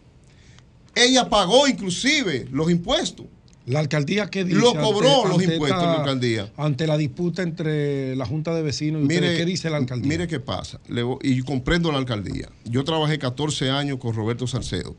[0.94, 3.26] Ella pagó inclusive los impuestos.
[3.66, 6.52] La alcaldía que dice Lo cobró ante- los ante impuestos esta- la alcaldía.
[6.56, 10.08] Ante la disputa entre la Junta de Vecinos y ustedes, ¿qué dice la alcaldía?
[10.08, 12.48] Mire qué pasa, Le y comprendo la alcaldía.
[12.64, 14.94] Yo trabajé 14 años con Roberto Salcedo.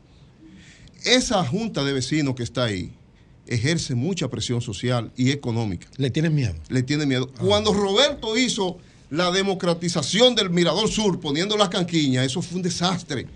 [1.02, 2.92] Esa junta de vecinos que está ahí
[3.48, 5.88] ejerce mucha presión social y económica.
[5.96, 6.54] ¿Le tienen miedo?
[6.68, 7.30] Le tiene miedo.
[7.40, 8.78] Cuando Roberto hizo
[9.10, 13.26] la democratización del Mirador Sur poniendo las canquiñas, eso fue un desastre.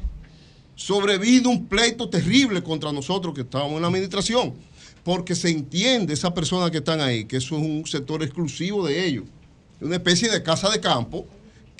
[0.74, 4.55] Sobrevino un pleito terrible contra nosotros que estábamos en la administración,
[5.05, 9.07] porque se entiende esa persona que están ahí, que eso es un sector exclusivo de
[9.07, 9.24] ellos.
[9.81, 11.26] Una especie de casa de campo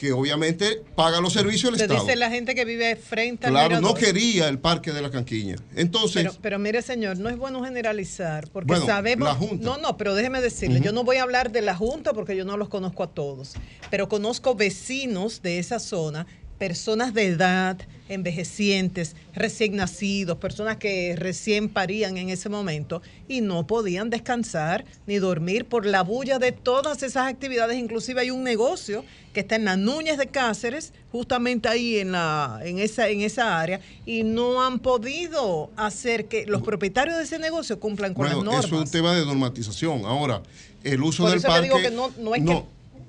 [0.03, 2.03] que obviamente paga los servicios del Te Estado.
[2.05, 5.55] dice la gente que vive frente al Claro, no quería el parque de la canquiña.
[5.77, 9.29] Entonces, Pero, pero mire, señor, no es bueno generalizar, porque Bueno, sabemos.
[9.29, 9.65] la Junta.
[9.65, 12.45] No, no, pero déjeme decirle, yo no voy a hablar de la Junta porque yo
[12.45, 13.53] no los conozco a todos,
[13.93, 16.27] pero conozco vecinos de esa zona,
[16.67, 17.77] personas de edad,
[18.09, 25.17] envejecientes, recién nacidos, personas que recién parían en ese momento y no podían descansar ni
[25.17, 27.77] dormir por la bulla de todas esas actividades.
[27.77, 32.61] Inclusive hay un negocio que está en las Núñez de Cáceres, justamente ahí en, la,
[32.63, 37.41] en, esa, en esa área, y no han podido hacer que los propietarios de ese
[37.41, 38.65] negocio cumplan con bueno, las normas.
[38.67, 40.05] eso es un tema de normatización.
[40.05, 40.43] Ahora,
[40.85, 41.65] el uso Por del eso parque.
[41.65, 42.63] digo que no- no es que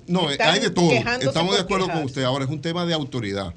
[0.06, 0.90] no, hay de todo.
[1.20, 2.22] Estamos de acuerdo con usted.
[2.22, 3.54] Ahora es un tema de autoridad.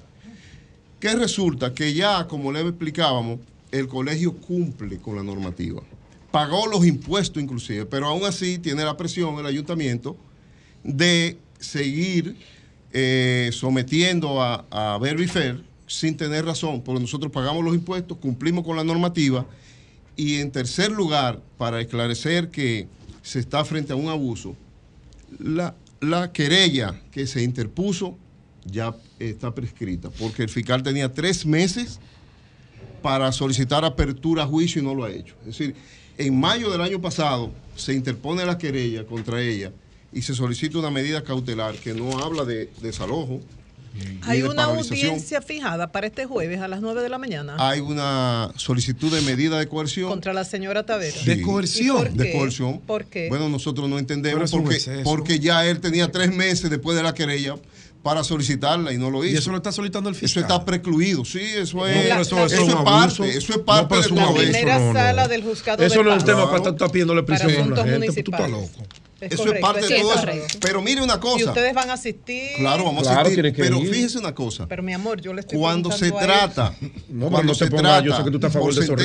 [0.99, 3.39] Que resulta que ya, como le explicábamos,
[3.71, 5.81] el colegio cumple con la normativa.
[6.31, 10.17] Pagó los impuestos inclusive, pero aún así tiene la presión el ayuntamiento
[10.83, 12.35] de seguir
[12.91, 18.75] eh, sometiendo a, a Verbifer sin tener razón, porque nosotros pagamos los impuestos, cumplimos con
[18.75, 19.45] la normativa
[20.17, 22.87] y en tercer lugar, para esclarecer que
[23.21, 24.55] se está frente a un abuso,
[25.39, 28.17] la, la querella que se interpuso
[28.65, 31.99] ya está prescrita, porque el fiscal tenía tres meses
[33.01, 35.35] para solicitar apertura a juicio y no lo ha hecho.
[35.41, 35.75] Es decir,
[36.17, 39.71] en mayo del año pasado se interpone la querella contra ella
[40.11, 43.39] y se solicita una medida cautelar que no habla de desalojo,
[44.23, 47.55] hay una audiencia fijada para este jueves a las 9 de la mañana.
[47.57, 50.09] Hay una solicitud de medida de coerción.
[50.09, 51.17] Contra la señora Tavera.
[51.25, 52.15] De coerción.
[52.15, 52.79] De coerción.
[52.81, 53.29] ¿Por qué?
[53.29, 57.13] Bueno, nosotros no entendemos porque, es porque ya él tenía tres meses después de la
[57.13, 57.55] querella
[58.03, 59.35] para solicitarla y no lo hizo.
[59.35, 60.43] Y eso lo está solicitando el fiscal.
[60.43, 62.09] Eso está precluido, sí, eso es.
[62.09, 65.27] No, eso, eso, eso, es parte, eso es parte no, de la primera no, sala
[65.27, 65.83] del juzgado.
[65.83, 68.23] Eso no es un tema para estar pidiéndole prisión a la gente.
[68.23, 68.69] Tú estás loco.
[69.19, 70.59] Es eso correcto, es parte de todo eso.
[70.61, 71.45] Pero mire una cosa.
[71.45, 72.51] Ustedes van a asistir.
[72.57, 73.53] Claro, vamos claro, a asistir.
[73.55, 73.89] Pero ir.
[73.89, 74.67] fíjese una cosa.
[74.67, 76.75] Pero mi amor, yo le estoy Cuando se trata.
[77.09, 78.05] No, cuando se ponga, trata.
[78.05, 78.95] Yo sé que tú estás a favor de eso.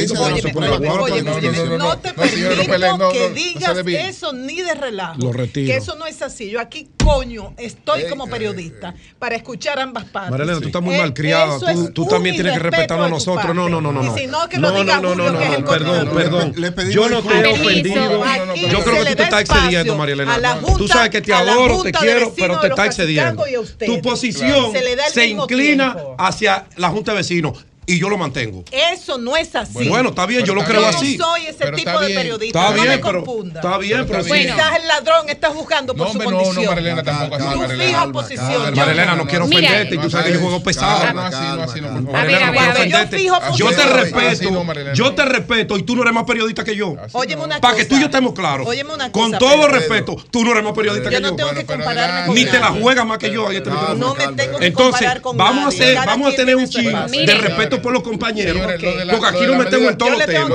[1.78, 5.20] No te permito que digas eso ni de relajo.
[5.20, 5.66] Lo retiro.
[5.66, 6.50] Que eso no es así.
[6.50, 10.30] Yo aquí, coño, estoy como periodista para escuchar ambas partes.
[10.30, 11.58] Marilena, tú estás muy eh, mal criada.
[11.94, 13.54] Tú también tienes que respetarnos a nosotros.
[13.54, 14.14] No, no, no, no.
[14.16, 16.54] Y si no, que lo diga Julio, que Perdón, perdón.
[16.90, 18.24] Yo no te he ofendido.
[18.70, 20.60] Yo creo que tú te estás excediendo, María Elena.
[20.76, 23.44] Tú sabes que te adoro, te quiero, pero te está excediendo.
[23.84, 24.72] Tu posición
[25.12, 28.64] se, inclina hacia la Junta de Vecinos y yo lo mantengo.
[28.70, 29.88] Eso no es así.
[29.88, 31.16] Bueno, está bien, yo lo creo así.
[31.16, 32.58] Yo no soy ese tipo de periodista.
[32.60, 33.60] Está no bien, me confunda.
[33.60, 36.64] Está bien, pero, pero quizás el ladrón está jugando no, por su condición.
[36.64, 37.58] No, Marilena tampoco así.
[37.58, 38.74] Tu fija posición.
[38.76, 39.98] Marilena, no quiero ofenderte.
[39.98, 41.12] Tú sabes que yo juego pesado.
[41.12, 42.16] No, así, no, no.
[42.16, 42.88] A ver, a ver.
[42.88, 44.64] Yo fijo Yo te respeto.
[44.94, 46.94] Yo te respeto y tú no eres más periodista que yo.
[47.12, 47.42] Óyeme.
[47.60, 48.68] Para que tú y yo estemos claros.
[49.10, 51.20] Con todo respeto, tú no eres más periodista que yo.
[51.20, 53.50] Yo no tengo que compararme con Ni te la juegas más que yo.
[53.50, 57.71] Este no me tengo que comparar con Entonces, vamos a tener un chip de respeto
[57.80, 58.60] por los compañeros.
[58.62, 60.50] Porque aquí nos metemos en todos los temas.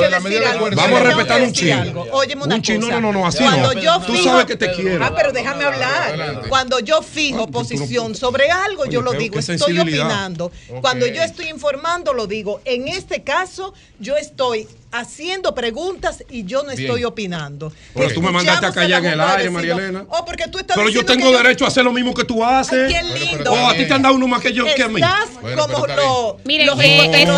[0.76, 2.06] Vamos a respetar un chino.
[2.46, 4.02] Un chino no, no, así no.
[4.02, 5.04] Tú sabes que te quiero.
[5.04, 6.44] Ah, pero déjame hablar.
[6.50, 9.40] Cuando yo fijo posición sobre algo, yo lo digo.
[9.40, 10.52] Estoy opinando.
[10.82, 12.62] Cuando yo estoy informando, lo digo.
[12.66, 17.06] En este caso, yo estoy haciendo preguntas y yo no estoy Bien.
[17.06, 17.74] opinando.
[17.94, 20.06] Pero tú me mandaste a callar en el aire, María Elena.
[20.10, 21.66] Oh, porque tú estás pero yo tengo derecho yo...
[21.66, 22.94] a hacer lo mismo que tú haces.
[22.94, 23.52] Ay, qué lindo.
[23.52, 25.02] Oh, a ti te han dado uno más que yo que a mí.
[25.42, 26.82] Bueno, como lo, Miren, no,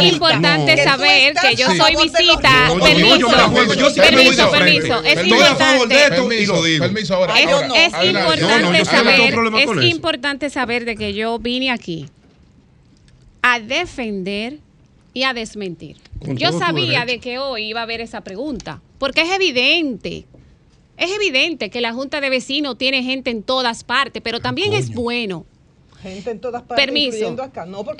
[0.01, 0.83] es importante no.
[0.83, 2.67] saber que, que yo soy visita.
[2.67, 3.73] No, permiso, yo me la juego.
[3.73, 5.03] Yo sí permiso, permiso.
[5.03, 5.95] Es importante.
[8.85, 9.33] saber.
[9.55, 12.07] Es importante saber de que yo vine aquí
[13.41, 14.59] a defender
[15.13, 15.97] y a desmentir.
[16.21, 20.25] Yo sabía de que hoy iba a haber esa pregunta, porque es evidente.
[20.97, 24.93] Es evidente que la Junta de Vecinos tiene gente en todas partes, pero también es
[24.93, 25.45] bueno
[26.75, 27.35] permiso.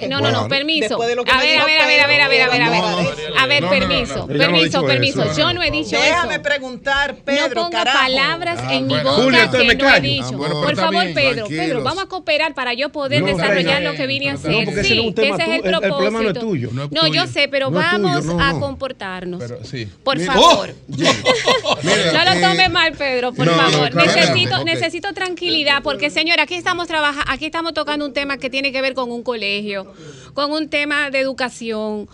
[0.08, 0.98] No, no, no, permiso.
[1.00, 2.70] De lo a, ver, a, ver, a ver, a ver, a ver, a ver, a
[2.70, 3.08] ver, a ver.
[3.38, 5.38] A ver, permiso, permiso, permiso.
[5.38, 6.16] Yo no he dicho Déjame eso.
[6.16, 10.38] Déjame preguntar, Pedro, No ponga palabras en mi boca Julia, que no he dicho.
[10.38, 11.48] Por favor, Pedro.
[11.48, 14.52] Pedro, vamos a cooperar para yo poder no, desarrollar lo que vine a hacer.
[14.52, 15.84] No, sí, ese es el propósito.
[15.84, 16.70] El problema no es tuyo.
[16.92, 19.44] No, yo sé, pero vamos a comportarnos.
[20.04, 20.74] Por favor.
[20.90, 23.94] No lo tome mal, Pedro, por favor.
[23.96, 28.52] Necesito necesito tranquilidad porque, señor, aquí estamos trabajando, aquí estamos tocando tocando un tema que
[28.52, 29.92] tiene que ver con un colegio,
[30.36, 32.08] con un tema de educación,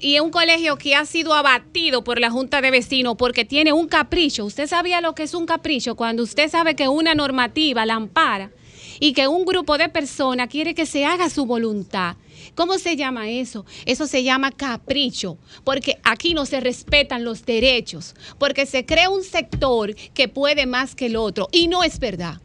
[0.00, 3.88] y un colegio que ha sido abatido por la Junta de Vecinos porque tiene un
[3.88, 4.46] capricho.
[4.46, 5.96] ¿Usted sabía lo que es un capricho?
[5.96, 8.52] Cuando usted sabe que una normativa la ampara
[9.00, 12.16] y que un grupo de personas quiere que se haga su voluntad.
[12.54, 13.66] ¿Cómo se llama eso?
[13.84, 19.24] Eso se llama capricho, porque aquí no se respetan los derechos, porque se crea un
[19.24, 22.40] sector que puede más que el otro y no es verdad.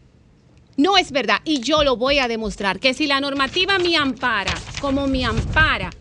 [0.76, 4.54] No es verdad y yo lo voy a demostrar, que si la normativa me ampara,
[4.82, 5.92] como me ampara,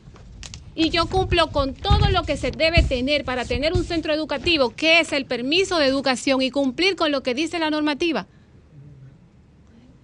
[0.74, 4.70] y yo cumplo con todo lo que se debe tener para tener un centro educativo,
[4.74, 8.26] que es el permiso de educación y cumplir con lo que dice la normativa,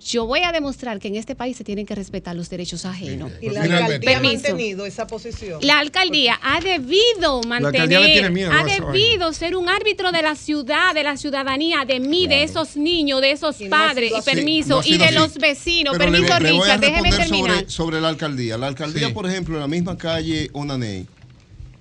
[0.00, 3.32] yo voy a demostrar que en este país se tienen que respetar los derechos ajenos.
[3.32, 5.58] Pues y la alcaldía ha mantenido esa posición.
[5.62, 11.16] La alcaldía ha debido mantener, ha debido ser un árbitro de la ciudad, de la
[11.16, 15.98] ciudadanía, de mí, de esos niños, de esos padres, y permiso, y de los vecinos.
[15.98, 17.56] Permiso, le, Richard, le déjeme terminar.
[17.56, 18.56] Sobre, sobre, la alcaldía.
[18.56, 21.06] La alcaldía, por ejemplo, en la misma calle Onaney,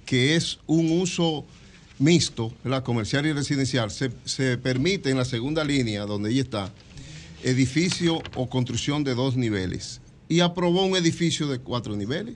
[0.05, 1.45] que es un uso
[1.99, 6.71] mixto, la comercial y residencial, se, se permite en la segunda línea donde ella está
[7.47, 12.35] edificio o construcción de dos niveles y aprobó un edificio de cuatro niveles.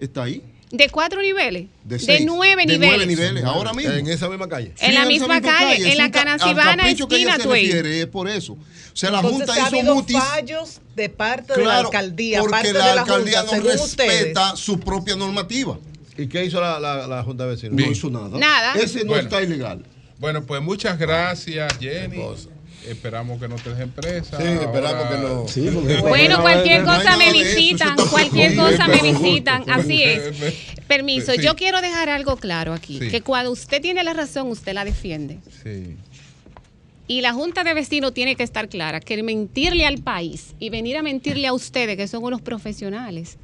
[0.00, 0.42] Está ahí.
[0.70, 1.66] ¿De cuatro niveles?
[1.84, 2.80] De, nueve niveles.
[2.80, 3.92] De nueve niveles, ahora mismo.
[3.92, 4.72] En esa misma calle.
[4.78, 8.52] En la misma, calle, en la Canacibana, esquina Es por eso.
[8.52, 10.16] O sea, la Junta hizo ha mutis.
[10.16, 12.40] fallos de parte de la alcaldía.
[12.40, 14.58] Porque la, alcaldía no respeta ustedes.
[14.60, 15.78] su propia normativa.
[16.16, 17.76] ¿Y qué hizo la, Junta de Vecinos?
[17.76, 18.38] No hizo nada.
[18.38, 18.74] Nada.
[18.74, 19.84] Ese no está ilegal.
[20.18, 22.22] Bueno, pues muchas gracias, Jenny.
[22.86, 24.36] Esperamos que no te dejen presa.
[24.38, 25.48] Sí, esperamos que no.
[25.48, 30.22] Sí, porque- Bueno, cualquier cosa me visitan, cualquier cosa me visitan, así es.
[30.88, 31.42] Permiso, Sí.
[31.42, 33.08] yo quiero dejar algo claro aquí, Sí.
[33.08, 35.38] que cuando usted tiene la razón, usted la defiende.
[35.62, 35.96] Sí.
[37.06, 40.96] Y la Junta de Vecinos tiene que estar clara que mentirle al país y venir
[40.96, 43.36] a mentirle a ustedes, que son unos profesionales,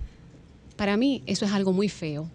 [0.76, 2.28] para mí eso es algo muy feo.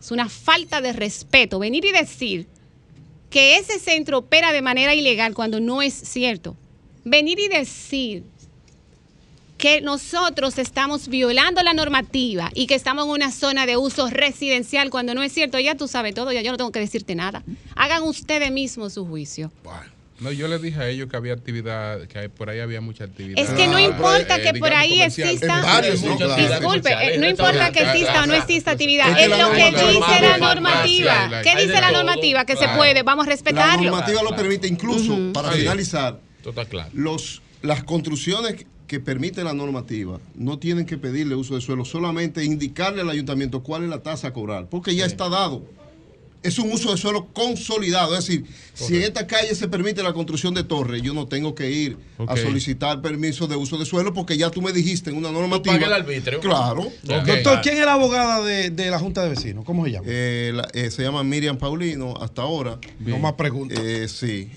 [0.00, 2.46] Es una falta de respeto venir y decir
[3.34, 6.54] que ese centro opera de manera ilegal cuando no es cierto.
[7.04, 8.22] Venir y decir
[9.58, 14.88] que nosotros estamos violando la normativa y que estamos en una zona de uso residencial
[14.88, 17.42] cuando no es cierto, ya tú sabes todo, ya yo no tengo que decirte nada.
[17.74, 19.50] Hagan ustedes mismos su juicio.
[20.20, 23.38] No, yo les dije a ellos que había actividad, que por ahí había mucha actividad.
[23.42, 28.20] Es que no importa que por ahí exista, disculpe, eh, no importa que exista o
[28.20, 28.42] no claro.
[28.42, 31.42] exista actividad, Es la lo que dice la normativa.
[31.42, 32.44] ¿Qué dice la normativa?
[32.44, 33.82] Que se puede, vamos a La respetarlo.
[33.90, 36.20] normativa lo permite, incluso para finalizar,
[36.70, 36.90] claro.
[36.92, 41.84] los, las construcciones que- que permite la normativa no tienen que pedirle uso de suelo,
[41.86, 45.64] solamente indicarle al ayuntamiento cuál es la tasa a cobrar, porque ya está dado.
[46.44, 50.12] Es un uso de suelo consolidado, es decir, si en esta calle se permite la
[50.12, 54.12] construcción de torres, yo no tengo que ir a solicitar permiso de uso de suelo
[54.12, 55.74] porque ya tú me dijiste en una normativa.
[55.86, 56.40] el arbitrio.
[56.40, 56.90] Claro.
[57.02, 59.64] Doctor, ¿quién es la abogada de, de la Junta de Vecinos?
[59.64, 60.06] ¿Cómo se llama?
[60.08, 62.78] Eh, la- eh, se llama Miriam Paulino hasta ahora.
[63.00, 63.78] No más preguntas.
[63.82, 64.50] Eh, sí.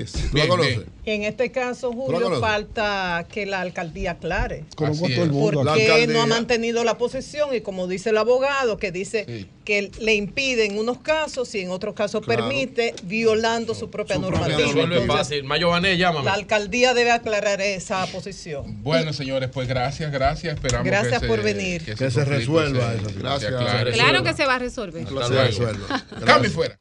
[0.00, 0.86] Eh.
[1.04, 4.64] En este caso, Julio, falta que la alcaldía aclare.
[4.76, 5.62] Conozco todo el mundo.
[5.64, 9.46] Porque La alcaldía- no ha mantenido la posición y como dice el abogado, que dice
[9.64, 12.48] que le impide en unos casos y en otros casos Claro.
[12.48, 14.58] permite, violando su propia normativa.
[14.58, 15.44] Resuelve Entonces, fácil.
[15.44, 16.24] Mayo Vané, llámame.
[16.24, 18.82] la alcaldía debe aclarar esa posición.
[18.82, 20.54] Bueno, señores, pues gracias, gracias.
[20.54, 21.84] Esperamos Gracias que por se, venir.
[21.84, 23.08] Que, se resuelva se- eso.
[23.10, 23.52] se Gracias.
[23.94, 25.04] Claro que se va a resolver.
[25.06, 26.24] Se.
[26.24, 26.78] Cambio y fuera.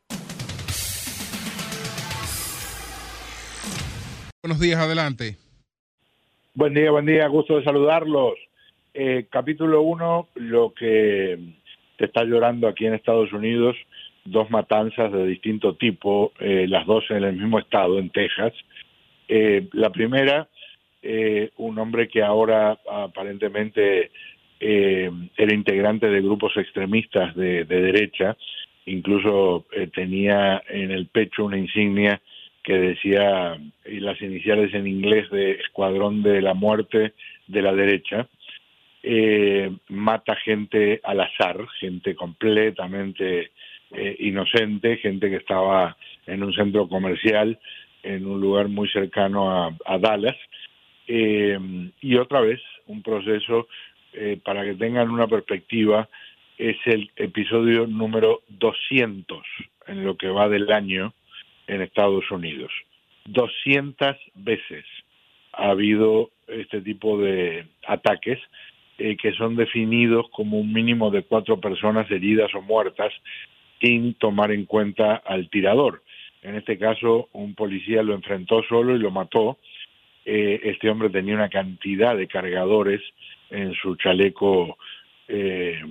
[4.43, 5.37] Buenos días, adelante.
[6.55, 8.33] Buen día, buen día, gusto de saludarlos.
[8.91, 11.37] Eh, capítulo 1, lo que
[11.95, 13.75] te está llorando aquí en Estados Unidos,
[14.25, 18.51] dos matanzas de distinto tipo, eh, las dos en el mismo estado, en Texas.
[19.27, 20.49] Eh, la primera,
[21.03, 24.09] eh, un hombre que ahora aparentemente
[24.59, 28.35] era integrante de grupos extremistas de, de derecha,
[28.85, 32.21] incluso tenía en el pecho una insignia
[32.63, 37.13] que decía y las iniciales en inglés de Escuadrón de la Muerte
[37.47, 38.27] de la Derecha,
[39.03, 43.51] eh, mata gente al azar, gente completamente
[43.91, 47.59] eh, inocente, gente que estaba en un centro comercial,
[48.03, 50.37] en un lugar muy cercano a, Dallas,
[51.07, 51.57] eh,
[51.99, 53.67] y otra vez un proceso
[54.43, 56.09] para que tengan una perspectiva
[56.57, 59.39] es el episodio número 200
[59.87, 61.13] en lo que va del año
[61.67, 62.71] en Estados Unidos.
[63.25, 64.85] 200 veces
[65.53, 68.39] ha habido este tipo de ataques
[68.97, 73.11] eh, que son definidos como un mínimo de cuatro personas heridas o muertas
[73.79, 76.03] sin tomar en cuenta al tirador.
[76.43, 79.57] En este caso, un policía lo enfrentó solo y lo mató.
[80.25, 83.01] Eh, este hombre tenía una cantidad de cargadores
[83.49, 84.77] en su chaleco
[85.27, 85.81] eh,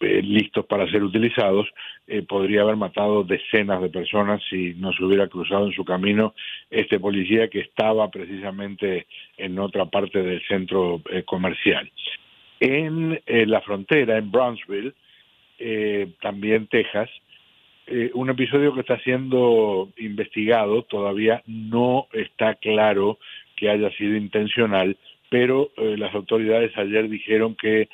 [0.00, 1.66] eh, listos para ser utilizados,
[2.06, 6.34] eh, podría haber matado decenas de personas si no se hubiera cruzado en su camino
[6.70, 9.06] este policía que estaba precisamente
[9.38, 11.90] en otra parte del centro eh, comercial.
[12.60, 14.92] En eh, la frontera, en Brownsville,
[16.20, 17.08] también Texas,
[18.12, 23.18] un episodio que está siendo investigado, todavía no está claro
[23.56, 24.98] que haya sido intencional,
[25.30, 27.88] pero las autoridades ayer dijeron que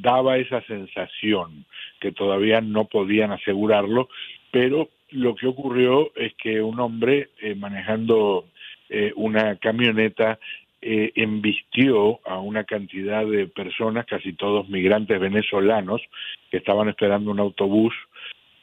[0.00, 1.64] daba esa sensación,
[2.00, 4.08] que todavía no podían asegurarlo,
[4.50, 8.46] pero lo que ocurrió es que un hombre eh, manejando
[8.88, 10.38] eh, una camioneta
[10.82, 16.02] eh, embistió a una cantidad de personas, casi todos migrantes venezolanos,
[16.50, 17.94] que estaban esperando un autobús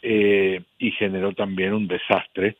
[0.03, 2.57] y generó también un desastre.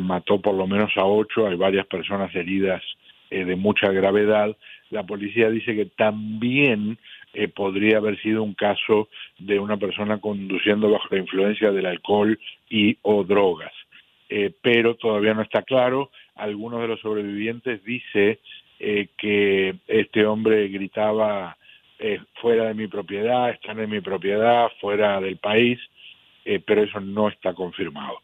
[0.00, 2.80] Mató por lo menos a ocho, hay varias personas heridas
[3.28, 4.56] de mucha gravedad.
[4.90, 6.96] La policía dice que también
[7.38, 12.38] eh, podría haber sido un caso de una persona conduciendo bajo la influencia del alcohol
[12.70, 13.72] y o drogas.
[14.30, 16.10] Eh, pero todavía no está claro.
[16.34, 18.40] Algunos de los sobrevivientes dice
[18.80, 21.58] eh, que este hombre gritaba
[21.98, 25.78] eh, fuera de mi propiedad, están en mi propiedad, fuera del país,
[26.64, 28.20] pero eso no está confirmado.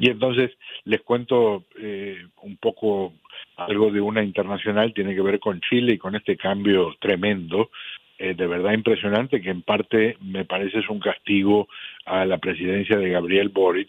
[0.00, 0.52] Y entonces
[0.84, 3.14] les cuento eh, un poco
[3.56, 7.70] algo de una internacional, tiene que ver con Chile y con este cambio tremendo,
[8.20, 11.68] eh, de verdad impresionante, que en parte me parece es un castigo
[12.04, 13.88] a la presidencia de Gabriel Boric,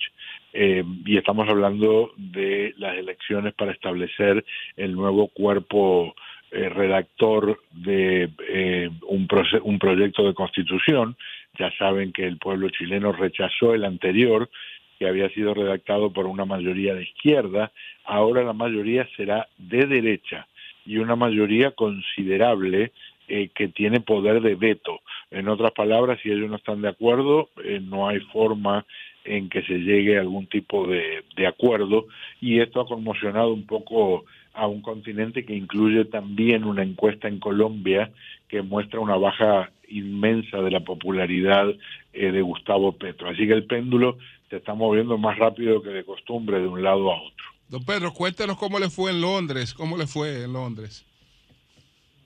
[0.54, 4.44] eh, y estamos hablando de las elecciones para establecer
[4.78, 6.16] el nuevo cuerpo
[6.52, 9.28] eh, redactor de eh, un,
[9.64, 11.18] un proyecto de constitución.
[11.60, 14.50] Ya saben que el pueblo chileno rechazó el anterior
[14.98, 17.72] que había sido redactado por una mayoría de izquierda,
[18.06, 20.48] ahora la mayoría será de derecha
[20.86, 22.92] y una mayoría considerable
[23.34, 25.00] eh, que tiene poder de veto.
[25.30, 28.86] En otras palabras, si ellos no están de acuerdo, eh, no hay forma
[29.24, 32.08] en que se llegue a algún tipo de, de acuerdo
[32.42, 37.40] y esto ha conmocionado un poco a un continente que incluye también una encuesta en
[37.40, 38.12] Colombia
[38.50, 41.70] que muestra una baja inmensa de la popularidad
[42.12, 43.30] eh, de Gustavo Petro.
[43.30, 44.18] Así que el péndulo
[44.50, 47.46] se está moviendo más rápido que de costumbre de un lado a otro.
[47.70, 49.74] Don Pedro, cuéntenos cómo le fue en Londres.
[49.74, 51.06] ¿Cómo le fue en Londres?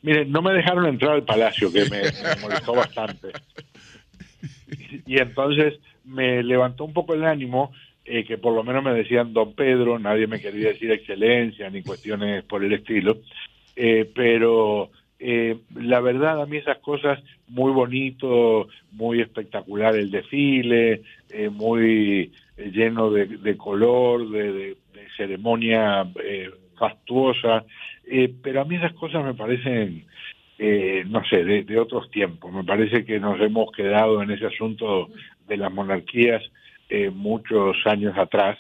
[0.06, 2.04] Mire, no me dejaron entrar al palacio, que me,
[2.40, 3.30] molestó bastante.
[5.08, 7.72] Y entonces me levantó un poco el ánimo
[8.06, 11.82] eh, que por lo menos me decían don Pedro, nadie me quería decir excelencia ni
[11.82, 13.18] cuestiones por el estilo,
[13.76, 21.02] eh, pero eh, la verdad a mí esas cosas muy bonito, muy espectacular el desfile,
[21.30, 27.66] eh, muy lleno de, de color, de, de- de ceremonia eh, fastuosa,
[28.08, 30.06] eh, pero a mí esas cosas me parecen,
[30.58, 32.52] eh, no sé, de, de otros tiempos.
[32.54, 35.10] Me parece que nos hemos quedado en ese asunto
[35.48, 36.44] de las monarquías
[36.90, 38.58] eh, muchos años atrás.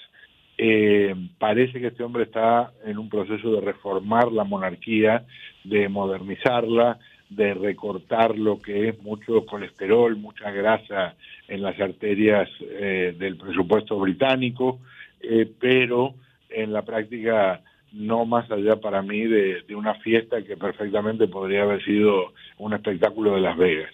[0.57, 5.25] Eh, parece que este hombre está en un proceso de reformar la monarquía,
[5.64, 6.98] de modernizarla,
[7.30, 11.15] de recortar lo que es mucho colesterol, mucha grasa
[11.48, 14.80] en las arterias eh, del presupuesto británico,
[15.19, 16.14] eh, pero
[16.49, 17.61] en la práctica
[17.95, 22.74] no más allá para mí de, de una fiesta que perfectamente podría haber sido un
[22.74, 23.91] espectáculo de Las Vegas.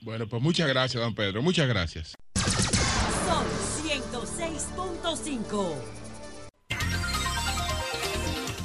[0.00, 1.42] Bueno, pues muchas gracias, don Pedro.
[1.42, 2.14] Muchas gracias.
[2.34, 3.46] Sol
[3.84, 5.74] 106.5.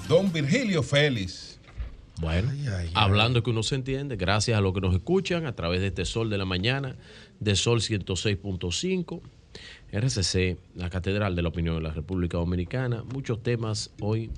[0.07, 1.59] Don Virgilio Félix.
[2.19, 2.51] Bueno,
[2.93, 6.05] hablando que uno se entiende, gracias a los que nos escuchan a través de este
[6.05, 6.95] Sol de la Mañana,
[7.39, 9.21] de Sol 106.5,
[9.91, 13.03] RCC, la Catedral de la Opinión de la República Dominicana.
[13.03, 14.31] Muchos temas hoy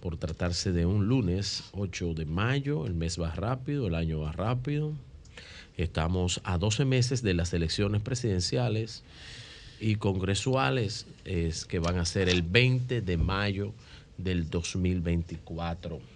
[0.00, 4.32] por tratarse de un lunes 8 de mayo, el mes va rápido, el año va
[4.32, 4.92] rápido.
[5.78, 9.02] Estamos a 12 meses de las elecciones presidenciales
[9.80, 13.72] y congresuales es que van a ser el 20 de mayo
[14.18, 16.13] del 2024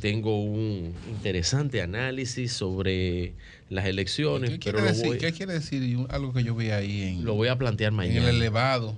[0.00, 3.34] tengo un interesante análisis sobre
[3.68, 5.06] las elecciones, ¿Qué pero quiere lo decir?
[5.06, 5.98] voy, ¿Qué quiere decir?
[6.08, 8.28] Algo que yo vi ahí en, lo voy a plantear en mañana.
[8.30, 8.96] el elevado,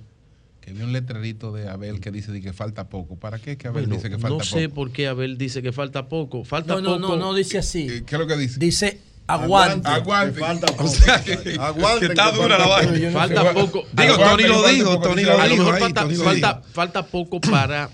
[0.61, 3.15] que vi un letrerito de Abel que dice de que falta poco.
[3.17, 4.75] ¿Para qué que Abel Bueno, dice que falta no sé poco?
[4.75, 6.43] por qué Abel dice que falta poco.
[6.45, 7.15] Falta No, no, poco.
[7.17, 7.85] no, no dice así.
[8.05, 8.59] ¿Qué es lo que dice?
[8.59, 9.87] Dice aguante.
[9.89, 10.39] Aguante.
[10.39, 13.09] Que O sea, que- Aguante, que está que dura la falta vaina.
[13.09, 13.19] poco.
[13.19, 13.83] Falta poco.
[13.93, 15.41] Digo, Tony lo falta dijo, poco, Tony lo Abel.
[15.41, 16.63] A lo dijo mejor ahí, falta, falta, dijo.
[16.73, 17.89] falta poco para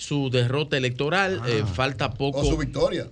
[0.00, 2.40] su derrota electoral, eh, falta poco.
[2.40, 3.06] O su victoria.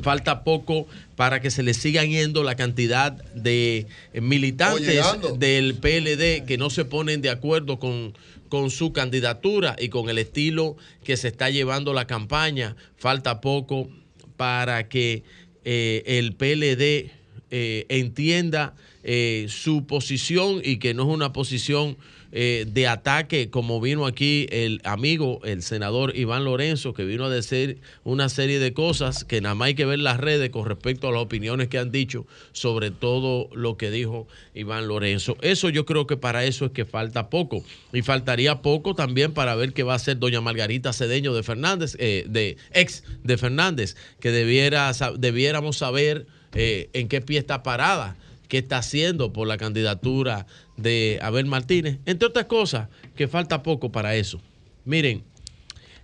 [0.00, 0.86] Falta poco
[1.16, 5.04] para que se le sigan yendo la cantidad de eh, militantes
[5.38, 8.14] del PLD que no se ponen de acuerdo con,
[8.48, 12.76] con su candidatura y con el estilo que se está llevando la campaña.
[12.96, 13.88] Falta poco
[14.36, 15.24] para que
[15.64, 17.10] eh, el PLD
[17.50, 21.96] eh, entienda eh, su posición y que no es una posición
[22.36, 27.30] eh, de ataque como vino aquí el amigo, el senador Iván Lorenzo, que vino a
[27.30, 31.06] decir una serie de cosas que nada más hay que ver las redes con respecto
[31.06, 35.36] a las opiniones que han dicho sobre todo lo que dijo Iván Lorenzo.
[35.42, 37.62] Eso yo creo que para eso es que falta poco.
[37.92, 41.96] Y faltaría poco también para ver qué va a hacer doña Margarita Cedeño de Fernández,
[42.00, 48.16] eh, de ex de Fernández, que debiera, debiéramos saber eh, en qué pie está parada,
[48.48, 50.46] qué está haciendo por la candidatura
[50.76, 51.98] de Abel Martínez.
[52.06, 54.40] Entre otras cosas, que falta poco para eso.
[54.84, 55.22] Miren,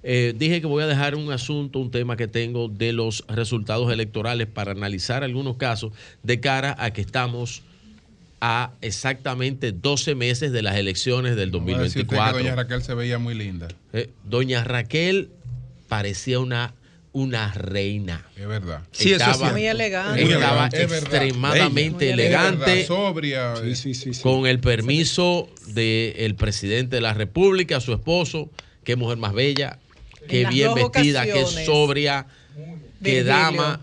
[0.03, 3.93] eh, dije que voy a dejar un asunto, un tema que tengo de los resultados
[3.93, 5.93] electorales para analizar algunos casos
[6.23, 7.63] de cara a que estamos
[8.41, 12.39] a exactamente 12 meses de las elecciones del Va a decir usted que 2024.
[12.39, 13.69] doña Raquel se veía muy linda.
[13.93, 15.29] Eh, doña Raquel
[15.89, 16.73] parecía una,
[17.13, 18.27] una reina.
[18.37, 18.83] Es verdad.
[18.93, 19.53] Sí, eso es cierto.
[19.53, 20.23] Muy elegante.
[20.23, 22.85] Estaba Es extremadamente elegante.
[22.85, 23.55] Sobria.
[24.23, 28.51] Con el permiso del presidente de la República, su esposo.
[28.85, 29.79] Qué mujer más bella.
[30.29, 32.27] Qué bien vestida, qué sobria.
[33.03, 33.25] Qué Virgilio.
[33.25, 33.81] dama.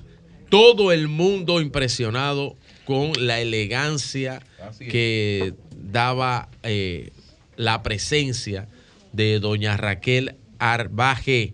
[0.49, 4.41] Todo el mundo impresionado con la elegancia
[4.79, 7.11] que daba eh,
[7.57, 8.67] la presencia
[9.11, 11.53] de doña Raquel Arbaje.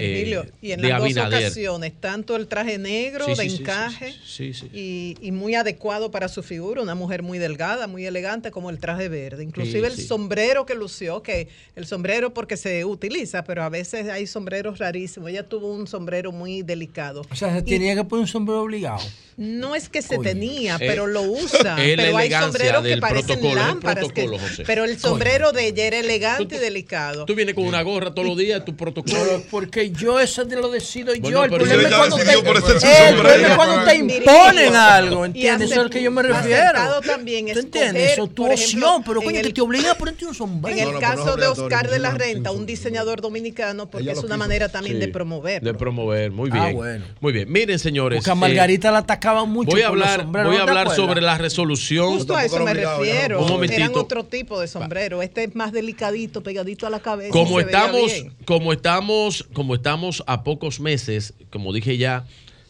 [0.00, 3.42] Virgilio, eh, y en de las dos ocasiones, tanto el traje negro Sí, de sí,
[3.50, 4.70] sí, sí, encaje Sí, sí.
[4.72, 8.78] y, y muy adecuado para su figura, una mujer muy delgada, muy elegante, como el
[8.78, 9.44] traje verde.
[9.44, 10.06] Inclusive Sí, el sí.
[10.06, 15.30] sombrero que lució, que el sombrero porque se utiliza, pero a veces hay sombreros rarísimos.
[15.30, 17.22] Ella tuvo un sombrero muy delicado.
[17.30, 19.00] O sea, se Y tenía que poner un sombrero obligado.
[19.36, 20.28] no es que se Coño.
[20.30, 21.76] tenía, Eh, pero lo usa.
[21.76, 24.12] pero hay sombreros que parecen lámparas.
[24.12, 24.28] que-
[24.66, 27.24] pero el sombrero de ella era elegante y delicado.
[27.24, 29.42] Tú vienes con una gorra todos los días, tu protocolo.
[29.50, 31.20] Porque yo eso te lo decido yo.
[31.22, 33.22] Bueno, el pero problema es cuando te, el sombrero.
[33.22, 35.70] problema es cuando te imponen algo, Y ¿entiendes?
[35.70, 37.00] Eso es lo que yo me refiero.
[37.06, 38.12] también ¿Tú entiendes?
[38.12, 40.78] Eso es tu opción, pero coño, que el- te obliga a ponerte un sombrero.
[40.78, 44.38] En el caso de Oscar de la Renta, un diseñador dominicano, porque es una quiso.
[44.38, 45.62] manera también Sí, de promover.
[45.62, 46.76] De promover, muy Ah, bien.
[46.76, 47.04] bueno.
[47.20, 47.50] Muy bien.
[47.50, 48.18] Miren, señores.
[48.18, 50.90] Porque a eh, Margarita la atacaban mucho voy a hablar, voy a ¿no te hablar
[50.94, 52.08] sobre la resolución.
[52.14, 53.38] Justo a eso me refiero.
[53.38, 54.00] Un Eran momentito.
[54.00, 55.22] otro tipo de sombrero.
[55.22, 57.30] Este es más delicadito, pegadito a la cabeza.
[57.32, 58.12] Como estamos,
[58.44, 62.26] como estamos, como estamos a pocos meses, como dije ya,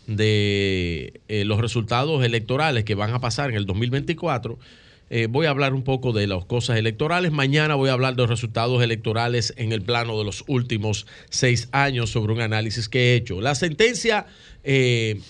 [0.07, 4.59] de eh, los resultados electorales que van a pasar en el 2024,
[5.11, 7.33] eh, voy a hablar un poco de las cosas electorales.
[7.33, 11.69] Mañana voy a hablar de los resultados electorales en el plano de los últimos seis
[11.73, 13.41] años sobre un análisis que he hecho.
[13.41, 14.27] La sentencia,
[14.65, 15.21] eh,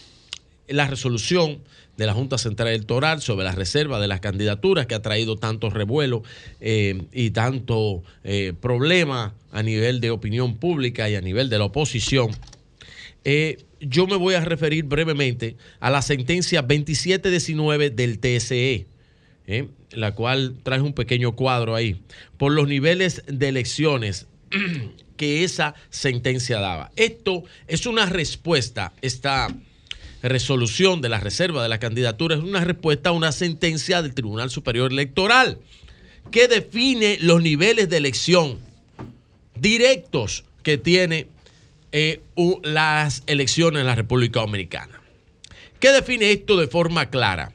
[0.67, 1.61] la resolución
[1.99, 5.69] de la Junta Central Electoral sobre la reserva de las candidaturas que ha traído tanto
[5.69, 6.23] revuelo
[6.61, 11.65] eh, y tanto eh, problema a nivel de opinión pública y a nivel de la
[11.65, 12.31] oposición.
[13.25, 18.87] Eh, yo me voy a referir brevemente a la sentencia 2719 del TSE,
[19.47, 22.01] eh, la cual trae un pequeño cuadro ahí,
[22.37, 24.29] por los niveles de elecciones
[25.17, 26.93] que esa sentencia daba.
[26.97, 29.49] Esto es una respuesta, esta
[30.23, 34.51] resolución de la reserva de la candidatura es una respuesta a una sentencia del Tribunal
[34.51, 35.59] Superior Electoral
[36.31, 38.59] que define los niveles de elección
[39.55, 41.29] directos que tiene
[41.93, 42.21] eh,
[42.63, 45.01] las elecciones en la República Dominicana.
[45.81, 47.53] ¿Qué define esto de forma clara?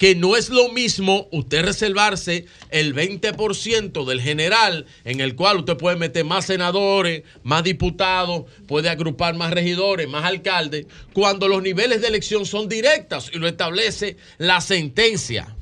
[0.00, 5.76] Que no es lo mismo usted reservarse el 20% del general, en el cual usted
[5.76, 12.00] puede meter más senadores, más diputados, puede agrupar más regidores, más alcaldes, cuando los niveles
[12.00, 15.54] de elección son directas y lo establece la sentencia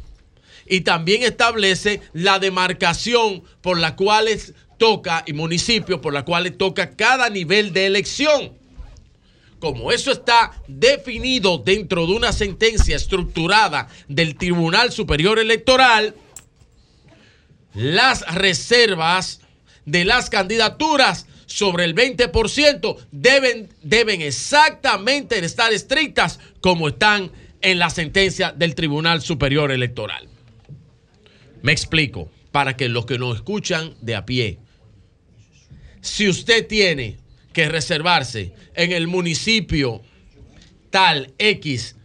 [0.68, 4.28] y también establece la demarcación por la cual
[4.76, 8.57] toca y municipios por la cuales toca cada nivel de elección.
[9.58, 16.14] Como eso está definido dentro de una sentencia estructurada del Tribunal Superior Electoral,
[17.74, 19.40] las reservas
[19.84, 27.90] de las candidaturas sobre el 20% deben, deben exactamente estar estrictas como están en la
[27.90, 30.28] sentencia del Tribunal Superior Electoral.
[31.62, 34.58] Me explico, para que los que nos escuchan de a pie,
[36.00, 37.18] si usted tiene
[37.52, 40.02] que reservarse en el municipio
[40.90, 41.96] tal X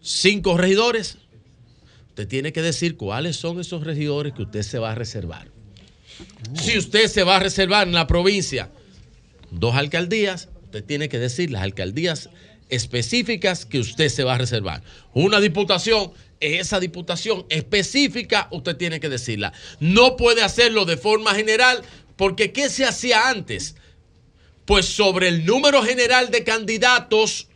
[0.00, 1.18] cinco regidores,
[2.08, 5.48] usted tiene que decir cuáles son esos regidores que usted se va a reservar.
[6.54, 8.70] Si usted se va a reservar en la provincia
[9.50, 12.28] dos alcaldías, usted tiene que decir las alcaldías
[12.68, 14.82] específicas que usted se va a reservar.
[15.12, 19.52] Una diputación, esa diputación específica, usted tiene que decirla.
[19.80, 21.82] No puede hacerlo de forma general,
[22.16, 23.76] porque ¿qué se hacía antes?
[24.64, 27.48] Pues sobre el número general de candidatos,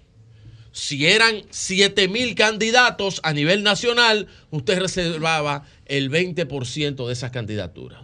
[0.73, 8.01] si eran 7 mil candidatos a nivel nacional, usted reservaba el 20% de esas candidaturas.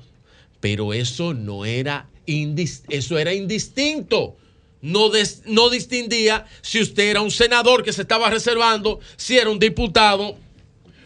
[0.61, 4.37] Pero eso no era, eso era indistinto.
[4.81, 5.11] No,
[5.47, 10.37] no distinguía si usted era un senador que se estaba reservando, si era un diputado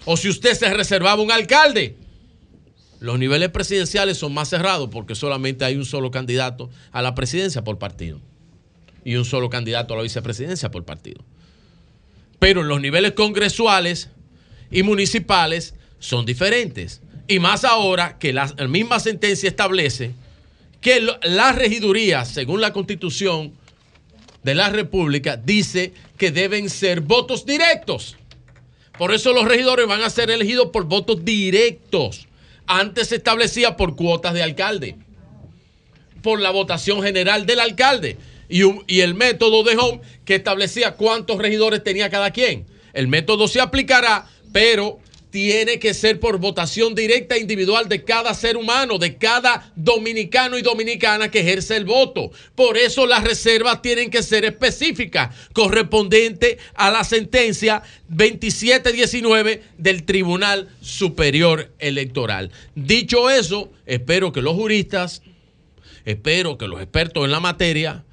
[0.05, 1.97] o si usted se reservaba un alcalde.
[3.01, 7.63] Los niveles presidenciales son más cerrados porque solamente hay un solo candidato a la presidencia
[7.63, 8.21] por partido
[9.05, 11.25] y un solo candidato a la vicepresidencia por partido.
[12.39, 14.11] Pero los niveles congresuales
[14.71, 17.01] y municipales son diferentes.
[17.27, 20.13] Y más ahora que la, misma sentencia establece
[20.81, 23.53] que las regidurías, según la constitución
[24.43, 28.17] de la República, dice que deben ser votos directos.
[28.97, 32.28] Por eso los regidores van a ser elegidos por votos directos.
[32.69, 34.97] Antes se establecía por cuotas de alcalde,
[36.23, 38.19] por la votación general del alcalde
[38.51, 42.67] y, el método de Home que establecía cuántos regidores tenía cada quien.
[42.93, 44.99] El método se aplicará, pero
[45.31, 50.59] tiene que ser por votación directa e individual de cada ser humano, de cada dominicano
[50.59, 52.31] y dominicana que ejerce el voto.
[52.55, 60.69] Por eso las reservas tienen que ser específicas, correspondiente a la sentencia 2719 del Tribunal
[60.81, 62.51] Superior Electoral.
[62.75, 65.23] Dicho eso, espero que los juristas
[66.05, 68.05] espero que los expertos en la materia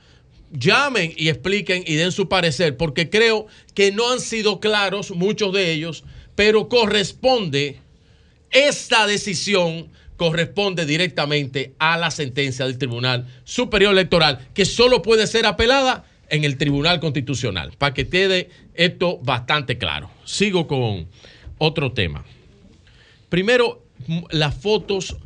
[0.51, 5.53] llamen y expliquen y den su parecer, porque creo que no han sido claros muchos
[5.53, 6.03] de ellos,
[6.35, 7.79] pero corresponde,
[8.51, 15.45] esta decisión corresponde directamente a la sentencia del Tribunal Superior Electoral, que solo puede ser
[15.45, 20.09] apelada en el Tribunal Constitucional, para que quede esto bastante claro.
[20.23, 21.07] Sigo con
[21.57, 22.25] otro tema.
[23.29, 23.83] Primero,
[24.31, 25.17] las fotos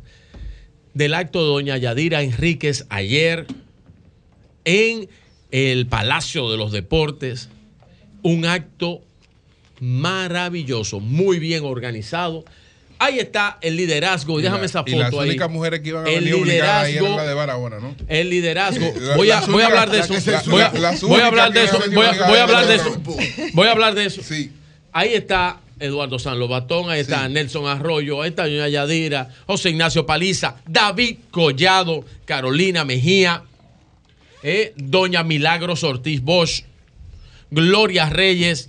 [0.94, 3.46] del acto de doña Yadira Enríquez ayer
[4.64, 5.08] en
[5.50, 7.48] el Palacio de los Deportes.
[8.22, 9.02] Un acto
[9.80, 12.44] maravilloso, muy bien organizado.
[12.98, 14.38] Ahí está el liderazgo.
[14.38, 15.30] Y Déjame la- esa Y las foto ahí.
[15.30, 17.94] únicas mujeres que iban a El venir obligadas ahí eran las de Barahona, ¿no?
[18.08, 18.92] El liderazgo.
[19.00, 20.14] La- Voy a, voy a hablar de la eso.
[20.50, 20.66] Voy a,
[21.26, 21.78] hablar de eso.
[21.92, 22.10] Voy a,
[22.44, 23.00] hablar de eso.
[23.54, 24.20] Voy a hablar de eso.
[24.92, 30.04] Ahí está Eduardo San Lobatón, ahí está Nelson Arroyo, ahí está Doña Yadira, José Ignacio
[30.04, 33.44] Paliza, David Collado, Carolina Mejía,
[34.42, 36.64] eh, Doña Milagros Ortiz Bosch,
[37.50, 38.68] Gloria Reyes.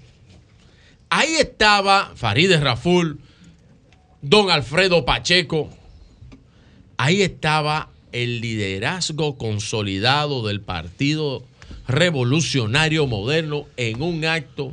[1.13, 3.19] Ahí estaba Farideh Raful,
[4.21, 5.69] Don Alfredo Pacheco.
[6.95, 11.43] Ahí estaba el liderazgo consolidado del Partido
[11.85, 14.71] Revolucionario Moderno en un acto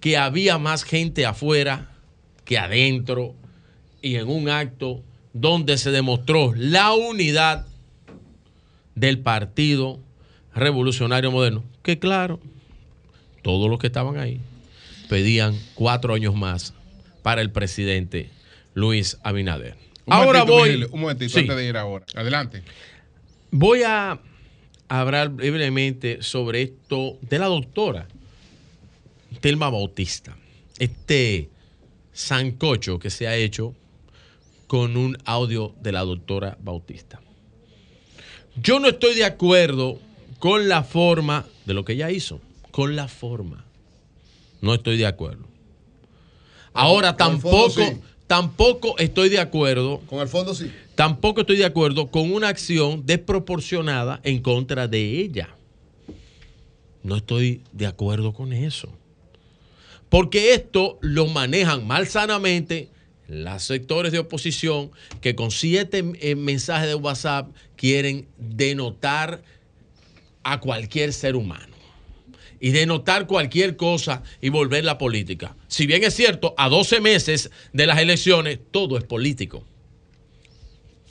[0.00, 1.92] que había más gente afuera
[2.44, 3.36] que adentro
[4.02, 5.00] y en un acto
[5.32, 7.68] donde se demostró la unidad
[8.96, 10.00] del Partido
[10.56, 11.62] Revolucionario Moderno.
[11.84, 12.40] Que claro,
[13.42, 14.40] todos los que estaban ahí
[15.08, 16.74] pedían cuatro años más
[17.22, 18.30] para el presidente
[18.74, 19.74] Luis Abinader.
[20.06, 20.84] Un Ahora voy.
[20.90, 21.40] Un momentito Sí.
[21.40, 22.06] antes de ir ahora.
[22.14, 22.62] Adelante.
[23.50, 24.20] Voy a
[24.88, 28.08] hablar brevemente sobre esto de la doctora
[29.40, 30.36] Telma Bautista.
[30.78, 31.50] Este
[32.12, 33.74] sancocho que se ha hecho
[34.66, 37.20] con un audio de la doctora Bautista.
[38.56, 40.00] Yo no estoy de acuerdo
[40.38, 43.64] con la forma de lo que ella hizo, con la forma.
[44.60, 45.46] No estoy de acuerdo.
[46.72, 48.00] Ahora Con el fondo, tampoco, sí.
[48.26, 50.70] tampoco estoy de acuerdo Con el fondo sí.
[50.94, 55.48] Tampoco estoy de acuerdo con una acción desproporcionada en contra de ella.
[57.04, 58.92] No estoy de acuerdo con eso.
[60.08, 62.88] Porque esto lo manejan malsanamente
[63.28, 69.42] los sectores de oposición que con siete eh, mensajes de WhatsApp quieren denotar
[70.42, 71.67] a cualquier ser humano
[72.60, 75.56] y denotar cualquier cosa y volver la política.
[75.68, 79.64] Si bien es cierto, a 12 meses de las elecciones todo es político.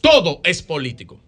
[0.02, 1.20] Todo es político.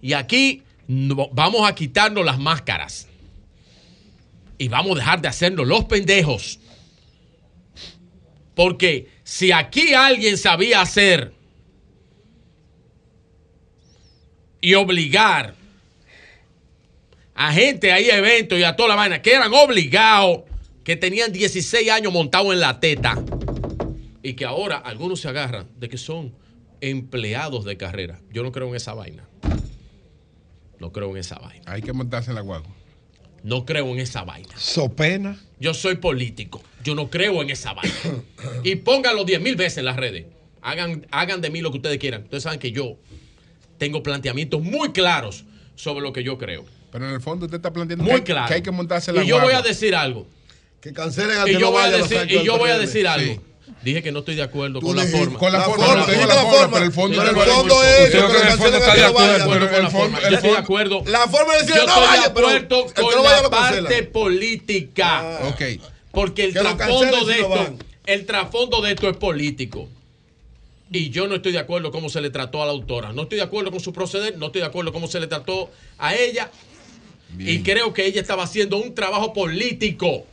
[0.00, 3.08] Y aquí vamos a quitarnos las máscaras.
[4.58, 6.60] Y vamos a dejar de hacernos los pendejos.
[8.54, 11.34] Porque si aquí alguien sabía hacer
[14.62, 15.55] y obligar
[17.36, 20.40] a gente a ir a eventos y a toda la vaina que eran obligados,
[20.82, 23.22] que tenían 16 años montados en la teta
[24.22, 26.34] y que ahora algunos se agarran de que son
[26.80, 28.20] empleados de carrera.
[28.32, 29.28] Yo no creo en esa vaina.
[30.80, 31.62] No creo en esa vaina.
[31.66, 32.74] Hay que montarse en la guagua.
[33.42, 34.54] No creo en esa vaina.
[34.56, 35.38] So pena.
[35.60, 36.62] Yo soy político.
[36.82, 37.94] Yo no creo en esa vaina.
[38.64, 40.24] Y pónganlo 10 mil veces en las redes.
[40.62, 42.24] Hagan, hagan de mí lo que ustedes quieran.
[42.24, 42.96] Ustedes saben que yo
[43.78, 46.64] tengo planteamientos muy claros sobre lo que yo creo.
[46.96, 48.48] Pero en el fondo usted está planteando Muy que, hay, claro.
[48.48, 50.26] que hay que montarse la Y yo voy a decir algo.
[50.80, 53.06] Que cancelen al Y yo no voy a a decir, y yo voy a decir
[53.06, 53.34] algo.
[53.34, 53.40] Sí.
[53.82, 55.38] Dije que no estoy de acuerdo con la forma.
[55.38, 58.58] Con la La forma, con pero el fondo Pero el fondo es con que el
[58.58, 60.20] fondo está de acuerdo, pero con la forma.
[60.22, 61.02] Yo estoy de acuerdo.
[61.04, 63.22] La forma de decir Yo no estoy vaya, de pero acuerdo el que con no
[63.22, 65.40] vaya la parte política.
[65.50, 65.62] Ok.
[66.12, 69.86] Porque el trasfondo de esto, el trasfondo de esto es político.
[70.90, 73.12] Y yo no estoy de acuerdo cómo se le trató a la autora.
[73.12, 75.70] No estoy de acuerdo con su proceder, no estoy de acuerdo cómo se le trató
[75.98, 76.50] a ella.
[77.38, 80.26] Y creo que ella estaba haciendo un trabajo político.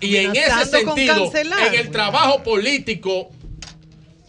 [0.00, 3.30] Y en ese sentido, en el trabajo político,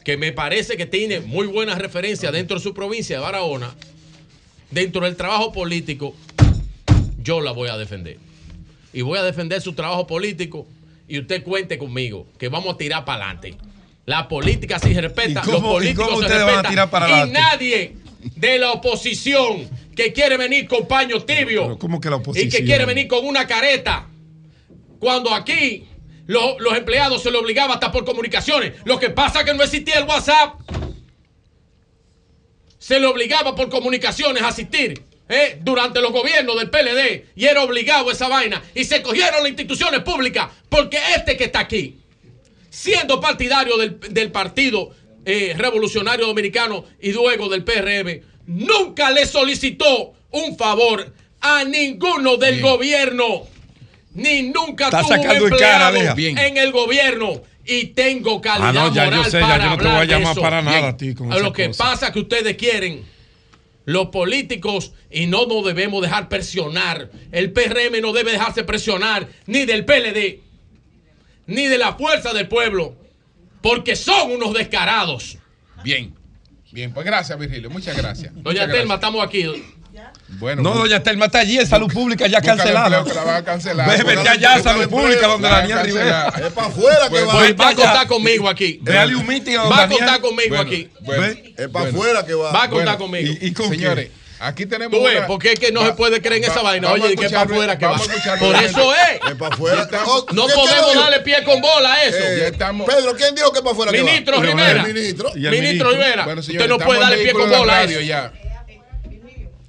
[0.04, 3.74] que me parece que tiene muy buena referencia dentro de su provincia de Barahona,
[4.70, 6.16] dentro del trabajo político,
[7.24, 8.18] yo la voy a defender.
[8.92, 10.68] Y voy a defender su trabajo político
[11.08, 13.56] y usted cuente conmigo, que vamos a tirar para adelante.
[14.06, 16.62] La política sí se respeta, ¿Y cómo- los políticos y cómo se ustedes van a
[16.62, 16.72] respetan.
[16.72, 17.40] tirar para y adelante?
[17.40, 17.96] nadie
[18.36, 22.86] de la oposición que quiere venir con paño tibio ¿Cómo que la y que quiere
[22.86, 24.08] venir con una careta.
[25.00, 25.88] Cuando aquí
[26.28, 28.74] los, los empleados se le obligaba hasta por comunicaciones.
[28.86, 30.60] Lo que pasa es que no existía el WhatsApp.
[32.80, 35.58] Se le obligaba por comunicaciones a asistir ¿eh?
[35.62, 38.62] durante los gobiernos del PLD y era obligado esa vaina.
[38.74, 42.00] Y se cogieron las instituciones públicas porque este que está aquí,
[42.70, 44.92] siendo partidario del, del Partido
[45.26, 52.56] eh, Revolucionario Dominicano y luego del PRM, nunca le solicitó un favor a ninguno del
[52.56, 52.66] Bien.
[52.66, 53.44] gobierno,
[54.14, 56.14] ni nunca Está tuvo un en empleado cara, deja.
[56.14, 56.38] Bien.
[56.38, 57.42] en el gobierno.
[57.66, 59.96] Y tengo calidad Ah, no, ya yo moral sé, ya para yo no te voy
[59.96, 60.42] a llamar eso.
[60.42, 60.90] para nada Bien.
[60.90, 61.84] a ti con Lo que cosa.
[61.86, 63.06] pasa que ustedes quieren
[63.86, 67.10] los políticos y no nos debemos dejar presionar.
[67.32, 70.42] El PRM no debe dejarse presionar ni del PLD
[71.48, 72.96] ni de la fuerza del pueblo
[73.62, 75.38] porque son unos descarados.
[75.86, 76.14] Bien.
[76.74, 77.70] Bien, pues gracias, Virgilio.
[77.70, 78.34] Muchas gracias.
[78.34, 78.96] Doña Muchas Telma, gracias.
[78.96, 79.64] estamos aquí.
[80.40, 83.04] Bueno, No, bu- doña Telma está allí en Salud Pública ya cancelada.
[83.04, 83.88] que la van a cancelar.
[83.96, 86.30] Ve, vete allá a Salud Pública donde Daniel Rivera.
[86.30, 87.34] Es para afuera que Bueno, va.
[87.34, 87.76] Pues va a vaya.
[87.86, 88.80] contar conmigo aquí.
[88.82, 90.00] Véale un meeting a don Va a Daniel.
[90.00, 90.90] contar conmigo aquí.
[91.56, 92.52] Es para afuera que va.
[92.52, 93.34] Va a contar conmigo.
[93.40, 94.23] ¿Y, y con Señores, qué?
[94.48, 94.98] Aquí tenemos.
[94.98, 96.92] Tú ves, una- porque es que no se puede creer en va- esa vaina.
[96.92, 97.92] Oye, que escuchar- para afuera que va.
[97.92, 99.30] vamos a escuchar Por eso es.
[99.32, 99.90] Es para afuera.
[100.34, 102.18] No ¿quién podemos darle pie con bola a eso.
[102.18, 102.88] Eh, ya estamos.
[102.90, 104.06] Pedro, ¿quién dijo que para afuera que va?
[104.06, 104.84] Ministro El Rivera.
[104.86, 105.30] ministro.
[105.34, 105.92] El Ministro.
[105.92, 107.80] Rivera, Bueno, usted no puede estamos en darle pie vehículo con de la bola a
[107.82, 108.08] radio eso.
[108.08, 108.34] ya.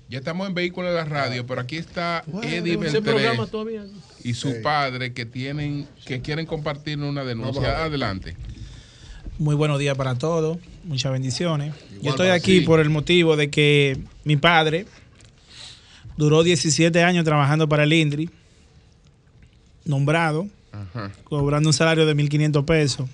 [0.08, 3.82] Ya estamos en vehículo de la radio, pero aquí está Eddie Ese Beltré programa todavía.
[4.22, 7.82] y su padre que tienen que quieren compartir una denuncia.
[7.84, 8.36] Adelante.
[9.38, 11.74] Muy buenos días para todos, muchas bendiciones.
[12.02, 14.86] Yo estoy aquí por el motivo de que mi padre
[16.16, 18.30] duró 17 años trabajando para el INDRI,
[19.84, 21.10] nombrado, Ajá.
[21.24, 23.08] cobrando un salario de 1.500 pesos.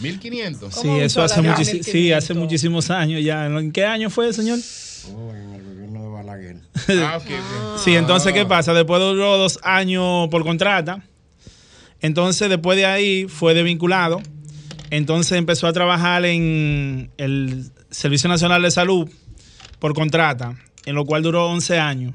[0.00, 0.74] 1500.
[0.74, 2.16] Sí, eso hace, muchis- sí, 1.500?
[2.16, 3.46] hace muchísimos años ya.
[3.46, 4.58] ¿En qué año fue, señor?
[5.06, 6.56] en el gobierno de Balaguer.
[7.04, 7.78] Ah, ok, ok.
[7.78, 8.72] Sí, entonces, ¿qué pasa?
[8.72, 11.04] Después duró dos años por contrata.
[12.00, 14.20] Entonces, después de ahí, fue desvinculado.
[14.90, 19.08] Entonces, empezó a trabajar en el Servicio Nacional de Salud
[19.78, 22.14] por contrata, en lo cual duró 11 años.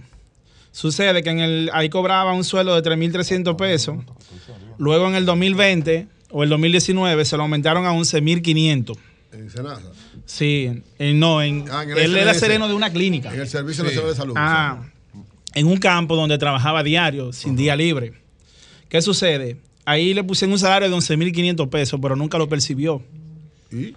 [0.71, 3.97] Sucede que en el, ahí cobraba un sueldo de 3.300 pesos.
[4.77, 8.97] Luego, en el 2020 o el 2019, se lo aumentaron a 11.500.
[9.33, 9.81] En Senasa.
[10.25, 13.33] Sí, eh, no, en, Ah, en él era sereno de una clínica.
[13.33, 13.87] En el Servicio Sí.
[13.89, 14.33] Nacional de Salud.
[14.37, 14.83] Ah,
[15.55, 18.13] en un campo donde trabajaba diario, sin día libre.
[18.89, 19.57] ¿Qué sucede?
[19.85, 23.01] Ahí le pusieron un salario de 11.500 pesos, pero nunca lo percibió.
[23.71, 23.95] ¿Y?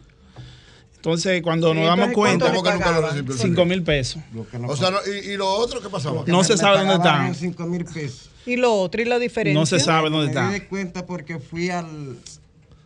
[0.97, 3.35] Entonces, cuando Sí, nos damos cuenta, ¿cuánto ¿Cómo que nunca lo recibió?
[3.37, 4.23] 5 mil pesos.
[4.69, 6.23] O sea, no- y, y lo otro qué pasaba?
[6.27, 7.23] No se sabe dónde están.
[7.27, 7.35] están.
[7.35, 8.31] 5 mil pesos.
[8.47, 9.59] Y lo otro, y la diferencia.
[9.59, 10.53] No se sabe dónde me están.
[10.55, 12.17] di cuenta porque fui al,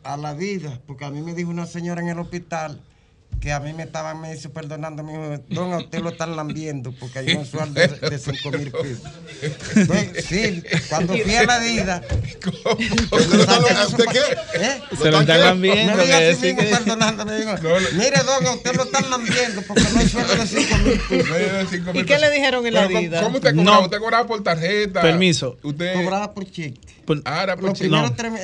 [0.03, 2.81] a la vida, porque a mí me dijo una señora en el hospital
[3.41, 6.35] que a mí me estaban me hizo perdonando, me dijo, don, a usted lo están
[6.37, 9.03] lambiendo porque hay un sueldo de, de 5 mil pesos.
[10.27, 12.03] Sí, cuando fui a la vida.
[12.45, 14.19] ¿Usted lo está- ¿Usted qué?
[14.61, 14.81] ¿Eh?
[15.01, 17.53] Se lo están lambiendo, Me dijo así sí mismo, que- perdonando, me dijo,
[17.93, 21.95] mire, don, a usted lo están lambiendo porque no hay sueldo de 5 mil pesos.
[21.95, 23.23] ¿Y qué le dijeron en la Pero, ¿cómo- vida?
[23.23, 23.77] ¿Cómo usted cobraba?
[23.79, 23.85] No.
[23.85, 25.03] ¿Usted cobraba por tarjeta?
[25.03, 25.59] Permiso.
[25.63, 25.95] Usted.
[25.95, 26.81] Cobraba por cheque.
[27.25, 27.89] Ah, era por cheque.
[27.89, 28.17] primeros No.
[28.17, 28.39] tres, eh,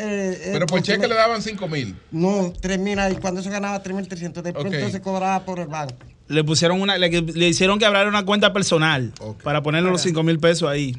[0.44, 1.97] eh, Pero por cheque le daban 5 mil.
[2.12, 3.17] No, 3 mil ahí.
[3.17, 5.94] Cuando se ganaba 3.300, después Entonces cobraba por el banco.
[6.28, 10.23] Le pusieron una, le, le hicieron que abrir una cuenta personal para ponerle los 5
[10.23, 10.97] mil pesos ahí.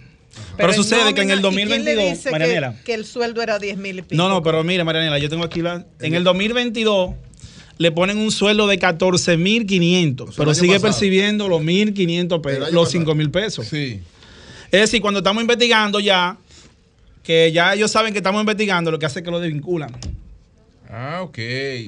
[0.57, 2.75] Pero, sucede que en el nómina, ¿y quién le 2022, dice que- Marianela.
[2.83, 4.15] Que, el sueldo era 10 mil y pico.
[4.15, 5.85] No, no, pero mire, Marianela, yo tengo aquí la.
[5.99, 7.11] En el 2022
[7.77, 10.81] le ponen un sueldo de 14.500, pero año sigue pasado.
[10.91, 13.13] percibiendo los 1.500 El pesos, los pasado.
[13.15, 13.67] 5.000 pesos.
[13.67, 13.99] Sí.
[14.71, 16.37] Es decir, cuando estamos investigando ya,
[17.23, 19.91] que ya ellos saben que estamos investigando, lo que hace es que lo desvinculan.
[20.95, 21.37] Ah, ok.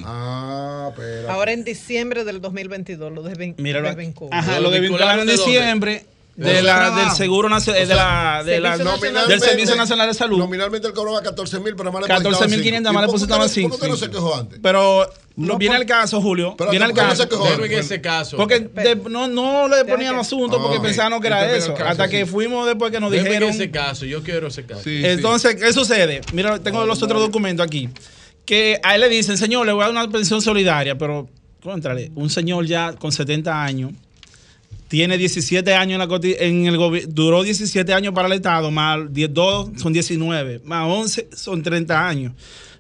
[0.04, 1.30] Ah, pero.
[1.32, 3.88] Ahora en diciembre del 2022 lo desvin Míralo.
[3.88, 4.34] desvinculan.
[4.40, 7.96] Ajá, ¿Lo lo desvincularon en desvincularon de diciembre de Del la, del Seguro Nacional, de
[7.96, 10.38] la, de la- Servicio Nacional del Servicio Nacional de Salud.
[10.40, 13.70] Nominalmente él cobraba 14 mil, pero más le 14.500 más le depositaban 5.
[13.70, 14.60] ¿Por qué no se quejó antes?
[14.62, 16.56] Pero lo, viene el caso, Julio.
[16.58, 17.24] Pero viene el ¿por qué no caso.
[17.24, 18.36] se quejó Déjeme en ese caso.
[18.38, 21.74] Porque de- no, no le ponían asunto porque Ah, pensaban que era este eso.
[21.74, 22.12] caso, hasta sí.
[22.12, 23.56] que fuimos después que nos Déjeme en dijeron.
[23.56, 24.06] ese caso.
[24.06, 24.82] Yo quiero ese caso.
[24.84, 26.20] Sí, Entonces, ¿qué sucede?
[26.34, 27.90] Mira, tengo los otros documentos aquí.
[28.46, 31.28] Que a él le dicen, señor, le voy a dar una pensión solidaria, pero,
[31.62, 33.92] contrale, un señor ya con 70 años,
[34.88, 39.12] tiene 17 años en, la, en el gobierno, duró 17 años para el Estado, más
[39.12, 42.34] 10, 2 son 19, más 11 son 30 años.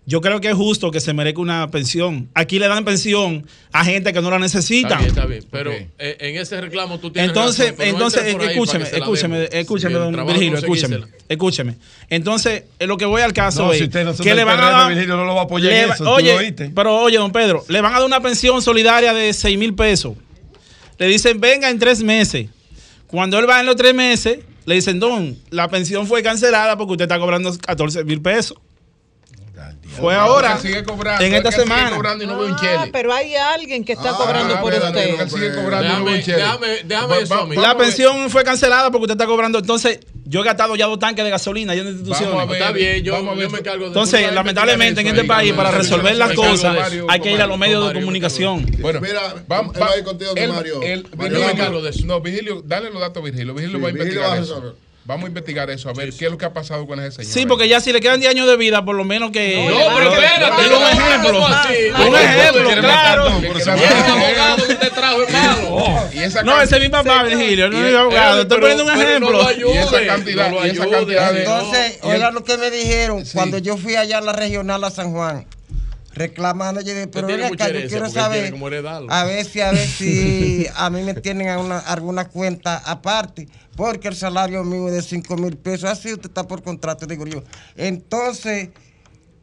[0.07, 2.29] Yo creo que es justo que se merezca una pensión.
[2.35, 4.89] Aquí le dan pensión a gente que no la necesita.
[4.89, 5.45] Está bien, está bien.
[5.49, 10.57] Pero eh, en ese reclamo tú tienes Entonces, razón, entonces, escúcheme, escúcheme, escúcheme, don Virgilio,
[10.59, 11.75] escúcheme, escúcheme.
[12.09, 14.43] Entonces, eh, lo que voy al caso No, es si usted no son que le
[14.43, 16.15] van a dar, Virgilio no lo va a apoyar en le va- eso, tú lo
[16.17, 16.71] oye, oíste.
[16.75, 20.13] pero oye, don Pedro, le van a dar una pensión solidaria de 6 mil pesos.
[20.99, 22.47] Le dicen, venga en tres meses.
[23.07, 26.91] Cuando él va en los tres meses, le dicen, don, la pensión fue cancelada porque
[26.91, 28.57] usted está cobrando 14 mil pesos.
[29.99, 31.95] Fue ahora, sigue cobrando, en es esta él sigue semana.
[31.95, 32.91] cobrando y no ve un Ah, chele.
[32.91, 35.19] pero hay alguien que está Ah, cobrando por usted.
[35.19, 36.37] él sigue cobrando y no ve Déjame, un chele.
[36.37, 37.55] déjame, déjame Va- eso va-.
[37.61, 37.77] La ver.
[37.85, 39.59] pensión fue cancelada porque usted está cobrando.
[39.59, 42.47] Entonces, Yo he gastado ya dos tanques de gasolina ya en instituciones.
[42.49, 43.43] Ver, Está bien, yo- vamos a ver.
[43.43, 46.33] yo me encargo de- Entonces, lamentablemente en este investigar país, para ahí, resolver yo las
[46.33, 48.65] cosas, hay que ir a los medios de comunicación.
[48.79, 50.79] Bueno, Mira, vamos, a ir contigo, Mario.
[51.15, 51.29] vamos.
[51.31, 52.05] me encargo de eso.
[52.07, 53.53] No, Virgilio, dale los datos a Virgilio.
[53.53, 54.75] Virgilio va a investigar eso.
[55.07, 57.31] Vamos a investigar eso, a ver qué es lo que ha pasado con ese señor.
[57.31, 59.63] Sí, porque ya si le quedan 10 años de vida, por lo menos que.
[59.69, 61.45] No, pero espérate, Digo un ejemplo.
[62.07, 63.29] Un ejemplo, claro.
[63.29, 64.65] no, ese es malo.
[66.11, 68.41] Y esa No, ese es mi papá, Virgilio, no es mi abogado.
[68.41, 69.47] Estoy poniendo un ejemplo.
[69.51, 71.39] Y esa cantidad, y esa cantidad de.
[71.39, 75.11] Entonces, oiga lo que me dijeron cuando yo fui allá a la regional a San
[75.13, 75.45] Juan,
[76.13, 78.53] reclamando, yo dije, pero tiene ven mucha acá, yo quiero saber,
[79.09, 83.47] a ver si, a ver si a mí me tienen a una- alguna cuenta aparte,
[83.75, 87.25] porque el salario mío es de 5 mil pesos, así usted está por contrato, digo
[87.25, 87.43] yo.
[87.75, 88.69] Entonces,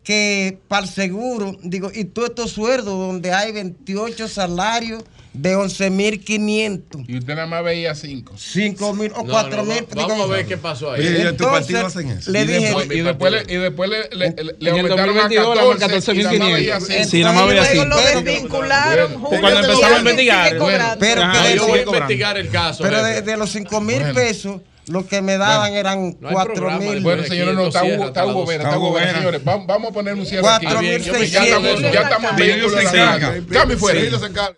[0.03, 7.05] que para el seguro, digo, y todos estos sueldos donde hay 28 salarios de 11.500.
[7.09, 8.35] Y usted nada más veía cinco.
[8.37, 9.83] 5 mil o No, 4 no, mil.
[9.85, 11.01] va- vamos a ver qué pasó ahí.
[11.01, 12.31] Entonces, ¿Y en tu partido hacen eso?
[12.31, 15.57] le y dije, después, y después, le, y después le, le, le- aumentaron a 2022
[15.57, 16.87] le 14 y nada más veía 14.500.
[16.87, 17.09] cinco.
[17.11, 17.87] Sí, nada más veía Luego cinco.
[17.97, 19.23] lo desvincularon.
[19.23, 20.57] Pues cuando empezamos a investigar.
[21.01, 22.83] Pero Ajá, yo los- voy a investigar el caso.
[22.83, 24.15] Pero de, de los 5 mil Bueno.
[24.15, 27.01] pesos, lo que me daban eran No hay 4 programa mil.
[27.01, 29.43] Bueno, señores, no, está Hugo, está Hugo Vera, está Hugo Vera, señores.
[29.45, 30.67] Vamos, vamos a poner un cierre aquí.
[30.67, 33.43] Cuatro mil Ya estamos, ya estamos en vehículos en la calle.
[33.51, 33.99] Cambio fuera.
[34.01, 34.57] Virgilio se encarga.